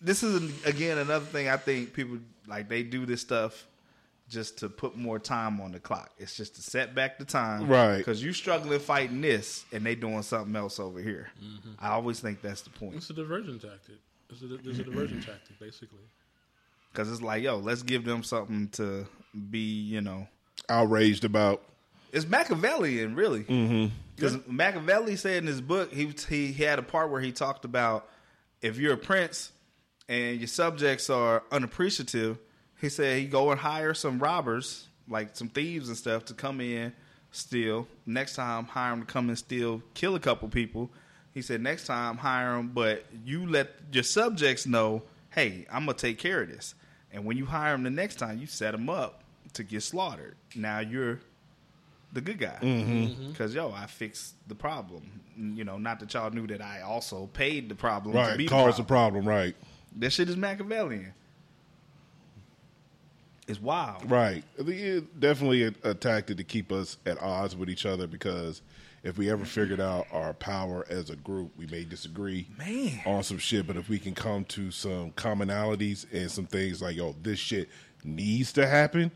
this 0.00 0.22
is 0.22 0.64
again 0.64 0.98
another 0.98 1.24
thing 1.24 1.48
I 1.48 1.56
think 1.56 1.92
people 1.92 2.18
like 2.46 2.68
they 2.68 2.82
do 2.82 3.06
this 3.06 3.20
stuff 3.20 3.66
just 4.28 4.58
to 4.58 4.68
put 4.68 4.96
more 4.96 5.18
time 5.18 5.60
on 5.60 5.72
the 5.72 5.78
clock. 5.78 6.10
It's 6.18 6.36
just 6.36 6.56
to 6.56 6.62
set 6.62 6.94
back 6.94 7.18
the 7.18 7.24
time, 7.24 7.68
Right. 7.68 7.98
Because 7.98 8.22
you 8.22 8.32
struggling 8.32 8.80
fighting 8.80 9.20
this, 9.20 9.64
and 9.72 9.86
they 9.86 9.94
doing 9.94 10.22
something 10.22 10.54
else 10.56 10.80
over 10.80 11.00
here. 11.00 11.30
Mm-hmm. 11.42 11.72
I 11.78 11.90
always 11.90 12.18
think 12.18 12.42
that's 12.42 12.62
the 12.62 12.70
point 12.70 12.96
It's 12.96 13.08
a 13.10 13.14
diversion 13.14 13.60
tactic. 13.60 13.96
It's 14.30 14.42
a, 14.42 14.54
it's 14.68 14.80
a 14.80 14.82
diversion 14.82 15.20
tactic, 15.22 15.58
basically. 15.60 16.00
Because 16.96 17.12
it's 17.12 17.20
like, 17.20 17.42
yo, 17.42 17.58
let's 17.58 17.82
give 17.82 18.04
them 18.04 18.22
something 18.22 18.68
to 18.70 19.06
be, 19.50 19.58
you 19.82 20.00
know, 20.00 20.26
Outraged 20.68 21.24
about. 21.24 21.62
it's 22.12 22.26
Machiavellian, 22.26 23.14
really. 23.14 23.44
Mm-hmm. 23.44 23.94
Because 24.16 24.38
Machiavelli 24.46 25.16
said 25.16 25.36
in 25.42 25.46
his 25.46 25.60
book, 25.60 25.92
he, 25.92 26.12
he 26.28 26.52
he 26.52 26.64
had 26.64 26.78
a 26.78 26.82
part 26.82 27.10
where 27.10 27.20
he 27.20 27.30
talked 27.32 27.66
about 27.66 28.08
if 28.62 28.78
you're 28.78 28.94
a 28.94 28.98
prince 28.98 29.52
and 30.08 30.38
your 30.38 30.48
subjects 30.48 31.10
are 31.10 31.42
unappreciative, 31.52 32.38
he 32.80 32.88
said 32.88 33.18
he 33.18 33.26
go 33.26 33.50
and 33.50 33.60
hire 33.60 33.92
some 33.92 34.18
robbers, 34.18 34.88
like 35.06 35.36
some 35.36 35.48
thieves 35.50 35.88
and 35.88 35.98
stuff, 35.98 36.24
to 36.24 36.34
come 36.34 36.60
in, 36.62 36.94
steal. 37.30 37.86
Next 38.06 38.36
time, 38.36 38.64
hire 38.64 38.90
them 38.92 39.00
to 39.00 39.06
come 39.06 39.28
and 39.28 39.36
steal, 39.38 39.82
kill 39.92 40.14
a 40.14 40.20
couple 40.20 40.48
people. 40.48 40.90
He 41.34 41.42
said 41.42 41.60
next 41.60 41.86
time, 41.86 42.16
hire 42.16 42.56
them, 42.56 42.68
but 42.72 43.04
you 43.24 43.46
let 43.46 43.70
your 43.92 44.02
subjects 44.04 44.66
know, 44.66 45.02
hey, 45.30 45.66
I'm 45.70 45.84
gonna 45.84 45.98
take 45.98 46.18
care 46.18 46.40
of 46.40 46.48
this. 46.48 46.74
And 47.16 47.24
when 47.24 47.38
you 47.38 47.46
hire 47.46 47.72
them 47.72 47.82
the 47.82 47.90
next 47.90 48.16
time, 48.16 48.38
you 48.38 48.46
set 48.46 48.72
them 48.72 48.90
up 48.90 49.22
to 49.54 49.64
get 49.64 49.82
slaughtered. 49.82 50.36
Now 50.54 50.80
you're 50.80 51.18
the 52.12 52.20
good 52.20 52.38
guy 52.38 52.58
mm-hmm. 52.60 53.30
because 53.30 53.54
yo, 53.54 53.72
I 53.72 53.86
fixed 53.86 54.34
the 54.48 54.54
problem. 54.54 55.22
You 55.34 55.64
know, 55.64 55.78
not 55.78 55.98
that 56.00 56.12
y'all 56.12 56.30
knew 56.30 56.46
that 56.48 56.60
I 56.60 56.82
also 56.82 57.30
paid 57.32 57.70
the 57.70 57.74
problem 57.74 58.12
to 58.12 58.18
Right. 58.18 58.36
be 58.36 58.46
Cause 58.46 58.76
the 58.76 58.82
the 58.82 58.86
problem. 58.86 59.24
problem. 59.24 59.34
Right. 59.34 59.56
This 59.96 60.12
shit 60.12 60.28
is 60.28 60.36
Machiavellian. 60.36 61.14
It's 63.48 63.62
wild. 63.62 64.10
Right. 64.10 64.44
It 64.58 65.18
definitely 65.18 65.64
a, 65.64 65.72
a 65.84 65.94
tactic 65.94 66.36
to 66.36 66.44
keep 66.44 66.70
us 66.70 66.98
at 67.06 67.20
odds 67.22 67.56
with 67.56 67.70
each 67.70 67.86
other 67.86 68.06
because 68.06 68.60
if 69.02 69.18
we 69.18 69.30
ever 69.30 69.44
figured 69.44 69.80
out 69.80 70.06
our 70.12 70.34
power 70.34 70.84
as 70.88 71.10
a 71.10 71.16
group, 71.16 71.52
we 71.56 71.66
may 71.66 71.84
disagree 71.84 72.48
Man. 72.58 73.00
on 73.06 73.22
some 73.22 73.38
shit, 73.38 73.66
but 73.66 73.76
if 73.76 73.88
we 73.88 73.98
can 73.98 74.14
come 74.14 74.44
to 74.46 74.70
some 74.70 75.12
commonalities 75.12 76.06
and 76.12 76.30
some 76.30 76.46
things 76.46 76.82
like, 76.82 76.96
yo, 76.96 77.14
this 77.22 77.38
shit 77.38 77.68
needs 78.04 78.52
to 78.54 78.66
happen. 78.66 79.10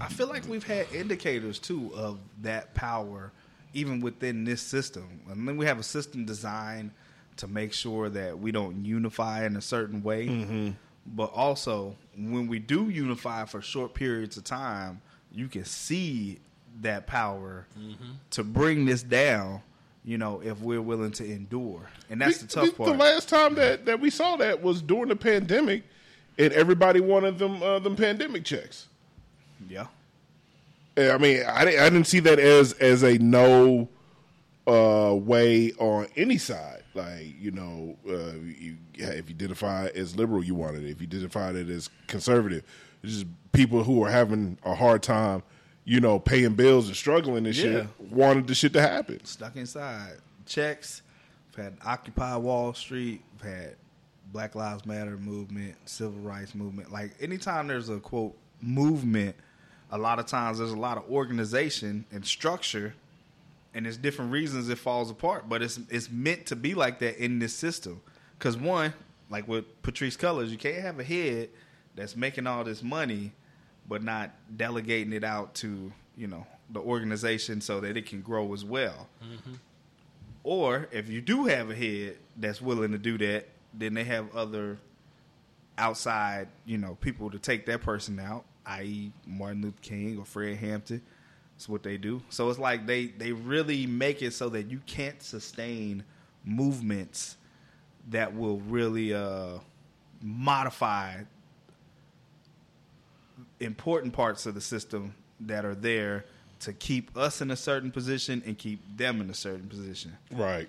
I 0.00 0.08
feel 0.08 0.28
like 0.28 0.48
we've 0.48 0.66
had 0.66 0.86
indicators 0.92 1.58
too 1.58 1.90
of 1.94 2.18
that 2.42 2.74
power, 2.74 3.32
even 3.74 4.00
within 4.00 4.44
this 4.44 4.62
system. 4.62 5.20
And 5.28 5.46
then 5.46 5.56
we 5.56 5.66
have 5.66 5.78
a 5.78 5.82
system 5.82 6.24
designed 6.24 6.92
to 7.36 7.46
make 7.46 7.72
sure 7.72 8.08
that 8.08 8.38
we 8.38 8.52
don't 8.52 8.84
unify 8.84 9.44
in 9.44 9.56
a 9.56 9.60
certain 9.60 10.02
way. 10.02 10.26
Mm-hmm. 10.26 10.70
But 11.06 11.32
also, 11.34 11.96
when 12.16 12.46
we 12.46 12.58
do 12.58 12.88
unify 12.88 13.46
for 13.46 13.60
short 13.62 13.94
periods 13.94 14.36
of 14.36 14.44
time, 14.44 15.00
you 15.32 15.48
can 15.48 15.64
see 15.64 16.38
that 16.80 17.06
power 17.06 17.66
to 18.30 18.44
bring 18.44 18.84
this 18.84 19.02
down. 19.02 19.62
You 20.04 20.16
know, 20.16 20.40
if 20.42 20.60
we're 20.60 20.80
willing 20.80 21.12
to 21.12 21.24
endure, 21.24 21.82
and 22.08 22.20
that's 22.20 22.38
the 22.38 22.46
tough 22.46 22.66
the, 22.66 22.72
part. 22.72 22.90
The 22.90 22.96
last 22.96 23.28
time 23.28 23.54
that, 23.56 23.84
that 23.84 24.00
we 24.00 24.08
saw 24.08 24.36
that 24.36 24.62
was 24.62 24.80
during 24.80 25.08
the 25.08 25.16
pandemic, 25.16 25.82
and 26.38 26.52
everybody 26.54 27.00
wanted 27.00 27.38
them 27.38 27.62
uh, 27.62 27.78
them 27.80 27.96
pandemic 27.96 28.44
checks. 28.44 28.86
yeah, 30.96 31.14
I 31.14 31.18
mean, 31.18 31.42
I, 31.46 31.62
I 31.62 31.90
didn't 31.90 32.04
see 32.04 32.20
that 32.20 32.38
as 32.38 32.72
as 32.74 33.02
a 33.02 33.18
no 33.18 33.88
uh, 34.66 35.14
way 35.14 35.72
on 35.78 36.06
any 36.16 36.38
side. 36.38 36.82
Like 36.94 37.34
you 37.38 37.50
know, 37.50 37.96
uh, 38.08 38.38
you, 38.42 38.76
if 38.94 39.28
you 39.28 39.34
identify 39.34 39.86
as 39.94 40.16
liberal, 40.16 40.42
you 40.44 40.54
wanted 40.54 40.84
it. 40.84 40.90
If 40.90 41.00
you 41.00 41.06
identified 41.06 41.56
it 41.56 41.68
as 41.68 41.88
conservative, 42.06 42.64
it's 43.02 43.14
just 43.14 43.26
people 43.52 43.84
who 43.84 44.02
are 44.04 44.10
having 44.10 44.58
a 44.64 44.74
hard 44.74 45.02
time, 45.02 45.42
you 45.84 46.00
know, 46.00 46.18
paying 46.18 46.54
bills 46.54 46.86
and 46.88 46.96
struggling 46.96 47.46
and 47.46 47.54
shit, 47.56 47.72
Yeah. 47.72 47.86
wanted 48.10 48.46
the 48.46 48.54
shit 48.54 48.72
to 48.74 48.80
happen. 48.80 49.24
stuck 49.24 49.56
inside. 49.56 50.18
Checks. 50.46 51.02
We've 51.56 51.64
had 51.64 51.76
Occupy 51.84 52.36
Wall 52.36 52.74
Street. 52.74 53.22
We've 53.34 53.50
had 53.52 53.76
Black 54.32 54.54
Lives 54.54 54.86
Matter 54.86 55.16
movement, 55.16 55.74
Civil 55.86 56.20
Rights 56.20 56.54
movement. 56.54 56.92
Like 56.92 57.12
anytime 57.20 57.66
there's 57.66 57.88
a 57.88 57.98
quote 57.98 58.36
movement, 58.60 59.34
a 59.90 59.98
lot 59.98 60.18
of 60.18 60.26
times 60.26 60.58
there's 60.58 60.70
a 60.70 60.76
lot 60.78 60.96
of 60.96 61.10
organization 61.10 62.04
and 62.12 62.24
structure, 62.24 62.94
and 63.74 63.84
there's 63.86 63.96
different 63.96 64.30
reasons 64.30 64.68
it 64.68 64.78
falls 64.78 65.10
apart. 65.10 65.48
But 65.48 65.62
it's 65.62 65.80
it's 65.90 66.10
meant 66.10 66.46
to 66.46 66.56
be 66.56 66.74
like 66.74 66.98
that 67.00 67.16
in 67.22 67.38
this 67.40 67.54
system. 67.54 68.00
Because 68.38 68.56
one, 68.56 68.92
like 69.28 69.48
with 69.48 69.64
Patrisse 69.82 70.16
Cullors, 70.16 70.48
you 70.50 70.56
can't 70.58 70.80
have 70.82 70.98
a 71.00 71.04
head 71.04 71.48
that's 71.96 72.14
making 72.16 72.46
all 72.46 72.62
this 72.64 72.82
money, 72.82 73.32
but 73.90 74.02
not 74.02 74.30
delegating 74.56 75.12
it 75.12 75.24
out 75.24 75.52
to 75.56 75.92
you 76.16 76.28
know 76.28 76.46
the 76.70 76.80
organization 76.80 77.60
so 77.60 77.80
that 77.80 77.98
it 77.98 78.06
can 78.06 78.22
grow 78.22 78.54
as 78.54 78.64
well. 78.64 79.08
Or 80.44 80.88
if 80.92 81.10
you 81.10 81.20
do 81.20 81.44
have 81.46 81.68
a 81.68 81.74
head 81.74 82.16
that's 82.36 82.62
willing 82.62 82.92
to 82.92 82.98
do 82.98 83.18
that, 83.18 83.48
then 83.74 83.92
they 83.92 84.04
have 84.04 84.34
other 84.34 84.78
outside, 85.76 86.48
you 86.64 86.78
know, 86.78 86.96
people 87.00 87.30
to 87.30 87.38
take 87.38 87.66
that 87.66 87.82
person 87.82 88.18
out, 88.20 88.44
i.e., 88.66 89.12
Martin 89.26 89.62
Luther 89.62 89.76
King 89.82 90.18
or 90.18 90.24
Fred 90.24 90.56
Hampton. 90.58 91.02
That's 91.56 91.68
what 91.68 91.82
they 91.82 91.98
do. 91.98 92.22
So 92.30 92.48
it's 92.48 92.58
like 92.58 92.86
they 92.86 93.06
they 93.06 93.32
really 93.32 93.86
make 93.86 94.22
it 94.22 94.32
so 94.32 94.48
that 94.50 94.70
you 94.70 94.80
can't 94.86 95.22
sustain 95.22 96.04
movements 96.44 97.36
that 98.08 98.34
will 98.34 98.60
really 98.60 99.12
uh, 99.12 99.58
modify 100.22 101.22
important 103.60 104.12
parts 104.12 104.46
of 104.46 104.54
the 104.54 104.60
system 104.60 105.14
that 105.40 105.64
are 105.64 105.74
there 105.74 106.24
to 106.60 106.72
keep 106.72 107.16
us 107.16 107.40
in 107.40 107.50
a 107.50 107.56
certain 107.56 107.90
position 107.90 108.42
and 108.44 108.58
keep 108.58 108.80
them 108.96 109.20
in 109.20 109.30
a 109.30 109.34
certain 109.34 109.68
position. 109.68 110.16
Right. 110.32 110.68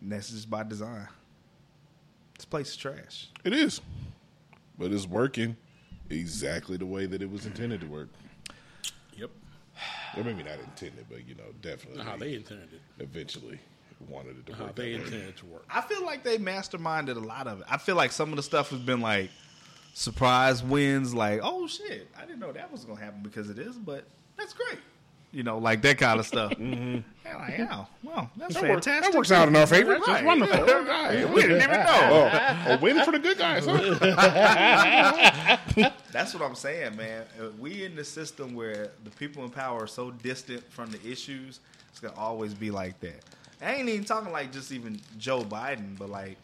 And 0.00 0.12
that's 0.12 0.30
just 0.30 0.48
by 0.50 0.62
design. 0.62 1.08
This 2.36 2.44
place 2.44 2.70
is 2.70 2.76
trash. 2.76 3.28
It 3.44 3.52
is, 3.52 3.80
but 4.78 4.90
it's 4.92 5.06
working 5.06 5.56
exactly 6.10 6.76
the 6.76 6.86
way 6.86 7.06
that 7.06 7.22
it 7.22 7.30
was 7.30 7.46
intended 7.46 7.80
to 7.82 7.86
work. 7.86 8.08
Yep. 9.16 9.30
Or 10.16 10.24
maybe 10.24 10.42
not 10.42 10.58
intended, 10.58 11.06
but 11.10 11.26
you 11.28 11.34
know, 11.34 11.44
definitely. 11.60 12.02
How 12.02 12.16
they 12.16 12.34
intended 12.34 12.68
it. 12.72 12.80
eventually 13.02 13.60
wanted 14.08 14.38
it 14.38 14.46
to 14.46 14.54
How 14.54 14.64
work. 14.64 14.74
they 14.74 14.92
that 14.92 14.98
way. 14.98 15.04
intended 15.04 15.28
it 15.28 15.36
to 15.38 15.46
work. 15.46 15.64
I 15.70 15.80
feel 15.82 16.04
like 16.04 16.24
they 16.24 16.38
masterminded 16.38 17.16
a 17.16 17.20
lot 17.20 17.46
of 17.46 17.60
it. 17.60 17.66
I 17.70 17.76
feel 17.78 17.94
like 17.94 18.10
some 18.12 18.30
of 18.30 18.36
the 18.36 18.42
stuff 18.42 18.70
has 18.70 18.80
been 18.80 19.00
like 19.00 19.30
surprise 19.94 20.62
wins, 20.62 21.14
like, 21.14 21.40
oh 21.42 21.66
shit, 21.66 22.08
I 22.18 22.22
didn't 22.24 22.40
know 22.40 22.52
that 22.52 22.70
was 22.70 22.84
gonna 22.84 23.00
happen 23.00 23.22
because 23.22 23.48
of 23.50 23.56
this, 23.56 23.76
but 23.76 24.04
that's 24.36 24.52
great. 24.52 24.78
You 25.32 25.42
know, 25.42 25.56
like 25.56 25.80
that 25.82 25.96
kind 25.96 26.20
of 26.20 26.26
stuff. 26.26 26.52
mm-hmm. 26.58 27.00
And 27.24 27.38
like, 27.38 27.56
yeah, 27.58 27.86
well, 28.02 28.30
that's 28.36 28.54
That, 28.54 28.64
works, 28.64 28.84
fantastic. 28.86 29.12
that 29.12 29.16
works 29.16 29.32
out 29.32 29.48
in 29.48 29.56
our 29.56 29.66
favor. 29.66 29.92
Right. 29.92 30.02
That's 30.04 30.24
wonderful. 30.24 30.64
Right. 30.66 31.26
We 31.30 31.40
didn't 31.42 31.62
even 31.62 31.70
know. 31.80 32.30
Oh, 32.66 32.72
a 32.74 32.78
win 32.78 33.02
for 33.02 33.12
the 33.12 33.18
good 33.18 33.38
guys. 33.38 33.64
Huh? 33.66 35.56
That's 36.12 36.34
what 36.34 36.42
I'm 36.42 36.54
saying, 36.54 36.96
man. 36.96 37.24
Uh, 37.40 37.46
We 37.58 37.84
in 37.84 37.96
the 37.96 38.04
system 38.04 38.54
where 38.54 38.90
the 39.04 39.10
people 39.10 39.42
in 39.44 39.50
power 39.50 39.84
are 39.84 39.86
so 39.86 40.10
distant 40.10 40.70
from 40.70 40.90
the 40.90 41.00
issues, 41.10 41.60
it's 41.90 42.00
gonna 42.00 42.14
always 42.18 42.52
be 42.52 42.70
like 42.70 43.00
that. 43.00 43.24
I 43.62 43.74
ain't 43.76 43.88
even 43.88 44.04
talking 44.04 44.32
like 44.32 44.52
just 44.52 44.70
even 44.72 45.00
Joe 45.16 45.42
Biden, 45.42 45.96
but 45.98 46.10
like, 46.10 46.36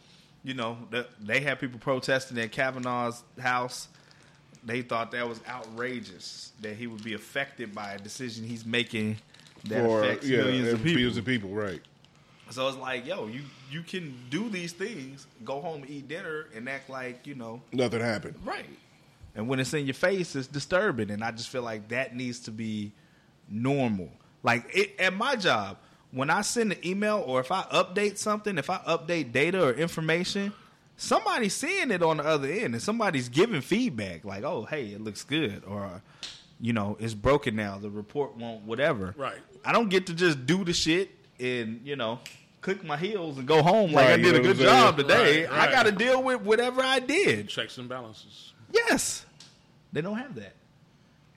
you 0.43 0.53
know, 0.53 0.77
the, 0.89 1.07
they 1.19 1.39
had 1.41 1.59
people 1.59 1.79
protesting 1.79 2.37
at 2.37 2.51
Kavanaugh's 2.51 3.23
house. 3.39 3.87
They 4.63 4.81
thought 4.81 5.11
that 5.11 5.27
was 5.27 5.39
outrageous 5.47 6.51
that 6.61 6.75
he 6.75 6.87
would 6.87 7.03
be 7.03 7.13
affected 7.13 7.73
by 7.73 7.93
a 7.93 7.97
decision 7.97 8.43
he's 8.45 8.65
making 8.65 9.17
that 9.65 9.83
For 9.85 10.03
affects 10.03 10.27
yeah, 10.27 10.37
millions 10.37 10.67
of 10.73 10.77
people. 10.79 10.93
millions 10.93 11.17
of 11.17 11.25
people, 11.25 11.49
right? 11.51 11.81
So 12.51 12.67
it's 12.67 12.77
like, 12.77 13.05
yo, 13.05 13.27
you 13.27 13.41
you 13.69 13.83
can 13.83 14.15
do 14.29 14.49
these 14.49 14.73
things, 14.73 15.27
go 15.45 15.61
home, 15.61 15.83
eat 15.87 16.07
dinner, 16.07 16.47
and 16.55 16.67
act 16.67 16.89
like 16.89 17.27
you 17.27 17.35
know 17.35 17.61
Nothing 17.71 18.01
happened. 18.01 18.35
Right. 18.43 18.65
And 19.35 19.47
when 19.47 19.59
it's 19.59 19.73
in 19.73 19.85
your 19.85 19.93
face, 19.93 20.35
it's 20.35 20.47
disturbing. 20.47 21.11
And 21.11 21.23
I 21.23 21.31
just 21.31 21.49
feel 21.49 21.61
like 21.61 21.89
that 21.89 22.15
needs 22.15 22.39
to 22.41 22.51
be 22.51 22.91
normal. 23.47 24.09
Like 24.41 24.65
it, 24.75 24.99
at 24.99 25.13
my 25.15 25.35
job, 25.35 25.77
when 26.11 26.29
I 26.29 26.41
send 26.41 26.71
an 26.71 26.85
email 26.85 27.23
or 27.25 27.39
if 27.39 27.51
I 27.51 27.63
update 27.63 28.17
something, 28.17 28.57
if 28.57 28.69
I 28.69 28.77
update 28.79 29.31
data 29.31 29.63
or 29.63 29.73
information, 29.73 30.53
somebody's 30.97 31.53
seeing 31.53 31.91
it 31.91 32.01
on 32.03 32.17
the 32.17 32.23
other 32.23 32.47
end 32.47 32.73
and 32.73 32.81
somebody's 32.81 33.29
giving 33.29 33.61
feedback 33.61 34.25
like, 34.25 34.43
oh, 34.43 34.65
hey, 34.65 34.87
it 34.87 35.01
looks 35.01 35.23
good. 35.23 35.63
Or, 35.67 36.01
you 36.59 36.73
know, 36.73 36.97
it's 36.99 37.13
broken 37.13 37.55
now. 37.55 37.77
The 37.77 37.89
report 37.89 38.35
won't, 38.37 38.63
whatever. 38.63 39.13
Right. 39.17 39.37
I 39.63 39.71
don't 39.71 39.89
get 39.89 40.07
to 40.07 40.13
just 40.13 40.45
do 40.45 40.63
the 40.63 40.73
shit 40.73 41.11
and, 41.39 41.81
you 41.83 41.95
know, 41.95 42.19
click 42.61 42.83
my 42.83 42.97
heels 42.97 43.37
and 43.37 43.47
go 43.47 43.61
home 43.61 43.91
like 43.93 44.07
Right, 44.09 44.19
I 44.19 44.21
did 44.21 44.35
a 44.35 44.39
good 44.39 44.57
saying? 44.57 44.69
job 44.69 44.97
today. 44.97 45.45
Right, 45.45 45.69
I 45.69 45.71
got 45.71 45.85
to 45.85 45.91
deal 45.91 46.21
with 46.23 46.41
whatever 46.41 46.81
I 46.81 46.99
did. 46.99 47.47
Checks 47.49 47.77
and 47.77 47.87
balances. 47.87 48.53
Yes, 48.73 49.25
they 49.93 50.01
don't 50.01 50.17
have 50.17 50.35
that, 50.35 50.53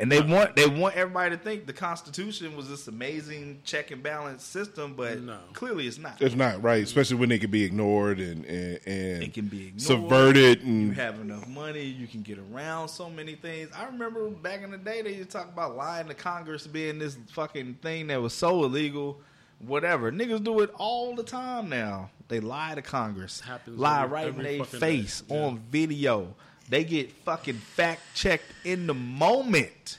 and 0.02 0.12
they 0.12 0.20
want 0.20 0.56
they 0.56 0.66
want 0.66 0.94
everybody 0.96 1.34
to 1.36 1.42
think 1.42 1.66
the 1.66 1.72
Constitution 1.72 2.54
was 2.56 2.68
this 2.68 2.88
amazing 2.88 3.60
check 3.64 3.90
and 3.92 4.02
balance 4.02 4.44
system, 4.44 4.94
but 4.94 5.20
No. 5.22 5.38
clearly 5.54 5.86
it's 5.86 5.96
not. 5.98 6.20
It's 6.20 6.34
not 6.34 6.62
right, 6.62 6.82
especially 6.82 7.16
when 7.16 7.30
it 7.30 7.40
can 7.40 7.50
be 7.50 7.62
ignored 7.64 8.18
and 8.20 8.44
and, 8.44 8.80
and 8.84 9.22
It 9.22 9.32
can 9.32 9.46
be 9.46 9.68
ignored. 9.68 9.80
subverted 9.80 10.62
You 10.62 10.90
have 10.92 11.20
enough 11.20 11.46
money, 11.48 11.84
you 11.84 12.06
can 12.06 12.22
get 12.22 12.38
around 12.38 12.88
so 12.88 13.08
many 13.08 13.36
things. 13.36 13.70
I 13.74 13.86
remember 13.86 14.28
back 14.28 14.62
in 14.62 14.70
the 14.72 14.78
day 14.78 15.00
they 15.02 15.14
used 15.14 15.30
to 15.30 15.38
talk 15.38 15.48
about 15.48 15.76
lying 15.76 16.08
to 16.08 16.14
Congress 16.14 16.66
being 16.66 16.98
this 16.98 17.16
fucking 17.32 17.74
thing 17.80 18.08
that 18.08 18.20
was 18.20 18.34
so 18.34 18.64
illegal. 18.64 19.20
Whatever. 19.64 20.10
Niggas 20.10 20.42
do 20.42 20.58
it 20.60 20.70
all 20.76 21.14
the 21.14 21.22
time 21.22 21.68
now. 21.68 22.10
They 22.26 22.40
lie 22.40 22.74
to 22.74 22.82
Congress. 22.82 23.38
Happens 23.38 23.78
lie 23.78 24.02
every- 24.02 24.12
right 24.14 24.26
every 24.26 24.50
in 24.52 24.56
their 24.58 24.64
face. 24.66 25.22
Yeah. 25.28 25.36
on 25.44 25.60
video. 25.70 26.34
They 26.68 26.84
get 26.84 27.12
fucking 27.12 27.56
fact 27.56 28.00
checked 28.14 28.50
in 28.64 28.86
the 28.86 28.94
moment. 28.94 29.98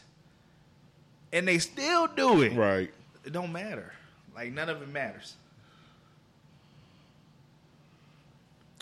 And 1.32 1.48
they 1.48 1.60
still 1.60 2.08
do 2.08 2.42
it. 2.42 2.54
right. 2.54 2.92
It 3.26 3.32
don't 3.32 3.52
matter. 3.52 3.94
Like 4.36 4.52
none 4.52 4.70
of 4.70 4.82
it 4.82 4.90
matters. 4.90 5.36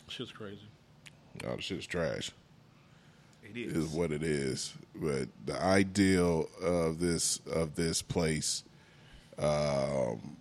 Shit's 0.08 0.32
crazy. 0.32 0.60
All 1.48 1.56
the 1.56 1.62
shit's 1.62 1.86
trash. 1.86 2.32
It 3.44 3.58
is 3.58 3.86
is. 3.86 3.90
what 3.90 4.12
it 4.12 4.24
is. 4.24 4.74
But 4.95 5.30
the 5.45 5.62
ideal 5.62 6.49
of 6.62 6.99
this 6.99 7.40
of 7.52 7.76
this 7.76 8.02
place, 8.02 8.64
um, 9.38 10.38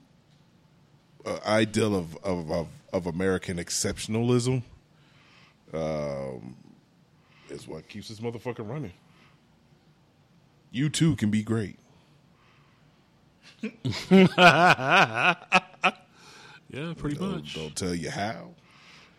uh, 1.25 1.39
ideal 1.47 1.95
of, 1.97 2.17
of 2.25 2.51
of 2.51 2.69
of 2.93 3.07
American 3.07 3.59
exceptionalism, 3.59 4.62
um, 5.73 6.57
is 7.51 7.66
what 7.68 7.89
keeps 7.89 8.09
this 8.09 8.20
motherfucker 8.20 8.68
running. 8.68 8.93
You 10.70 10.89
too 10.89 11.16
can 11.16 11.31
be 11.31 11.43
great. 11.43 11.77
Yeah, 16.72 16.94
pretty 16.97 17.16
Don't, 17.16 17.32
much. 17.32 17.55
don't 17.55 17.74
tell 17.74 17.93
you 17.94 18.10
how. 18.10 18.51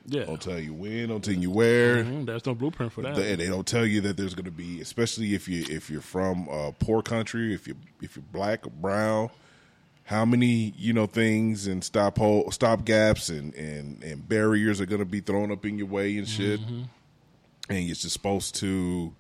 yeah. 0.07 0.23
Don't 0.23 0.41
tell 0.41 0.57
you 0.57 0.73
when. 0.73 1.09
Don't 1.09 1.21
tell 1.23 1.33
you 1.33 1.51
where. 1.51 2.01
Mhm, 2.03 2.25
There's 2.25 2.45
no 2.45 2.55
blueprint 2.55 2.93
for 2.93 3.01
that. 3.01 3.15
They, 3.17 3.35
they 3.35 3.47
don't 3.47 3.67
tell 3.67 3.85
you 3.85 3.99
that 4.01 4.15
there's 4.15 4.33
going 4.33 4.45
to 4.45 4.51
be, 4.51 4.79
especially 4.79 5.33
if 5.33 5.49
you 5.49 5.65
if 5.69 5.89
you're 5.89 5.99
from 5.99 6.47
a 6.47 6.71
poor 6.71 7.01
country, 7.01 7.53
if 7.53 7.67
you 7.67 7.75
if 8.01 8.15
you're 8.15 8.23
black 8.31 8.65
or 8.65 8.69
brown, 8.69 9.31
how 10.05 10.23
many 10.23 10.73
you 10.77 10.93
know 10.93 11.07
things 11.07 11.67
and 11.67 11.83
stop 11.83 12.17
hole, 12.19 12.49
stop 12.51 12.85
gaps 12.85 13.27
and 13.27 13.53
and 13.55 14.01
and 14.01 14.29
barriers 14.29 14.79
are 14.79 14.85
going 14.85 14.99
to 14.99 15.05
be 15.05 15.19
thrown 15.19 15.51
up 15.51 15.65
in 15.65 15.77
your 15.77 15.87
way 15.87 16.17
and 16.17 16.29
shit, 16.29 16.61
and 17.71 17.85
you're 17.85 17.95
just 17.95 18.11
supposed 18.11 18.55
to 18.55 19.13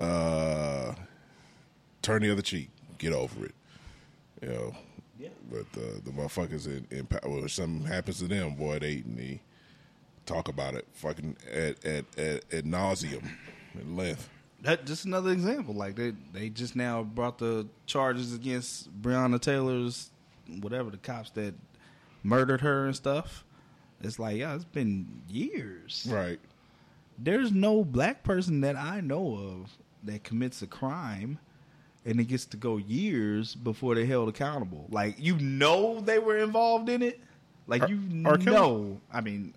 uh, 0.00 0.94
turn 2.02 2.22
the 2.22 2.30
other 2.32 2.42
cheek, 2.42 2.70
get 2.98 3.12
over 3.12 3.46
it, 3.46 3.54
you 4.42 4.48
know. 4.48 4.74
Yeah. 5.18 5.28
But 5.50 5.72
the 5.72 6.00
the 6.04 6.10
motherfuckers 6.10 6.66
in, 6.66 6.86
in 6.90 7.06
power, 7.06 7.30
when 7.30 7.48
something 7.48 7.86
happens 7.86 8.18
to 8.18 8.28
them, 8.28 8.54
boy, 8.54 8.78
they 8.78 9.02
they 9.06 9.40
talk 10.26 10.48
about 10.48 10.74
it 10.74 10.86
fucking 10.92 11.36
at 11.50 11.84
at 11.84 12.04
at, 12.18 12.44
at 12.52 12.64
nauseum 12.64 13.24
at 13.78 13.88
length. 13.88 14.28
That 14.62 14.84
just 14.84 15.04
another 15.04 15.30
example. 15.30 15.74
Like 15.74 15.96
they 15.96 16.12
they 16.32 16.48
just 16.48 16.76
now 16.76 17.02
brought 17.02 17.38
the 17.38 17.66
charges 17.86 18.34
against 18.34 18.90
Breonna 19.00 19.40
Taylor's 19.40 20.10
whatever 20.60 20.90
the 20.90 20.96
cops 20.98 21.30
that 21.30 21.54
murdered 22.22 22.60
her 22.60 22.86
and 22.86 22.96
stuff. 22.96 23.44
It's 24.02 24.18
like, 24.18 24.36
yeah, 24.36 24.54
it's 24.54 24.64
been 24.64 25.22
years. 25.28 26.06
Right. 26.10 26.38
There's 27.18 27.52
no 27.52 27.84
black 27.84 28.22
person 28.22 28.60
that 28.60 28.76
I 28.76 29.00
know 29.00 29.36
of 29.36 29.70
that 30.04 30.22
commits 30.24 30.62
a 30.62 30.66
crime 30.66 31.38
and 32.04 32.20
it 32.20 32.24
gets 32.24 32.44
to 32.46 32.56
go 32.56 32.76
years 32.76 33.54
before 33.54 33.94
they're 33.94 34.06
held 34.06 34.28
accountable. 34.28 34.86
Like 34.90 35.16
you 35.18 35.36
know 35.38 36.00
they 36.00 36.18
were 36.18 36.38
involved 36.38 36.88
in 36.88 37.02
it. 37.02 37.20
Like 37.66 37.88
you 37.88 38.00
R. 38.24 38.36
Know. 38.38 39.00
I 39.12 39.20
mean, 39.20 39.54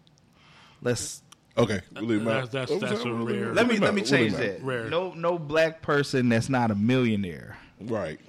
let's 0.82 1.22
Okay. 1.58 1.82
We'll 2.00 2.22
out. 2.30 2.52
That's- 2.52 2.70
that's- 2.70 2.82
that's 2.92 3.02
a 3.04 3.06
We'll 3.08 3.24
leave 3.24 3.36
'em 3.38 3.44
rare- 3.48 3.54
let 3.54 3.68
me 3.68 3.78
let 3.78 3.94
me 3.94 4.02
change 4.02 4.34
that. 4.34 4.64
Rare. 4.64 4.90
No 4.90 5.14
no 5.14 5.38
black 5.38 5.82
person 5.82 6.30
that's 6.30 6.50
not 6.50 6.72
a 6.72 6.76
millionaire. 6.76 7.58
Right. 7.82 8.20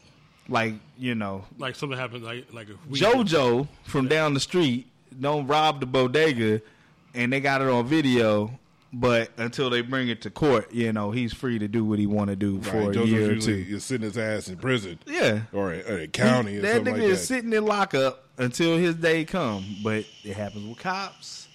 Like, 0.49 0.75
you 0.99 1.15
know, 1.15 1.45
like 1.59 1.77
something 1.77 1.97
happened, 1.97 2.25
like 2.25 2.53
like 2.53 2.69
a 2.69 2.91
week 2.91 3.01
JoJo 3.01 3.69
from 3.85 4.09
down 4.09 4.35
the 4.35 4.41
street 4.41 4.89
don't 5.19 5.47
rob 5.47 5.81
the 5.81 5.87
bodega 5.87 6.61
and 7.15 7.33
they 7.33 7.41
got 7.41 7.63
it 7.63 7.69
on 7.69 7.87
video, 7.87 8.59
but 8.93 9.31
until 9.37 9.71
they 9.71 9.81
bring 9.83 10.09
it 10.09 10.23
to 10.23 10.31
court, 10.31 10.73
you 10.73 10.93
know, 10.93 11.11
he's 11.11 11.33
free 11.33 11.59
to 11.59 11.69
do 11.69 11.85
what 11.85 11.99
he 11.99 12.07
want 12.07 12.29
to 12.31 12.37
do 12.37 12.61
for 12.61 12.87
Right. 12.89 12.97
a 12.97 13.07
year 13.07 13.33
or 13.33 13.37
two. 13.37 13.55
you're 13.55 13.79
sitting 13.81 14.05
his 14.05 14.19
ass 14.19 14.49
in 14.49 14.57
prison 14.57 14.99
Yeah. 15.07 15.43
or 15.53 15.73
a, 15.73 15.81
or 15.83 15.99
a 16.01 16.07
county 16.09 16.57
or 16.59 16.63
that 16.63 16.83
nigga 16.83 16.93
like 16.93 17.03
is 17.03 17.21
that. 17.21 17.27
sitting 17.27 17.53
in 17.53 17.65
lockup 17.65 18.25
until 18.39 18.77
his 18.77 18.97
day 18.97 19.25
come. 19.25 19.65
But 19.85 20.05
it 20.25 20.37
happens 20.37 20.67
with 20.67 20.79
cops. 20.79 21.49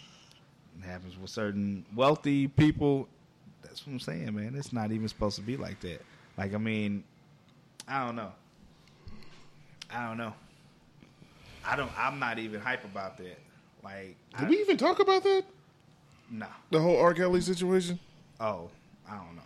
It 0.81 0.85
happens 0.85 1.17
with 1.17 1.29
certain 1.29 1.83
wealthy 1.95 2.47
people. 2.47 3.07
That's 3.63 3.85
what 3.85 3.93
I'm 3.93 3.99
saying, 3.99 4.33
man. 4.35 4.55
It's 4.55 4.71
not 4.71 4.91
even 4.91 5.07
supposed 5.09 5.35
to 5.35 5.41
be 5.41 5.57
like 5.57 5.79
that. 5.81 6.01
Like, 6.37 6.53
I 6.53 6.57
mean, 6.57 7.03
I 7.87 8.05
don't 8.05 8.15
know. 8.15 8.31
I 9.91 10.07
don't 10.07 10.17
know. 10.17 10.33
I 11.65 11.75
don't. 11.75 11.91
I'm 11.97 12.19
not 12.19 12.39
even 12.39 12.61
hype 12.61 12.83
about 12.85 13.17
that. 13.17 13.39
Like, 13.83 14.15
Did 14.37 14.45
I, 14.45 14.49
we 14.49 14.57
even 14.61 14.77
talk 14.77 14.99
about 14.99 15.23
that? 15.23 15.43
Nah. 16.29 16.47
The 16.71 16.79
whole 16.79 16.97
R. 16.99 17.13
Kelly 17.13 17.41
situation? 17.41 17.99
Oh, 18.39 18.69
I 19.09 19.15
don't 19.15 19.35
know. 19.35 19.41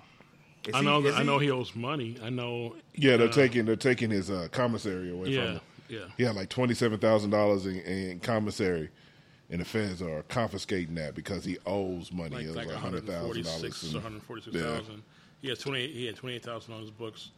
Is 0.67 0.75
I 0.75 0.79
he- 0.79 0.85
know. 0.85 1.05
is 1.05 1.15
I 1.15 1.23
know 1.23 1.37
he 1.39 1.51
owes 1.51 1.75
money. 1.75 2.17
I 2.23 2.29
know. 2.29 2.75
Yeah, 2.95 3.17
they're 3.17 3.29
uh, 3.29 3.31
taking 3.31 3.65
they're 3.65 3.75
taking 3.75 4.09
his 4.09 4.29
uh, 4.29 4.47
commissary 4.51 5.11
away 5.11 5.35
from 5.35 5.43
him. 5.55 5.61
yeah. 5.87 5.99
He 6.17 6.23
had 6.23 6.35
like 6.35 6.49
twenty 6.49 6.73
seven 6.73 6.99
thousand 6.99 7.29
dollars 7.31 7.65
in, 7.65 7.79
in 7.81 8.19
commissary, 8.19 8.89
and 9.49 9.61
the 9.61 9.65
feds 9.65 10.01
are 10.01 10.23
confiscating 10.23 10.95
that 10.95 11.15
because 11.15 11.45
he 11.45 11.57
owes 11.65 12.11
money. 12.11 12.35
Like 12.35 12.43
it 12.43 12.47
was 12.47 12.55
like 12.57 12.67
like 12.67 12.75
hundred 12.75 13.05
thousand 13.05 13.45
146 13.45 13.81
dollars. 13.81 13.95
or 13.95 13.97
146,000. 13.99 15.03
He 15.41 15.47
has 15.49 15.59
28. 15.59 15.89
He 15.91 16.05
had 16.07 16.15
28,000 16.17 16.73
on 16.73 16.81
his 16.81 16.91
books. 16.91 17.31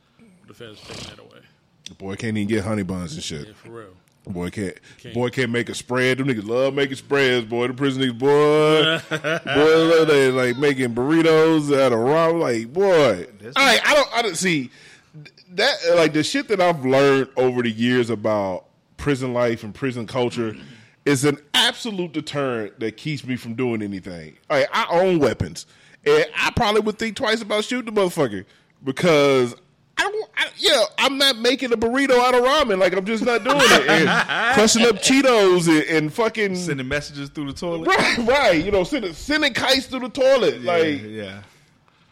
The 0.47 0.53
feds 0.55 0.81
taking 0.81 1.09
that 1.09 1.19
away. 1.19 1.41
The 1.87 1.93
boy 1.95 2.15
can't 2.15 2.35
even 2.35 2.47
get 2.47 2.63
honey 2.63 2.83
buns 2.83 3.13
and 3.13 3.23
shit. 3.23 3.47
Yeah, 3.47 3.53
for 3.53 3.69
real. 3.69 3.93
Boy 4.27 4.51
can't, 4.51 4.75
Can't. 4.99 5.15
boy 5.15 5.29
can't 5.29 5.49
make 5.49 5.69
a 5.69 5.73
spread. 5.73 6.19
Them 6.19 6.27
niggas 6.27 6.47
love 6.47 6.75
making 6.75 6.97
spreads, 6.97 7.45
boy. 7.45 7.67
The 7.67 7.73
prison 7.73 8.03
niggas, 8.03 8.19
boy, 8.19 9.17
boy, 9.55 10.05
they 10.05 10.31
like 10.31 10.57
making 10.57 10.93
burritos 10.93 11.75
out 11.75 11.91
of 11.91 11.99
raw. 11.99 12.27
Like, 12.27 12.71
boy, 12.71 13.25
I, 13.55 13.79
I 13.83 13.95
don't, 13.95 14.09
I 14.13 14.21
don't 14.21 14.37
see 14.37 14.69
that. 15.53 15.75
Like 15.95 16.13
the 16.13 16.23
shit 16.23 16.47
that 16.49 16.61
I've 16.61 16.85
learned 16.85 17.29
over 17.35 17.63
the 17.63 17.71
years 17.71 18.11
about 18.11 18.65
prison 18.97 19.33
life 19.33 19.63
and 19.63 19.73
prison 19.73 20.05
culture 20.05 20.51
mm-hmm. 20.51 20.63
is 21.05 21.25
an 21.25 21.39
absolute 21.55 22.11
deterrent 22.11 22.79
that 22.79 22.97
keeps 22.97 23.25
me 23.25 23.35
from 23.35 23.55
doing 23.55 23.81
anything. 23.81 24.37
Like, 24.51 24.69
I 24.71 24.85
own 24.91 25.17
weapons, 25.17 25.65
and 26.05 26.27
I 26.37 26.51
probably 26.55 26.81
would 26.81 26.99
think 26.99 27.15
twice 27.15 27.41
about 27.41 27.63
shooting 27.63 27.91
the 27.91 27.99
motherfucker 27.99 28.45
because 28.83 29.55
I 30.03 30.11
don't. 30.11 30.29
I, 30.35 30.47
yeah, 30.57 30.83
I'm 30.97 31.17
not 31.17 31.37
making 31.37 31.71
a 31.73 31.77
burrito 31.77 32.17
out 32.19 32.33
of 32.33 32.41
ramen. 32.41 32.79
Like 32.79 32.93
I'm 32.93 33.05
just 33.05 33.23
not 33.23 33.43
doing 33.43 33.57
it. 33.59 33.87
And 33.89 34.07
crushing 34.55 34.83
up 34.85 34.95
Cheetos 34.95 35.67
and, 35.67 35.83
and 35.97 36.13
fucking 36.13 36.55
Sending 36.55 36.87
messages 36.87 37.29
through 37.29 37.47
the 37.51 37.53
toilet. 37.53 37.87
right, 37.87 38.17
right. 38.27 38.65
You 38.65 38.71
know, 38.71 38.83
sending 38.83 39.13
sending 39.13 39.53
kites 39.53 39.85
through 39.85 39.99
the 40.01 40.09
toilet. 40.09 40.61
Yeah, 40.61 40.71
like 40.71 41.01
yeah. 41.03 41.41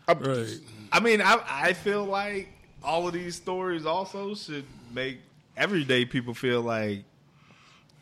I'm, 0.08 0.20
Right. 0.20 0.60
I 0.92 1.00
mean, 1.00 1.22
I 1.22 1.40
I 1.50 1.74
feel 1.74 2.06
like 2.06 2.50
all 2.84 3.08
of 3.08 3.14
these 3.14 3.36
stories 3.36 3.86
also 3.86 4.36
should 4.36 4.66
make 4.94 5.20
everyday 5.58 6.06
people 6.06 6.34
feel 6.34 6.62
like 6.62 7.04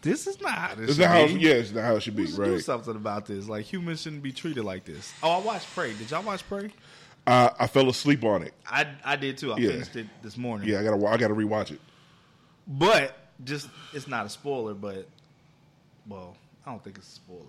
this 0.02 0.28
is 0.28 0.40
not 0.40 0.52
how 0.52 0.76
this 0.76 0.90
Is 0.92 0.96
should 0.98 1.04
that 1.06 1.10
how? 1.10 1.28
be. 1.28 1.40
Yeah, 1.42 1.54
it's 1.54 1.72
not 1.72 1.84
how 1.84 1.96
it 1.96 2.04
should 2.04 2.16
be. 2.16 2.24
We 2.24 2.32
should 2.32 2.44
do 2.46 2.60
something 2.60 2.96
about 2.96 3.26
this. 3.26 3.48
Like 3.50 3.66
humans 3.66 4.02
shouldn't 4.02 4.22
be 4.24 4.32
treated 4.32 4.64
like 4.64 4.86
this. 4.86 5.14
Oh, 5.24 5.32
I 5.32 5.40
watched 5.40 5.74
Prey. 5.74 5.94
Did 5.94 6.12
y'all 6.12 6.24
watch 6.24 6.48
Prey? 6.48 6.72
I, 7.28 7.52
I 7.60 7.68
fell 7.68 7.90
asleep 7.90 8.24
on 8.24 8.42
it. 8.44 8.54
I 8.66 8.88
I 9.04 9.16
did 9.18 9.38
too. 9.38 9.52
I 9.54 9.58
Yeah. 9.58 9.72
finished 9.72 9.96
it 9.98 10.08
this 10.24 10.38
morning. 10.38 10.68
Yeah, 10.70 10.80
I 10.80 10.84
gotta. 10.84 11.06
I 11.06 11.18
gotta 11.18 11.36
rewatch 11.36 11.72
it. 11.72 11.80
But 12.66 13.16
just 13.44 13.70
it's 13.94 14.08
not 14.08 14.26
a 14.26 14.30
spoiler, 14.30 14.74
but 14.74 15.08
well, 16.08 16.36
I 16.66 16.72
don't 16.72 16.84
think 16.84 16.98
it's 16.98 17.10
a 17.12 17.16
spoiler 17.16 17.44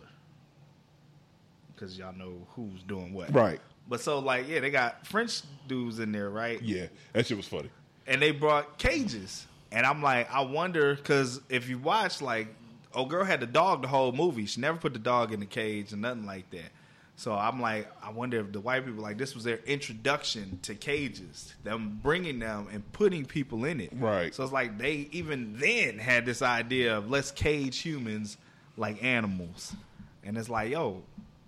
because 1.75 1.99
y'all 1.99 2.15
know 2.15 2.35
who's 2.55 2.83
doing 2.83 3.13
what. 3.15 3.33
Right. 3.33 3.61
But 3.89 4.01
so 4.01 4.19
like 4.19 4.49
yeah, 4.49 4.61
they 4.61 4.71
got 4.71 5.07
French 5.07 5.43
dudes 5.67 5.99
in 6.01 6.13
there, 6.13 6.29
right? 6.31 6.61
Yeah, 6.61 6.87
that 7.13 7.27
shit 7.27 7.37
was 7.37 7.47
funny. 7.49 7.71
and 8.07 8.21
they 8.21 8.33
brought 8.33 8.79
cages. 8.79 9.47
And 9.71 9.85
I'm 9.85 10.03
like, 10.03 10.33
I 10.33 10.41
wonder 10.41 10.95
because 10.95 11.41
if 11.51 11.69
you 11.69 11.77
watch, 11.79 12.23
like, 12.23 12.49
oh, 12.95 13.05
girl 13.05 13.23
had 13.23 13.41
the 13.41 13.47
dog 13.47 13.83
the 13.83 13.89
whole 13.89 14.13
movie. 14.13 14.47
She 14.47 14.63
never 14.63 14.79
put 14.79 14.95
the 14.95 14.99
dog 14.99 15.31
in 15.33 15.41
the 15.41 15.47
cage 15.47 15.93
or 15.93 15.97
nothing 15.97 16.25
like 16.25 16.49
that. 16.53 16.71
So 17.19 17.35
I'm 17.35 17.61
like, 17.61 17.91
I 18.01 18.11
wonder 18.11 18.39
if 18.39 18.53
the 18.53 18.61
white 18.61 18.87
people 18.87 19.03
like 19.03 19.19
this 19.19 19.35
was 19.35 19.43
their 19.43 19.59
introduction 19.67 20.61
to 20.63 20.77
cages, 20.77 21.53
them 21.65 21.99
bringing 22.01 22.39
them 22.39 22.69
and 22.73 22.93
putting 22.93 23.25
people 23.25 23.65
in 23.65 23.81
it. 23.81 23.91
Right. 23.93 24.33
So 24.33 24.45
it's 24.45 24.53
like 24.53 24.79
they 24.79 25.09
even 25.11 25.59
then 25.59 25.99
had 25.99 26.25
this 26.25 26.43
idea 26.43 26.97
of 26.97 27.11
let's 27.11 27.33
cage 27.33 27.79
humans 27.79 28.37
like 28.77 29.03
animals, 29.03 29.75
and 30.23 30.39
it's 30.39 30.49
like, 30.49 30.71
yo, 30.71 31.03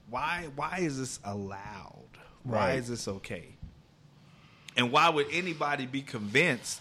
why 0.08 0.48
why 0.56 0.78
is 0.80 0.98
this 0.98 1.20
allowed? 1.22 1.94
Why 2.42 2.70
Right. 2.70 2.78
is 2.80 2.88
this 2.88 3.06
okay? 3.06 3.44
And 4.76 4.90
why 4.90 5.08
would 5.08 5.28
anybody 5.30 5.86
be 5.86 6.02
convinced? 6.02 6.80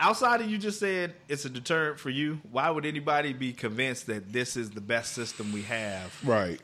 Outside 0.00 0.40
of 0.40 0.48
you 0.48 0.56
just 0.56 0.80
said 0.80 1.12
it's 1.28 1.44
a 1.44 1.50
deterrent 1.50 1.98
for 2.00 2.08
you, 2.08 2.40
why 2.52 2.70
would 2.70 2.86
anybody 2.86 3.34
be 3.34 3.52
convinced 3.52 4.06
that 4.06 4.32
this 4.32 4.56
is 4.56 4.70
the 4.70 4.80
best 4.80 5.12
system 5.12 5.52
we 5.52 5.62
have 5.62 6.10
Right. 6.24 6.58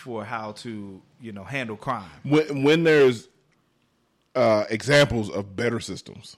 For 0.00 0.24
how 0.24 0.52
to, 0.52 1.00
you 1.20 1.32
know, 1.32 1.44
handle 1.44 1.76
crime? 1.76 2.10
When 2.24 2.62
when 2.64 2.84
there's 2.84 3.28
uh, 4.34 4.64
examples 4.70 5.30
of 5.30 5.56
better 5.56 5.80
systems. 5.80 6.36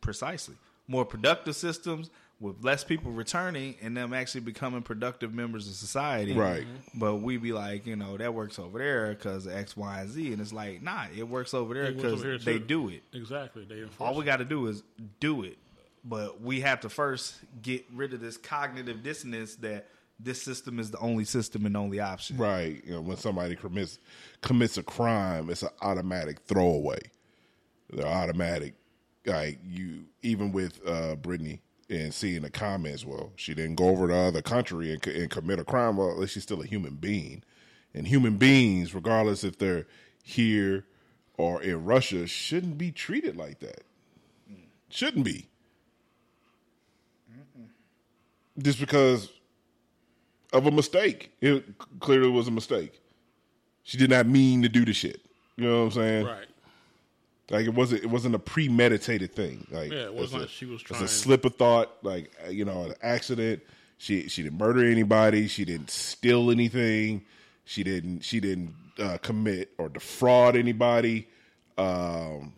Precisely. 0.00 0.56
More 0.88 1.04
productive 1.04 1.56
systems 1.56 2.10
with 2.40 2.56
less 2.64 2.84
people 2.84 3.12
returning 3.12 3.76
and 3.82 3.96
them 3.96 4.14
actually 4.14 4.40
becoming 4.40 4.82
productive 4.82 5.32
members 5.32 5.68
of 5.68 5.74
society. 5.74 6.32
Right. 6.32 6.66
But 6.94 7.16
we 7.16 7.36
be 7.36 7.52
like, 7.52 7.86
you 7.86 7.96
know, 7.96 8.16
that 8.16 8.32
works 8.32 8.58
over 8.58 8.78
there 8.78 9.10
because 9.10 9.46
X, 9.46 9.76
Y, 9.76 10.00
and 10.00 10.10
Z. 10.10 10.32
And 10.32 10.40
it's 10.40 10.52
like, 10.52 10.82
nah, 10.82 11.04
it 11.16 11.28
works 11.28 11.52
over 11.52 11.74
there 11.74 11.92
because 11.92 12.44
they 12.44 12.58
do 12.58 12.88
it. 12.88 13.02
Exactly. 13.12 13.64
They 13.64 13.80
enforce 13.82 14.00
All 14.00 14.16
we 14.16 14.24
got 14.24 14.38
to 14.38 14.44
do 14.44 14.66
is 14.68 14.82
do 15.20 15.42
it. 15.42 15.58
But 16.02 16.40
we 16.40 16.60
have 16.60 16.80
to 16.80 16.88
first 16.88 17.36
get 17.60 17.84
rid 17.92 18.14
of 18.14 18.20
this 18.20 18.38
cognitive 18.38 19.02
dissonance 19.02 19.56
that 19.56 19.86
this 20.22 20.42
system 20.42 20.78
is 20.78 20.90
the 20.90 20.98
only 20.98 21.24
system 21.24 21.66
and 21.66 21.76
only 21.76 22.00
option. 22.00 22.36
Right. 22.36 22.82
You 22.84 22.94
know, 22.94 23.00
when 23.00 23.16
somebody 23.16 23.56
commits 23.56 23.98
commits 24.40 24.76
a 24.78 24.82
crime, 24.82 25.50
it's 25.50 25.62
an 25.62 25.70
automatic 25.80 26.40
throwaway. 26.46 27.00
They're 27.90 28.06
automatic. 28.06 28.74
Like 29.26 29.58
you, 29.64 30.04
even 30.22 30.52
with 30.52 30.80
uh, 30.86 31.16
Brittney 31.16 31.60
and 31.88 32.14
seeing 32.14 32.42
the 32.42 32.50
comments, 32.50 33.04
well, 33.04 33.32
she 33.36 33.54
didn't 33.54 33.74
go 33.74 33.88
over 33.88 34.08
to 34.08 34.14
other 34.14 34.42
country 34.42 34.92
and, 34.92 35.06
and 35.06 35.30
commit 35.30 35.58
a 35.58 35.64
crime. 35.64 35.96
Well, 35.96 36.24
she's 36.26 36.42
still 36.42 36.62
a 36.62 36.66
human 36.66 36.94
being, 36.94 37.42
and 37.94 38.06
human 38.06 38.36
beings, 38.36 38.94
regardless 38.94 39.44
if 39.44 39.58
they're 39.58 39.86
here 40.22 40.86
or 41.36 41.62
in 41.62 41.84
Russia, 41.84 42.26
shouldn't 42.26 42.78
be 42.78 42.92
treated 42.92 43.36
like 43.36 43.60
that. 43.60 43.82
Shouldn't 44.88 45.24
be. 45.24 45.48
Just 48.58 48.80
because 48.80 49.30
of 50.52 50.66
a 50.66 50.70
mistake. 50.70 51.32
It 51.40 51.64
clearly 52.00 52.30
was 52.30 52.48
a 52.48 52.50
mistake. 52.50 53.00
She 53.82 53.98
did 53.98 54.10
not 54.10 54.26
mean 54.26 54.62
to 54.62 54.68
do 54.68 54.84
the 54.84 54.92
shit. 54.92 55.20
You 55.56 55.64
know 55.64 55.78
what 55.78 55.84
I'm 55.84 55.90
saying? 55.92 56.26
Right. 56.26 56.46
Like 57.50 57.66
it 57.66 57.74
wasn't. 57.74 58.04
It 58.04 58.10
wasn't 58.10 58.34
a 58.36 58.38
premeditated 58.38 59.34
thing. 59.34 59.66
Like 59.70 59.90
Yeah, 59.90 60.04
it 60.04 60.14
wasn't 60.14 60.42
like 60.42 60.50
she 60.50 60.66
was 60.66 60.82
It's 60.88 61.00
a 61.00 61.08
slip 61.08 61.44
of 61.44 61.56
thought. 61.56 61.96
Like 62.02 62.32
you 62.48 62.64
know, 62.64 62.84
an 62.84 62.94
accident. 63.02 63.62
She 63.98 64.28
she 64.28 64.42
didn't 64.42 64.58
murder 64.58 64.84
anybody. 64.84 65.48
She 65.48 65.64
didn't 65.64 65.90
steal 65.90 66.50
anything. 66.50 67.22
She 67.64 67.82
didn't. 67.82 68.20
She 68.20 68.40
didn't 68.40 68.74
uh, 68.98 69.18
commit 69.18 69.72
or 69.78 69.88
defraud 69.88 70.56
anybody. 70.56 71.28
Um, 71.76 72.52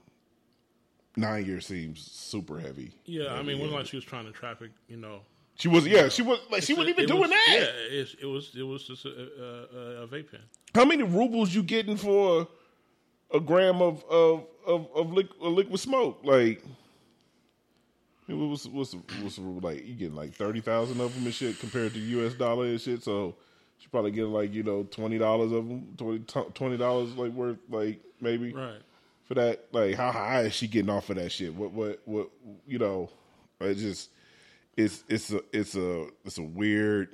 nine 1.16 1.47
years 1.47 1.66
seems 1.66 2.01
super 2.01 2.59
heavy. 2.59 2.93
Yeah, 3.05 3.32
I 3.32 3.43
mean, 3.43 3.56
it 3.56 3.60
wasn't 3.60 3.78
like 3.78 3.86
she 3.86 3.97
was 3.97 4.05
trying 4.05 4.27
to 4.27 4.32
traffic, 4.32 4.70
you 4.89 4.97
know. 4.97 5.20
She 5.56 5.68
was. 5.68 5.86
Yeah, 5.86 6.08
she 6.08 6.22
was. 6.22 6.38
Like 6.50 6.62
she 6.62 6.72
It's 6.72 6.78
wasn't 6.78 6.98
a- 6.98 7.02
even 7.02 7.06
doing 7.16 7.20
was- 7.22 7.30
that. 7.30 7.46
Yeah, 7.90 8.04
it 8.22 8.26
was 8.26 8.50
it 8.56 8.62
was 8.62 8.84
just 8.84 9.04
a, 9.04 9.08
a, 9.10 10.02
a, 10.02 10.08
vape 10.08 10.30
pen. 10.30 10.40
How 10.74 10.84
many 10.84 11.02
rubles 11.02 11.54
you 11.54 11.62
getting 11.62 11.96
for 11.96 12.48
a 13.32 13.38
gram 13.40 13.80
of 13.82 14.02
of 14.10 14.44
of, 14.66 14.88
of 14.94 15.12
liquid, 15.12 15.40
liquid 15.40 15.78
smoke? 15.80 16.20
Like, 16.24 16.64
it 18.28 18.34
was 18.34 18.66
what's 18.68 18.94
what's 19.20 19.36
the 19.36 19.42
rule? 19.42 19.60
like? 19.62 19.86
You 19.86 19.94
getting 19.94 20.14
like 20.14 20.32
thirty 20.34 20.60
thousand 20.60 21.00
of 21.00 21.14
them 21.14 21.24
and 21.24 21.34
shit 21.34 21.58
compared 21.58 21.92
to 21.94 21.98
U.S. 21.98 22.34
dollar 22.34 22.66
and 22.66 22.80
shit. 22.80 23.02
So 23.02 23.34
she 23.78 23.88
probably 23.88 24.10
getting 24.12 24.32
like 24.32 24.52
you 24.54 24.62
know 24.62 24.84
twenty 24.84 25.18
dollars 25.18 25.52
of 25.52 25.68
them, 25.68 25.94
twenty 26.54 26.76
dollars 26.76 27.14
like 27.16 27.32
worth 27.32 27.58
like 27.68 28.00
maybe 28.20 28.52
Right. 28.52 28.80
for 29.24 29.34
that. 29.34 29.66
Like, 29.72 29.96
how 29.96 30.12
high 30.12 30.42
is 30.42 30.54
she 30.54 30.66
getting 30.66 30.90
off 30.90 31.10
of 31.10 31.16
that 31.16 31.30
shit? 31.30 31.54
What 31.54 31.72
what 31.72 32.00
what? 32.06 32.28
You 32.66 32.78
know, 32.78 33.10
it 33.60 33.74
just 33.74 34.10
it's 34.77 35.05
it's 35.09 35.32
a 35.32 35.40
it's 35.53 35.74
a 35.74 36.07
it's 36.24 36.39
a 36.39 36.43
weird 36.43 37.09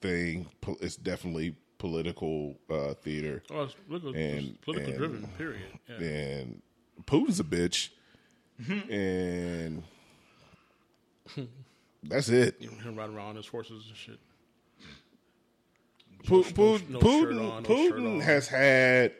thing. 0.00 0.46
It's 0.80 0.96
definitely 0.96 1.56
political 1.78 2.56
uh, 2.70 2.94
theater, 2.94 3.42
Oh, 3.50 3.62
it's 3.64 3.74
political, 3.88 4.14
And- 4.16 4.60
political 4.62 4.88
and- 4.90 4.98
driven. 4.98 5.28
Period. 5.38 5.62
Yeah. 5.88 5.96
and 6.06 6.62
Putin's 7.06 7.40
a 7.40 7.44
bitch, 7.44 7.88
and 8.90 9.82
that's 12.02 12.28
it. 12.28 12.56
You 12.60 12.70
him 12.70 12.96
riding 12.96 13.16
around 13.16 13.28
on 13.30 13.36
his 13.36 13.46
horses 13.46 13.84
and 13.88 13.96
shit. 13.96 14.18
No- 16.30 16.38
no 16.38 16.42
Putin, 16.42 17.50
on, 17.50 17.62
no 17.62 17.68
Putin 17.68 18.20
has 18.22 18.48
had 18.48 19.12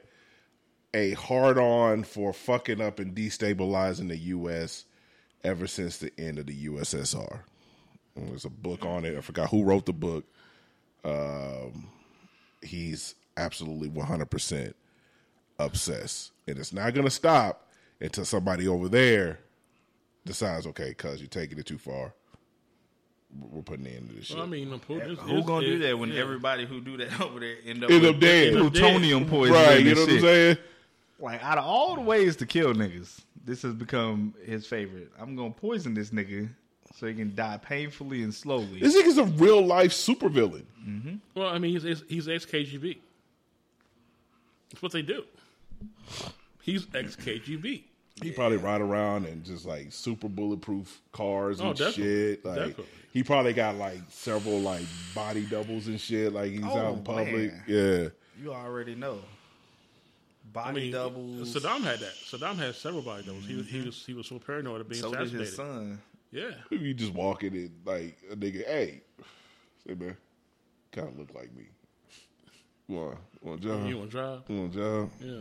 a 0.95 1.11
hard 1.12 1.59
on 1.59 2.03
for 2.05 2.33
fucking 2.33 2.81
up 2.81 2.99
and 2.99 3.15
destabilizing 3.15 4.09
the 4.09 4.16
U.S. 4.16 4.85
ever 5.43 5.66
since 5.66 5.99
the 5.99 6.12
end 6.19 6.39
of 6.39 6.47
the 6.47 6.66
USSR. 6.66 7.41
And 8.16 8.28
There's 8.28 8.45
a 8.45 8.51
book 8.51 8.85
on 8.85 9.05
it. 9.05 9.16
I 9.16 9.20
forgot 9.20 9.51
who 9.51 9.65
wrote 9.65 9.86
the 9.86 9.93
book. 9.93 10.24
Um, 11.05 11.89
he's 12.62 13.15
absolutely 13.36 13.91
100% 13.91 14.74
obsessed. 15.59 16.32
And 16.47 16.59
it's 16.59 16.73
not 16.73 16.95
going 16.95 17.05
to 17.07 17.11
stop 17.11 17.69
until 18.01 18.24
somebody 18.24 18.69
over 18.69 18.89
there 18.89 19.41
decides, 20.24 20.66
okay, 20.69 20.95
cuz 20.95 21.20
you're 21.20 21.28
taking 21.28 21.59
it 21.59 21.66
too 21.66 21.78
far. 21.78 22.15
We're 23.51 23.62
putting 23.62 23.86
an 23.86 23.93
end 23.95 24.09
to 24.11 24.15
this 24.16 24.27
shit. 24.27 24.39
I 24.39 24.47
mean, 24.47 24.69
you 24.70 24.78
Putin 24.78 25.11
is, 25.12 25.19
Who 25.19 25.39
is- 25.39 25.45
gonna 25.45 25.66
do 25.66 25.78
that 25.81 25.99
when 25.99 26.11
yeah. 26.11 26.20
everybody 26.20 26.66
who 26.66 26.81
do 26.81 26.97
that 26.99 27.20
over 27.20 27.41
there 27.41 27.57
end 27.65 27.82
up, 27.82 27.91
End 27.91 28.03
with 28.03 28.15
up 28.15 28.20
dead. 28.20 28.55
plutonium 28.55 29.27
poisoning? 29.27 29.61
right, 29.62 29.85
you 29.85 29.95
know 29.95 30.01
what 30.03 30.11
I'm 30.11 30.20
saying? 30.20 30.57
Like 31.19 31.43
out 31.45 31.59
of 31.59 31.65
all 31.65 31.97
the 31.97 32.01
ways 32.03 32.36
to 32.36 32.47
kill 32.47 32.74
niggas, 32.74 33.20
this 33.45 33.62
has 33.62 33.74
become 33.74 34.35
his 34.45 34.66
favorite. 34.66 35.11
I'm 35.19 35.35
gonna 35.36 35.51
poison 35.51 35.95
this 35.95 36.11
nigga 36.11 36.49
so 36.97 37.07
he 37.07 37.15
can 37.15 37.35
die 37.35 37.59
painfully 37.59 38.23
and 38.23 38.33
slowly. 38.33 38.79
This 38.81 38.97
nigga's 38.97 39.19
a 39.19 39.25
real 39.25 39.65
life 39.65 39.93
supervillain. 39.93 40.65
Mm-hmm. 40.87 41.15
Well, 41.35 41.49
I 41.49 41.59
mean, 41.59 41.73
he's 41.73 41.83
he's, 41.83 42.03
he's 42.09 42.29
ex 42.29 42.47
KGB. 42.47 42.99
That's 44.71 44.83
what 44.83 44.93
they 44.93 45.03
do. 45.03 45.25
He's 46.62 46.87
ex 46.95 47.16
KGB. 47.16 47.83
He 48.23 48.31
probably 48.31 48.59
ride 48.59 48.81
around 48.81 49.27
in 49.27 49.43
just 49.43 49.66
like 49.66 49.89
super 49.91 50.29
bulletproof 50.29 51.01
cars 51.12 51.61
oh, 51.61 51.71
and 51.71 51.81
Oh, 51.81 51.91
shit. 51.91 52.45
Like 52.45 52.57
Definitely. 52.57 52.85
he 53.12 53.23
probably 53.25 53.53
got 53.53 53.75
like 53.75 53.99
several 54.09 54.61
like 54.61 54.85
body 55.15 55.45
doubles 55.47 55.89
and 55.89 56.01
shit. 56.01 56.33
Like 56.33 56.53
he's 56.53 56.62
Oh, 56.62 56.79
out 56.79 56.95
in 56.95 57.03
public. 57.03 57.27
man. 57.53 57.62
Yeah. 57.66 58.09
You 58.41 58.53
already 58.53 58.95
know. 58.95 59.19
I 60.57 60.66
Body 60.66 60.83
mean, 60.83 60.93
doubles. 60.93 61.53
Saddam 61.53 61.83
had 61.83 61.99
that. 61.99 62.15
Saddam 62.15 62.57
had 62.57 62.77
several 62.77 63.03
body 63.03 63.25
doubles. 63.25 63.45
He 63.47 63.57
was 63.57 63.66
he 63.66 63.79
mm-hmm. 63.79 63.87
was 63.87 64.07
he 64.07 64.15
was 64.15 64.27
so 64.29 64.39
paranoid 64.39 64.81
of 64.83 64.89
being 64.89 65.03
so 65.03 65.11
did 65.11 65.21
assassinated. 65.23 65.47
his 65.49 65.57
son. 65.57 66.01
Yeah, 66.35 66.51
You 66.70 66.93
just 66.94 67.15
walking 67.15 67.55
in 67.55 67.73
like 67.85 68.16
a 68.31 68.35
nigga, 68.35 68.66
hey, 68.66 69.02
say 69.86 69.94
man, 69.94 70.16
kinda 70.90 71.12
look 71.16 71.32
like 71.35 71.55
me. 71.55 71.66
What? 72.89 73.19
Want 73.40 73.61
a 73.65 73.69
job? 73.69 73.86
You 73.89 73.98
want 73.98 74.11
to 74.11 74.16
drive? 74.16 74.40
Want 74.48 74.74
a 74.74 74.77
job? 74.77 75.11
Yeah. 75.20 75.40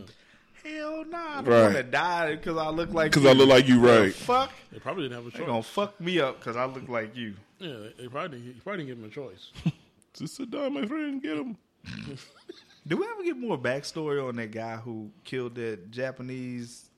Hell 0.62 1.04
nah, 1.10 1.18
I 1.18 1.34
don't 1.42 1.46
Right. 1.48 1.62
want 1.64 1.74
to 1.76 1.82
die 1.82 2.36
because 2.36 2.56
I 2.56 2.68
look 2.70 2.92
like 2.94 3.10
Because 3.10 3.26
I 3.26 3.32
look 3.32 3.48
like 3.48 3.66
you, 3.68 3.80
The 3.80 3.86
right? 4.02 4.14
Fuck, 4.14 4.52
They 4.72 4.78
probably 4.78 5.02
didn't 5.08 5.16
have 5.16 5.26
a 5.26 5.30
choice. 5.30 5.32
they 5.32 5.38
choice. 5.40 5.46
gonna 5.48 5.62
fuck 5.64 6.00
me 6.00 6.20
up 6.20 6.38
because 6.38 6.56
I 6.56 6.64
look 6.66 6.88
like 6.88 7.16
you. 7.16 7.34
Yeah, 7.58 7.88
they 7.98 8.06
probably 8.08 8.38
didn't, 8.38 8.54
you 8.54 8.60
probably 8.62 8.84
didn't 8.86 8.96
give 8.96 9.04
him 9.04 9.10
a 9.10 9.12
choice. 9.12 9.50
Just 10.14 10.36
sit 10.36 10.50
down, 10.50 10.74
my 10.74 10.86
friend. 10.86 11.20
Get 11.20 11.36
him. 11.38 11.56
Do 12.86 12.96
we 12.98 13.04
ever 13.06 13.24
get 13.24 13.36
more 13.36 13.58
backstory 13.58 14.26
on 14.26 14.36
that 14.36 14.52
guy 14.52 14.76
who 14.76 15.10
killed 15.24 15.54
that 15.56 15.90
Japanese 15.90 16.88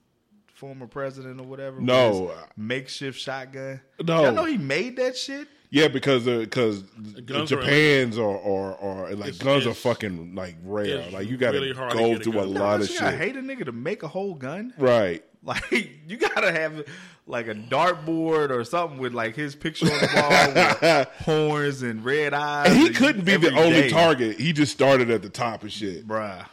former 0.56 0.86
president 0.86 1.40
or 1.40 1.44
whatever? 1.44 1.80
No. 1.80 2.34
makeshift 2.56 3.18
shotgun. 3.20 3.80
No. 4.02 4.24
Y'all 4.24 4.32
know 4.32 4.44
he 4.44 4.56
made 4.58 4.96
that 4.96 5.16
shit. 5.16 5.48
Yeah, 5.70 5.88
because 5.88 6.26
uh, 6.28 6.38
because 6.38 6.82
guns 7.24 7.50
are 7.52 7.60
Japan's 7.60 8.18
are 8.18 8.38
are, 8.40 8.76
are 8.78 9.14
like 9.14 9.30
It's- 9.30 9.38
guns 9.38 9.66
are 9.66 9.74
fucking 9.74 10.34
like 10.34 10.56
rare. 10.64 11.10
Like 11.10 11.28
you 11.28 11.36
got 11.36 11.52
to 11.52 11.58
really 11.60 11.72
hard 11.74 11.90
to 11.92 11.98
go 11.98 12.08
get 12.12 12.20
a 12.20 12.24
through 12.24 12.40
a 12.40 12.44
gun. 12.44 12.54
lot 12.54 12.80
of 12.80 12.88
You 12.90 12.98
gotta 13.00 13.10
shit. 13.16 13.20
hate 13.20 13.36
a 13.36 13.40
nigga 13.40 13.64
to 13.66 13.72
make 13.72 14.02
a 14.02 14.08
whole 14.08 14.34
gun. 14.34 14.72
Right. 14.78 15.24
Like 15.46 15.70
you 16.08 16.16
gotta 16.16 16.50
have 16.50 16.84
like 17.28 17.46
a 17.46 17.54
dartboard 17.54 18.50
or 18.50 18.64
something 18.64 18.98
with 18.98 19.14
like 19.14 19.36
his 19.36 19.54
picture 19.54 19.86
on 19.86 19.92
the 19.92 20.10
wall, 20.16 20.80
with 20.82 21.08
horns 21.24 21.82
and 21.82 22.04
red 22.04 22.34
eyes. 22.34 22.68
And 22.68 22.76
he 22.78 22.90
couldn't 22.90 23.24
be 23.24 23.36
the 23.36 23.52
only 23.56 23.82
day. 23.82 23.88
target. 23.90 24.40
He 24.40 24.52
just 24.52 24.72
started 24.72 25.08
at 25.08 25.22
the 25.22 25.28
top 25.28 25.62
of 25.62 25.70
shit. 25.70 26.04
bruh. 26.08 26.44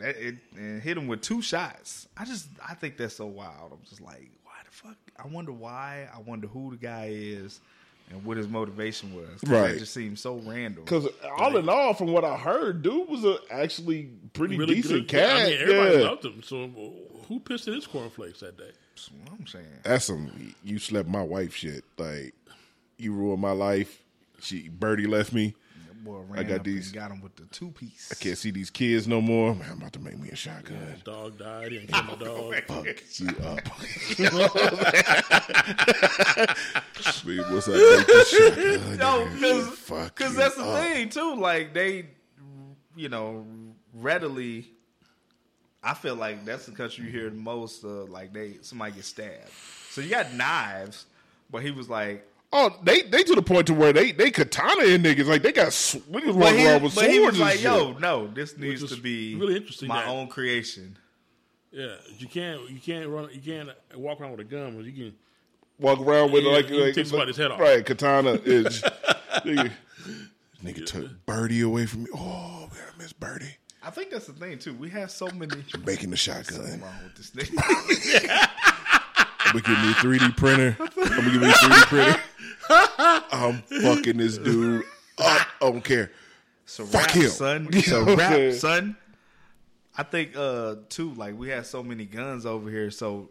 That, 0.00 0.16
it, 0.16 0.36
and 0.56 0.82
hit 0.82 0.96
him 0.96 1.06
with 1.06 1.20
two 1.22 1.42
shots. 1.42 2.08
I 2.16 2.24
just, 2.24 2.48
I 2.66 2.74
think 2.74 2.96
that's 2.96 3.16
so 3.16 3.26
wild. 3.26 3.72
I'm 3.72 3.78
just 3.88 4.00
like, 4.00 4.30
why 4.44 4.52
the 4.64 4.70
fuck? 4.70 4.96
I 5.22 5.26
wonder 5.28 5.52
why. 5.52 6.08
I 6.14 6.20
wonder 6.20 6.46
who 6.46 6.70
the 6.72 6.76
guy 6.76 7.10
is 7.12 7.60
and 8.10 8.24
what 8.24 8.36
his 8.36 8.48
motivation 8.48 9.14
was. 9.14 9.40
Right. 9.46 9.70
It 9.70 9.78
just 9.80 9.94
seems 9.94 10.20
so 10.20 10.36
random. 10.44 10.84
Because 10.84 11.06
all 11.38 11.56
in 11.56 11.68
all, 11.68 11.94
from 11.94 12.08
what 12.12 12.24
I 12.24 12.36
heard, 12.36 12.82
dude 12.82 13.08
was 13.08 13.24
a 13.24 13.38
actually 13.50 14.10
pretty 14.32 14.56
Really 14.56 14.76
decent 14.76 15.06
good. 15.06 15.08
cat. 15.08 15.36
I 15.36 15.44
mean, 15.50 15.60
everybody 15.60 15.96
yeah. 15.98 16.08
loved 16.08 16.24
him. 16.24 16.42
So 16.42 16.70
who 17.28 17.40
pissed 17.40 17.68
in 17.68 17.74
his 17.74 17.86
cornflakes 17.86 18.40
that 18.40 18.56
day? 18.58 18.72
That's 18.94 19.10
what 19.12 19.38
I'm 19.38 19.46
saying. 19.46 19.66
That's 19.84 20.04
some 20.06 20.54
you 20.64 20.78
slept 20.78 21.08
my 21.08 21.22
wife 21.22 21.54
shit. 21.54 21.84
Like 21.96 22.34
you 22.98 23.12
ruined 23.12 23.40
my 23.40 23.52
life. 23.52 24.02
She 24.40 24.68
Birdie 24.68 25.06
left 25.06 25.32
me. 25.32 25.54
That 26.00 26.04
boy 26.10 26.18
ran 26.28 26.46
got 26.46 26.58
up 26.60 26.64
these- 26.64 26.86
and 26.86 26.94
got 26.94 27.10
him 27.10 27.20
with 27.20 27.36
the 27.36 27.44
two 27.46 27.70
piece. 27.72 28.08
I 28.10 28.14
can't 28.14 28.38
see 28.38 28.50
these 28.50 28.70
kids 28.70 29.06
no 29.06 29.20
more. 29.20 29.54
Man, 29.54 29.70
I'm 29.70 29.76
about 29.78 29.92
to 29.94 29.98
make 29.98 30.18
me 30.18 30.30
a 30.30 30.36
shotgun. 30.36 30.96
Dog 31.04 31.38
died. 31.38 31.72
He 31.72 31.78
didn't 31.78 31.92
kill 31.92 32.02
my 32.04 32.14
dog. 32.14 32.54
Fuck 32.66 32.86
you 33.18 33.28
up. 33.44 33.60
Wait, 37.26 37.40
what's 37.50 37.68
up? 37.68 37.74
Make 37.74 38.26
shotgun, 38.26 38.96
No, 38.98 39.26
nigga. 39.26 39.40
because 39.40 39.78
Fuck 39.78 40.16
because 40.16 40.34
that's 40.36 40.56
the 40.56 40.64
up. 40.64 40.82
thing 40.82 41.08
too. 41.08 41.36
Like 41.36 41.74
they, 41.74 42.06
you 42.96 43.08
know, 43.08 43.46
readily. 43.94 44.66
I 45.82 45.94
feel 45.94 46.14
like 46.14 46.44
that's 46.44 46.66
the 46.66 46.72
country 46.72 47.06
you 47.06 47.10
hear 47.10 47.30
the 47.30 47.36
most. 47.36 47.84
Uh, 47.84 48.04
like 48.04 48.32
they 48.32 48.58
somebody 48.62 48.92
gets 48.92 49.08
stabbed. 49.08 49.50
So 49.90 50.00
you 50.00 50.10
got 50.10 50.32
knives, 50.34 51.06
but 51.50 51.62
he 51.62 51.70
was 51.70 51.88
like, 51.88 52.26
Oh, 52.52 52.76
they 52.82 53.02
they 53.02 53.22
to 53.22 53.34
the 53.36 53.42
point 53.42 53.68
to 53.68 53.74
where 53.74 53.92
they 53.92 54.10
they 54.12 54.30
katana 54.32 54.84
in 54.84 55.02
niggas 55.02 55.26
like 55.26 55.42
they 55.42 55.52
got 55.52 55.72
sw- 55.72 55.96
niggas 56.10 56.26
but 56.26 56.34
walking 56.36 56.58
he, 56.58 56.66
around 56.66 56.82
with 56.82 56.94
but 56.96 57.02
swords 57.02 57.12
he 57.14 57.20
was 57.20 57.28
and 57.34 57.38
like, 57.38 57.52
shit. 57.54 57.62
yo, 57.62 57.92
no, 57.92 58.26
this 58.26 58.56
needs 58.58 58.88
to 58.92 59.00
be 59.00 59.36
really 59.36 59.56
interesting 59.56 59.88
my 59.88 60.02
that- 60.02 60.08
own 60.08 60.26
creation. 60.28 60.96
Yeah, 61.70 61.94
you 62.18 62.26
can't 62.26 62.68
you 62.68 62.80
can't 62.80 63.08
run 63.08 63.28
you 63.32 63.40
can't 63.40 63.68
walk 63.94 64.20
around 64.20 64.32
with 64.32 64.40
a 64.40 64.44
gun, 64.44 64.74
but 64.76 64.84
you 64.84 64.92
can. 64.92 65.14
walk 65.78 66.00
around 66.00 66.32
with 66.32 66.42
Yeah, 66.42 66.50
like, 66.50 66.70
like 66.70 66.94
take 66.94 67.06
somebody's 67.06 67.36
head 67.36 67.52
off. 67.52 67.60
Right, 67.60 67.86
katana 67.86 68.32
is. 68.44 68.82
nigga, 69.44 69.70
nigga 70.64 70.84
took 70.84 71.24
Birdie 71.26 71.60
away 71.60 71.86
from 71.86 72.02
me. 72.02 72.08
Oh, 72.12 72.68
man, 72.72 72.82
I 72.92 72.98
miss 73.00 73.12
Birdie. 73.12 73.56
I 73.84 73.90
think 73.90 74.10
that's 74.10 74.26
the 74.26 74.32
thing 74.32 74.58
too. 74.58 74.74
We 74.74 74.90
have 74.90 75.12
so 75.12 75.28
many. 75.28 75.62
Making 75.86 76.10
the 76.10 76.16
Something 76.16 76.44
shotgun. 76.56 76.80
wrong 76.80 76.94
with 77.04 77.14
this 77.14 77.30
nigga. 77.30 78.48
I'm 79.46 79.52
gonna 79.52 79.94
give 79.94 80.10
me 80.10 80.16
a 80.16 80.18
3D 80.18 80.36
printer. 80.36 80.76
I'm 80.80 80.86
gonna 81.08 81.30
give 81.30 81.40
me 81.40 81.48
a 81.48 81.52
3D 81.52 81.86
printer. 81.86 82.20
I'm 82.70 83.62
fucking 83.82 84.16
this 84.16 84.38
dude 84.38 84.82
up. 84.82 84.86
I 85.18 85.46
don't 85.60 85.82
care. 85.84 86.10
A 86.66 86.68
Fuck 86.84 86.92
rap, 87.06 87.10
him. 87.10 87.30
son. 87.30 87.68
You 87.72 87.78
It's 87.80 87.90
a 87.90 87.98
I'm 88.00 88.16
rap, 88.16 88.52
son. 88.54 88.96
I 89.96 90.02
think 90.04 90.36
uh 90.36 90.76
too, 90.88 91.12
like 91.14 91.36
we 91.38 91.48
have 91.48 91.66
so 91.66 91.82
many 91.82 92.04
guns 92.06 92.46
over 92.46 92.70
here, 92.70 92.90
so 92.90 93.28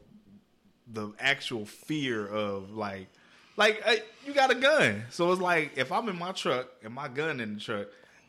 the 0.91 1.11
actual 1.19 1.65
fear 1.65 2.27
of 2.27 2.71
like 2.71 3.07
like 3.55 3.81
uh, 3.85 3.95
you 4.25 4.33
got 4.33 4.51
a 4.51 4.55
gun. 4.55 5.03
So 5.09 5.31
it's 5.31 5.41
like 5.41 5.77
if 5.77 5.91
I'm 5.91 6.09
in 6.09 6.17
my 6.17 6.31
truck 6.33 6.67
and 6.83 6.93
my 6.93 7.07
gun 7.07 7.39
in 7.39 7.55
the 7.55 7.59
truck 7.61 7.87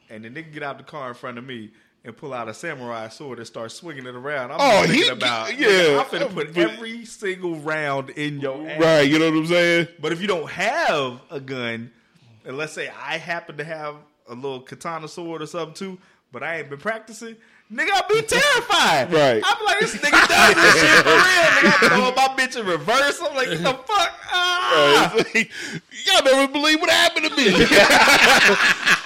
and 0.09 0.25
the 0.25 0.31
nigga 0.31 0.53
get 0.53 0.63
out 0.63 0.79
the 0.79 0.85
car 0.85 1.09
in 1.09 1.15
front 1.15 1.39
of 1.39 1.45
me 1.45 1.71
and 2.05 2.17
pull 2.17 2.33
out 2.33 2.49
a 2.49 2.55
samurai 2.55 3.09
sword 3.09 3.39
and 3.39 3.47
start 3.47 3.71
swinging 3.73 4.07
it 4.07 4.15
around, 4.15 4.51
I'm 4.53 4.57
Oh, 4.61 4.83
thinking 4.87 5.03
he- 5.03 5.09
about 5.09 5.59
yeah. 5.59 5.99
I'm 6.01 6.07
finna 6.07 6.33
put 6.33 6.57
every 6.57 7.05
single 7.05 7.57
round 7.57 8.11
in 8.11 8.41
your 8.41 8.67
ass. 8.69 8.81
Right, 8.81 9.03
you 9.03 9.19
know 9.19 9.31
what 9.31 9.37
I'm 9.39 9.47
saying? 9.47 9.89
But 10.01 10.13
if 10.13 10.21
you 10.21 10.27
don't 10.27 10.49
have 10.51 11.21
a 11.31 11.41
gun, 11.41 11.91
and 12.45 12.57
let's 12.57 12.73
say 12.73 12.89
I 12.89 13.19
happen 13.19 13.59
to 13.59 13.65
have 13.65 13.97
a 14.29 14.35
little 14.35 14.61
katana 14.61 15.09
sword 15.09 15.43
or 15.43 15.47
something 15.47 15.75
too, 15.75 15.99
but 16.33 16.43
I 16.43 16.59
ain't 16.61 16.71
been 16.71 16.79
practicing, 16.79 17.37
nigga, 17.73 17.91
I'll 17.95 18.09
be 18.09 18.23
terrified. 18.23 19.13
Right. 19.13 19.43
I'm 19.45 19.65
like, 19.65 19.81
this 19.81 19.97
nigga 19.97 20.29
does 20.29 20.55
this 20.55 20.75
shit 20.81 21.05
for 21.05 21.11
real. 21.11 21.47
Nigga, 21.57 21.83
I'm 21.83 21.89
throwing 21.89 22.15
my 22.15 22.29
bitch 22.37 22.61
in 22.61 22.67
reverse. 22.67 23.21
I'm 23.21 23.35
like, 23.35 23.49
what 23.49 23.59
the 23.59 23.93
fuck? 23.93 24.13
Ah! 24.33 25.13
Right. 25.15 25.35
Like, 25.35 25.51
Y'all 26.07 26.25
never 26.25 26.53
believe 26.53 26.81
what 26.81 26.91
happened 26.91 27.27
to 27.27 27.37
me. 27.37 27.51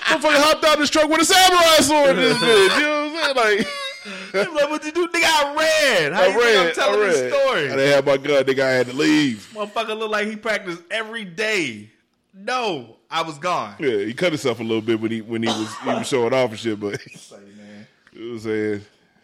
Motherfucker 0.05 0.43
hopped 0.43 0.65
out 0.65 0.78
this 0.78 0.91
truck 0.91 1.09
with 1.09 1.23
a 1.23 1.24
samurai 1.24 1.77
sword 1.81 2.11
in 2.11 2.16
this 2.16 2.39
bitch. 2.39 2.77
You 2.77 2.82
know 2.85 3.11
what 3.12 3.36
I'm 3.36 3.36
saying? 3.36 3.59
Like, 3.59 3.66
I'm 4.49 4.55
like, 4.55 4.70
what 4.70 4.85
you 4.85 4.93
do? 4.93 5.09
Nigga, 5.09 5.24
I 5.24 5.55
ran. 6.01 6.12
How 6.12 6.23
I 6.23 6.27
you 6.28 6.41
read. 6.41 6.69
I'm 6.69 6.74
telling 6.74 7.01
I 7.01 7.07
this 7.07 7.32
story? 7.32 7.66
I 7.66 7.77
didn't 7.77 7.93
have 7.93 8.07
my 8.07 8.16
gun. 8.16 8.45
Nigga, 8.45 8.61
I 8.61 8.70
had 8.70 8.86
to 8.89 8.93
leave. 8.93 9.51
Motherfucker 9.55 9.99
look 9.99 10.11
like 10.11 10.28
he 10.28 10.36
practiced 10.36 10.82
every 10.91 11.24
day. 11.24 11.91
No, 12.32 12.97
I 13.11 13.23
was 13.23 13.39
gone. 13.39 13.77
Yeah, 13.78 13.99
he 13.99 14.12
cut 14.12 14.32
himself 14.32 14.61
a 14.61 14.62
little 14.62 14.81
bit 14.81 15.01
when 15.01 15.11
he 15.12 15.20
when 15.20 15.43
he 15.43 15.49
was 15.49 15.73
he 15.78 15.89
was 15.89 16.09
showing 16.09 16.35
off 16.35 16.51
and 16.51 16.59
shit, 16.59 16.81
but 16.81 17.01
Say, 18.15 18.19
man. 18.19 18.27
he 18.27 18.31
was 18.32 18.43
saying, 18.43 18.81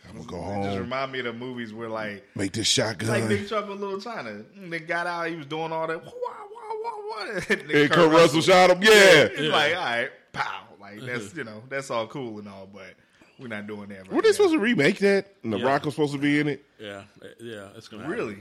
"I'm 0.09 0.25
gonna 0.25 0.27
go 0.27 0.61
It 0.61 0.65
just 0.65 0.79
remind 0.79 1.13
me 1.13 1.19
of 1.21 1.25
the 1.27 1.33
movies 1.33 1.73
where 1.73 1.89
like 1.89 2.25
make 2.35 2.53
this 2.53 2.67
shotgun. 2.67 3.09
Like 3.09 3.21
shotgun." 3.23 3.39
Big 3.39 3.49
Trouble 3.49 3.75
in 3.75 3.81
Little 3.81 4.01
China. 4.01 4.43
They 4.69 4.81
got 4.81 5.07
out, 5.07 5.29
he 5.29 5.37
was 5.37 5.47
doing 5.47 5.73
all 5.73 5.87
that. 5.87 6.05
Wah, 6.05 6.11
wah, 6.13 6.75
wah, 6.85 7.27
wah. 7.27 7.41
And 7.49 7.63
And 7.71 7.91
Kurt 7.91 8.11
Russell 8.13 8.41
shot 8.41 8.71
him. 8.71 8.83
Yeah. 8.83 8.91
It's 8.93 9.41
like, 9.53 9.75
all 9.75 9.83
right, 9.85 10.11
pow. 10.33 10.63
Like 10.81 10.99
uh-huh. 10.99 11.07
that's 11.07 11.35
you 11.35 11.45
know, 11.45 11.63
that's 11.69 11.91
all 11.91 12.07
cool 12.07 12.39
and 12.39 12.49
all, 12.49 12.69
but 12.73 12.95
we're 13.39 13.49
not 13.49 13.67
doing 13.67 13.89
that 13.91 14.01
right 14.01 14.13
Were 14.13 14.23
they 14.23 14.29
now. 14.29 14.33
supposed 14.33 14.55
to 14.55 14.59
remake 14.59 14.99
that? 14.99 15.35
And 15.45 15.53
The 15.53 15.59
Yeah. 15.59 15.67
Rock 15.67 15.85
was 15.85 15.95
supposed 15.95 16.13
to 16.13 16.19
be 16.19 16.41
in 16.41 16.49
it. 16.49 16.65
Yeah, 16.79 17.03
uh, 17.23 17.27
yeah, 17.39 17.69
it's 17.77 17.89
gonna 17.89 18.03
happen. 18.03 18.19
Really? 18.19 18.39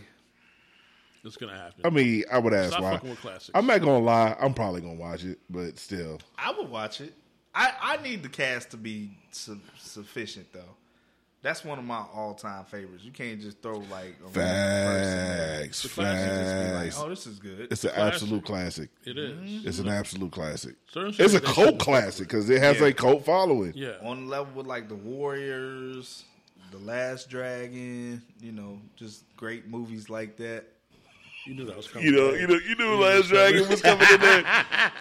It's 1.23 1.35
gonna 1.37 1.55
happen. 1.55 1.81
I 1.85 1.89
mean, 1.89 2.23
I 2.31 2.37
would 2.39 2.53
ask 2.53 2.69
Stop 2.71 2.81
why. 2.81 3.09
with 3.09 3.19
classics. 3.19 3.51
I'm 3.53 3.67
not 3.67 3.81
gonna 3.81 3.99
lie. 3.99 4.35
I'm 4.39 4.53
probably 4.53 4.81
gonna 4.81 4.93
watch 4.95 5.23
it, 5.25 5.37
but 5.49 5.77
still, 5.77 6.19
I 6.37 6.51
would 6.51 6.69
watch 6.69 7.01
it. 7.01 7.13
I, 7.55 7.73
I 7.81 7.97
need 8.03 8.23
the 8.23 8.29
cast 8.29 8.71
to 8.71 8.77
be 8.77 9.11
su- 9.31 9.59
sufficient 9.77 10.51
though. 10.53 10.75
That's 11.41 11.63
one 11.63 11.79
of 11.79 11.85
my 11.85 12.03
all 12.13 12.33
time 12.33 12.65
favorites. 12.65 13.03
You 13.05 13.11
can't 13.11 13.39
just 13.39 13.61
throw 13.61 13.77
like 13.77 14.15
a 14.23 14.27
random 14.33 14.33
person 14.33 15.67
facts, 15.67 15.81
just 15.83 15.95
be 15.95 16.01
like, 16.73 16.93
oh, 16.97 17.09
this 17.09 17.25
is 17.27 17.39
good. 17.39 17.67
It's 17.71 17.83
an 17.85 17.91
classic. 17.91 18.13
absolute 18.13 18.45
classic. 18.45 18.89
it 19.05 19.17
is. 19.17 19.31
Mm-hmm. 19.31 19.67
It's 19.67 19.79
an 19.79 19.87
absolute 19.87 20.31
classic. 20.33 20.75
Certain 20.91 21.15
It's 21.17 21.33
a 21.33 21.39
cult 21.39 21.79
classic 21.79 22.27
because 22.27 22.49
it 22.49 22.61
has 22.61 22.81
Yeah. 22.81 22.87
a 22.87 22.93
cult 22.93 23.23
following. 23.25 23.71
Yeah, 23.73 23.93
on 24.03 24.25
the 24.25 24.29
level 24.31 24.53
with 24.53 24.67
like 24.67 24.89
the 24.89 24.95
Warriors, 24.95 26.25
the 26.71 26.77
Last 26.79 27.29
Dragon. 27.29 28.21
You 28.41 28.51
know, 28.51 28.79
just 28.97 29.23
great 29.37 29.65
movies 29.69 30.09
like 30.09 30.35
that. 30.37 30.65
you 31.45 31.55
knew 31.55 31.63
that 31.65 31.77
was 31.77 31.87
coming. 31.87 32.05
You 32.05 32.11
know, 32.17 32.31
you 32.33 32.47
know, 32.47 32.59
you 32.67 32.75
knew 32.75 32.95
Last 32.95 33.29
Dragon 33.29 33.67
was 33.69 33.81
coming 33.81 34.07
in 34.13 34.19
there. 34.19 34.43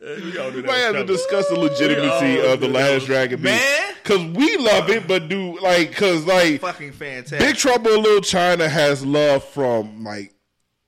Uh, 0.00 0.14
we 0.22 0.38
all 0.38 0.50
knew 0.50 0.56
We 0.56 0.62
that 0.62 0.66
might 0.66 0.86
was 0.86 0.94
have 0.94 0.94
to 0.94 1.04
discuss 1.04 1.48
the 1.48 1.58
legitimacy 1.58 2.40
of 2.40 2.60
the 2.60 2.68
Last 2.68 2.86
that 2.88 2.94
was- 2.94 3.04
Dragon, 3.06 3.42
Man! 3.42 3.94
because 4.02 4.24
we 4.36 4.56
love 4.58 4.88
it, 4.90 5.08
but 5.08 5.28
do 5.28 5.58
like 5.60 5.88
because 5.90 6.24
like 6.24 6.60
Fucking 6.60 6.92
fantastic. 6.92 7.40
Big 7.40 7.56
Trouble 7.56 7.92
in 7.94 8.02
Little 8.02 8.20
China 8.20 8.68
has 8.68 9.04
love 9.04 9.42
from 9.44 10.04
like 10.04 10.34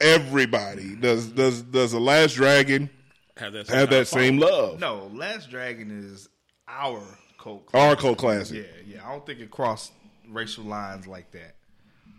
everybody. 0.00 0.94
Does 0.96 1.26
does 1.28 1.62
does 1.62 1.92
the 1.92 2.00
Last 2.00 2.34
Dragon 2.34 2.88
have 3.36 3.52
that, 3.52 3.68
have 3.68 3.90
that 3.90 4.06
same 4.08 4.38
love? 4.38 4.78
No, 4.80 5.10
Last 5.12 5.50
Dragon 5.50 5.90
is 5.90 6.28
our 6.68 7.02
cult. 7.38 7.68
Our 7.74 7.96
cult 7.96 8.18
classic. 8.18 8.58
Yeah, 8.86 8.94
yeah. 8.96 9.06
I 9.08 9.12
don't 9.12 9.26
think 9.26 9.40
it 9.40 9.50
crossed 9.50 9.92
racial 10.28 10.64
lines 10.64 11.06
like 11.06 11.30
that 11.32 11.56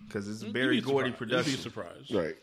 because 0.08 0.28
it's 0.28 0.44
You'd 0.44 0.54
very 0.54 0.78
be 0.78 0.82
Gordy 0.82 1.12
surprised. 1.12 1.22
You'd 1.22 1.30
production. 1.30 1.54
Be 1.54 1.62
surprised. 1.62 2.14
Right. 2.14 2.36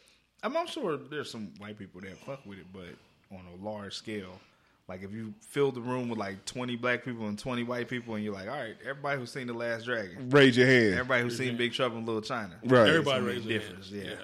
I'm, 0.43 0.57
I'm 0.57 0.67
sure 0.69 0.97
there's 0.97 1.31
some 1.31 1.53
white 1.59 1.79
people 1.79 2.01
that 2.01 2.17
fuck 2.19 2.47
with 2.47 2.59
it, 2.59 2.67
but 2.73 2.85
on 3.33 3.41
a 3.59 3.65
large 3.65 3.95
scale. 3.95 4.41
Like 4.89 5.03
if 5.03 5.13
you 5.13 5.35
fill 5.41 5.71
the 5.71 5.81
room 5.83 6.09
with 6.09 6.19
like 6.19 6.45
20 6.47 6.77
black 6.77 7.05
people 7.05 7.27
and 7.27 7.39
20 7.39 7.63
white 7.65 7.89
people, 7.89 8.15
and 8.15 8.25
you're 8.25 8.33
like, 8.33 8.49
all 8.49 8.57
right, 8.57 8.75
everybody 8.89 9.21
who's 9.21 9.31
seen 9.31 9.47
the 9.47 9.53
Last 9.53 9.85
Dragon, 9.85 10.31
Raise 10.31 10.57
your 10.57 10.67
hand. 10.67 10.95
everybody 10.95 11.23
who's 11.25 11.37
seen 11.37 11.55
mhm. 11.55 11.59
Big 11.59 11.73
Trouble 11.75 11.99
in 11.99 12.07
Little 12.07 12.23
China, 12.23 12.55
right. 12.65 12.89
Everybody 12.89 13.19
Some 13.19 13.27
raised 13.27 13.47
their 13.49 13.59
difference, 13.59 13.91
hands. 13.91 14.05
yeah. 14.07 14.11
Yeah. 14.13 14.17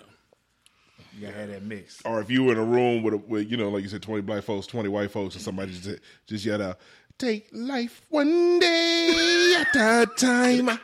you 1.15 1.27
gotta 1.27 1.39
have 1.39 1.49
that 1.51 1.63
mix. 1.63 2.01
Or 2.07 2.21
if 2.23 2.31
you 2.31 2.45
were 2.45 2.53
in 2.53 2.59
a 2.59 2.65
room 2.65 3.03
with, 3.03 3.13
a, 3.15 3.19
with 3.19 3.51
you 3.51 3.59
know, 3.59 3.69
like 3.69 3.83
you 3.83 3.89
said, 3.91 4.01
twenty 4.03 4.23
black 4.23 4.43
folks, 4.43 4.67
twenty 4.67 4.89
white 4.89 5.11
folks, 5.11 5.35
and 5.35 5.45
somebody 5.45 5.73
just 5.73 6.01
just 6.27 6.45
yelled 6.47 6.63
out, 6.63 6.79
Take 7.19 7.49
life 7.53 8.01
one 8.09 8.59
day 8.59 9.55
at 9.59 9.77
a 9.77 10.07
time. 10.17 10.79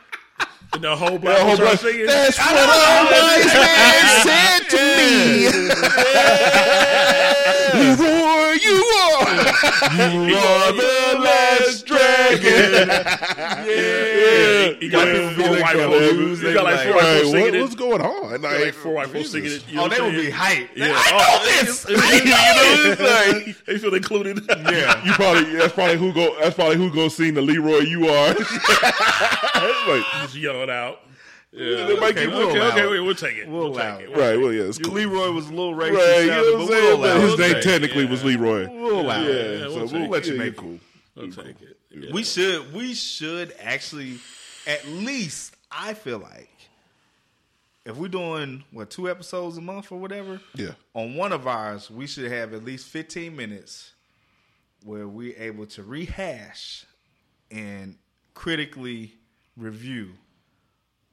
And 0.73 0.81
the 0.83 0.95
whole 0.95 1.19
black 1.19 1.37
The 1.37 1.43
whole 1.43 1.57
black- 1.57 1.79
singing. 1.79 2.05
That's 2.05 2.37
what 2.37 2.55
a 2.55 2.65
wise 3.11 3.53
man 3.53 4.05
said 4.23 4.61
to 4.69 4.81
me. 4.97 5.11
Leroy, 7.73 8.51
you 8.63 8.77
are. 9.03 9.10
You 9.51 10.35
are 10.37 10.71
the 10.71 11.19
last 11.23 11.85
dragon. 11.85 12.87
yeah. 12.87 13.65
Oh, 13.67 14.75
you 14.79 14.89
got 14.89 15.07
like 15.07 15.35
four 15.35 15.49
white 15.61 15.75
folks. 15.75 15.99
lose, 16.13 16.41
You 16.41 16.47
they 16.47 16.53
got 16.53 16.63
like 16.63 16.75
like, 16.75 16.85
four 16.87 16.95
white 16.95 17.03
folks 17.03 17.25
what, 17.25 17.31
singing 17.43 17.61
what's 17.61 17.75
going 17.75 18.01
on? 18.01 18.41
Like, 18.41 18.61
Like 18.65 18.73
four 18.73 18.93
white 18.93 19.07
folks 19.09 19.31
singing 19.31 19.51
it. 19.51 19.63
You 19.69 19.79
oh, 19.81 19.87
know 19.87 19.93
Oh, 19.93 19.97
they 19.97 20.01
would 20.01 20.11
be 20.11 20.31
saying? 20.31 20.33
hyped. 20.33 20.69
Yeah. 20.75 20.93
I 20.95 21.11
Oh, 21.13 21.17
know 21.37 21.63
this. 21.63 21.85
you 21.89 21.95
know, 21.95 22.01
it's 22.91 23.01
like, 23.57 23.65
They 23.65 23.77
feel 23.77 23.93
included. 23.93 24.39
Yeah. 24.49 25.03
you 25.05 25.11
probably 25.13 25.43
that's 25.55 25.73
probably 25.73 25.97
who 25.97 26.13
go 26.13 26.35
that's 26.41 26.55
probably 26.55 26.77
who 26.77 26.91
go 26.93 27.07
sing 27.09 27.33
the 27.33 27.41
Leroy 27.41 27.79
you 27.79 28.07
are. 28.09 28.27
like, 28.29 30.03
Just 30.23 30.35
yell 30.35 30.61
it 30.63 30.69
out. 30.69 30.99
Yeah. 31.53 31.85
they 31.85 31.99
might 31.99 32.11
Okay, 32.11 32.25
get 32.27 32.29
we'll 32.29 32.49
Okay, 32.49 32.61
okay, 32.61 32.87
wait, 32.87 32.99
we'll 33.01 33.13
take 33.15 33.37
it. 33.37 33.47
We'll 33.49 33.71
We'll, 33.71 33.73
take 33.79 34.07
it. 34.07 34.09
it. 34.09 34.17
right. 34.17 34.39
Well, 34.39 34.53
yeah, 34.53 34.63
it's 34.63 34.77
cool. 34.77 34.93
Leroy 34.93 35.31
was 35.31 35.47
a 35.47 35.49
little 35.49 35.73
racist, 35.75 35.95
Right, 35.97 36.21
you 36.21 36.27
know 36.27 36.41
what 36.43 36.53
I'm 36.53 36.59
but 36.59 36.67
saying? 36.67 36.83
we'll 36.83 36.97
But 36.97 37.15
allow 37.17 37.27
his 37.27 37.39
name 37.39 37.61
technically 37.61 38.03
Yeah. 38.05 38.09
was 38.09 38.23
Leroy. 38.23 38.69
We'll 38.69 39.01
allow 39.01 39.21
Yeah, 39.21 39.29
it. 39.29 39.59
Yeah, 39.59 39.65
so 39.65 39.69
we'll 39.69 39.79
we'll, 39.79 39.87
take 40.03 40.09
let 40.11 40.25
you 40.27 40.33
yeah, 40.33 40.39
make 40.39 40.55
cool. 40.57 40.79
We'll 41.15 41.31
take 41.31 41.61
it. 41.61 41.77
Yeah. 41.89 42.11
We 42.13 42.23
should 42.23 42.73
we 42.73 42.93
should 42.93 43.53
actually 43.59 44.19
at 44.65 44.85
least 44.87 45.55
I 45.69 45.93
feel 45.93 46.19
like 46.19 46.47
if 47.85 47.97
we're 47.97 48.07
doing 48.07 48.63
what 48.71 48.89
two 48.89 49.09
episodes 49.09 49.57
a 49.57 49.61
month 49.61 49.91
or 49.91 49.99
whatever, 49.99 50.39
Yeah. 50.55 50.71
on 50.93 51.15
one 51.15 51.33
of 51.33 51.47
ours 51.47 51.91
we 51.91 52.07
should 52.07 52.31
have 52.31 52.53
at 52.53 52.63
least 52.63 52.87
fifteen 52.87 53.35
minutes 53.35 53.91
where 54.85 55.05
we're 55.07 55.35
able 55.37 55.65
to 55.65 55.83
rehash 55.83 56.85
and 57.51 57.97
critically 58.35 59.15
review 59.57 60.11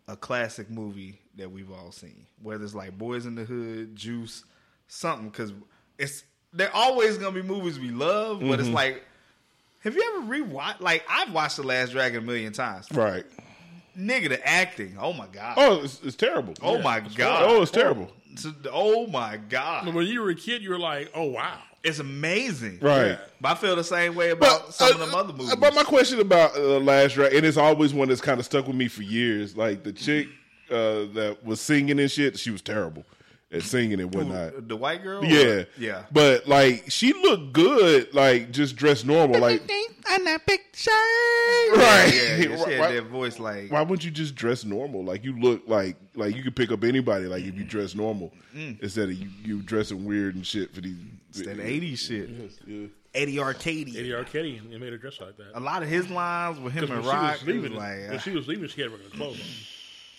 a 0.09 0.17
classic 0.17 0.69
movie 0.71 1.21
that 1.37 1.51
we've 1.51 1.71
all 1.71 1.93
seen, 1.93 2.27
whether 2.43 2.65
it's 2.65 2.75
like 2.75 2.97
Boys 2.99 3.27
in 3.27 3.35
the 3.37 3.45
Hood, 3.45 3.95
Juice, 3.95 4.43
something, 4.89 5.29
because 5.29 5.53
it's 5.99 6.25
they're 6.53 6.75
always 6.75 7.19
gonna 7.19 7.33
be 7.35 7.43
movies 7.43 7.79
we 7.79 7.91
love, 7.91 8.41
but 8.41 8.47
Mm-hmm. 8.47 8.61
it's 8.61 8.69
like, 8.71 9.05
have 9.81 9.95
you 9.95 10.03
ever 10.17 10.27
rewatched? 10.27 10.81
Like 10.81 11.05
I've 11.09 11.33
watched 11.33 11.57
The 11.59 11.63
Last 11.63 11.93
Dragon 11.93 12.23
a 12.23 12.27
million 12.27 12.53
times. 12.53 12.87
Right. 12.91 13.25
Nigga, 13.97 14.29
the 14.31 14.49
acting, 14.49 14.97
oh 15.01 15.13
my 15.13 15.27
god, 15.27 15.55
Oh, 15.59 15.83
it's, 15.85 16.01
it's 16.03 16.17
terrible. 16.17 16.55
oh 16.63 16.81
my 16.81 17.01
god, 17.01 17.45
Oh, 17.47 17.63
it's 17.63 17.71
terrible. 17.71 18.11
So- 18.37 18.55
oh 18.73 19.07
my 19.09 19.37
god, 19.37 19.93
When 19.95 20.07
you 20.07 20.23
were 20.23 20.31
a 20.31 20.35
kid, 20.35 20.63
you 20.63 20.71
were 20.71 20.79
like, 20.79 21.11
"Oh 21.15 21.25
wow." 21.25 21.59
It's 21.89 21.99
amazing, 21.99 22.79
Right. 22.81 23.19
But 23.41 23.53
I 23.53 23.55
feel 23.55 23.77
the 23.77 23.85
same 23.85 24.15
way 24.15 24.31
about 24.31 24.67
But 24.67 24.75
some 24.75 24.89
uh, 24.89 24.95
of 24.95 25.01
them 25.01 25.15
other 25.15 25.33
movies. 25.33 25.57
But 25.57 25.75
my 25.75 25.85
question 25.85 26.21
about 26.21 26.57
uh, 26.57 26.79
Last 26.79 27.15
Dragon, 27.15 27.37
and 27.39 27.47
it's 27.47 27.57
always 27.57 27.95
one 27.95 28.09
that's 28.09 28.21
kind 28.21 28.39
of 28.39 28.47
stuck 28.47 28.67
with 28.67 28.77
me 28.77 28.89
for 28.89 29.03
years. 29.03 29.57
Like 29.57 29.83
the 29.83 29.93
chick 29.93 30.29
uh, 30.71 31.07
that 31.15 31.39
was 31.45 31.61
singing 31.61 31.99
and 31.99 32.11
shit, 32.11 32.39
she 32.39 32.51
was 32.51 32.63
terrible 32.63 33.05
at 33.51 33.63
singing 33.63 34.01
and 34.01 34.15
whatnot. 34.15 34.69
the 34.69 34.77
white 34.77 35.03
girl, 35.03 35.25
Yeah, 35.25 35.65
yeah. 35.79 36.05
But 36.13 36.47
like, 36.47 36.85
she 36.91 37.13
looked 37.15 37.53
good, 37.55 38.13
like 38.15 38.51
just 38.51 38.77
dressed 38.77 39.07
normal. 39.07 39.41
Like, 39.41 39.63
on 40.11 40.25
that 40.25 40.47
picture, 40.47 40.91
Right. 40.91 42.11
Yeah, 42.15 42.37
yeah, 42.37 42.43
she 42.65 42.73
had 42.73 42.81
Why- 42.81 42.93
that 42.93 43.05
voice 43.07 43.39
like 43.39 43.71
why 43.71 43.83
wouldn't 43.83 44.05
you 44.05 44.11
just 44.11 44.35
dress 44.35 44.65
normal? 44.65 45.05
Like 45.05 45.25
you 45.25 45.39
look 45.39 45.63
like 45.67 45.97
like 46.15 46.35
you 46.37 46.43
could 46.43 46.57
pick 46.57 46.73
up 46.73 46.83
anybody. 46.85 47.27
Like 47.27 47.45
if 47.45 47.55
you 47.57 47.65
dress 47.65 47.95
normal 47.95 48.33
instead 48.55 49.11
of 49.11 49.15
you, 49.15 49.29
you 49.45 49.63
dressing 49.63 50.05
weird 50.05 50.35
and 50.35 50.47
shit 50.47 50.75
for 50.75 50.81
these 50.81 50.97
Mm. 51.35 51.45
that 51.45 51.59
'80s 51.59 51.99
shit. 51.99 52.31
Yeah. 52.67 52.87
Eddie 53.15 53.39
Arcady. 53.39 53.99
Eddie 53.99 54.15
Arcady, 54.15 54.61
they 54.71 54.79
made 54.79 54.93
her 54.93 54.99
dress 54.99 55.21
like 55.21 55.37
that. 55.37 55.51
A 55.55 55.61
lot 55.61 55.83
of 55.83 55.89
his 55.91 56.09
lines 56.11 56.59
with 56.59 56.73
him 56.73 56.85
and 56.85 56.95
when 56.95 57.05
Rock, 57.05 57.37
she 57.37 57.45
was 57.45 57.55
leaving, 57.55 57.71
was 57.75 57.79
like, 57.79 57.99
when 58.09 58.15
uh, 58.17 58.19
she 58.19 58.31
was 58.31 58.49
leaving, 58.49 58.69
she 58.69 58.81
had 58.81 58.91
regular 58.91 59.11
clothes 59.11 59.39
on. 59.41 59.47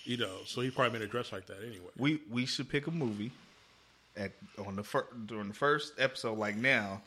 You 0.05 0.17
know, 0.17 0.38
so 0.45 0.61
he 0.61 0.69
probably 0.71 0.93
made 0.93 1.01
her 1.01 1.07
dress 1.11 1.31
like 1.31 1.45
that 1.47 1.57
anyway. 1.63 1.89
we 1.97 2.21
we 2.31 2.45
should 2.45 2.69
pick 2.69 2.88
a 2.88 2.91
movie 2.91 3.31
at 4.17 4.31
on 4.65 4.76
the 4.76 4.84
fir- 4.84 5.07
during 5.26 5.47
the 5.49 5.53
first 5.53 5.93
episode, 5.99 6.38
like 6.38 6.55
now, 6.55 7.01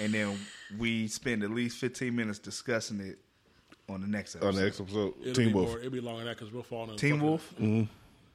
and 0.00 0.12
then 0.14 0.38
we 0.78 1.08
spend 1.08 1.42
at 1.42 1.50
least 1.50 1.78
15 1.78 2.14
minutes 2.14 2.38
discussing 2.38 3.00
it 3.00 3.18
on 3.88 4.00
the 4.00 4.06
next 4.06 4.34
episode. 4.36 4.48
On 4.48 4.54
the 4.54 4.62
next 4.62 4.80
episode, 4.80 5.14
It'll 5.22 5.34
Teen 5.34 5.48
be 5.48 5.54
Wolf, 5.54 5.68
More, 5.68 5.78
it'll 5.78 5.90
be 5.90 6.00
longer 6.00 6.18
than 6.20 6.26
that 6.28 6.38
because 6.38 6.52
we'll 6.52 6.62
fall 6.62 6.90
in. 6.90 6.96
Teen 6.96 7.12
fucking- 7.14 7.26
Wolf. 7.26 7.54
Mm-hmm. 7.60 7.82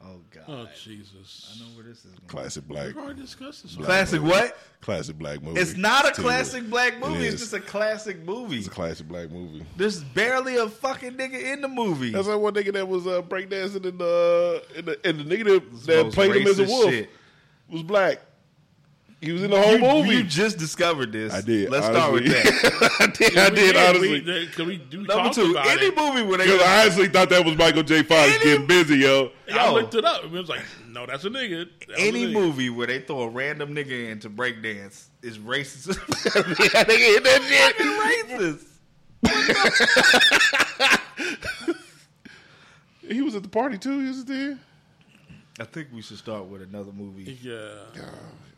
Oh 0.05 0.19
God, 0.31 0.43
Oh 0.47 0.67
Jesus! 0.83 1.55
I 1.55 1.63
know 1.63 1.69
where 1.75 1.85
this 1.85 1.99
is 1.99 2.11
going. 2.11 2.27
classic 2.27 2.67
black, 2.67 2.87
We've 2.87 2.97
already 2.97 3.21
discussed 3.21 3.63
this. 3.63 3.75
Classic 3.75 4.21
what? 4.21 4.57
classic 4.81 5.17
black 5.17 5.41
movie. 5.41 5.61
It's 5.61 5.77
not 5.77 6.05
a 6.05 6.11
Teen 6.11 6.25
classic 6.25 6.69
black 6.69 6.99
movie. 6.99 7.25
It 7.25 7.33
It's 7.33 7.41
just 7.41 7.53
a 7.53 7.61
classic 7.61 8.23
movie. 8.25 8.57
It's 8.57 8.67
a 8.67 8.71
classic 8.71 9.07
black 9.07 9.31
movie. 9.31 9.65
There's 9.77 10.03
barely 10.03 10.57
a 10.57 10.67
fucking 10.67 11.13
nigga 11.13 11.53
in 11.53 11.61
the 11.61 11.69
movie. 11.69 12.11
That's 12.11 12.27
like 12.27 12.39
one 12.39 12.53
nigga 12.53 12.73
that 12.73 12.87
was 12.87 13.07
uh, 13.07 13.21
breakdancing 13.21 13.85
in 13.85 13.97
the 13.97 14.63
in 14.75 14.85
the 14.85 14.99
and 15.07 15.19
the 15.19 15.23
nigga 15.23 15.45
that, 15.45 15.85
that 15.85 16.13
played 16.13 16.35
him 16.35 16.47
as 16.47 16.59
a 16.59 16.65
wolf 16.65 16.89
shit. 16.89 17.09
was 17.69 17.83
black. 17.83 18.19
He 19.23 19.31
was 19.31 19.41
in 19.43 19.51
the 19.51 19.61
whole 19.61 19.73
You, 19.75 19.79
movie. 20.03 20.15
you 20.17 20.23
just 20.23 20.57
discovered 20.57 21.13
this. 21.13 21.33
I 21.33 21.39
did. 21.41 21.69
Let's 21.69 21.85
start 21.85 22.11
with 22.11 22.25
that. 22.25 22.95
I 22.99 23.07
did. 23.07 23.37
I 23.37 23.49
did 23.49 23.75
honestly. 23.77 24.19
Because 24.19 24.65
we 24.67 24.77
do 24.77 24.97
Number 24.97 25.13
talk 25.13 25.33
two, 25.33 25.51
about 25.51 25.65
any 25.67 25.85
it. 25.87 25.95
movie 25.95 26.23
where 26.23 26.37
they 26.39 26.45
Because 26.45 26.61
I 26.61 26.81
honestly 26.81 27.07
thought 27.07 27.29
that 27.29 27.45
was 27.45 27.55
Michael 27.55 27.83
J. 27.83 28.03
Fox 28.03 28.33
Any- 28.35 28.43
getting 28.43 28.67
busy, 28.67 28.97
yo. 28.97 29.31
I 29.53 29.67
Yo. 29.67 29.73
looked 29.75 29.95
it 29.95 30.03
up. 30.03 30.25
It 30.25 30.31
was 30.31 30.49
like, 30.49 30.61
no, 30.89 31.05
that's 31.05 31.23
a 31.23 31.29
nigga. 31.29 31.67
That 31.79 31.87
was 31.89 31.97
a 31.97 32.01
any 32.01 32.25
nigga. 32.27 32.33
movie 32.33 32.69
where 32.69 32.87
they 32.87 32.99
throw 32.99 33.21
a 33.21 33.29
random 33.29 33.73
nigga 33.73 34.09
into 34.11 34.29
breakdance 34.29 35.05
is 35.21 35.37
racist. 35.37 35.87
yeah, 36.25 36.83
nigga 36.83 36.97
hit 36.97 37.23
that 37.23 37.41
Fucking 38.27 38.39
racist. 38.39 38.59
shit. 43.01 43.13
He 43.15 43.21
was 43.21 43.35
at 43.35 43.43
the 43.43 43.49
party 43.49 43.77
too. 43.77 43.99
He 43.99 44.07
was 44.07 44.25
there. 44.25 44.57
I 45.59 45.65
think 45.65 45.89
we 45.93 46.01
should 46.01 46.17
start 46.17 46.45
with 46.45 46.61
another 46.61 46.91
movie. 46.91 47.37
Yeah, 47.41 47.75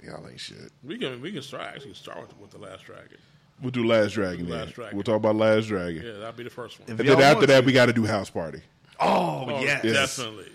y'all 0.06 0.28
ain't 0.28 0.40
shit. 0.40 0.72
we 0.84 0.98
can 0.98 1.22
we 1.22 1.32
can 1.32 1.42
start 1.42 1.64
actually 1.64 1.94
start 1.94 2.22
with, 2.22 2.38
with 2.40 2.52
the 2.52 2.58
last 2.58 2.86
dragon. 2.86 3.18
We'll 3.62 3.72
do 3.72 3.86
Last 3.86 4.12
Dragon. 4.16 4.50
Last 4.50 4.66
then. 4.66 4.74
Dragon. 4.74 4.98
We'll 4.98 5.04
talk 5.04 5.16
about 5.16 5.38
Last 5.38 5.68
Dragon. 5.68 6.04
Yeah, 6.06 6.12
that'll 6.20 6.34
be 6.34 6.44
the 6.44 6.50
first 6.50 6.78
one. 6.78 6.90
If 6.92 7.00
And 7.00 7.08
y'all 7.08 7.16
then 7.16 7.26
after 7.26 7.38
want 7.38 7.48
that, 7.48 7.62
to. 7.62 7.66
we 7.66 7.72
got 7.72 7.86
to 7.86 7.94
do 7.94 8.06
House 8.06 8.30
Party. 8.30 8.62
Oh, 9.00 9.46
Oh, 9.48 9.62
yes. 9.62 9.82
definitely. 9.82 10.52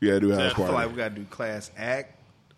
We 0.00 0.08
got 0.08 0.14
to 0.14 0.20
do 0.20 0.30
House 0.32 0.40
I 0.52 0.54
feel 0.54 0.66
Party. 0.66 0.72
like 0.74 0.90
we 0.90 0.96
got 0.98 1.08
to 1.14 1.20
do 1.20 1.24
Class 1.30 1.70
Act. 1.78 2.14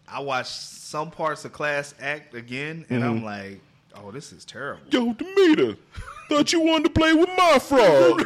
I 0.09 0.19
watched 0.19 0.51
some 0.51 1.13
parts 1.13 1.45
of 1.45 1.53
Class 1.53 1.95
Act 2.01 2.35
again, 2.35 2.85
and 2.91 3.01
Mm-hmm. 3.05 3.11
I'm 3.11 3.25
like, 3.25 3.61
oh, 3.95 4.11
this 4.11 4.33
is 4.33 4.45
terrible. 4.45 4.83
Yo, 4.91 5.13
Demeter, 5.13 5.77
thought 6.29 6.53
you 6.53 6.63
wanted 6.63 6.93
to 6.93 6.99
play 7.01 7.13
with 7.13 7.29
my 7.39 7.59
frog. 7.61 8.23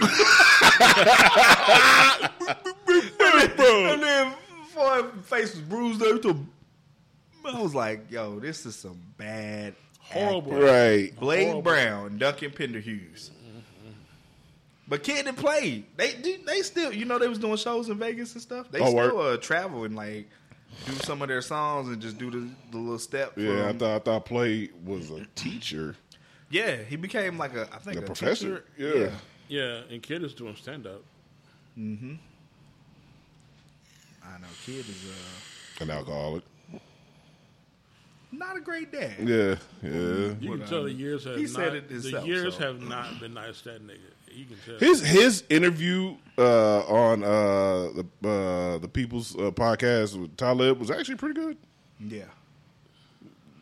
And 2.88 4.02
then 4.02 4.34
before 4.62 5.02
my 5.02 5.08
face 5.24 5.52
was 5.54 5.60
bruised 5.60 6.02
up, 6.02 6.22
to, 6.22 6.46
I 7.46 7.60
was 7.60 7.74
like, 7.74 8.10
yo, 8.10 8.38
this 8.40 8.64
is 8.66 8.76
some 8.76 8.98
bad 9.18 9.74
Horrible. 10.00 10.52
acting. 10.52 10.66
right. 10.66 11.16
Blade 11.20 11.42
Horrible. 11.44 11.62
Brown, 11.62 12.18
Duncan 12.18 12.50
Pinderhughes. 12.50 13.30
But 14.86 15.02
kid 15.02 15.26
that 15.26 15.36
played, 15.36 15.84
they 15.96 16.12
they 16.46 16.60
still, 16.62 16.92
you 16.92 17.06
know, 17.06 17.18
they 17.18 17.26
was 17.28 17.38
doing 17.38 17.56
shows 17.56 17.88
in 17.88 17.98
Vegas 17.98 18.34
and 18.34 18.42
stuff. 18.42 18.70
They 18.70 18.80
Oh, 18.80 18.90
still 18.90 19.18
uh, 19.20 19.36
travel 19.38 19.84
and 19.84 19.96
like 19.96 20.28
do 20.86 20.92
some 20.96 21.22
of 21.22 21.28
their 21.28 21.40
songs 21.40 21.88
and 21.88 22.02
just 22.02 22.18
do 22.18 22.30
the, 22.30 22.50
the 22.70 22.76
little 22.76 22.98
step. 22.98 23.32
Yeah, 23.36 23.68
I 23.68 23.72
thought 23.72 23.96
I 23.96 23.98
thought 24.00 24.26
Play 24.26 24.68
was 24.84 25.10
a 25.10 25.24
teacher. 25.36 25.96
yeah, 26.50 26.76
he 26.76 26.96
became 26.96 27.38
like 27.38 27.54
a 27.54 27.66
I 27.72 27.78
think 27.78 27.96
A 27.96 28.00
a, 28.00 28.02
professor? 28.02 28.64
teacher. 28.76 28.98
Yeah. 28.98 29.10
Yeah, 29.48 29.80
and 29.90 30.02
Kid 30.02 30.22
is 30.22 30.34
doing 30.34 30.54
stand 30.56 30.86
up. 30.86 31.02
Mm-hmm. 31.78 32.14
I 34.22 34.38
know. 34.38 34.46
Kid 34.66 34.80
is 34.88 35.04
uh, 35.08 35.82
An 35.84 35.90
alcoholic. 35.90 36.42
Not 38.38 38.56
a 38.56 38.60
great 38.60 38.92
dad. 38.92 39.14
Yeah, 39.18 39.56
yeah. 39.82 40.34
You 40.40 40.58
can 40.58 40.66
tell 40.66 40.80
um, 40.80 40.84
the 40.84 40.92
years 40.92 41.24
have 41.24 41.36
he 41.36 41.42
not, 41.42 41.50
said 41.50 41.74
it 41.74 41.90
himself, 41.90 42.24
the 42.24 42.28
years 42.28 42.56
so. 42.56 42.60
have 42.66 42.80
not 42.82 43.20
been 43.20 43.34
nice 43.34 43.60
to 43.62 43.72
that 43.72 43.86
nigga. 43.86 43.98
You 44.32 44.46
can 44.46 44.56
tell. 44.64 44.78
His 44.78 45.00
his 45.00 45.44
interview 45.48 46.16
uh, 46.38 46.80
on 46.80 47.22
uh, 47.22 47.90
the 47.92 48.28
uh, 48.28 48.78
the 48.78 48.88
People's 48.88 49.34
uh, 49.36 49.50
podcast 49.50 50.20
with 50.20 50.36
Talib 50.36 50.78
was 50.78 50.90
actually 50.90 51.16
pretty 51.16 51.40
good. 51.40 51.56
Yeah. 52.00 52.24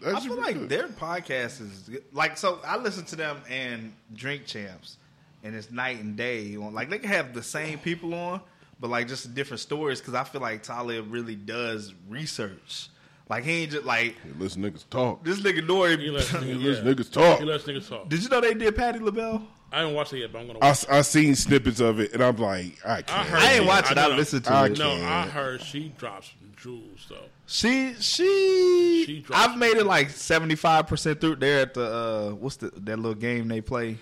Actually 0.05 0.17
I 0.17 0.21
feel 0.21 0.37
like 0.37 0.55
good. 0.55 0.69
their 0.69 0.89
podcast 0.89 1.61
is 1.61 1.91
like 2.13 2.37
so. 2.37 2.59
I 2.65 2.77
listen 2.77 3.05
to 3.07 3.17
them 3.17 3.41
and 3.49 3.93
Drink 4.15 4.47
Champs, 4.47 4.97
and 5.45 5.55
it's 5.55 5.71
night 5.71 6.01
and 6.01 6.17
day. 6.17 6.57
On 6.57 6.75
like 6.75 6.91
they 6.91 6.99
can 6.99 7.09
have 7.09 7.35
the 7.35 7.43
same 7.43 7.79
people 7.79 8.15
on, 8.15 8.41
but 8.81 8.91
like 8.91 9.07
just 9.07 9.33
different 9.35 9.61
stories. 9.61 10.01
Because 10.01 10.15
I 10.15 10.25
feel 10.25 10.41
like 10.41 10.63
Talib 10.63 11.13
really 11.13 11.37
does 11.37 11.95
research. 12.09 12.89
Like 13.33 13.45
he 13.45 13.63
ain't 13.63 13.73
just 13.73 13.85
like 13.87 14.15
Listen, 14.39 14.63
niggas 14.63 14.85
talk. 14.91 15.25
this 15.25 15.41
nigga 15.41 15.55
He 15.55 15.61
Nori. 15.63 16.13
lets 16.13 16.29
niggas, 16.29 16.63
Listen, 16.63 16.87
yeah. 16.87 16.93
niggas 16.93 17.11
talk. 17.11 17.39
He 17.41 17.45
lets 17.47 17.65
niggas 17.65 17.89
talk. 17.89 18.09
Did 18.11 18.23
you 18.23 18.29
know 18.29 18.41
they 18.43 18.53
did 18.53 18.77
Patti 18.77 18.99
LaBelle? 18.99 19.43
I 19.73 19.79
haven't 19.79 19.95
watched 19.95 20.13
it 20.13 20.19
yet, 20.19 20.33
but 20.35 20.41
I'm 20.41 20.47
gonna. 20.49 20.59
I, 20.61 20.69
watch 20.69 20.87
I 20.91 21.01
seen 21.01 21.35
snippets 21.35 21.81
of 21.81 21.99
it, 21.99 22.13
and 22.13 22.23
I'm 22.23 22.37
like, 22.37 22.79
I 22.85 23.01
can't. 23.01 23.27
heard- 23.27 23.41
I 23.41 23.53
ain't 23.55 23.63
Yeah, 23.63 23.69
watch 23.69 23.91
it. 23.91 23.97
I 23.97 24.05
I, 24.05 24.09
know. 24.11 24.17
listened 24.17 24.45
to 24.45 24.53
I 24.53 24.67
it. 24.67 24.79
No, 24.79 24.91
I 24.93 24.97
can't. 24.99 25.31
heard 25.31 25.63
she 25.63 25.89
drops 25.97 26.29
some 26.39 26.53
jewels 26.59 27.07
though. 27.09 27.25
She 27.47 27.95
she, 27.95 29.05
She 29.07 29.21
dropped 29.21 29.49
I've 29.49 29.57
made 29.59 29.79
it 29.79 29.87
like 29.87 30.11
seventy 30.11 30.55
five 30.55 30.87
percent 30.87 31.23
through 31.23 31.37
there 31.37 31.61
at 31.61 31.73
the 31.73 31.85
uh 31.87 32.31
what's 32.35 32.57
the 32.57 32.71
that 32.77 32.99
little 32.99 33.15
game 33.15 33.49
they 33.49 33.63
play 33.63 33.97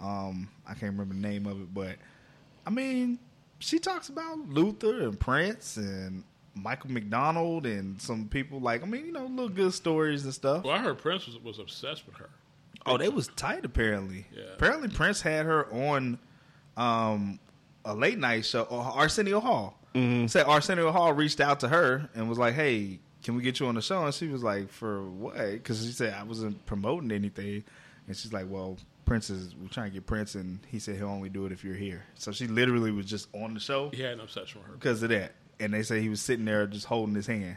Um, 0.00 0.48
I 0.66 0.70
can't 0.74 0.92
remember 0.92 1.14
the 1.14 1.20
name 1.20 1.46
of 1.46 1.60
it, 1.60 1.74
but 1.74 1.96
I 2.64 2.70
mean, 2.70 3.18
she 3.58 3.80
talks 3.80 4.08
about 4.08 4.38
Luther 4.48 5.02
and 5.02 5.18
Prince 5.18 5.76
and 5.76 6.22
Michael 6.54 6.90
McDonald 6.90 7.66
and 7.66 8.00
some 8.00 8.28
people 8.28 8.60
like 8.60 8.82
I 8.82 8.86
mean, 8.86 9.06
you 9.06 9.12
know, 9.12 9.24
little 9.26 9.48
good 9.48 9.72
stories 9.74 10.24
and 10.24 10.34
stuff. 10.34 10.64
Well, 10.64 10.74
I 10.74 10.78
heard 10.78 10.98
Prince 10.98 11.26
was, 11.26 11.38
was 11.38 11.58
obsessed 11.58 12.06
with 12.06 12.16
her. 12.16 12.28
Oh, 12.84 12.98
they 12.98 13.08
was 13.08 13.28
tight 13.28 13.64
apparently. 13.64 14.26
Yeah. 14.36 14.44
Apparently 14.54 14.88
Prince 14.88 15.20
had 15.22 15.46
her 15.46 15.72
on 15.72 16.18
um 16.76 17.38
a 17.84 17.94
late 17.94 18.18
night 18.18 18.44
show 18.44 18.64
Arsenio 18.70 19.40
Hall. 19.40 19.78
Mm-hmm. 19.94 20.26
Said 20.26 20.46
Arsenio 20.46 20.90
Hall 20.92 21.12
reached 21.12 21.40
out 21.40 21.60
to 21.60 21.68
her 21.68 22.08
and 22.14 22.28
was 22.28 22.38
like, 22.38 22.54
"Hey, 22.54 22.98
can 23.22 23.34
we 23.36 23.42
get 23.42 23.60
you 23.60 23.66
on 23.66 23.74
the 23.74 23.82
show?" 23.82 24.04
And 24.04 24.14
she 24.14 24.28
was 24.28 24.42
like, 24.42 24.70
"For 24.70 25.02
what?" 25.02 25.36
Because 25.36 25.84
she 25.84 25.92
said 25.92 26.14
I 26.14 26.22
wasn't 26.22 26.64
promoting 26.64 27.10
anything, 27.12 27.62
and 28.06 28.16
she's 28.16 28.32
like, 28.32 28.46
"Well, 28.48 28.78
Prince 29.04 29.28
is 29.30 29.54
we're 29.54 29.68
trying 29.68 29.90
to 29.90 29.94
get 29.94 30.06
Prince, 30.06 30.34
and 30.34 30.60
he 30.68 30.78
said 30.78 30.96
he'll 30.96 31.08
only 31.08 31.28
do 31.28 31.44
it 31.44 31.52
if 31.52 31.62
you're 31.62 31.74
here." 31.74 32.04
So 32.14 32.32
she 32.32 32.46
literally 32.46 32.90
was 32.90 33.04
just 33.06 33.28
on 33.34 33.52
the 33.52 33.60
show 33.60 33.90
He 33.90 34.00
had 34.02 34.12
an 34.14 34.20
obsession 34.20 34.60
with 34.60 34.68
her. 34.68 34.74
because 34.76 35.02
of 35.02 35.10
that. 35.10 35.32
And 35.60 35.72
they 35.72 35.82
say 35.82 36.00
he 36.00 36.08
was 36.08 36.20
sitting 36.20 36.44
there 36.44 36.66
just 36.66 36.86
holding 36.86 37.14
his 37.14 37.26
hand. 37.26 37.56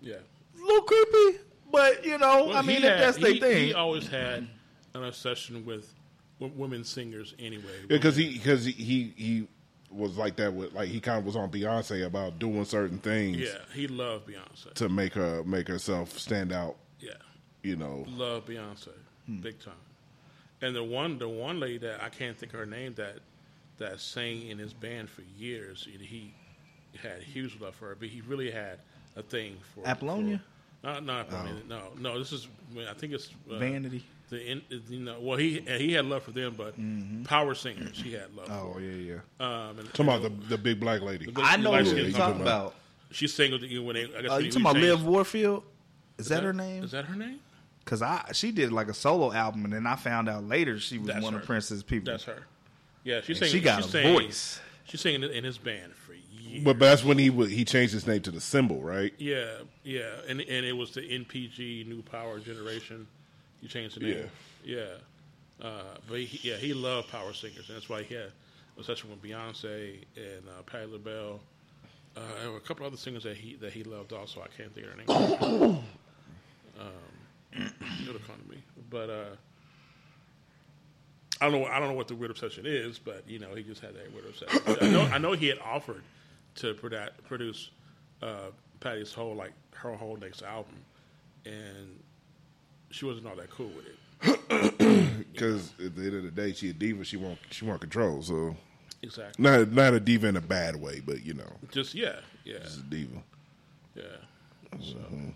Yeah. 0.00 0.16
A 0.56 0.60
little 0.60 0.82
creepy, 0.82 1.38
but 1.72 2.04
you 2.04 2.18
know, 2.18 2.46
Well, 2.46 2.56
I 2.56 2.62
mean, 2.62 2.82
he 2.82 2.86
if 2.86 2.90
had- 2.92 3.00
that's 3.00 3.16
their 3.18 3.34
thing. 3.36 3.66
He 3.68 3.74
always 3.74 4.06
had 4.08 4.46
an 4.94 5.04
obsession 5.04 5.64
with, 5.64 5.92
with 6.38 6.52
women 6.52 6.84
singers 6.84 7.34
anyway. 7.38 7.86
because 7.88 8.16
he 8.16 8.32
because 8.34 8.64
he, 8.64 8.72
he 8.72 9.12
he 9.16 9.48
was 9.90 10.16
like 10.18 10.36
that 10.36 10.52
with 10.52 10.72
like 10.74 10.88
he 10.88 11.00
kind 11.00 11.18
of 11.18 11.24
was 11.24 11.34
on 11.36 11.50
Beyonce 11.50 12.04
about 12.04 12.38
doing 12.38 12.64
certain 12.66 12.98
things 12.98 13.38
yeah, 13.38 13.56
he 13.74 13.86
loved 13.86 14.28
Beyonce. 14.28 14.74
to 14.74 14.88
make 14.90 15.14
her 15.14 15.42
make 15.44 15.66
herself 15.68 16.18
stand 16.18 16.52
out. 16.52 16.76
Yeah, 17.00 17.12
You 17.62 17.76
know, 17.76 18.04
love 18.08 18.44
Beyonce 18.46 18.88
Hmm. 19.26 19.38
big 19.40 19.58
time. 19.60 19.74
And 20.60 20.74
the 20.76 20.82
one 20.84 21.18
the 21.18 21.28
one 21.28 21.58
lady 21.60 21.78
that 21.78 22.02
I 22.02 22.08
can't 22.10 22.36
think 22.36 22.52
of 22.52 22.58
her 22.60 22.66
name 22.66 22.94
that 22.94 23.18
that 23.78 24.00
sang 24.00 24.46
in 24.48 24.58
his 24.58 24.72
band 24.74 25.08
for 25.08 25.22
years. 25.38 25.86
He, 25.90 26.04
he 26.04 26.34
had 26.96 27.22
huge 27.22 27.58
love 27.60 27.74
for 27.74 27.88
her, 27.88 27.96
but 27.98 28.08
he 28.08 28.20
really 28.22 28.50
had 28.50 28.78
a 29.16 29.22
thing 29.22 29.56
for 29.74 29.86
Apollonia? 29.86 30.40
For, 30.82 30.86
not 30.86 31.04
not 31.04 31.26
Apollonia. 31.26 31.62
No, 31.68 31.82
no. 31.98 32.18
This 32.18 32.32
is 32.32 32.48
I 32.88 32.94
think 32.94 33.12
it's 33.12 33.30
uh, 33.50 33.58
Vanity. 33.58 34.04
The 34.30 34.44
in, 34.50 34.62
you 34.88 35.00
know, 35.00 35.18
well, 35.20 35.38
he 35.38 35.60
he 35.60 35.92
had 35.92 36.04
love 36.04 36.22
for 36.22 36.32
them, 36.32 36.54
but 36.56 36.74
power 37.24 37.54
singers 37.54 38.00
he 38.00 38.12
had 38.12 38.34
love 38.34 38.48
Oh 38.50 38.74
for. 38.74 38.80
yeah, 38.80 39.14
yeah. 39.40 39.44
Um, 39.68 39.78
and, 39.78 39.88
talking 39.94 40.08
about 40.08 40.22
the 40.22 40.48
the 40.48 40.58
big 40.58 40.78
black 40.80 41.00
lady. 41.00 41.30
The- 41.30 41.40
I 41.42 41.56
know 41.56 41.70
light 41.70 41.86
who 41.86 41.96
you're 41.96 42.10
talking 42.10 42.16
talking 42.16 42.40
about. 42.42 42.74
She 43.10 43.26
sang 43.26 43.52
with 43.52 43.62
you 43.62 43.82
when 43.82 43.94
they. 43.94 44.04
I 44.04 44.22
guess 44.22 44.30
Uh, 44.30 44.36
you 44.36 44.50
talking 44.50 44.60
about 44.62 44.74
changed- 44.74 44.88
Liv 44.88 45.06
Warfield? 45.06 45.62
Is, 46.18 46.28
that, 46.28 46.38
Is 46.40 46.44
her 46.44 46.52
name? 46.52 46.84
Is 46.84 46.90
that 46.90 47.06
her 47.06 47.16
name? 47.16 47.38
Because 47.84 48.02
I 48.02 48.22
she 48.34 48.50
did 48.52 48.70
like 48.70 48.88
a 48.88 48.94
solo 48.94 49.32
album, 49.32 49.64
and 49.64 49.72
then 49.72 49.86
I 49.86 49.96
found 49.96 50.28
out 50.28 50.44
later 50.44 50.78
she 50.78 50.98
was 50.98 51.06
That's 51.08 51.22
one 51.24 51.32
her. 51.32 51.38
of 51.40 51.46
Prince's 51.46 51.82
people. 51.82 52.12
That's 52.12 52.24
her. 52.24 52.42
Yeah, 53.04 53.22
she 53.22 53.32
And 53.34 53.46
she 53.46 53.60
got 53.60 53.82
she 53.84 53.88
a 53.88 53.92
sang, 53.92 54.14
voice. 54.14 54.60
She 54.84 54.98
sang 54.98 55.14
in, 55.14 55.24
in 55.24 55.42
his 55.44 55.56
band 55.56 55.94
years. 56.48 56.64
But 56.64 56.78
that's 56.78 57.04
when 57.04 57.18
he 57.18 57.30
he 57.30 57.64
changed 57.64 57.92
his 57.92 58.06
name 58.06 58.22
to 58.22 58.30
the 58.30 58.40
symbol, 58.40 58.80
right? 58.80 59.12
yeah, 59.18 59.46
yeah, 59.84 60.08
and 60.28 60.40
and 60.40 60.66
it 60.66 60.76
was 60.76 60.92
the 60.92 61.02
NPG 61.02 61.86
New 61.86 62.02
Power 62.02 62.38
Generation. 62.38 63.06
He 63.60 63.68
changed 63.68 63.96
the 64.00 64.06
name. 64.06 64.30
Yeah, 64.64 64.84
Uh, 65.60 65.82
but 66.08 66.20
he, 66.20 66.48
yeah, 66.48 66.56
he 66.56 66.72
loved 66.74 67.08
power 67.10 67.32
singers, 67.32 67.68
and 67.68 67.76
that's 67.76 67.88
why 67.88 68.02
he 68.02 68.14
had 68.14 68.30
obsession 68.76 69.10
with 69.10 69.22
Beyonce 69.22 69.96
and 70.16 70.48
uh, 70.48 70.62
Patti 70.66 70.86
LaBelle. 70.86 71.40
Uh, 72.16 72.20
there 72.40 72.50
were 72.50 72.56
a 72.56 72.60
couple 72.60 72.86
other 72.86 72.96
singers 72.96 73.22
that 73.24 73.36
he 73.36 73.54
that 73.56 73.72
he 73.72 73.82
loved 73.84 74.12
also. 74.12 74.40
I 74.40 74.48
can't 74.56 74.72
think 74.74 74.86
of 74.86 75.06
their 75.06 75.16
names. 75.16 75.78
um, 76.80 77.72
it'll 78.02 78.20
come 78.20 78.36
to 78.44 78.50
me, 78.50 78.62
but 78.90 79.10
uh, 79.10 79.24
I 81.40 81.48
don't 81.48 81.60
know. 81.60 81.66
I 81.66 81.78
don't 81.78 81.88
know 81.88 81.94
what 81.94 82.08
the 82.08 82.14
weird 82.14 82.30
obsession 82.30 82.64
is, 82.66 82.98
but 82.98 83.22
you 83.28 83.38
know, 83.38 83.54
he 83.54 83.62
just 83.62 83.80
had 83.80 83.94
that 83.94 84.12
weird 84.12 84.26
obsession. 84.26 84.60
I 84.80 84.90
know. 84.90 85.02
I 85.02 85.18
know 85.18 85.32
he 85.32 85.46
had 85.48 85.58
offered 85.60 86.02
to 86.56 86.74
produ- 86.74 87.10
produce 87.26 87.70
uh, 88.22 88.50
Patti's 88.80 89.12
whole 89.12 89.34
like 89.34 89.52
her 89.74 89.92
whole 89.94 90.16
next 90.16 90.42
album, 90.42 90.74
and 91.44 91.98
she 92.90 93.04
wasn't 93.04 93.26
all 93.26 93.36
that 93.36 93.50
cool 93.50 93.68
with 93.70 93.86
it. 93.86 93.94
Because 95.32 95.70
at 95.84 95.94
the 95.94 96.02
end 96.02 96.14
of 96.16 96.22
the 96.24 96.30
day, 96.32 96.52
she 96.52 96.70
a 96.70 96.72
diva. 96.72 97.04
She 97.04 97.16
want 97.16 97.38
she 97.50 97.64
want 97.64 97.80
control. 97.80 98.22
So 98.22 98.56
Exactly. 99.02 99.40
not 99.42 99.70
not 99.70 99.94
a 99.94 100.00
diva 100.00 100.26
in 100.26 100.36
a 100.36 100.40
bad 100.40 100.74
way, 100.74 101.00
but 101.04 101.24
you 101.24 101.34
know, 101.34 101.52
Just 101.70 101.94
yeah, 101.94 102.16
yeah, 102.44 102.56
she's 102.64 102.78
a 102.78 102.82
diva. 102.82 103.22
yeah. 103.94 104.02
So 104.80 104.96
And 105.08 105.34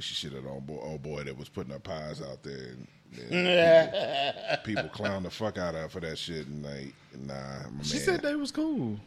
She 0.00 0.14
shit 0.14 0.32
at 0.32 0.44
old 0.44 0.66
boy, 0.66 0.80
old 0.82 1.02
boy 1.04 1.22
that 1.24 1.38
was 1.38 1.48
putting 1.48 1.72
her 1.72 1.78
pies 1.78 2.20
out 2.20 2.42
there, 2.42 2.74
and, 3.20 3.32
and 3.32 4.58
people, 4.64 4.82
people 4.82 4.88
clown 4.90 5.22
the 5.22 5.30
fuck 5.30 5.58
out 5.58 5.76
of 5.76 5.82
her 5.82 5.88
for 5.88 6.00
that 6.00 6.18
shit. 6.18 6.46
And 6.48 6.64
like, 6.64 6.92
nah, 7.24 7.68
my 7.70 7.82
She 7.84 7.96
man. 7.98 8.04
said 8.04 8.22
they 8.22 8.34
was 8.34 8.50
cool. 8.50 8.98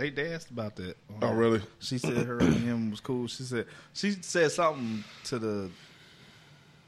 They 0.00 0.08
danced 0.10 0.50
about 0.50 0.76
that. 0.76 0.96
Oh, 1.22 1.32
really? 1.34 1.60
She 1.78 1.98
said 1.98 2.26
her 2.26 2.38
and 2.38 2.54
him 2.54 2.90
was 2.90 3.00
cool. 3.00 3.26
She 3.28 3.42
said 3.42 3.66
she 3.92 4.12
said 4.22 4.50
something 4.50 5.04
to 5.24 5.38
the 5.38 5.70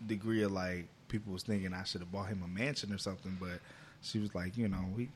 degree 0.06 0.42
of 0.42 0.52
like 0.52 0.86
people 1.08 1.32
was 1.32 1.42
thinking 1.42 1.72
I 1.74 1.84
should 1.84 2.00
have 2.00 2.10
bought 2.10 2.28
him 2.28 2.42
a 2.44 2.48
mansion 2.48 2.92
or 2.92 2.98
something, 2.98 3.36
but 3.40 3.60
she 4.02 4.18
was 4.18 4.34
like, 4.34 4.56
you 4.56 4.68
know, 4.68 4.84
we 4.96 5.08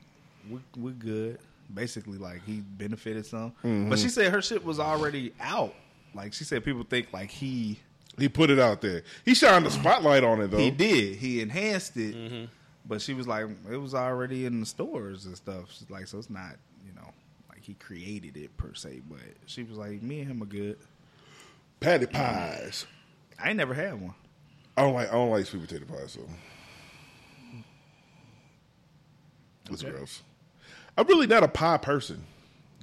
we 0.49 0.59
we 0.77 0.91
good. 0.91 1.39
Basically, 1.73 2.17
like 2.17 2.43
he 2.45 2.61
benefited 2.61 3.25
some, 3.25 3.51
Mm-hmm. 3.63 3.89
but 3.89 3.99
she 3.99 4.07
said 4.07 4.31
her 4.31 4.41
shit 4.41 4.63
was 4.63 4.79
already 4.79 5.33
out. 5.41 5.73
Like 6.13 6.33
she 6.33 6.43
said, 6.45 6.63
people 6.63 6.83
think 6.83 7.11
like 7.11 7.29
he 7.29 7.79
He 8.17 8.29
put 8.29 8.49
it 8.49 8.59
out 8.59 8.79
there. 8.81 9.03
He 9.25 9.33
shined 9.33 9.65
the 9.65 9.71
spotlight 9.71 10.23
on 10.23 10.39
it 10.41 10.51
though. 10.51 10.57
he 10.57 10.71
did 10.71 11.15
he 11.17 11.41
enhanced 11.41 11.97
it, 11.97 12.15
Mm-hmm. 12.15 12.45
but 12.85 13.01
she 13.01 13.13
was 13.13 13.27
like 13.27 13.47
it 13.71 13.77
was 13.77 13.93
already 13.93 14.45
in 14.45 14.59
the 14.61 14.65
stores 14.65 15.25
and 15.25 15.35
stuff. 15.35 15.65
She's 15.73 15.89
like, 15.89 16.07
so 16.07 16.19
it's 16.19 16.29
not 16.29 16.51
you 16.51 16.51
know 16.51 16.51
like 16.51 16.76
he 17.67 17.73
created 17.73 18.37
it 18.37 18.55
per 18.57 18.73
se, 18.73 19.01
but 19.09 19.19
she 19.45 19.61
was 19.63 19.77
like, 19.77 20.01
me 20.01 20.21
and 20.21 20.31
him 20.31 20.41
are 20.41 20.45
good. 20.47 20.77
Patti 21.81 22.05
pies. 22.07 22.85
I 23.37 23.49
ain't 23.49 23.57
never 23.57 23.73
had 23.73 24.01
one. 24.01 24.15
I 24.77 24.83
don't 24.83 24.93
like 24.93 25.09
I 25.09 25.11
don't 25.11 25.29
like 25.29 25.45
sweet 25.45 25.67
potato 25.67 25.85
pies 25.85 26.13
so 26.13 26.21
it's 29.69 29.83
Okay. 29.83 29.91
gross. 29.91 30.23
I'm 30.97 31.05
really 31.07 31.27
not 31.27 31.43
a 31.43 31.47
pie 31.47 31.77
person. 31.77 32.23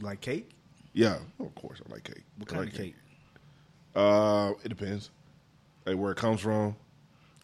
Like 0.01 0.21
cake? 0.21 0.51
Yeah, 0.93 1.17
of 1.41 1.55
course 1.55 1.81
I 1.89 1.93
like 1.93 2.05
cake. 2.05 2.23
What 2.37 2.49
kind 2.49 2.61
like 2.61 2.73
of 2.73 2.79
cake? 2.79 2.95
Uh, 3.97 4.53
it 4.65 4.69
depends. 4.69 5.11
Like 5.87 5.97
where 5.97 6.13
it 6.13 6.19
comes 6.19 6.41
from. 6.41 6.77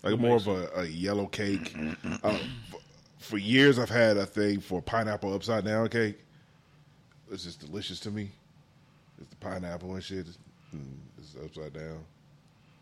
Like 0.02 0.18
more 0.18 0.36
of 0.36 0.46
a, 0.46 0.70
a 0.76 0.84
yellow 0.84 1.26
cake. 1.26 1.74
uh, 2.22 2.28
f- 2.28 2.74
for 3.18 3.38
years, 3.38 3.78
I've 3.78 3.90
had 3.90 4.16
a 4.16 4.26
thing 4.26 4.60
for 4.60 4.80
pineapple 4.80 5.32
upside 5.34 5.64
down 5.64 5.88
cake. 5.88 6.18
It's 7.30 7.44
just 7.44 7.60
delicious 7.60 8.00
to 8.00 8.10
me. 8.10 8.30
It's 9.20 9.30
the 9.30 9.36
pineapple 9.36 9.94
and 9.94 10.02
shit. 10.02 10.26
It's, 10.26 10.38
mm, 10.74 11.44
upside 11.44 11.72
down. 11.72 12.04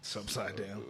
It's 0.01 0.17
upside 0.17 0.57
down. 0.57 0.85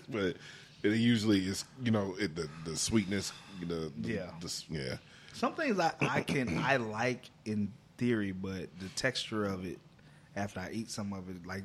but 0.08 0.36
it 0.82 0.92
usually 0.98 1.46
is 1.46 1.64
you 1.82 1.90
know 1.90 2.14
it, 2.18 2.34
the 2.36 2.48
the 2.64 2.76
sweetness 2.76 3.32
you 3.60 3.66
know 3.66 3.88
the, 3.88 4.12
Yeah. 4.12 4.30
the 4.40 4.62
yeah 4.70 4.96
Some 5.32 5.54
things 5.54 5.78
I, 5.80 5.92
I 6.00 6.20
can 6.22 6.58
I 6.58 6.76
like 6.76 7.30
in 7.44 7.72
theory, 7.98 8.32
but 8.32 8.68
the 8.80 8.88
texture 8.94 9.44
of 9.44 9.64
it 9.64 9.78
after 10.36 10.60
I 10.60 10.70
eat 10.72 10.90
some 10.90 11.12
of 11.12 11.28
it, 11.28 11.46
like 11.46 11.62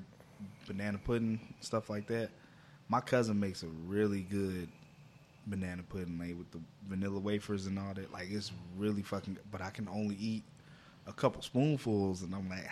banana 0.68 0.98
pudding 0.98 1.40
stuff 1.62 1.90
like 1.90 2.08
that. 2.08 2.30
My 2.88 3.02
cousin 3.02 3.40
makes 3.40 3.64
a 3.64 3.68
really 3.88 4.22
good 4.22 4.68
banana 5.48 5.84
pudding 5.84 6.18
made 6.18 6.38
with 6.38 6.50
the 6.52 6.60
vanilla 6.88 7.20
wafers 7.20 7.66
and 7.68 7.78
all 7.78 7.94
that. 7.94 8.12
Like 8.12 8.28
it's 8.32 8.52
really 8.78 9.02
fucking. 9.02 9.38
But 9.52 9.62
I 9.62 9.70
can 9.70 9.88
only 9.88 10.16
eat 10.16 10.44
a 11.08 11.14
couple 11.14 11.42
spoonfuls, 11.42 12.22
and 12.24 12.34
I'm 12.34 12.50
like, 12.50 12.68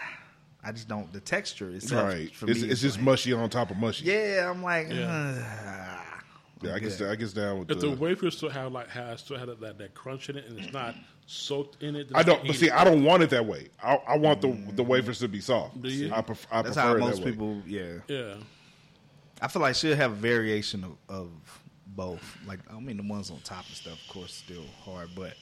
I 0.64 0.72
just 0.72 0.88
don't. 0.88 1.12
The 1.14 1.20
texture 1.22 1.70
is 1.70 1.92
right 1.94 2.34
For 2.36 2.50
it's, 2.50 2.62
me, 2.62 2.70
it's 2.70 2.82
just 2.82 2.98
like- 2.98 3.06
mushy 3.06 3.34
on 3.34 3.50
top 3.50 3.72
of 3.72 3.78
mushy 3.78 4.06
Yeah, 4.06 4.50
I'm 4.50 4.62
like, 4.64 4.90
Yeah. 4.92 5.08
ah, 5.10 6.24
yeah 6.62 6.72
I 6.72 6.76
I'm 6.76 6.82
guess 6.82 6.98
good. 6.98 7.10
I 7.12 7.16
guess 7.16 7.34
down 7.34 7.60
with 7.60 7.72
if 7.72 7.80
the, 7.80 7.88
the 7.90 7.96
wafer 7.96 8.30
still 8.32 8.50
have 8.50 8.72
like 8.72 8.90
has 8.90 9.22
still 9.22 9.38
had 9.38 9.48
that, 9.50 9.78
that 9.78 9.94
crunch 9.94 10.30
in 10.30 10.38
it, 10.38 10.46
and 10.48 10.60
it's 10.60 10.74
not 10.74 10.96
soaked 11.26 11.82
in 11.84 11.96
it, 11.96 12.08
I 12.16 12.24
don't 12.24 12.40
eat 12.44 12.48
but 12.48 12.56
it. 12.56 12.60
see 12.60 12.70
I 12.70 12.84
don't 12.84 13.04
want 13.04 13.22
it 13.24 13.30
that 13.32 13.46
way 13.46 13.68
I, 13.84 13.96
I 14.08 14.18
want 14.18 14.42
the 14.42 14.58
the 14.74 14.84
wafers 14.84 15.20
to 15.20 15.28
be 15.28 15.42
soft 15.42 15.82
Do 15.82 15.90
you? 15.90 16.12
I, 16.14 16.22
pref- 16.22 16.48
I 16.52 16.62
That's 16.62 16.76
prefer 16.76 16.88
how 16.90 16.96
it 16.96 17.00
most 17.00 17.18
that 17.18 17.26
way. 17.26 17.32
people. 17.32 17.62
Yeah, 17.68 17.94
Yeah, 18.08 18.36
I 19.42 19.48
feel 19.50 19.62
like 19.62 19.76
she'll 19.76 19.96
have 19.96 20.14
a 20.14 20.16
variation 20.16 20.84
of, 20.86 20.92
of 21.10 21.30
both. 21.86 22.38
Like 22.48 22.60
I 22.74 22.80
mean, 22.80 22.98
the 22.98 23.04
ones 23.04 23.30
on 23.30 23.40
top 23.44 23.66
and 23.68 23.76
stuff, 23.76 24.00
of 24.02 24.08
course, 24.14 24.34
still 24.34 24.64
hard. 24.84 25.10
But 25.16 25.34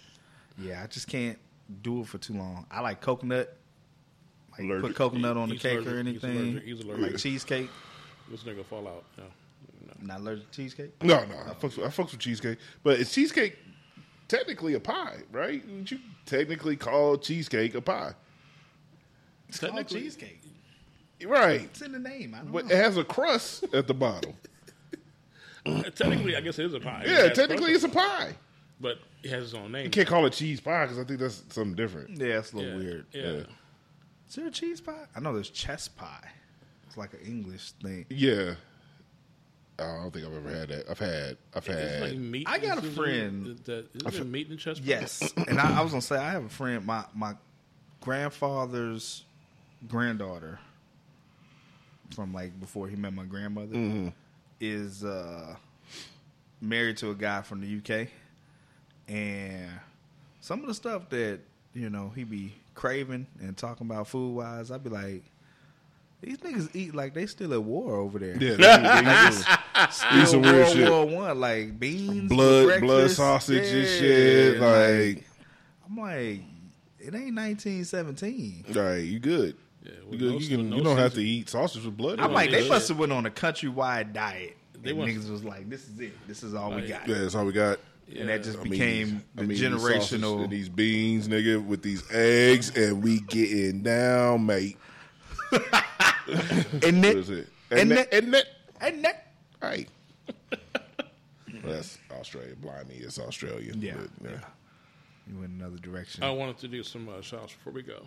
yeah, 0.57 0.81
I 0.83 0.87
just 0.87 1.07
can't 1.07 1.37
do 1.81 2.01
it 2.01 2.07
for 2.07 2.17
too 2.17 2.33
long. 2.33 2.65
I 2.71 2.81
like 2.81 3.01
coconut. 3.01 3.57
Like 4.51 4.61
Allergic. 4.61 4.87
put 4.87 4.95
coconut 4.95 5.35
on 5.37 5.49
the 5.49 5.55
He's 5.55 5.61
cake 5.61 5.77
or 5.79 5.81
allergic. 5.81 6.13
He's 6.13 6.23
anything. 6.23 6.41
allergic. 6.49 6.63
He's 6.63 6.79
allergic. 6.81 7.11
Like 7.11 7.17
cheesecake. 7.17 7.69
this 8.31 8.43
nigga 8.43 8.65
fall 8.65 8.87
out. 8.87 9.03
No, 9.17 9.23
no. 9.87 9.93
Not 10.01 10.19
allergic 10.21 10.51
to 10.51 10.55
cheesecake. 10.57 11.03
no 11.03 11.25
no 11.25 11.35
I 11.47 11.53
fucks, 11.53 11.77
with, 11.77 11.79
I 11.79 11.89
fucks 11.89 12.11
with 12.11 12.19
cheesecake 12.19 12.57
but 12.83 12.99
is 12.99 13.11
cheesecake 13.11 13.57
technically 14.27 14.73
a 14.75 14.79
pie 14.79 15.17
right 15.31 15.63
Would 15.69 15.91
you 15.91 15.99
technically 16.25 16.75
call 16.75 17.17
cheesecake 17.17 17.75
a 17.75 17.81
pie 17.81 18.13
It's 19.49 19.59
called 19.59 19.73
Technically- 19.73 20.01
cheesecake. 20.03 20.41
right 21.25 21.61
It's 21.61 21.81
in 21.81 21.91
the 21.91 21.99
name. 21.99 22.33
I 22.35 22.39
don't 22.39 22.51
but 22.51 22.65
know. 22.67 22.71
it 22.75 22.77
has 22.77 22.97
a 22.97 23.03
crust 23.03 23.65
at 23.73 23.87
the 23.87 23.93
bottom 23.93 24.33
Technically, 25.95 26.35
I 26.35 26.41
guess 26.41 26.59
it 26.59 26.65
is 26.65 26.73
a 26.73 26.79
pie. 26.79 27.03
Yeah 27.05 27.27
has 27.27 27.35
technically 27.37 27.71
it's 27.73 27.83
a 27.83 27.89
pie 27.89 28.35
but 28.79 28.97
it 29.25 29.31
has 29.31 29.45
its 29.45 29.53
own 29.53 29.71
name. 29.71 29.85
You 29.85 29.89
can't 29.89 30.07
call 30.07 30.25
it 30.25 30.33
cheese 30.33 30.61
pie 30.61 30.85
because 30.85 30.99
I 30.99 31.03
think 31.03 31.19
that's 31.19 31.43
something 31.49 31.75
different. 31.75 32.11
Yeah, 32.17 32.39
it's 32.39 32.53
a 32.53 32.57
yeah. 32.57 32.63
little 32.63 32.79
weird. 32.79 33.05
Yeah. 33.11 33.21
Yeah. 33.23 33.43
Is 34.29 34.35
there 34.35 34.47
a 34.47 34.51
cheese 34.51 34.81
pie? 34.81 35.05
I 35.15 35.19
know 35.19 35.33
there's 35.33 35.49
chess 35.49 35.87
pie. 35.87 36.29
It's 36.87 36.95
like 36.97 37.13
an 37.13 37.19
English 37.25 37.71
thing. 37.81 38.05
Yeah. 38.09 38.53
I 39.77 39.83
don't 39.83 40.11
think 40.13 40.25
I've 40.25 40.33
ever 40.33 40.49
had 40.49 40.69
that. 40.69 40.89
I've 40.89 40.99
had. 40.99 41.37
I've 41.53 41.67
It's 41.67 41.67
had. 41.67 42.01
like 42.01 42.17
meat. 42.17 42.47
I 42.49 42.59
got 42.59 42.77
a 42.77 42.81
friend- 42.83 43.47
it, 43.47 43.65
That, 43.65 43.87
isn't 43.95 44.13
there 44.13 44.23
meat 44.23 44.49
in 44.49 44.57
chest. 44.57 44.81
Yes, 44.83 45.33
and 45.47 45.59
I, 45.59 45.79
I 45.79 45.81
was 45.81 45.91
gonna 45.91 46.01
say 46.01 46.15
I 46.17 46.31
have 46.31 46.45
a 46.45 46.49
friend. 46.49 46.85
My 46.85 47.03
my 47.13 47.33
grandfather's 47.99 49.23
granddaughter 49.87 50.59
from 52.15 52.31
like 52.33 52.57
before 52.59 52.87
he 52.87 52.95
met 52.95 53.11
my 53.13 53.25
grandmother 53.25 54.13
is 54.61 55.03
uh, 55.03 55.55
married 56.61 56.95
to 56.97 57.09
a 57.11 57.15
guy 57.15 57.41
from 57.41 57.59
the 57.59 57.77
UK, 57.77 58.07
and 59.07 59.69
some 60.41 60.61
of 60.61 60.67
the 60.67 60.73
stuff 60.73 61.09
that 61.09 61.39
you 61.73 61.89
know 61.89 62.11
he 62.15 62.23
be 62.23 62.53
craving 62.73 63.27
and 63.39 63.55
talking 63.57 63.87
about 63.87 64.07
food 64.07 64.35
wise, 64.35 64.71
I'd 64.71 64.83
be 64.83 64.89
like. 64.89 65.23
These 66.21 66.37
niggas 66.37 66.75
eat 66.75 66.95
like 66.95 67.13
they 67.13 67.27
still 67.27 67.53
at 67.53 67.61
war 67.61 67.97
over 67.97 68.17
there. 68.17 68.35
Yeah, 68.41 68.55
they, 68.55 69.03
they 69.03 69.25
used 69.27 69.45
Still 69.91 70.21
eat 70.21 70.27
some 70.27 70.41
weird 70.41 70.55
World 70.55 70.73
shit. 70.75 70.89
War 70.89 71.05
One, 71.05 71.39
like 71.39 71.79
beans, 71.79 72.29
blood, 72.29 72.63
blood 72.65 72.79
breakfast. 72.79 73.17
sausage 73.17 73.67
and 73.71 73.87
shit. 73.87 74.59
Like, 74.59 75.23
I'm 75.87 75.97
like, 75.97 76.41
it 76.99 77.13
ain't 77.13 77.35
1917. 77.35 78.65
all 78.75 78.81
right, 78.81 78.95
you 79.03 79.19
good? 79.19 79.55
Yeah, 79.83 79.91
You, 80.09 80.17
good. 80.17 80.31
no- 80.31 80.37
you 80.39 80.47
can. 80.57 80.69
no 80.69 80.77
you 80.77 80.83
don't 80.83 80.97
have 80.97 81.13
to 81.13 81.21
eat 81.23 81.49
sausage 81.49 81.85
with 81.85 81.95
blood. 81.95 82.19
I'm 82.19 82.33
like, 82.33 82.49
they 82.49 82.67
must 82.67 82.87
have 82.87 82.97
went 82.97 83.11
on 83.11 83.27
a 83.27 83.29
countrywide 83.29 84.13
diet. 84.13 84.57
They 84.81 84.91
and 84.91 84.99
niggas 85.01 85.29
was 85.29 85.43
like, 85.43 85.69
this 85.69 85.87
is 85.87 85.99
it. 85.99 86.13
This 86.27 86.41
is 86.41 86.55
all 86.55 86.71
we 86.73 86.87
got. 86.87 87.07
Yeah, 87.07 87.19
that's 87.19 87.35
all 87.35 87.45
we 87.45 87.51
got. 87.53 87.77
And 88.17 88.29
that 88.29 88.43
just 88.43 88.59
I 88.59 88.63
mean, 88.63 88.71
became 88.71 89.23
I 89.37 89.41
mean, 89.41 89.57
generational. 89.57 90.43
and 90.43 90.51
these 90.51 90.69
beans, 90.69 91.27
nigga, 91.27 91.65
with 91.65 91.81
these 91.81 92.03
eggs, 92.11 92.75
and 92.75 93.03
we 93.03 93.19
getting 93.21 93.81
down, 93.81 94.45
mate. 94.45 94.77
and 95.51 95.61
What 95.61 96.83
it, 96.83 97.17
is 97.17 97.29
it? 97.29 97.47
And 97.71 97.91
that, 97.91 98.13
and 98.13 98.33
that, 98.33 98.45
and 98.79 99.03
that, 99.03 99.33
right. 99.61 99.89
That's 101.63 101.97
Australia. 102.11 102.55
Blind 102.61 102.89
me, 102.89 102.95
it's 102.95 103.19
Australia. 103.19 103.73
Yeah. 103.75 103.95
But, 104.21 104.31
yeah. 104.31 104.37
you 105.27 105.39
went 105.39 105.51
another 105.53 105.77
direction. 105.77 106.23
I 106.23 106.29
wanted 106.29 106.59
to 106.59 106.67
do 106.67 106.83
some 106.83 107.09
uh, 107.09 107.21
shout 107.21 107.41
outs 107.41 107.53
before 107.53 107.73
we 107.73 107.81
go. 107.81 108.05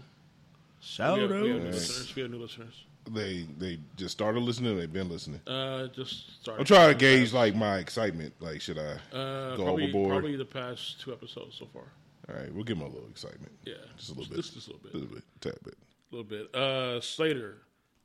Shout 0.80 1.16
we, 1.16 1.22
have, 1.22 1.30
we 1.30 1.36
have 1.36 1.44
out. 1.44 1.62
new 1.62 1.70
listeners. 1.70 2.14
We 2.14 2.22
have 2.22 2.30
new 2.30 2.38
listeners. 2.38 2.84
They 3.12 3.46
they 3.58 3.78
just 3.96 4.12
started 4.12 4.40
listening. 4.40 4.76
Or 4.76 4.80
they've 4.80 4.92
been 4.92 5.08
listening. 5.08 5.40
Uh, 5.46 5.88
just 5.88 6.40
started. 6.42 6.60
I'm 6.60 6.66
trying 6.66 6.88
to 6.90 6.94
gauge 6.94 7.32
like 7.32 7.54
my 7.54 7.78
excitement. 7.78 8.34
Like, 8.40 8.60
should 8.60 8.78
I 8.78 8.96
uh, 9.16 9.56
go 9.56 9.64
probably, 9.64 9.84
overboard? 9.84 10.10
Probably 10.10 10.36
the 10.36 10.44
past 10.44 11.00
two 11.00 11.12
episodes 11.12 11.56
so 11.56 11.66
far. 11.72 11.84
All 12.28 12.36
right, 12.36 12.52
we'll 12.52 12.64
give 12.64 12.78
them 12.78 12.86
a 12.86 12.90
little 12.90 13.08
excitement. 13.08 13.52
Yeah, 13.64 13.74
just 13.96 14.10
a 14.10 14.14
little 14.14 14.28
bit. 14.28 14.36
Just, 14.36 14.54
just 14.54 14.68
a 14.68 14.72
little 14.72 14.82
bit. 14.82 14.94
A 14.94 14.96
little 14.98 15.14
bit, 15.14 15.24
tad 15.40 15.54
bit. 15.64 15.74
A 16.12 16.14
little 16.14 16.30
bit. 16.30 16.54
Uh, 16.54 17.00
Slater 17.00 17.58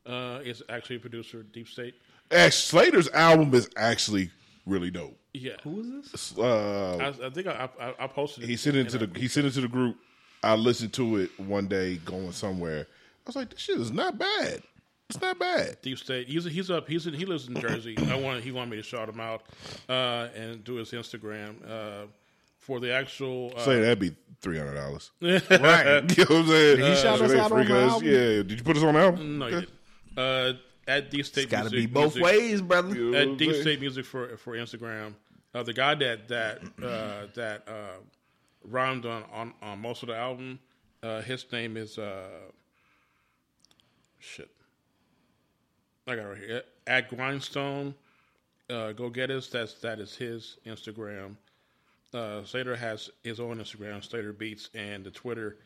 uh, 0.06 0.40
is 0.42 0.62
actually 0.68 0.96
a 0.96 1.00
producer 1.00 1.40
of 1.40 1.52
Deep 1.52 1.68
State. 1.68 1.94
Actually, 2.30 2.50
Slater's 2.50 3.08
album 3.10 3.52
is 3.54 3.68
actually 3.76 4.30
really 4.66 4.90
dope. 4.90 5.18
Yeah, 5.34 5.54
Who 5.64 5.80
is 5.80 6.10
this? 6.10 6.38
Uh, 6.38 6.96
I, 6.96 7.26
I 7.26 7.30
think 7.30 7.48
I, 7.48 7.68
I, 7.80 7.94
I 7.98 8.06
posted. 8.06 8.44
he 8.44 8.56
sent 8.56 8.76
it 8.76 8.88
to 8.90 8.98
the 8.98 9.18
he 9.18 9.28
sent 9.28 9.46
it 9.46 9.50
to 9.52 9.60
the 9.60 9.68
group. 9.68 9.96
I 10.42 10.54
listened 10.54 10.92
to 10.94 11.16
it 11.16 11.30
one 11.40 11.66
day 11.66 11.96
going 11.96 12.32
somewhere. 12.32 12.86
I 12.86 13.22
was 13.26 13.36
like, 13.36 13.50
this 13.50 13.60
shit 13.60 13.80
is 13.80 13.90
not 13.90 14.18
bad. 14.18 14.62
It's 15.10 15.20
not 15.20 15.38
bad. 15.38 15.76
Deep 15.82 15.98
State. 15.98 16.28
He's 16.28 16.44
he's 16.44 16.70
up. 16.70 16.88
He's 16.88 17.06
in, 17.06 17.14
he 17.14 17.24
lives 17.26 17.46
in 17.48 17.60
Jersey. 17.60 17.96
I 18.10 18.16
want 18.16 18.42
he 18.42 18.52
wanted 18.52 18.70
me 18.70 18.76
to 18.78 18.82
shout 18.82 19.08
him 19.08 19.20
out 19.20 19.42
uh, 19.88 20.28
and 20.34 20.64
do 20.64 20.76
his 20.76 20.90
Instagram 20.92 21.56
uh, 21.68 22.06
for 22.58 22.80
the 22.80 22.92
actual. 22.92 23.52
Uh, 23.56 23.64
Say 23.64 23.80
that'd 23.80 23.98
be 23.98 24.14
three 24.40 24.58
hundred 24.58 24.74
dollars. 24.74 25.10
Right. 25.20 25.40
you 25.50 25.60
know 25.60 25.60
what 25.60 26.30
I'm 26.30 26.46
saying? 26.48 26.78
he 26.78 26.94
shout 26.96 27.20
us 27.20 27.30
they 27.30 27.38
out 27.38 27.52
on 27.52 27.58
freak 27.58 27.68
the 27.68 27.80
album? 27.80 28.08
Yeah. 28.08 28.18
Did 28.42 28.52
you 28.52 28.62
put 28.62 28.76
us 28.76 28.82
on 28.82 28.94
the 28.94 29.00
album? 29.00 29.38
no, 29.38 29.46
you 29.46 29.60
didn't. 29.60 29.70
Uh, 30.16 30.52
at 30.88 31.10
Deep 31.10 31.26
State. 31.26 31.44
It's 31.44 31.50
got 31.50 31.64
to 31.64 31.70
be 31.70 31.86
both 31.86 32.14
Music- 32.16 32.22
ways, 32.24 32.62
brother. 32.62 32.94
You 32.94 33.14
At 33.14 33.22
I'm 33.28 33.36
Deep? 33.36 33.54
State 33.56 33.80
Music 33.80 34.04
for 34.06 34.36
for 34.38 34.54
Instagram. 34.54 35.14
Uh, 35.54 35.62
the 35.62 35.72
guy 35.72 35.94
that 35.96 36.28
that 36.28 36.62
uh, 36.82 37.26
that 37.34 37.68
uh, 37.68 37.98
rhymed 38.64 39.04
on, 39.06 39.24
on 39.32 39.52
on 39.62 39.78
most 39.80 40.02
of 40.02 40.08
the 40.08 40.16
album. 40.16 40.58
Uh, 41.02 41.20
his 41.20 41.44
name 41.52 41.76
is 41.76 41.98
uh, 41.98 42.24
shit. 44.18 44.50
I 46.06 46.16
got 46.16 46.24
it 46.24 46.28
right 46.28 46.38
here. 46.38 46.62
At 46.86 47.08
Grindstone, 47.10 47.94
uh, 48.70 48.92
go 48.92 49.08
get 49.08 49.30
us. 49.30 49.48
That's 49.48 49.74
that 49.74 50.00
is 50.00 50.14
his 50.14 50.58
Instagram. 50.66 51.36
Uh, 52.12 52.44
Slater 52.44 52.76
has 52.76 53.10
his 53.22 53.40
own 53.40 53.58
Instagram, 53.58 54.04
Slater 54.04 54.32
Beats, 54.32 54.70
and 54.74 55.02
the 55.04 55.10
Twitter 55.10 55.56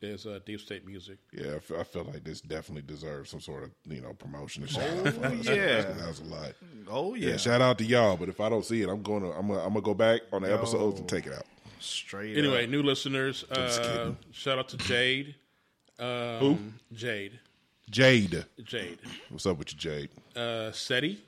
is 0.00 0.26
uh, 0.26 0.38
Deep 0.46 0.60
State 0.60 0.86
Music. 0.86 1.18
Yeah, 1.32 1.56
I 1.56 1.58
feel, 1.58 1.80
I 1.80 1.82
feel 1.82 2.04
like 2.04 2.24
this 2.24 2.40
definitely 2.40 2.82
deserves 2.82 3.30
some 3.30 3.40
sort 3.40 3.64
of 3.64 3.70
you 3.86 4.00
know 4.00 4.12
promotion 4.14 4.62
and 4.62 4.72
shout 4.72 4.84
out. 5.06 5.14
for 5.14 5.26
us. 5.26 5.44
yeah. 5.46 5.82
that 5.82 6.08
was 6.08 6.20
a 6.20 6.24
lot. 6.24 6.52
Oh 6.88 7.14
Yeah. 7.14 7.30
yeah, 7.30 7.36
shout 7.36 7.60
out 7.60 7.78
to 7.78 7.84
y'all. 7.84 8.16
But 8.16 8.28
if 8.28 8.40
I 8.40 8.48
don't 8.48 8.64
see 8.64 8.82
it, 8.82 8.88
I'm 8.88 9.02
gonna 9.02 9.30
I'm 9.32 9.48
gonna, 9.48 9.60
I'm 9.60 9.68
gonna 9.74 9.80
go 9.82 9.94
back 9.94 10.22
on 10.32 10.42
the 10.42 10.52
episodes 10.54 11.00
and 11.00 11.08
take 11.08 11.26
it 11.26 11.32
out. 11.34 11.44
straight. 11.80 12.38
Anyway, 12.38 12.64
up. 12.64 12.70
new 12.70 12.82
listeners, 12.82 13.44
uh, 13.50 14.12
shout 14.30 14.58
out 14.58 14.68
to 14.70 14.76
Jade. 14.78 15.34
Um, 15.98 16.06
Who? 16.38 16.58
Jade. 16.94 17.40
Jade, 17.90 18.44
Jade. 18.64 18.98
what's 19.30 19.46
up 19.46 19.58
with 19.58 19.72
you, 19.72 19.78
Jade? 19.78 20.10
Uh, 20.36 20.70
Seti. 20.72 21.22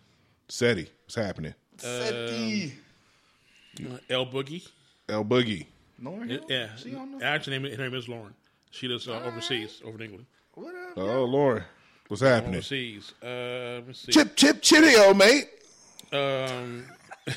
Seti, 0.49 0.91
what's 1.05 1.15
happening? 1.15 1.55
Seti. 1.79 2.75
Uh, 3.83 3.97
L 4.11 4.27
Boogie. 4.27 4.69
L 5.09 5.25
Boogie. 5.25 5.67
Lauryn 6.03 6.29
Hill? 6.29 6.41
Yeah. 6.49 6.69
She 6.77 6.95
on 6.95 7.19
the 7.19 7.25
Actually, 7.25 7.59
name, 7.59 7.77
her 7.77 7.85
name 7.85 7.95
is 7.95 8.09
Lauren. 8.09 8.35
She 8.71 8.89
lives 8.89 9.09
uh, 9.09 9.23
overseas, 9.25 9.81
over 9.85 9.97
in 9.97 10.03
England. 10.05 10.27
what 10.55 10.75
up? 10.75 10.99
Oh 10.99 11.25
Lord, 11.25 11.65
what's 12.09 12.23
happening? 12.23 12.57
Overseas. 12.57 13.15
Uh, 13.23 13.81
let's 13.87 14.01
see. 14.01 14.13
Chip, 14.13 14.37
chip, 14.37 14.61
chitty, 14.61 15.15
mate. 15.15 15.49
Um, 16.13 16.85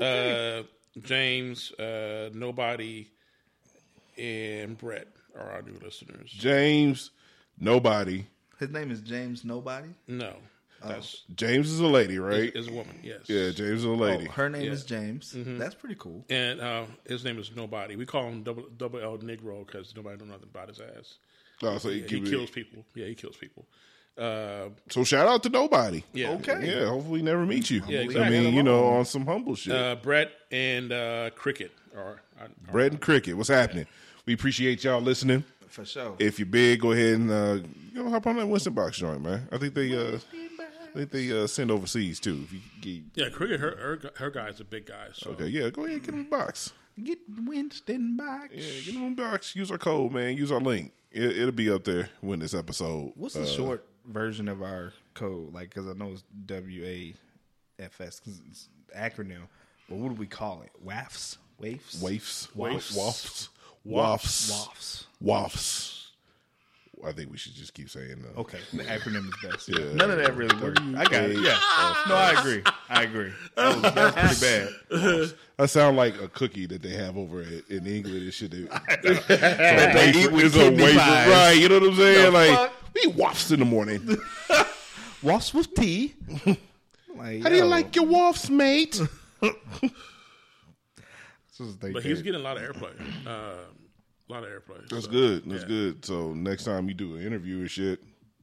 uh, 0.00 0.62
James, 1.02 1.72
uh, 1.72 2.30
Nobody, 2.34 3.08
and 4.18 4.76
Brett 4.78 5.08
are 5.36 5.50
our 5.52 5.62
new 5.62 5.78
listeners. 5.82 6.30
James, 6.30 7.10
nobody. 7.58 8.26
His 8.58 8.70
name 8.70 8.90
is 8.90 9.00
James 9.00 9.44
Nobody. 9.44 9.88
No, 10.06 10.34
that's 10.84 11.22
James 11.34 11.70
is 11.70 11.80
a 11.80 11.86
lady, 11.86 12.18
right? 12.18 12.54
is 12.54 12.68
a 12.68 12.72
woman. 12.72 12.98
Yes. 13.02 13.22
yeah, 13.26 13.50
James 13.50 13.80
is 13.80 13.84
a 13.84 13.88
lady. 13.90 14.26
Oh, 14.28 14.32
her 14.32 14.48
name 14.48 14.62
Yeah. 14.66 14.72
is 14.72 14.84
James. 14.84 15.34
That's 15.36 15.74
pretty 15.74 15.96
cool. 15.98 16.24
And 16.30 16.60
uh, 16.60 16.84
his 17.06 17.24
name 17.24 17.38
is 17.38 17.50
Nobody. 17.54 17.96
We 17.96 18.06
call 18.06 18.28
him 18.28 18.42
Double, 18.42 18.64
double 18.76 19.00
L 19.00 19.18
Negro 19.18 19.66
because 19.66 19.94
nobody 19.96 20.18
know 20.24 20.32
nothing 20.32 20.48
about 20.52 20.68
his 20.68 20.80
ass. 20.80 21.14
Oh, 21.62 21.78
so 21.78 21.88
he, 21.88 22.00
He 22.00 22.06
keep 22.06 22.26
it- 22.26 22.30
kills 22.30 22.50
people. 22.50 22.84
Yeah, 22.94 23.06
he 23.06 23.14
kills 23.14 23.36
people. 23.36 23.66
Uh, 24.16 24.68
So 24.90 25.02
shout 25.02 25.26
out 25.26 25.42
to 25.42 25.48
nobody. 25.48 26.04
yeah. 26.12 26.30
Okay. 26.34 26.68
Yeah, 26.80 26.86
hopefully 26.88 27.22
never 27.22 27.44
meet 27.44 27.68
you. 27.70 27.82
Yeah, 27.88 28.22
I 28.22 28.30
mean, 28.30 28.54
you 28.54 28.62
know, 28.62 28.84
on 28.86 29.04
some 29.04 29.26
humble 29.26 29.56
shit. 29.56 29.74
Uh, 29.74 29.96
Brett 29.96 30.30
and 30.52 30.92
uh, 30.92 31.30
Cricket 31.34 31.72
are. 31.96 32.20
are, 32.38 32.44
are 32.44 32.48
Bread 32.70 32.92
and 32.92 33.00
cricket, 33.00 33.36
what's 33.36 33.48
happening? 33.48 33.86
We 34.26 34.34
appreciate 34.34 34.84
y'all 34.84 35.00
listening. 35.00 35.44
For 35.68 35.84
sure. 35.84 36.14
If 36.18 36.38
you're 36.38 36.46
big, 36.46 36.80
go 36.80 36.92
ahead 36.92 37.14
and 37.14 37.30
uh, 37.30 37.58
you 37.92 38.04
know 38.04 38.10
hop 38.10 38.26
on 38.26 38.36
that 38.36 38.46
Winston 38.46 38.72
box 38.72 38.96
joint, 38.96 39.22
man. 39.22 39.48
I 39.50 39.58
think 39.58 39.74
they 39.74 39.92
uh, 39.96 40.16
I 40.16 40.98
think 40.98 41.10
they 41.10 41.42
uh, 41.42 41.46
send 41.46 41.70
overseas 41.70 42.20
too. 42.20 42.44
If 42.44 42.52
you 42.52 42.60
get, 42.80 43.02
yeah, 43.14 43.28
Cricket. 43.28 43.60
Her, 43.60 43.76
her 43.76 44.12
her 44.16 44.30
guy's 44.30 44.60
a 44.60 44.64
big 44.64 44.86
guy. 44.86 45.08
So 45.12 45.30
okay, 45.30 45.46
yeah, 45.46 45.70
go 45.70 45.84
ahead 45.84 46.02
get 46.02 46.12
them 46.12 46.20
a 46.20 46.24
box. 46.24 46.72
Get 47.02 47.18
Winston 47.44 48.16
back. 48.16 48.50
Yeah, 48.54 48.62
get 48.84 48.94
them 48.94 49.12
a 49.12 49.16
box. 49.16 49.56
Use 49.56 49.70
our 49.72 49.78
code, 49.78 50.12
man. 50.12 50.36
Use 50.36 50.52
our 50.52 50.60
link. 50.60 50.92
It, 51.10 51.36
it'll 51.36 51.52
be 51.52 51.70
up 51.70 51.84
there 51.84 52.08
when 52.20 52.38
this 52.38 52.54
episode. 52.54 53.12
What's 53.16 53.34
the 53.34 53.42
uh, 53.42 53.46
short 53.46 53.84
version 54.06 54.48
of 54.48 54.62
our 54.62 54.92
code? 55.14 55.52
Like, 55.52 55.70
because 55.70 55.88
I 55.88 55.92
know 55.94 56.12
it's 56.12 56.22
W 56.46 56.84
A 56.84 57.14
F 57.80 58.00
S, 58.00 58.20
because 58.20 58.40
it's 58.48 58.68
acronym. 58.96 59.48
But 59.88 59.98
what 59.98 60.10
do 60.10 60.14
we 60.14 60.26
call 60.26 60.62
it? 60.62 60.70
WAFs? 60.86 61.38
WAFs, 61.60 62.00
WAFs, 62.00 62.48
WAFs. 62.56 62.96
wafts, 62.96 63.48
wafts, 63.84 64.50
WAFs. 64.50 65.04
wafts. 65.20 65.90
I 67.06 67.12
think 67.12 67.30
we 67.30 67.36
should 67.36 67.54
just 67.54 67.74
keep 67.74 67.90
saying 67.90 68.24
uh, 68.34 68.40
Okay, 68.40 68.58
the 68.72 68.82
acronym 68.84 69.28
is 69.28 69.34
best. 69.42 69.68
Yeah. 69.68 69.92
None 69.92 70.10
of 70.10 70.16
that 70.18 70.34
really 70.36 70.56
worked. 70.62 70.80
I 70.80 71.04
got 71.04 71.24
it. 71.24 71.36
Yeah. 71.36 71.58
No, 72.08 72.14
I 72.14 72.34
agree. 72.38 72.62
I 72.88 73.02
agree. 73.02 73.32
That 73.56 73.74
was, 73.74 73.82
that 73.82 74.14
was 74.16 74.38
pretty 74.38 74.66
bad. 74.90 75.34
That 75.58 75.68
sound 75.68 75.98
like 75.98 76.18
a 76.18 76.28
cookie 76.28 76.64
that 76.66 76.80
they 76.80 76.94
have 76.94 77.18
over 77.18 77.42
at, 77.42 77.68
in 77.68 77.86
England 77.86 78.22
and 78.22 78.32
shit. 78.32 78.52
They, 79.02 79.14
they 79.14 80.12
eat 80.14 80.32
with 80.32 80.46
it's 80.46 80.56
a 80.56 80.70
wafer, 80.70 80.98
right? 80.98 81.52
You 81.52 81.68
know 81.68 81.80
what 81.80 81.90
I'm 81.90 81.96
saying? 81.96 82.24
The 82.24 82.30
like 82.30 82.50
fuck? 82.56 82.72
we 82.94 83.00
eat 83.02 83.14
wafts 83.16 83.50
in 83.50 83.58
the 83.58 83.66
morning. 83.66 84.18
Wasps 85.22 85.54
with 85.54 85.74
tea. 85.74 86.14
like, 87.16 87.42
How 87.42 87.48
do 87.48 87.56
you 87.56 87.64
like 87.64 87.96
your 87.96 88.04
wafts, 88.04 88.50
mate? 88.50 89.00
This 91.58 91.68
is 91.68 91.76
but 91.76 92.02
he's 92.02 92.18
did. 92.18 92.24
getting 92.24 92.40
a 92.40 92.44
lot 92.44 92.56
of 92.56 92.62
airplay. 92.62 92.92
Uh, 93.26 93.56
a 94.28 94.32
lot 94.32 94.42
of 94.42 94.48
airplay. 94.48 94.88
That's 94.88 95.04
So, 95.04 95.10
good. 95.10 95.42
That's 95.46 95.62
yeah. 95.62 95.68
good. 95.68 96.04
So 96.04 96.32
next 96.32 96.64
time 96.64 96.88
you 96.88 96.94
do 96.94 97.16
an 97.16 97.26
interview 97.26 97.58
and 97.58 97.70
shit, 97.70 98.02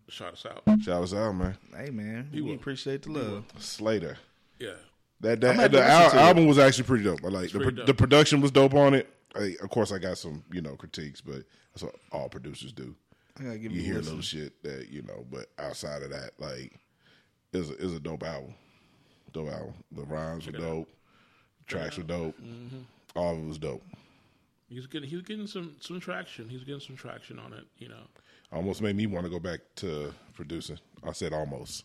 Shout 0.10 0.34
us 0.34 0.46
out. 0.46 0.64
shout 0.82 1.02
us 1.04 1.14
out, 1.14 1.32
man. 1.34 1.58
Hey 1.76 1.90
man, 1.90 2.30
we 2.34 2.42
will. 2.42 2.54
appreciate 2.54 3.02
the 3.04 3.12
love. 3.12 3.46
Slater. 3.58 4.18
Yeah. 4.60 4.74
That 5.22 5.42
that 5.42 5.72
the 5.72 5.84
al- 5.84 6.12
album 6.20 6.46
was 6.48 6.60
actually 6.60 6.84
pretty 6.84 7.04
dope. 7.04 7.20
I 7.24 7.30
like 7.30 7.52
the 7.52 7.60
pro- 7.60 7.70
dope. 7.72 7.86
the 7.88 7.94
production 7.94 8.42
was 8.42 8.52
dope 8.52 8.74
on 8.76 8.94
it. 8.94 9.08
I, 9.36 9.56
of 9.64 9.70
course, 9.70 9.92
I 9.92 9.98
got 9.98 10.18
some 10.20 10.44
you 10.52 10.62
know 10.62 10.76
critiques, 10.76 11.22
but 11.22 11.44
that's 11.74 11.84
what 11.84 11.96
all 12.12 12.28
producers 12.30 12.74
do. 12.74 12.96
I 13.40 13.44
gotta 13.44 13.58
give 13.58 13.72
You 13.72 13.82
hear 13.82 13.96
listen. 13.96 14.18
little 14.18 14.22
shit 14.24 14.62
that 14.64 14.90
you 14.90 15.02
know, 15.04 15.26
but 15.32 15.48
outside 15.58 16.04
of 16.04 16.10
that, 16.12 16.32
like, 16.38 16.74
it's 17.54 17.70
a, 17.70 17.74
it's 17.74 17.94
a 17.94 18.00
dope 18.00 18.24
album. 18.24 18.54
Dope 19.32 19.50
album. 19.50 19.74
The 19.94 20.04
rhymes 20.04 20.46
were 20.46 20.52
dope. 20.52 20.90
Tracks 21.66 21.98
were 21.98 22.04
dope. 22.04 22.36
Mm-hmm. 22.42 22.80
All 23.16 23.34
of 23.34 23.40
it 23.40 23.48
was 23.48 23.58
dope. 23.58 23.84
He's 24.70 24.88
getting 24.88 25.10
he's 25.10 25.22
getting 25.22 25.48
some 25.48 25.76
some 25.80 26.00
traction. 26.00 26.48
He's 26.48 26.64
getting 26.64 26.80
some 26.80 26.96
traction 26.96 27.40
on 27.40 27.54
it. 27.54 27.66
You 27.78 27.90
know. 27.90 28.04
Almost 28.54 28.82
made 28.82 28.96
me 28.96 29.06
want 29.08 29.26
to 29.26 29.30
go 29.30 29.40
back 29.40 29.60
to 29.78 30.14
producing. 30.34 30.78
I 31.04 31.12
said 31.12 31.34
almost. 31.34 31.84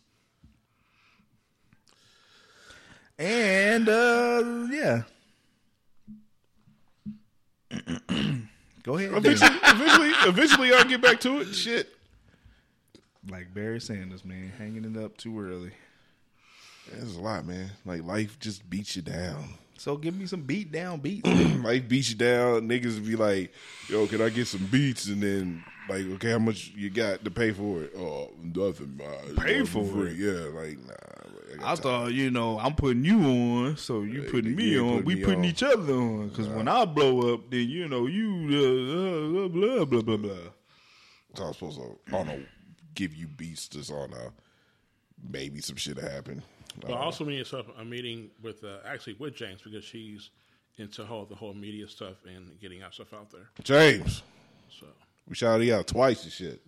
And 3.19 3.89
uh 3.89 4.67
yeah. 4.71 5.03
Go 8.83 8.97
ahead. 8.97 9.13
Eventually, 9.15 9.59
eventually, 9.65 10.11
eventually, 10.29 10.73
I'll 10.73 10.85
get 10.85 11.03
back 11.03 11.19
to 11.21 11.41
it. 11.41 11.53
Shit. 11.53 11.89
Like 13.29 13.53
Barry 13.53 13.81
Sanders, 13.81 14.25
man, 14.25 14.53
hanging 14.57 14.85
it 14.85 14.97
up 15.03 15.17
too 15.17 15.41
early. 15.41 15.73
There's 16.93 17.17
a 17.17 17.21
lot, 17.21 17.45
man. 17.45 17.73
Like 17.85 18.05
life 18.05 18.39
just 18.39 18.69
beats 18.71 18.95
you 18.95 19.03
down. 19.03 19.55
So 19.79 19.97
give 19.97 20.17
me 20.17 20.27
some 20.27 20.41
beat 20.43 20.73
down 20.73 21.01
beats. 21.01 21.29
life 21.65 21.87
beats 21.89 22.11
you 22.11 22.17
down. 22.17 22.69
Niggas 22.69 23.05
be 23.07 23.17
like, 23.17 23.53
"Yo, 23.89 24.07
can 24.07 24.23
I 24.23 24.29
get 24.31 24.47
some 24.47 24.67
beats?" 24.67 25.07
And 25.07 25.23
then 25.23 25.65
like, 25.89 26.05
"Okay, 26.15 26.31
how 26.31 26.39
much 26.39 26.73
you 26.75 26.91
got 26.91 27.25
to 27.25 27.31
pay 27.31 27.53
for 27.53 27.83
it?" 27.83 27.93
Oh, 27.97 28.31
nothing. 28.43 29.01
Uh, 29.03 29.41
Pay 29.41 29.65
for 29.65 29.85
free. 29.85 30.11
it? 30.13 30.17
Yeah, 30.19 30.61
like 30.61 30.79
nah. 30.79 31.61
got 31.61 31.79
I 31.79 31.83
thought, 31.83 32.13
you 32.13 32.31
know, 32.31 32.59
I'm 32.59 32.75
putting 32.75 33.05
you 33.05 33.21
on, 33.21 33.77
so 33.77 34.03
you 34.03 34.23
Yeah, 34.23 34.31
putting 34.31 34.57
me 34.57 34.79
on. 34.79 34.89
putting 34.89 35.05
we 35.05 35.15
me 35.17 35.25
putting 35.25 35.39
on. 35.41 35.45
each 35.45 35.63
other 35.63 35.93
on. 35.95 36.29
Because 36.29 36.49
when 36.49 36.69
I 36.69 36.85
blow 36.87 37.35
up, 37.35 37.51
then 37.51 37.69
you 37.69 37.87
know 37.89 38.07
you 38.07 38.29
uh, 38.51 39.45
uh, 39.45 39.49
blah 39.49 39.85
blah 39.85 40.03
blah 40.03 40.17
blah. 40.17 40.51
So 41.35 41.45
I 41.45 41.49
was 41.49 41.57
supposed 41.59 41.79
to, 41.79 41.99
I 42.09 42.11
don't 42.13 42.27
know, 42.29 42.43
give 42.95 43.15
you 43.15 43.27
beats 43.27 43.69
just 43.69 43.91
on 43.93 44.15
uh, 44.15 44.31
maybe 45.31 45.61
some 45.61 45.77
shit 45.77 45.99
happen. 45.99 46.43
But 46.81 46.93
also 46.93 47.25
me 47.25 47.39
and 47.39 47.47
stuff. 47.47 47.67
I'm 47.79 47.89
meeting 47.91 48.31
with 48.43 48.63
uh, 48.65 48.79
actually 48.87 49.15
with 49.15 49.35
James 49.35 49.61
because 49.63 49.85
she's 49.85 50.31
into 50.79 51.05
whole 51.05 51.25
the 51.25 51.35
whole 51.35 51.55
media 51.55 51.89
stuff 51.89 52.17
and 52.27 52.59
getting 52.61 52.83
our 52.83 52.93
stuff 52.93 53.13
out 53.15 53.31
there. 53.31 53.49
James, 53.63 54.23
So 54.69 54.87
we 55.29 55.35
shouted 55.35 55.65
you 55.65 55.75
out 55.75 55.87
twice 55.87 56.23
and 56.25 56.33
shit 56.33 56.61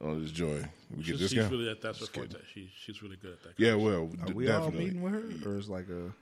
on 0.00 0.22
this 0.22 0.30
joy, 0.32 0.62
We 0.90 0.96
get 0.98 1.06
she's, 1.06 1.20
this 1.20 1.30
she's 1.30 1.40
guy. 1.40 1.48
really 1.48 1.70
at 1.70 1.80
that's 1.80 2.00
her 2.00 2.06
forte. 2.06 2.36
She 2.52 2.70
she's 2.78 3.02
really 3.02 3.16
good 3.16 3.32
at 3.32 3.42
that. 3.42 3.52
Yeah, 3.56 3.74
well, 3.74 4.10
Are 4.22 4.26
d- 4.26 4.32
we 4.32 4.46
definitely. 4.46 4.78
all 4.78 4.84
meeting 4.84 5.02
with 5.02 5.42
her, 5.44 5.50
or 5.50 5.58
is 5.58 5.68
like 5.68 5.88
a 5.88 6.12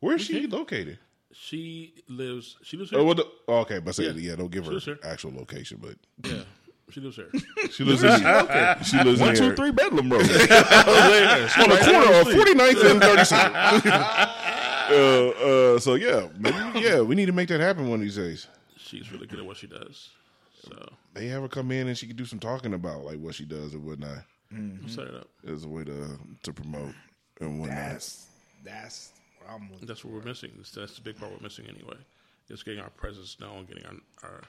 Where's 0.00 0.22
she 0.22 0.46
located? 0.46 0.98
She 1.32 1.94
lives. 2.08 2.56
She 2.62 2.76
lives 2.76 2.92
Oh, 2.92 2.98
here. 2.98 3.06
what 3.06 3.16
the, 3.18 3.28
oh, 3.48 3.58
okay, 3.58 3.78
but 3.80 3.94
say, 3.94 4.04
Yeah. 4.06 4.12
yeah. 4.30 4.36
don't 4.36 4.50
give 4.50 4.66
her 4.66 4.80
She 4.80 4.94
actual 5.04 5.32
location, 5.34 5.78
but 5.80 5.96
yeah, 6.28 6.42
she 6.90 7.00
lives 7.00 7.16
here. 7.16 7.30
she 7.70 7.84
lives 7.84 8.02
in 8.02 8.10
she 8.84 9.02
lives 9.02 9.20
one, 9.20 9.30
in 9.30 9.36
two, 9.36 9.44
here. 9.44 9.56
three 9.56 9.70
bedroom 9.70 10.10
room? 10.10 10.20
on 10.22 10.26
the 10.28 11.80
corner 11.84 12.20
of 12.20 12.26
49th 12.28 12.90
and 12.90 13.02
37th. 13.02 13.86
uh, 14.90 15.74
uh, 15.74 15.78
so 15.78 15.94
yeah, 15.94 16.28
maybe, 16.38 16.80
yeah, 16.80 17.00
we 17.00 17.14
need 17.14 17.26
to 17.26 17.32
make 17.32 17.48
that 17.48 17.60
happen 17.60 17.88
one 17.88 18.00
of 18.00 18.02
these 18.02 18.16
days. 18.16 18.46
she's 18.76 19.12
really 19.12 19.26
good 19.26 19.38
at 19.38 19.44
what 19.44 19.56
she 19.56 19.66
does. 19.66 20.10
So 20.62 20.92
They 21.14 21.26
have 21.28 21.42
her 21.42 21.48
come 21.48 21.70
in 21.70 21.88
and 21.88 21.96
she 21.96 22.06
can 22.06 22.16
do 22.16 22.24
some 22.24 22.38
talking 22.38 22.74
about 22.74 23.04
like 23.04 23.18
what 23.18 23.34
she 23.34 23.44
does 23.44 23.74
and 23.74 23.84
whatnot. 23.84 24.18
I'm 24.50 24.88
set 24.88 25.06
it 25.08 25.14
up. 25.14 25.28
As 25.46 25.64
a 25.64 25.68
way 25.68 25.84
to 25.84 26.18
to 26.42 26.52
promote 26.52 26.94
and 27.40 27.60
whatnot. 27.60 27.76
That's 27.76 28.26
that's 28.64 29.12
what 29.40 29.54
I'm 29.54 29.68
That's 29.82 30.04
what 30.04 30.14
we're 30.14 30.22
missing. 30.22 30.52
That's, 30.56 30.70
that's 30.72 30.94
the 30.96 31.02
big 31.02 31.16
part 31.18 31.32
we're 31.32 31.42
missing 31.42 31.66
anyway. 31.68 31.96
Just 32.48 32.64
getting 32.64 32.80
our 32.80 32.88
presence 32.90 33.36
known, 33.40 33.66
getting 33.66 33.84
our, 33.84 33.92
our 34.30 34.40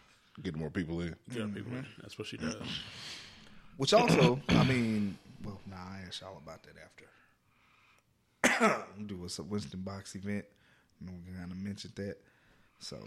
Getting 0.44 0.60
more 0.60 0.70
people 0.70 1.02
in. 1.02 1.16
getting 1.30 1.44
our 1.44 1.50
people 1.50 1.74
in. 1.74 1.86
That's 2.02 2.18
what 2.18 2.28
she 2.28 2.38
does. 2.38 2.56
Which 3.78 3.94
also, 3.94 4.40
I 4.50 4.64
mean, 4.66 5.18
well, 5.44 5.60
nah, 5.70 5.78
I 5.78 6.02
asked 6.08 6.22
y'all 6.22 6.38
about 6.38 6.64
that 6.64 6.76
after. 6.84 7.06
we 8.98 9.04
do 9.06 9.16
a 9.16 9.42
Winston 9.44 9.82
Box 9.82 10.16
event. 10.16 10.46
and 11.00 11.10
we 11.26 11.34
kind 11.38 11.52
of 11.52 11.58
mentioned 11.58 11.94
that. 11.96 12.18
So 12.80 12.98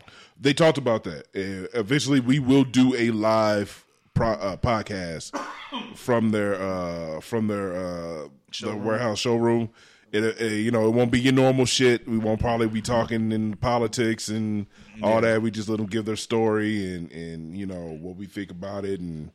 They 0.40 0.54
talked 0.54 0.78
about 0.78 1.04
that. 1.04 1.26
Uh, 1.34 1.68
eventually, 1.78 2.20
we 2.20 2.38
will 2.38 2.64
do 2.64 2.94
a 2.94 3.10
live 3.10 3.84
pro, 4.14 4.30
uh, 4.32 4.56
podcast 4.56 5.38
from 5.94 6.30
their 6.30 6.54
uh, 6.60 7.20
from 7.20 7.48
their 7.48 7.74
uh, 7.74 8.28
the 8.60 8.76
warehouse 8.76 9.18
showroom. 9.18 9.70
It, 10.12 10.40
uh, 10.40 10.44
you 10.44 10.70
know, 10.70 10.86
it 10.86 10.90
won't 10.90 11.10
be 11.10 11.20
your 11.20 11.32
normal 11.32 11.64
shit. 11.64 12.06
We 12.06 12.18
won't 12.18 12.38
probably 12.38 12.68
be 12.68 12.82
talking 12.82 13.32
in 13.32 13.56
politics 13.56 14.28
and 14.28 14.66
all 15.02 15.20
that. 15.22 15.40
We 15.40 15.50
just 15.50 15.68
let 15.70 15.78
them 15.78 15.86
give 15.86 16.04
their 16.04 16.16
story 16.16 16.94
and 16.94 17.10
and 17.10 17.56
you 17.56 17.64
know 17.66 17.98
what 18.00 18.16
we 18.16 18.26
think 18.26 18.50
about 18.50 18.84
it 18.84 19.00
and 19.00 19.30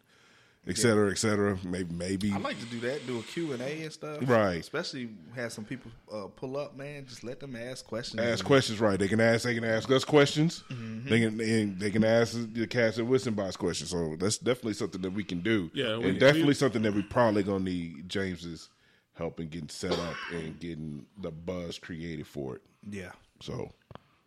et 0.68 0.78
cetera, 0.78 1.10
et 1.10 1.18
cetera. 1.18 1.58
Maybe 1.64 1.94
maybe 1.96 2.32
I 2.32 2.38
like 2.38 2.60
to 2.60 2.66
do 2.68 2.80
that, 2.82 3.08
do 3.08 3.18
a 3.18 3.24
Q 3.24 3.54
and 3.54 3.62
A 3.62 3.84
and 3.84 3.92
stuff. 3.92 4.18
Right. 4.22 4.60
Especially 4.60 5.10
have 5.36 5.52
some 5.52 5.66
people 5.66 5.90
uh, 6.14 6.28
pull 6.28 6.58
up, 6.58 6.78
man. 6.78 7.08
Just 7.08 7.24
let 7.24 7.40
them 7.40 7.56
ask 7.56 7.86
questions. 7.86 8.22
ask 8.22 8.46
questions. 8.46 8.80
Right? 8.80 9.00
They 9.00 9.08
can 9.08 9.20
ask. 9.20 9.46
They 9.46 9.56
can 9.56 9.64
ask 9.64 9.90
us 9.90 10.06
questions. 10.06 10.64
Mm-hmm. 10.70 11.10
They 11.10 11.20
can 11.22 11.40
and 11.42 11.80
they 11.80 11.90
can 11.90 12.04
ask 12.04 12.38
the 12.54 12.68
cast 12.68 13.00
and 13.00 13.10
Wilson 13.10 13.34
box 13.34 13.58
questions. 13.58 13.90
So 13.90 14.16
that's 14.20 14.38
definitely 14.38 14.74
something 14.74 15.02
that 15.02 15.12
we 15.14 15.24
can 15.24 15.40
do. 15.42 15.72
Yeah, 15.74 15.94
and 15.94 16.04
we- 16.04 16.20
definitely 16.20 16.50
we- 16.50 16.54
something 16.54 16.84
that 16.84 16.94
we 16.94 17.02
probably 17.02 17.42
gonna 17.42 17.64
need 17.64 18.08
James's 18.10 18.70
help 19.18 19.40
in 19.40 19.48
getting 19.48 19.70
set 19.70 19.92
up 19.94 20.16
and 20.32 20.60
getting 20.60 21.06
the 21.22 21.32
buzz 21.32 21.80
created 21.80 22.28
for 22.28 22.56
it. 22.56 22.62
Yeah. 22.90 23.12
So 23.42 23.72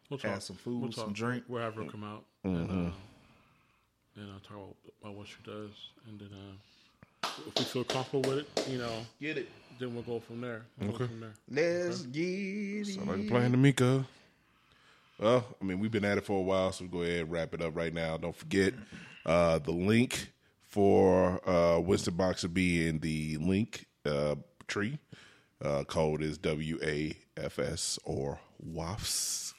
We'll 0.09 0.19
Have 0.19 0.43
some 0.43 0.57
food, 0.57 0.83
we'll 0.83 0.91
some 0.93 1.07
talk. 1.07 1.13
drink. 1.15 1.45
We'll 1.47 1.63
have 1.63 1.77
her 1.77 1.85
come 1.85 2.03
out 2.03 2.25
and, 2.43 2.69
uh, 2.69 2.91
and 4.17 4.29
uh, 4.29 4.39
talk 4.43 4.57
about, 4.57 4.77
about 5.03 5.15
what 5.15 5.29
she 5.29 5.37
does, 5.45 5.71
and 6.09 6.19
then 6.19 6.31
uh, 6.33 7.29
if 7.47 7.57
we 7.57 7.65
feel 7.65 7.85
comfortable 7.85 8.29
with 8.29 8.39
it, 8.39 8.69
you 8.69 8.79
know, 8.79 8.91
Get 9.21 9.39
it. 9.39 9.49
then 9.79 9.95
we'll 9.95 10.03
go 10.03 10.19
from 10.19 10.41
there. 10.41 10.63
We'll 10.81 10.91
Okay. 10.91 10.99
Go 10.99 11.07
from 11.07 11.21
there. 11.21 11.85
Let's 11.87 12.03
get 12.03 12.23
it. 12.23 12.87
sound 12.89 13.07
like 13.07 13.21
a 13.21 13.29
plan 13.29 13.53
to 13.53 13.57
me, 13.57 13.73
cuz. 13.73 14.03
Well, 15.21 15.45
I 15.61 15.65
mean, 15.65 15.79
we've 15.79 15.93
been 15.93 16.05
at 16.05 16.19
it 16.19 16.25
for 16.25 16.39
a 16.39 16.43
while, 16.43 16.73
so 16.73 16.85
we'll 16.87 17.03
go 17.03 17.03
ahead 17.09 17.21
and 17.21 17.31
wrap 17.31 17.55
it 17.55 17.63
up 17.63 17.77
right 17.77 17.95
now. 17.95 18.17
Don't 18.17 18.35
forget 18.35 18.75
uh, 19.25 19.61
the 19.61 19.71
link 19.71 20.33
for 20.65 21.41
uh, 21.49 21.79
Winston 21.79 22.15
Box 22.15 22.43
will 22.43 22.51
be 22.51 22.89
in 22.89 22.99
the 22.99 23.37
link 23.37 23.87
uh, 24.07 24.35
tree. 24.71 24.99
Uh, 25.63 25.85
code 25.85 26.23
is 26.23 26.39
WAFS 26.39 27.99
or 28.05 28.41
WAFS. 28.67 29.53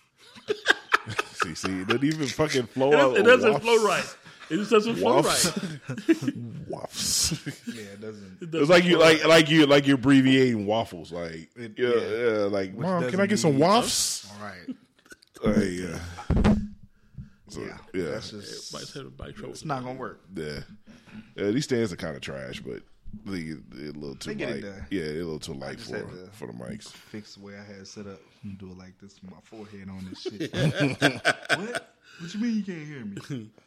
see, 1.43 1.53
see, 1.55 1.81
it 1.81 1.87
doesn't 1.87 2.03
even 2.03 2.27
fucking 2.27 2.65
flow 2.67 2.93
out. 2.95 3.17
It 3.17 3.23
doesn't 3.23 3.53
WAFs. 3.53 3.61
flow 3.61 3.85
right. 3.85 4.15
It 4.49 4.57
just 4.57 4.71
doesn't 4.71 4.95
flow 4.95 5.21
right. 5.21 5.23
WAFs. 6.69 7.73
Yeah, 7.73 7.83
it 7.93 8.01
doesn't. 8.01 8.37
It's 8.41 8.69
like 8.69 8.83
you 8.83 8.97
like 8.97 9.23
like 9.25 9.49
you 9.49 9.65
like 9.65 9.85
you're 9.87 9.95
abbreviating 9.95 10.65
waffles. 10.65 11.11
Like 11.11 11.49
It- 11.55 11.73
yeah, 11.77 11.89
yeah. 11.89 12.17
yeah, 12.31 12.37
like 12.45 12.75
mom, 12.75 13.09
can 13.09 13.19
I 13.19 13.27
get 13.27 13.39
some 13.39 13.51
mean- 13.51 13.61
wafts? 13.61 14.27
All 14.33 14.45
right. 14.47 14.75
Uh, 15.45 15.59
yeah. 15.61 15.99
So, 17.47 17.61
Yeah. 17.61 17.77
yeah. 17.93 18.03
That's 18.11 18.31
just. 18.31 18.73
Everybody's 18.73 18.93
having 18.93 19.09
bike 19.11 19.35
trouble. 19.35 19.51
It's 19.51 19.65
not 19.65 19.83
gonna 19.83 19.99
work. 19.99 20.21
Yeah. 20.35 20.59
Yeah, 21.35 21.51
these 21.51 21.65
stands 21.65 21.91
are 21.91 21.97
kind 21.97 22.15
of 22.15 22.21
trash, 22.21 22.59
but 22.61 22.81
they're 23.25 23.57
a 23.89 23.91
little 23.91 24.15
too 24.15 24.29
They 24.31 24.35
get 24.35 24.49
it 24.49 24.63
light. 24.63 24.81
Yeah, 24.89 25.03
a 25.03 25.23
little 25.23 25.39
too 25.39 25.53
light 25.53 25.79
for 25.79 26.05
for 26.31 26.47
the 26.47 26.53
mics. 26.53 26.87
Fix 26.89 27.35
the 27.35 27.45
way 27.45 27.53
I 27.57 27.63
had 27.63 27.77
it 27.81 27.87
set 27.87 28.07
up. 28.07 28.19
and 28.43 28.57
Do 28.57 28.71
it 28.71 28.77
like 28.77 28.97
this 28.99 29.21
with 29.21 29.31
my 29.31 29.37
forehead 29.43 29.89
on 29.89 30.07
this 30.09 30.21
shit. 30.21 30.53
what? 31.57 31.95
What 32.19 32.33
you 32.33 32.39
mean 32.39 32.57
you 32.57 32.63
can't 32.63 32.87
hear 32.87 33.05
me? 33.05 33.49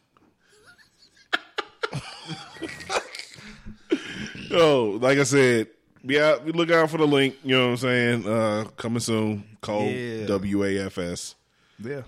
Oh, 4.51 4.97
like 5.01 5.17
I 5.17 5.23
said, 5.23 5.67
we 6.03 6.19
out. 6.19 6.43
We 6.45 6.51
look 6.51 6.69
out 6.71 6.89
for 6.89 6.97
the 6.97 7.07
link. 7.07 7.35
You 7.43 7.57
know 7.57 7.65
what 7.65 7.71
I'm 7.71 7.77
saying? 7.77 8.27
Uh, 8.27 8.65
coming 8.77 8.99
soon. 8.99 9.43
Call 9.61 9.83
Yeah. 9.89 10.27
WAFS. 10.27 11.35
Yeah. 11.83 12.03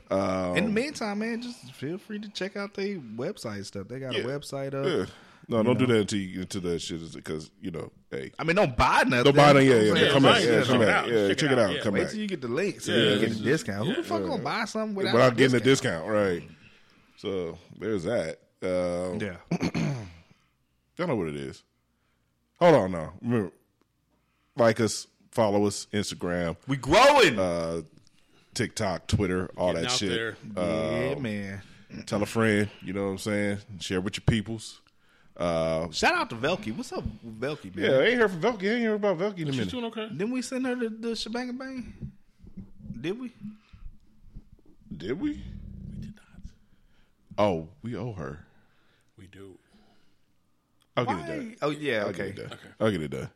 In 0.56 0.66
the 0.66 0.72
meantime, 0.72 1.20
man, 1.20 1.42
just 1.42 1.72
feel 1.74 1.98
free 1.98 2.20
to 2.20 2.30
check 2.30 2.56
out 2.56 2.74
their 2.74 2.98
website 3.00 3.66
stuff. 3.66 3.88
They 3.88 4.00
got 4.00 4.14
Yeah. 4.16 4.22
a 4.22 4.26
website 4.26 4.74
up. 4.74 4.86
Yeah. 4.86 5.06
No, 5.50 5.64
don't 5.64 5.80
do 5.80 5.86
that 5.86 6.00
until 6.02 6.20
you 6.20 6.28
get 6.34 6.42
into 6.42 6.60
that 6.70 6.82
shit, 6.82 7.14
because 7.14 7.50
you 7.62 7.72
know, 7.72 7.90
hey, 8.12 8.32
I 8.38 8.44
mean, 8.44 8.58
don't 8.58 8.76
buy 8.76 9.04
nothing. 9.08 9.24
don't 9.24 9.36
buy 9.36 9.54
that. 9.54 9.64
Yeah, 9.64 9.76
yeah, 9.76 9.94
Yeah, 9.94 10.12
come 10.12 10.24
buy 10.24 10.34
back, 10.34 10.44
yeah, 10.44 10.58
Check 10.60 10.66
come 10.68 10.82
it 10.82 10.86
back, 10.88 10.96
out. 10.96 11.08
yeah, 11.10 11.28
Check 11.30 11.38
check 11.38 11.52
it 11.52 11.54
it 11.54 11.60
out. 11.60 11.70
out, 11.70 11.76
Yeah, 11.76 11.82
come 11.84 11.94
Wait 11.94 12.02
back. 12.02 12.10
till 12.12 12.20
you 12.20 12.28
get 12.28 12.42
the 12.42 12.48
link 12.50 12.82
so 12.82 12.92
Yeah, 12.92 13.14
you 13.14 13.20
can 13.20 13.30
get 13.30 13.40
a 13.40 13.44
discount. 13.44 13.88
Who 13.88 13.96
the 13.96 14.04
fuck 14.04 14.24
gonna 14.24 14.44
buy 14.44 14.66
something 14.66 14.94
without, 14.96 15.14
without 15.14 15.32
a 15.32 15.36
getting 15.36 15.56
a 15.56 15.60
discount? 15.64 16.06
discount, 16.06 16.08
right? 16.10 16.44
So 17.16 17.58
there's 17.80 18.04
that. 18.04 18.40
Uh, 18.62 19.18
Yeah. 19.20 19.38
Y'all 20.98 21.08
know 21.08 21.16
what 21.16 21.28
it 21.30 21.36
is. 21.36 21.64
Hold 22.60 22.76
on 22.76 22.92
now. 22.92 23.14
Remember, 23.22 23.52
like 24.56 24.80
us, 24.82 25.08
follow 25.32 25.66
us, 25.68 25.88
Instagram, 25.94 26.58
We 26.68 26.76
growing. 26.76 27.38
uh, 27.40 27.82
TikTok, 28.54 29.08
Twitter, 29.08 29.50
all 29.56 29.74
Getting 29.74 29.84
that 29.88 29.92
shit. 29.92 30.10
there. 30.10 30.38
Uh, 30.58 31.10
yeah, 31.10 31.16
man. 31.20 31.62
tell 32.08 32.22
a 32.22 32.26
friend, 32.26 32.70
you 32.82 32.92
know 32.94 33.06
what 33.06 33.12
I'm 33.12 33.18
saying? 33.20 33.58
Share 33.80 34.02
with 34.02 34.18
your 34.18 34.24
peoples. 34.26 34.82
Uh, 35.38 35.90
Shout 35.92 36.14
out 36.16 36.30
to 36.32 36.36
Velky. 36.36 36.76
What's 36.76 36.92
up, 36.92 37.04
with 37.24 37.40
Velky? 37.40 37.76
Man? 37.76 37.86
yeah, 37.92 37.98
I 37.98 38.04
ain't 38.06 38.20
heard 38.20 38.32
from 38.32 38.42
Velky. 38.42 38.72
I 38.72 38.76
ain't 38.76 38.84
heard 38.86 38.96
about 38.96 39.20
Velky 39.20 39.40
in 39.42 39.50
a 39.50 39.52
She's 39.52 39.60
minute. 39.60 39.72
doing 39.72 39.86
okay. 39.86 40.10
Didn't 40.10 40.32
we 40.32 40.42
send 40.42 40.66
her 40.66 40.76
the, 40.76 40.90
the 40.90 41.16
shebang 41.16 41.56
bang? 41.58 41.94
Did 43.00 43.20
we? 43.20 43.32
Did 44.96 45.20
we? 45.22 45.30
We 45.30 45.38
did 46.02 46.14
not. 46.16 46.52
Oh, 47.38 47.68
we 47.84 47.96
owe 47.96 48.14
her. 48.14 48.40
We 49.20 49.28
do. 49.28 49.58
I'll 50.96 51.06
get 51.06 51.20
it 51.20 51.28
done. 51.28 51.56
Oh 51.62 51.70
yeah, 51.70 52.00
I'll 52.02 52.08
okay. 52.08 52.32
get 52.32 52.40
it 52.40 52.50
done. 52.50 52.58
I'll 52.80 52.92
get 52.92 53.02
it 53.04 53.12
done. 53.12 53.30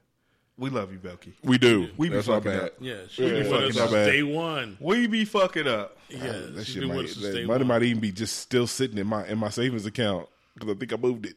We 0.57 0.69
love 0.71 0.91
you, 0.91 0.97
Velky. 0.99 1.33
We 1.43 1.59
do. 1.59 1.89
We 1.97 2.09
be 2.09 2.15
That's 2.15 2.27
not 2.27 2.43
fucking 2.43 2.51
bad. 2.59 2.67
up. 2.67 2.73
Yeah, 2.79 2.95
she's 3.09 3.19
Yeah, 3.19 3.29
been 3.37 3.45
yeah, 3.45 3.51
with 3.51 3.61
us 3.63 3.75
not 3.75 3.81
since 3.89 3.91
bad. 3.91 4.05
day 4.11 4.23
one. 4.23 4.77
We 4.79 5.07
be 5.07 5.25
fucking 5.25 5.67
up. 5.67 5.97
Yeah, 6.09 6.17
That 6.31 6.65
she's 6.65 6.67
shit 6.73 6.79
been 6.81 6.89
might, 6.89 6.97
with 6.97 7.05
us 7.05 7.11
since 7.13 7.25
that 7.27 7.33
day 7.33 7.45
money 7.45 7.59
one. 7.59 7.67
might 7.67 7.83
even 7.83 7.99
be 8.01 8.11
just 8.11 8.37
still 8.37 8.65
sitting 8.67 8.97
in 8.97 9.05
my 9.07 9.27
in 9.27 9.37
my 9.37 9.49
savings 9.49 9.85
account 9.85 10.27
because 10.55 10.75
I 10.75 10.77
think 10.79 10.93
I 10.93 10.97
moved 10.97 11.27
it. 11.27 11.35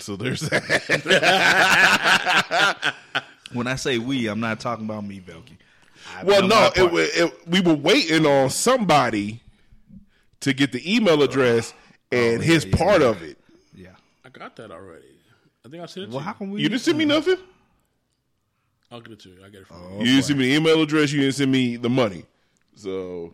So 0.00 0.16
there's 0.16 0.40
that. 0.42 1.74
When 3.52 3.66
I 3.66 3.74
say 3.74 3.98
we, 3.98 4.28
I'm 4.28 4.38
not 4.38 4.60
talking 4.60 4.84
about 4.84 5.04
me, 5.04 5.18
Velky. 5.18 5.56
Well, 6.24 6.46
no, 6.46 6.70
it, 6.76 6.92
it, 7.16 7.48
we 7.48 7.60
were 7.60 7.74
waiting 7.74 8.24
on 8.24 8.48
somebody 8.48 9.40
to 10.40 10.52
get 10.52 10.70
the 10.70 10.94
email 10.94 11.20
address 11.24 11.74
oh, 12.12 12.16
and 12.16 12.38
Oh, 12.38 12.42
his 12.44 12.64
yeah, 12.64 12.70
yeah, 12.70 12.76
part 12.76 13.00
yeah. 13.02 13.08
of 13.08 13.22
it. 13.24 13.38
yeah. 13.74 13.88
I 14.24 14.28
got 14.28 14.54
that 14.54 14.70
already. 14.70 15.16
I 15.66 15.68
think 15.68 15.82
I 15.82 15.86
sent 15.86 16.04
it 16.04 16.10
Well, 16.10 16.20
to 16.20 16.24
how 16.24 16.30
you. 16.30 16.36
can 16.36 16.50
we? 16.52 16.62
You 16.62 16.68
didn't 16.68 16.82
send 16.82 16.96
me 16.96 17.04
nothing. 17.06 17.38
I'll 18.92 19.00
get 19.00 19.14
it 19.14 19.20
to 19.20 19.30
you. 19.30 19.38
I 19.44 19.48
get 19.48 19.62
it 19.62 19.66
from 19.66 19.76
Oh, 19.78 19.94
you. 19.94 19.98
you 19.98 20.12
didn't 20.12 20.24
send 20.26 20.38
me 20.38 20.44
the 20.50 20.54
email 20.54 20.80
address. 20.80 21.10
You 21.12 21.20
didn't 21.22 21.34
send 21.34 21.50
me 21.50 21.74
the 21.76 21.90
money. 21.90 22.24
So, 22.76 23.32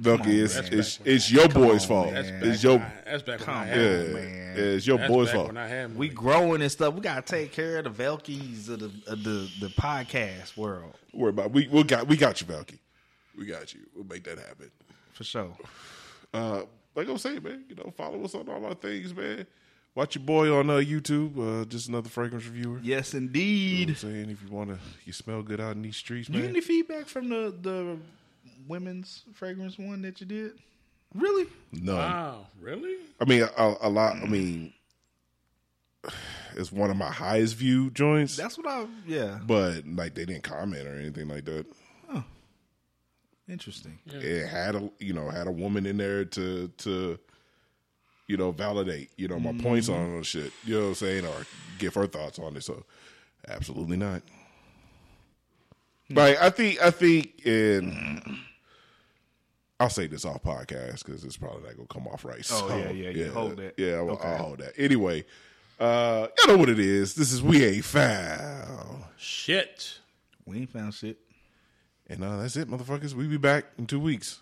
Velky, 0.00 0.42
it's, 0.42 0.54
That's 0.54 0.68
it's, 0.70 0.98
it's 1.04 1.30
your 1.30 1.48
boy's 1.48 1.82
on, 1.82 1.88
fault. 1.88 2.10
That's 2.12 2.30
back, 2.30 2.42
It's 2.44 2.62
your 2.62 2.78
I, 2.78 2.92
that's 3.04 3.22
back 3.22 3.46
when 3.46 3.56
I 3.56 3.64
had 3.66 3.76
yeah, 3.80 3.86
on, 3.98 4.12
money. 4.12 4.24
man. 4.26 4.54
it's 4.56 4.86
your 4.86 4.98
That's 4.98 5.12
boy's 5.12 5.30
fault. 5.30 5.46
when 5.48 5.56
I 5.58 5.68
had 5.68 5.90
We 5.96 6.06
money. 6.06 6.16
growing 6.16 6.62
and 6.62 6.72
stuff. 6.72 6.94
We 6.94 7.00
gotta 7.02 7.22
take 7.22 7.52
care 7.52 7.78
of 7.78 7.84
the 7.84 8.02
Velkies 8.02 8.68
of 8.70 8.80
the 8.80 8.86
of 9.06 9.22
the 9.22 9.50
the 9.60 9.68
podcast 9.68 10.56
world 10.56 10.94
Don't 11.12 11.20
worry 11.20 11.30
about 11.30 11.46
it. 11.46 11.52
we 11.52 11.68
we 11.68 11.82
got 11.84 12.06
we 12.08 12.16
got 12.16 12.40
you, 12.40 12.46
Velky. 12.46 12.78
We 13.36 13.44
got 13.46 13.74
you. 13.74 13.80
We'll 13.94 14.04
make 14.06 14.24
that 14.24 14.38
happen. 14.38 14.70
for 15.12 15.24
sure. 15.24 15.56
Uh, 16.34 16.62
like 16.94 17.06
I 17.06 17.12
was 17.12 17.20
saying, 17.20 17.42
man, 17.42 17.62
you 17.68 17.74
know, 17.74 17.92
follow 17.94 18.24
us 18.24 18.34
on 18.34 18.48
all 18.48 18.64
our 18.64 18.72
things, 18.74 19.14
man. 19.14 19.46
Watch 19.94 20.14
your 20.14 20.24
boy 20.24 20.50
on 20.50 20.70
uh, 20.70 20.76
YouTube. 20.76 21.36
Uh, 21.62 21.66
just 21.66 21.88
another 21.90 22.08
fragrance 22.08 22.46
reviewer. 22.46 22.80
Yes, 22.82 23.12
You 23.12 23.20
know 23.20 23.24
what 23.26 23.34
indeed. 23.34 23.88
I'm 23.90 23.94
saying 23.96 24.30
if 24.30 24.42
you 24.42 24.48
want 24.50 24.70
to, 24.70 24.78
you 25.04 25.12
smell 25.12 25.42
good 25.42 25.60
out 25.60 25.76
in 25.76 25.82
these 25.82 25.96
streets, 25.98 26.30
You 26.30 26.40
get 26.40 26.48
any 26.48 26.62
feedback 26.62 27.04
from 27.08 27.28
the 27.28 27.54
the 27.60 27.98
women's 28.66 29.22
fragrance 29.32 29.78
one 29.78 30.02
that 30.02 30.20
you 30.20 30.26
did? 30.26 30.52
Really? 31.14 31.46
No. 31.72 31.96
Wow, 31.96 32.46
really? 32.60 32.96
I 33.20 33.24
mean, 33.24 33.42
a, 33.42 33.74
a 33.82 33.88
lot. 33.88 34.16
I 34.16 34.26
mean, 34.26 34.72
it's 36.56 36.72
one 36.72 36.90
of 36.90 36.96
my 36.96 37.10
highest 37.10 37.56
view 37.56 37.90
joints, 37.90 38.36
That's 38.36 38.58
what 38.58 38.66
I. 38.66 38.86
Yeah. 39.06 39.38
but 39.44 39.86
like 39.86 40.14
they 40.14 40.24
didn't 40.24 40.42
comment 40.42 40.86
or 40.86 40.98
anything 40.98 41.28
like 41.28 41.44
that. 41.44 41.66
Oh, 42.12 42.24
Interesting. 43.48 43.98
It 44.06 44.46
had 44.46 44.74
a 44.74 44.90
you 44.98 45.12
know 45.12 45.28
had 45.28 45.46
a 45.46 45.52
woman 45.52 45.86
in 45.86 45.98
there 45.98 46.24
to 46.24 46.68
to 46.68 47.18
you 48.26 48.36
know 48.36 48.50
validate 48.50 49.10
you 49.16 49.28
know 49.28 49.38
my 49.38 49.52
points 49.52 49.88
mm-hmm. 49.88 50.16
on 50.16 50.22
shit. 50.22 50.52
You 50.64 50.74
know 50.74 50.80
what 50.80 50.88
I'm 50.88 50.94
saying, 50.94 51.26
or 51.26 51.46
give 51.78 51.94
her 51.94 52.06
thoughts 52.06 52.38
on 52.38 52.56
it. 52.56 52.64
So 52.64 52.84
absolutely 53.48 53.96
not. 53.96 54.22
Hmm. 56.08 56.14
Like 56.16 56.40
I 56.40 56.50
think 56.50 56.82
I 56.82 56.90
think 56.90 57.44
in. 57.46 58.38
I'll 59.82 59.90
say 59.90 60.06
this 60.06 60.24
off 60.24 60.44
podcast 60.44 61.04
because 61.04 61.24
it's 61.24 61.36
probably 61.36 61.64
not 61.64 61.74
gonna 61.76 61.88
come 61.88 62.06
off 62.06 62.24
right. 62.24 62.38
Oh, 62.52 62.68
So, 62.68 62.76
yeah, 62.76 62.90
yeah, 62.90 63.10
yeah. 63.10 63.26
Hold 63.30 63.56
that. 63.56 63.74
Yeah, 63.76 63.94
I'll, 63.96 64.10
Okay. 64.10 64.28
I'll 64.28 64.36
hold 64.36 64.58
that. 64.58 64.74
Anyway, 64.78 65.24
uh, 65.80 66.28
you 66.38 66.46
know 66.46 66.56
what 66.56 66.68
it 66.68 66.78
is. 66.78 67.16
This 67.16 67.32
is 67.32 67.42
we 67.42 67.64
ain't 67.64 67.84
found, 67.84 69.02
Shit. 69.16 69.98
We 70.46 70.58
ain't 70.58 70.70
found 70.70 70.94
shit. 70.94 71.18
and 72.08 72.22
uh, 72.22 72.36
that's 72.36 72.56
it, 72.56 72.70
motherfuckers. 72.70 73.14
We 73.14 73.26
be 73.26 73.38
back 73.38 73.64
in 73.76 73.86
two 73.88 73.98
weeks. 73.98 74.38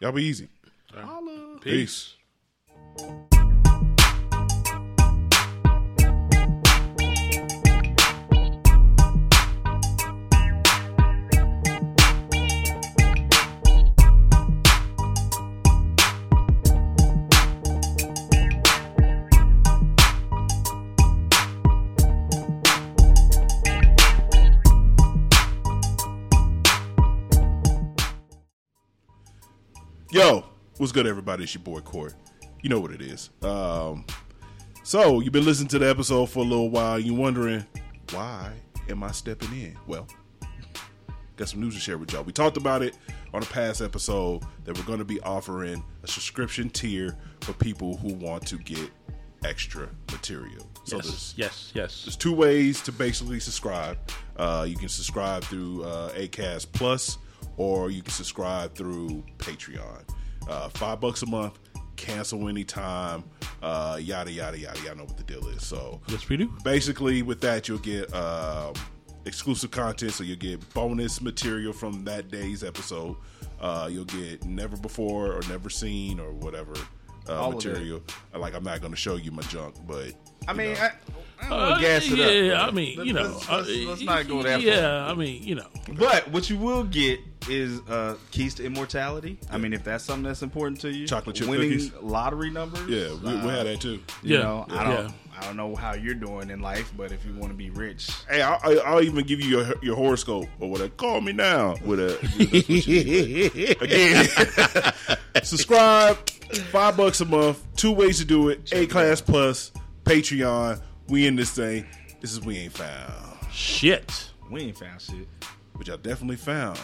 Y'all 0.00 0.10
be 0.10 0.24
easy. 0.24 0.48
Holla. 0.92 1.58
Peace. 1.60 2.14
Yo, 30.14 30.44
what's 30.76 30.92
good, 30.92 31.08
everybody? 31.08 31.42
It's 31.42 31.54
your 31.54 31.64
boy 31.64 31.80
Court. 31.80 32.14
You 32.62 32.70
know 32.70 32.78
what 32.78 32.92
it 32.92 33.02
is. 33.02 33.30
Um, 33.42 34.06
so 34.84 35.18
you've 35.18 35.32
been 35.32 35.44
listening 35.44 35.66
to 35.70 35.80
the 35.80 35.90
episode 35.90 36.26
for 36.26 36.38
a 36.38 36.46
little 36.46 36.70
while. 36.70 37.00
You're 37.00 37.16
wondering 37.16 37.66
why 38.12 38.52
am 38.88 39.02
I 39.02 39.10
stepping 39.10 39.50
in? 39.60 39.76
Well, 39.88 40.06
got 41.36 41.48
some 41.48 41.60
news 41.60 41.74
to 41.74 41.80
share 41.80 41.98
with 41.98 42.12
y'all. 42.12 42.22
We 42.22 42.32
talked 42.32 42.56
about 42.56 42.80
it 42.80 42.96
on 43.32 43.42
a 43.42 43.46
past 43.46 43.82
episode 43.82 44.44
that 44.62 44.78
we're 44.78 44.84
going 44.84 45.00
to 45.00 45.04
be 45.04 45.20
offering 45.22 45.82
a 46.04 46.06
subscription 46.06 46.70
tier 46.70 47.18
for 47.40 47.52
people 47.52 47.96
who 47.96 48.14
want 48.14 48.46
to 48.46 48.58
get 48.58 48.92
extra 49.44 49.88
material. 50.12 50.64
So 50.84 50.98
there's 50.98 51.34
Yes, 51.36 51.72
yes, 51.72 51.72
yes. 51.74 52.04
there's 52.04 52.16
two 52.16 52.36
ways 52.36 52.80
to 52.82 52.92
basically 52.92 53.40
subscribe. 53.40 53.98
Uh, 54.36 54.64
you 54.68 54.76
can 54.76 54.88
subscribe 54.88 55.42
through 55.42 55.82
uh, 55.82 56.12
Acast 56.12 56.70
Plus, 56.70 57.18
or 57.56 57.90
you 57.90 58.02
can 58.02 58.12
subscribe 58.12 58.74
through 58.74 59.22
Patreon. 59.38 60.02
Uh, 60.48 60.68
five 60.70 61.00
bucks 61.00 61.22
a 61.22 61.26
month, 61.26 61.58
cancel 61.96 62.48
anytime. 62.48 63.24
Uh, 63.62 63.98
yada 64.00 64.30
yada 64.30 64.58
yada. 64.58 64.78
Y'all 64.84 64.94
know 64.96 65.04
what 65.04 65.16
the 65.16 65.22
deal 65.24 65.46
is. 65.48 65.64
So 65.66 66.00
Yes, 66.08 66.28
we 66.28 66.36
do. 66.36 66.52
basically, 66.64 67.22
with 67.22 67.40
that, 67.40 67.66
you'll 67.68 67.78
get 67.78 68.12
um, 68.14 68.74
exclusive 69.24 69.70
content. 69.70 70.12
So 70.12 70.22
you'll 70.24 70.36
get 70.36 70.74
bonus 70.74 71.20
material 71.22 71.72
from 71.72 72.04
that 72.04 72.30
day's 72.30 72.62
episode. 72.62 73.16
Uh, 73.60 73.88
you'll 73.90 74.04
get 74.04 74.44
never 74.44 74.76
before 74.76 75.32
or 75.32 75.40
never 75.48 75.70
seen 75.70 76.20
or 76.20 76.32
whatever 76.32 76.74
uh, 77.28 77.40
All 77.40 77.48
of 77.56 77.64
it. 77.64 77.68
material. 77.68 78.02
Like 78.36 78.54
I'm 78.54 78.64
not 78.64 78.80
going 78.80 78.92
to 78.92 78.98
show 78.98 79.16
you 79.16 79.30
my 79.30 79.42
junk, 79.44 79.76
but 79.86 80.12
I 80.48 80.52
mean, 80.52 80.74
know. 80.74 80.80
I, 80.80 80.90
I 81.40 81.48
don't 81.48 81.52
Uh, 81.52 81.56
want 81.70 81.80
to 81.80 81.86
gas 81.86 82.10
it 82.10 82.18
yeah, 82.46 82.52
up. 82.62 82.68
I 82.68 82.70
mean, 82.72 82.96
Let's- 82.96 83.06
you 83.06 83.12
know, 83.12 83.22
let's, 83.22 83.48
uh, 83.48 83.56
let's, 83.58 83.70
let's 83.88 84.02
not 84.02 84.28
go 84.28 84.42
that 84.42 84.60
yeah, 84.62 85.04
far. 85.04 85.10
I 85.10 85.14
mean, 85.14 85.42
you 85.42 85.54
know, 85.56 85.66
But 85.98 86.28
what 86.28 86.48
you 86.48 86.56
will 86.56 86.84
get 86.84 87.20
is 87.50 87.80
uh, 87.90 88.16
keys 88.30 88.54
to 88.54 88.64
immortality. 88.64 89.38
I 89.50 89.58
mean, 89.58 89.74
if 89.74 89.84
that's 89.84 90.02
something 90.04 90.22
that's 90.24 90.42
important 90.42 90.80
to 90.82 90.90
you, 90.90 91.06
Chocolate 91.06 91.36
chip 91.36 91.48
winning 91.48 91.70
cookies. 91.72 91.92
lottery 92.00 92.50
numbers. 92.50 92.88
yeah, 92.88 93.08
we, 93.22 93.34
we 93.42 93.48
had 93.52 93.66
that 93.66 93.80
too. 93.80 94.00
You 94.22 94.36
Yeah, 94.36 94.42
know, 94.42 94.66
I 94.70 94.84
don't, 94.84 94.92
Yeah. 95.06 95.10
I 95.38 95.44
don't 95.46 95.56
know 95.56 95.74
how 95.74 95.94
you're 95.94 96.14
doing 96.14 96.48
in 96.48 96.60
life, 96.60 96.92
but 96.96 97.10
if 97.12 97.26
you 97.26 97.34
want 97.34 97.50
to 97.52 97.56
be 97.58 97.68
rich, 97.68 98.08
Hey, 98.30 98.40
I'll, 98.40 98.58
I'll- 98.62 98.80
I'll 98.86 99.02
even 99.02 99.26
give 99.26 99.40
you 99.42 99.48
your, 99.58 99.74
your 99.82 99.96
horoscope 99.96 100.48
or 100.60 100.70
whatever. 100.70 100.90
Call 100.90 101.20
me 101.20 101.32
now 101.32 101.74
with 101.84 102.00
a 102.00 102.16
again. 103.80 105.14
subscribe, 105.44 106.16
five 106.70 106.96
bucks 106.96 107.20
a 107.20 107.24
month. 107.24 107.62
Two 107.76 107.92
ways 107.92 108.18
to 108.18 108.24
do 108.24 108.48
it: 108.48 108.64
Acast 108.66 109.26
plus, 109.26 109.72
Patreon. 110.04 110.80
We 111.08 111.26
in 111.26 111.36
this 111.36 111.50
thing. 111.50 111.86
This 112.20 112.32
is 112.32 112.40
we 112.40 112.56
ain't 112.58 112.72
found, 112.72 113.12
shit. 113.52 114.30
we 114.50 114.62
ain't 114.62 114.78
found 114.78 115.00
shit. 115.00 115.28
but 115.76 115.86
y'all 115.86 115.98
definitely 115.98 116.36
found 116.36 116.78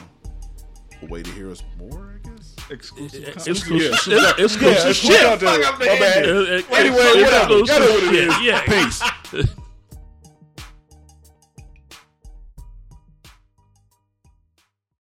a 1.02 1.06
way 1.06 1.22
to 1.22 1.30
hear 1.30 1.51
us 1.51 1.62
more. 1.78 2.20
I 2.22 2.28
guess. 2.28 2.55
Exclusive. 2.70 3.24
It's 3.28 3.47
exclusive. 3.47 4.12
Yeah. 4.12 4.32
It's 4.38 4.55
exclusive 4.55 5.10
Yeah, 5.10 5.30
shit. 5.38 5.40
fuck 5.40 5.64
up 5.64 5.78
there. 5.78 5.88
The 5.88 5.94
My 5.94 5.98
bad. 5.98 6.16
ending. 6.18 6.47
Anyway, 6.47 6.98
it's 6.98 7.32
whatever. 7.32 7.59
exclusive 7.60 7.68
Y'all 7.68 7.80
know 7.80 7.92
what 7.94 8.14
it 8.14 8.42
Yeah. 8.44 9.42
Peace. 9.42 9.47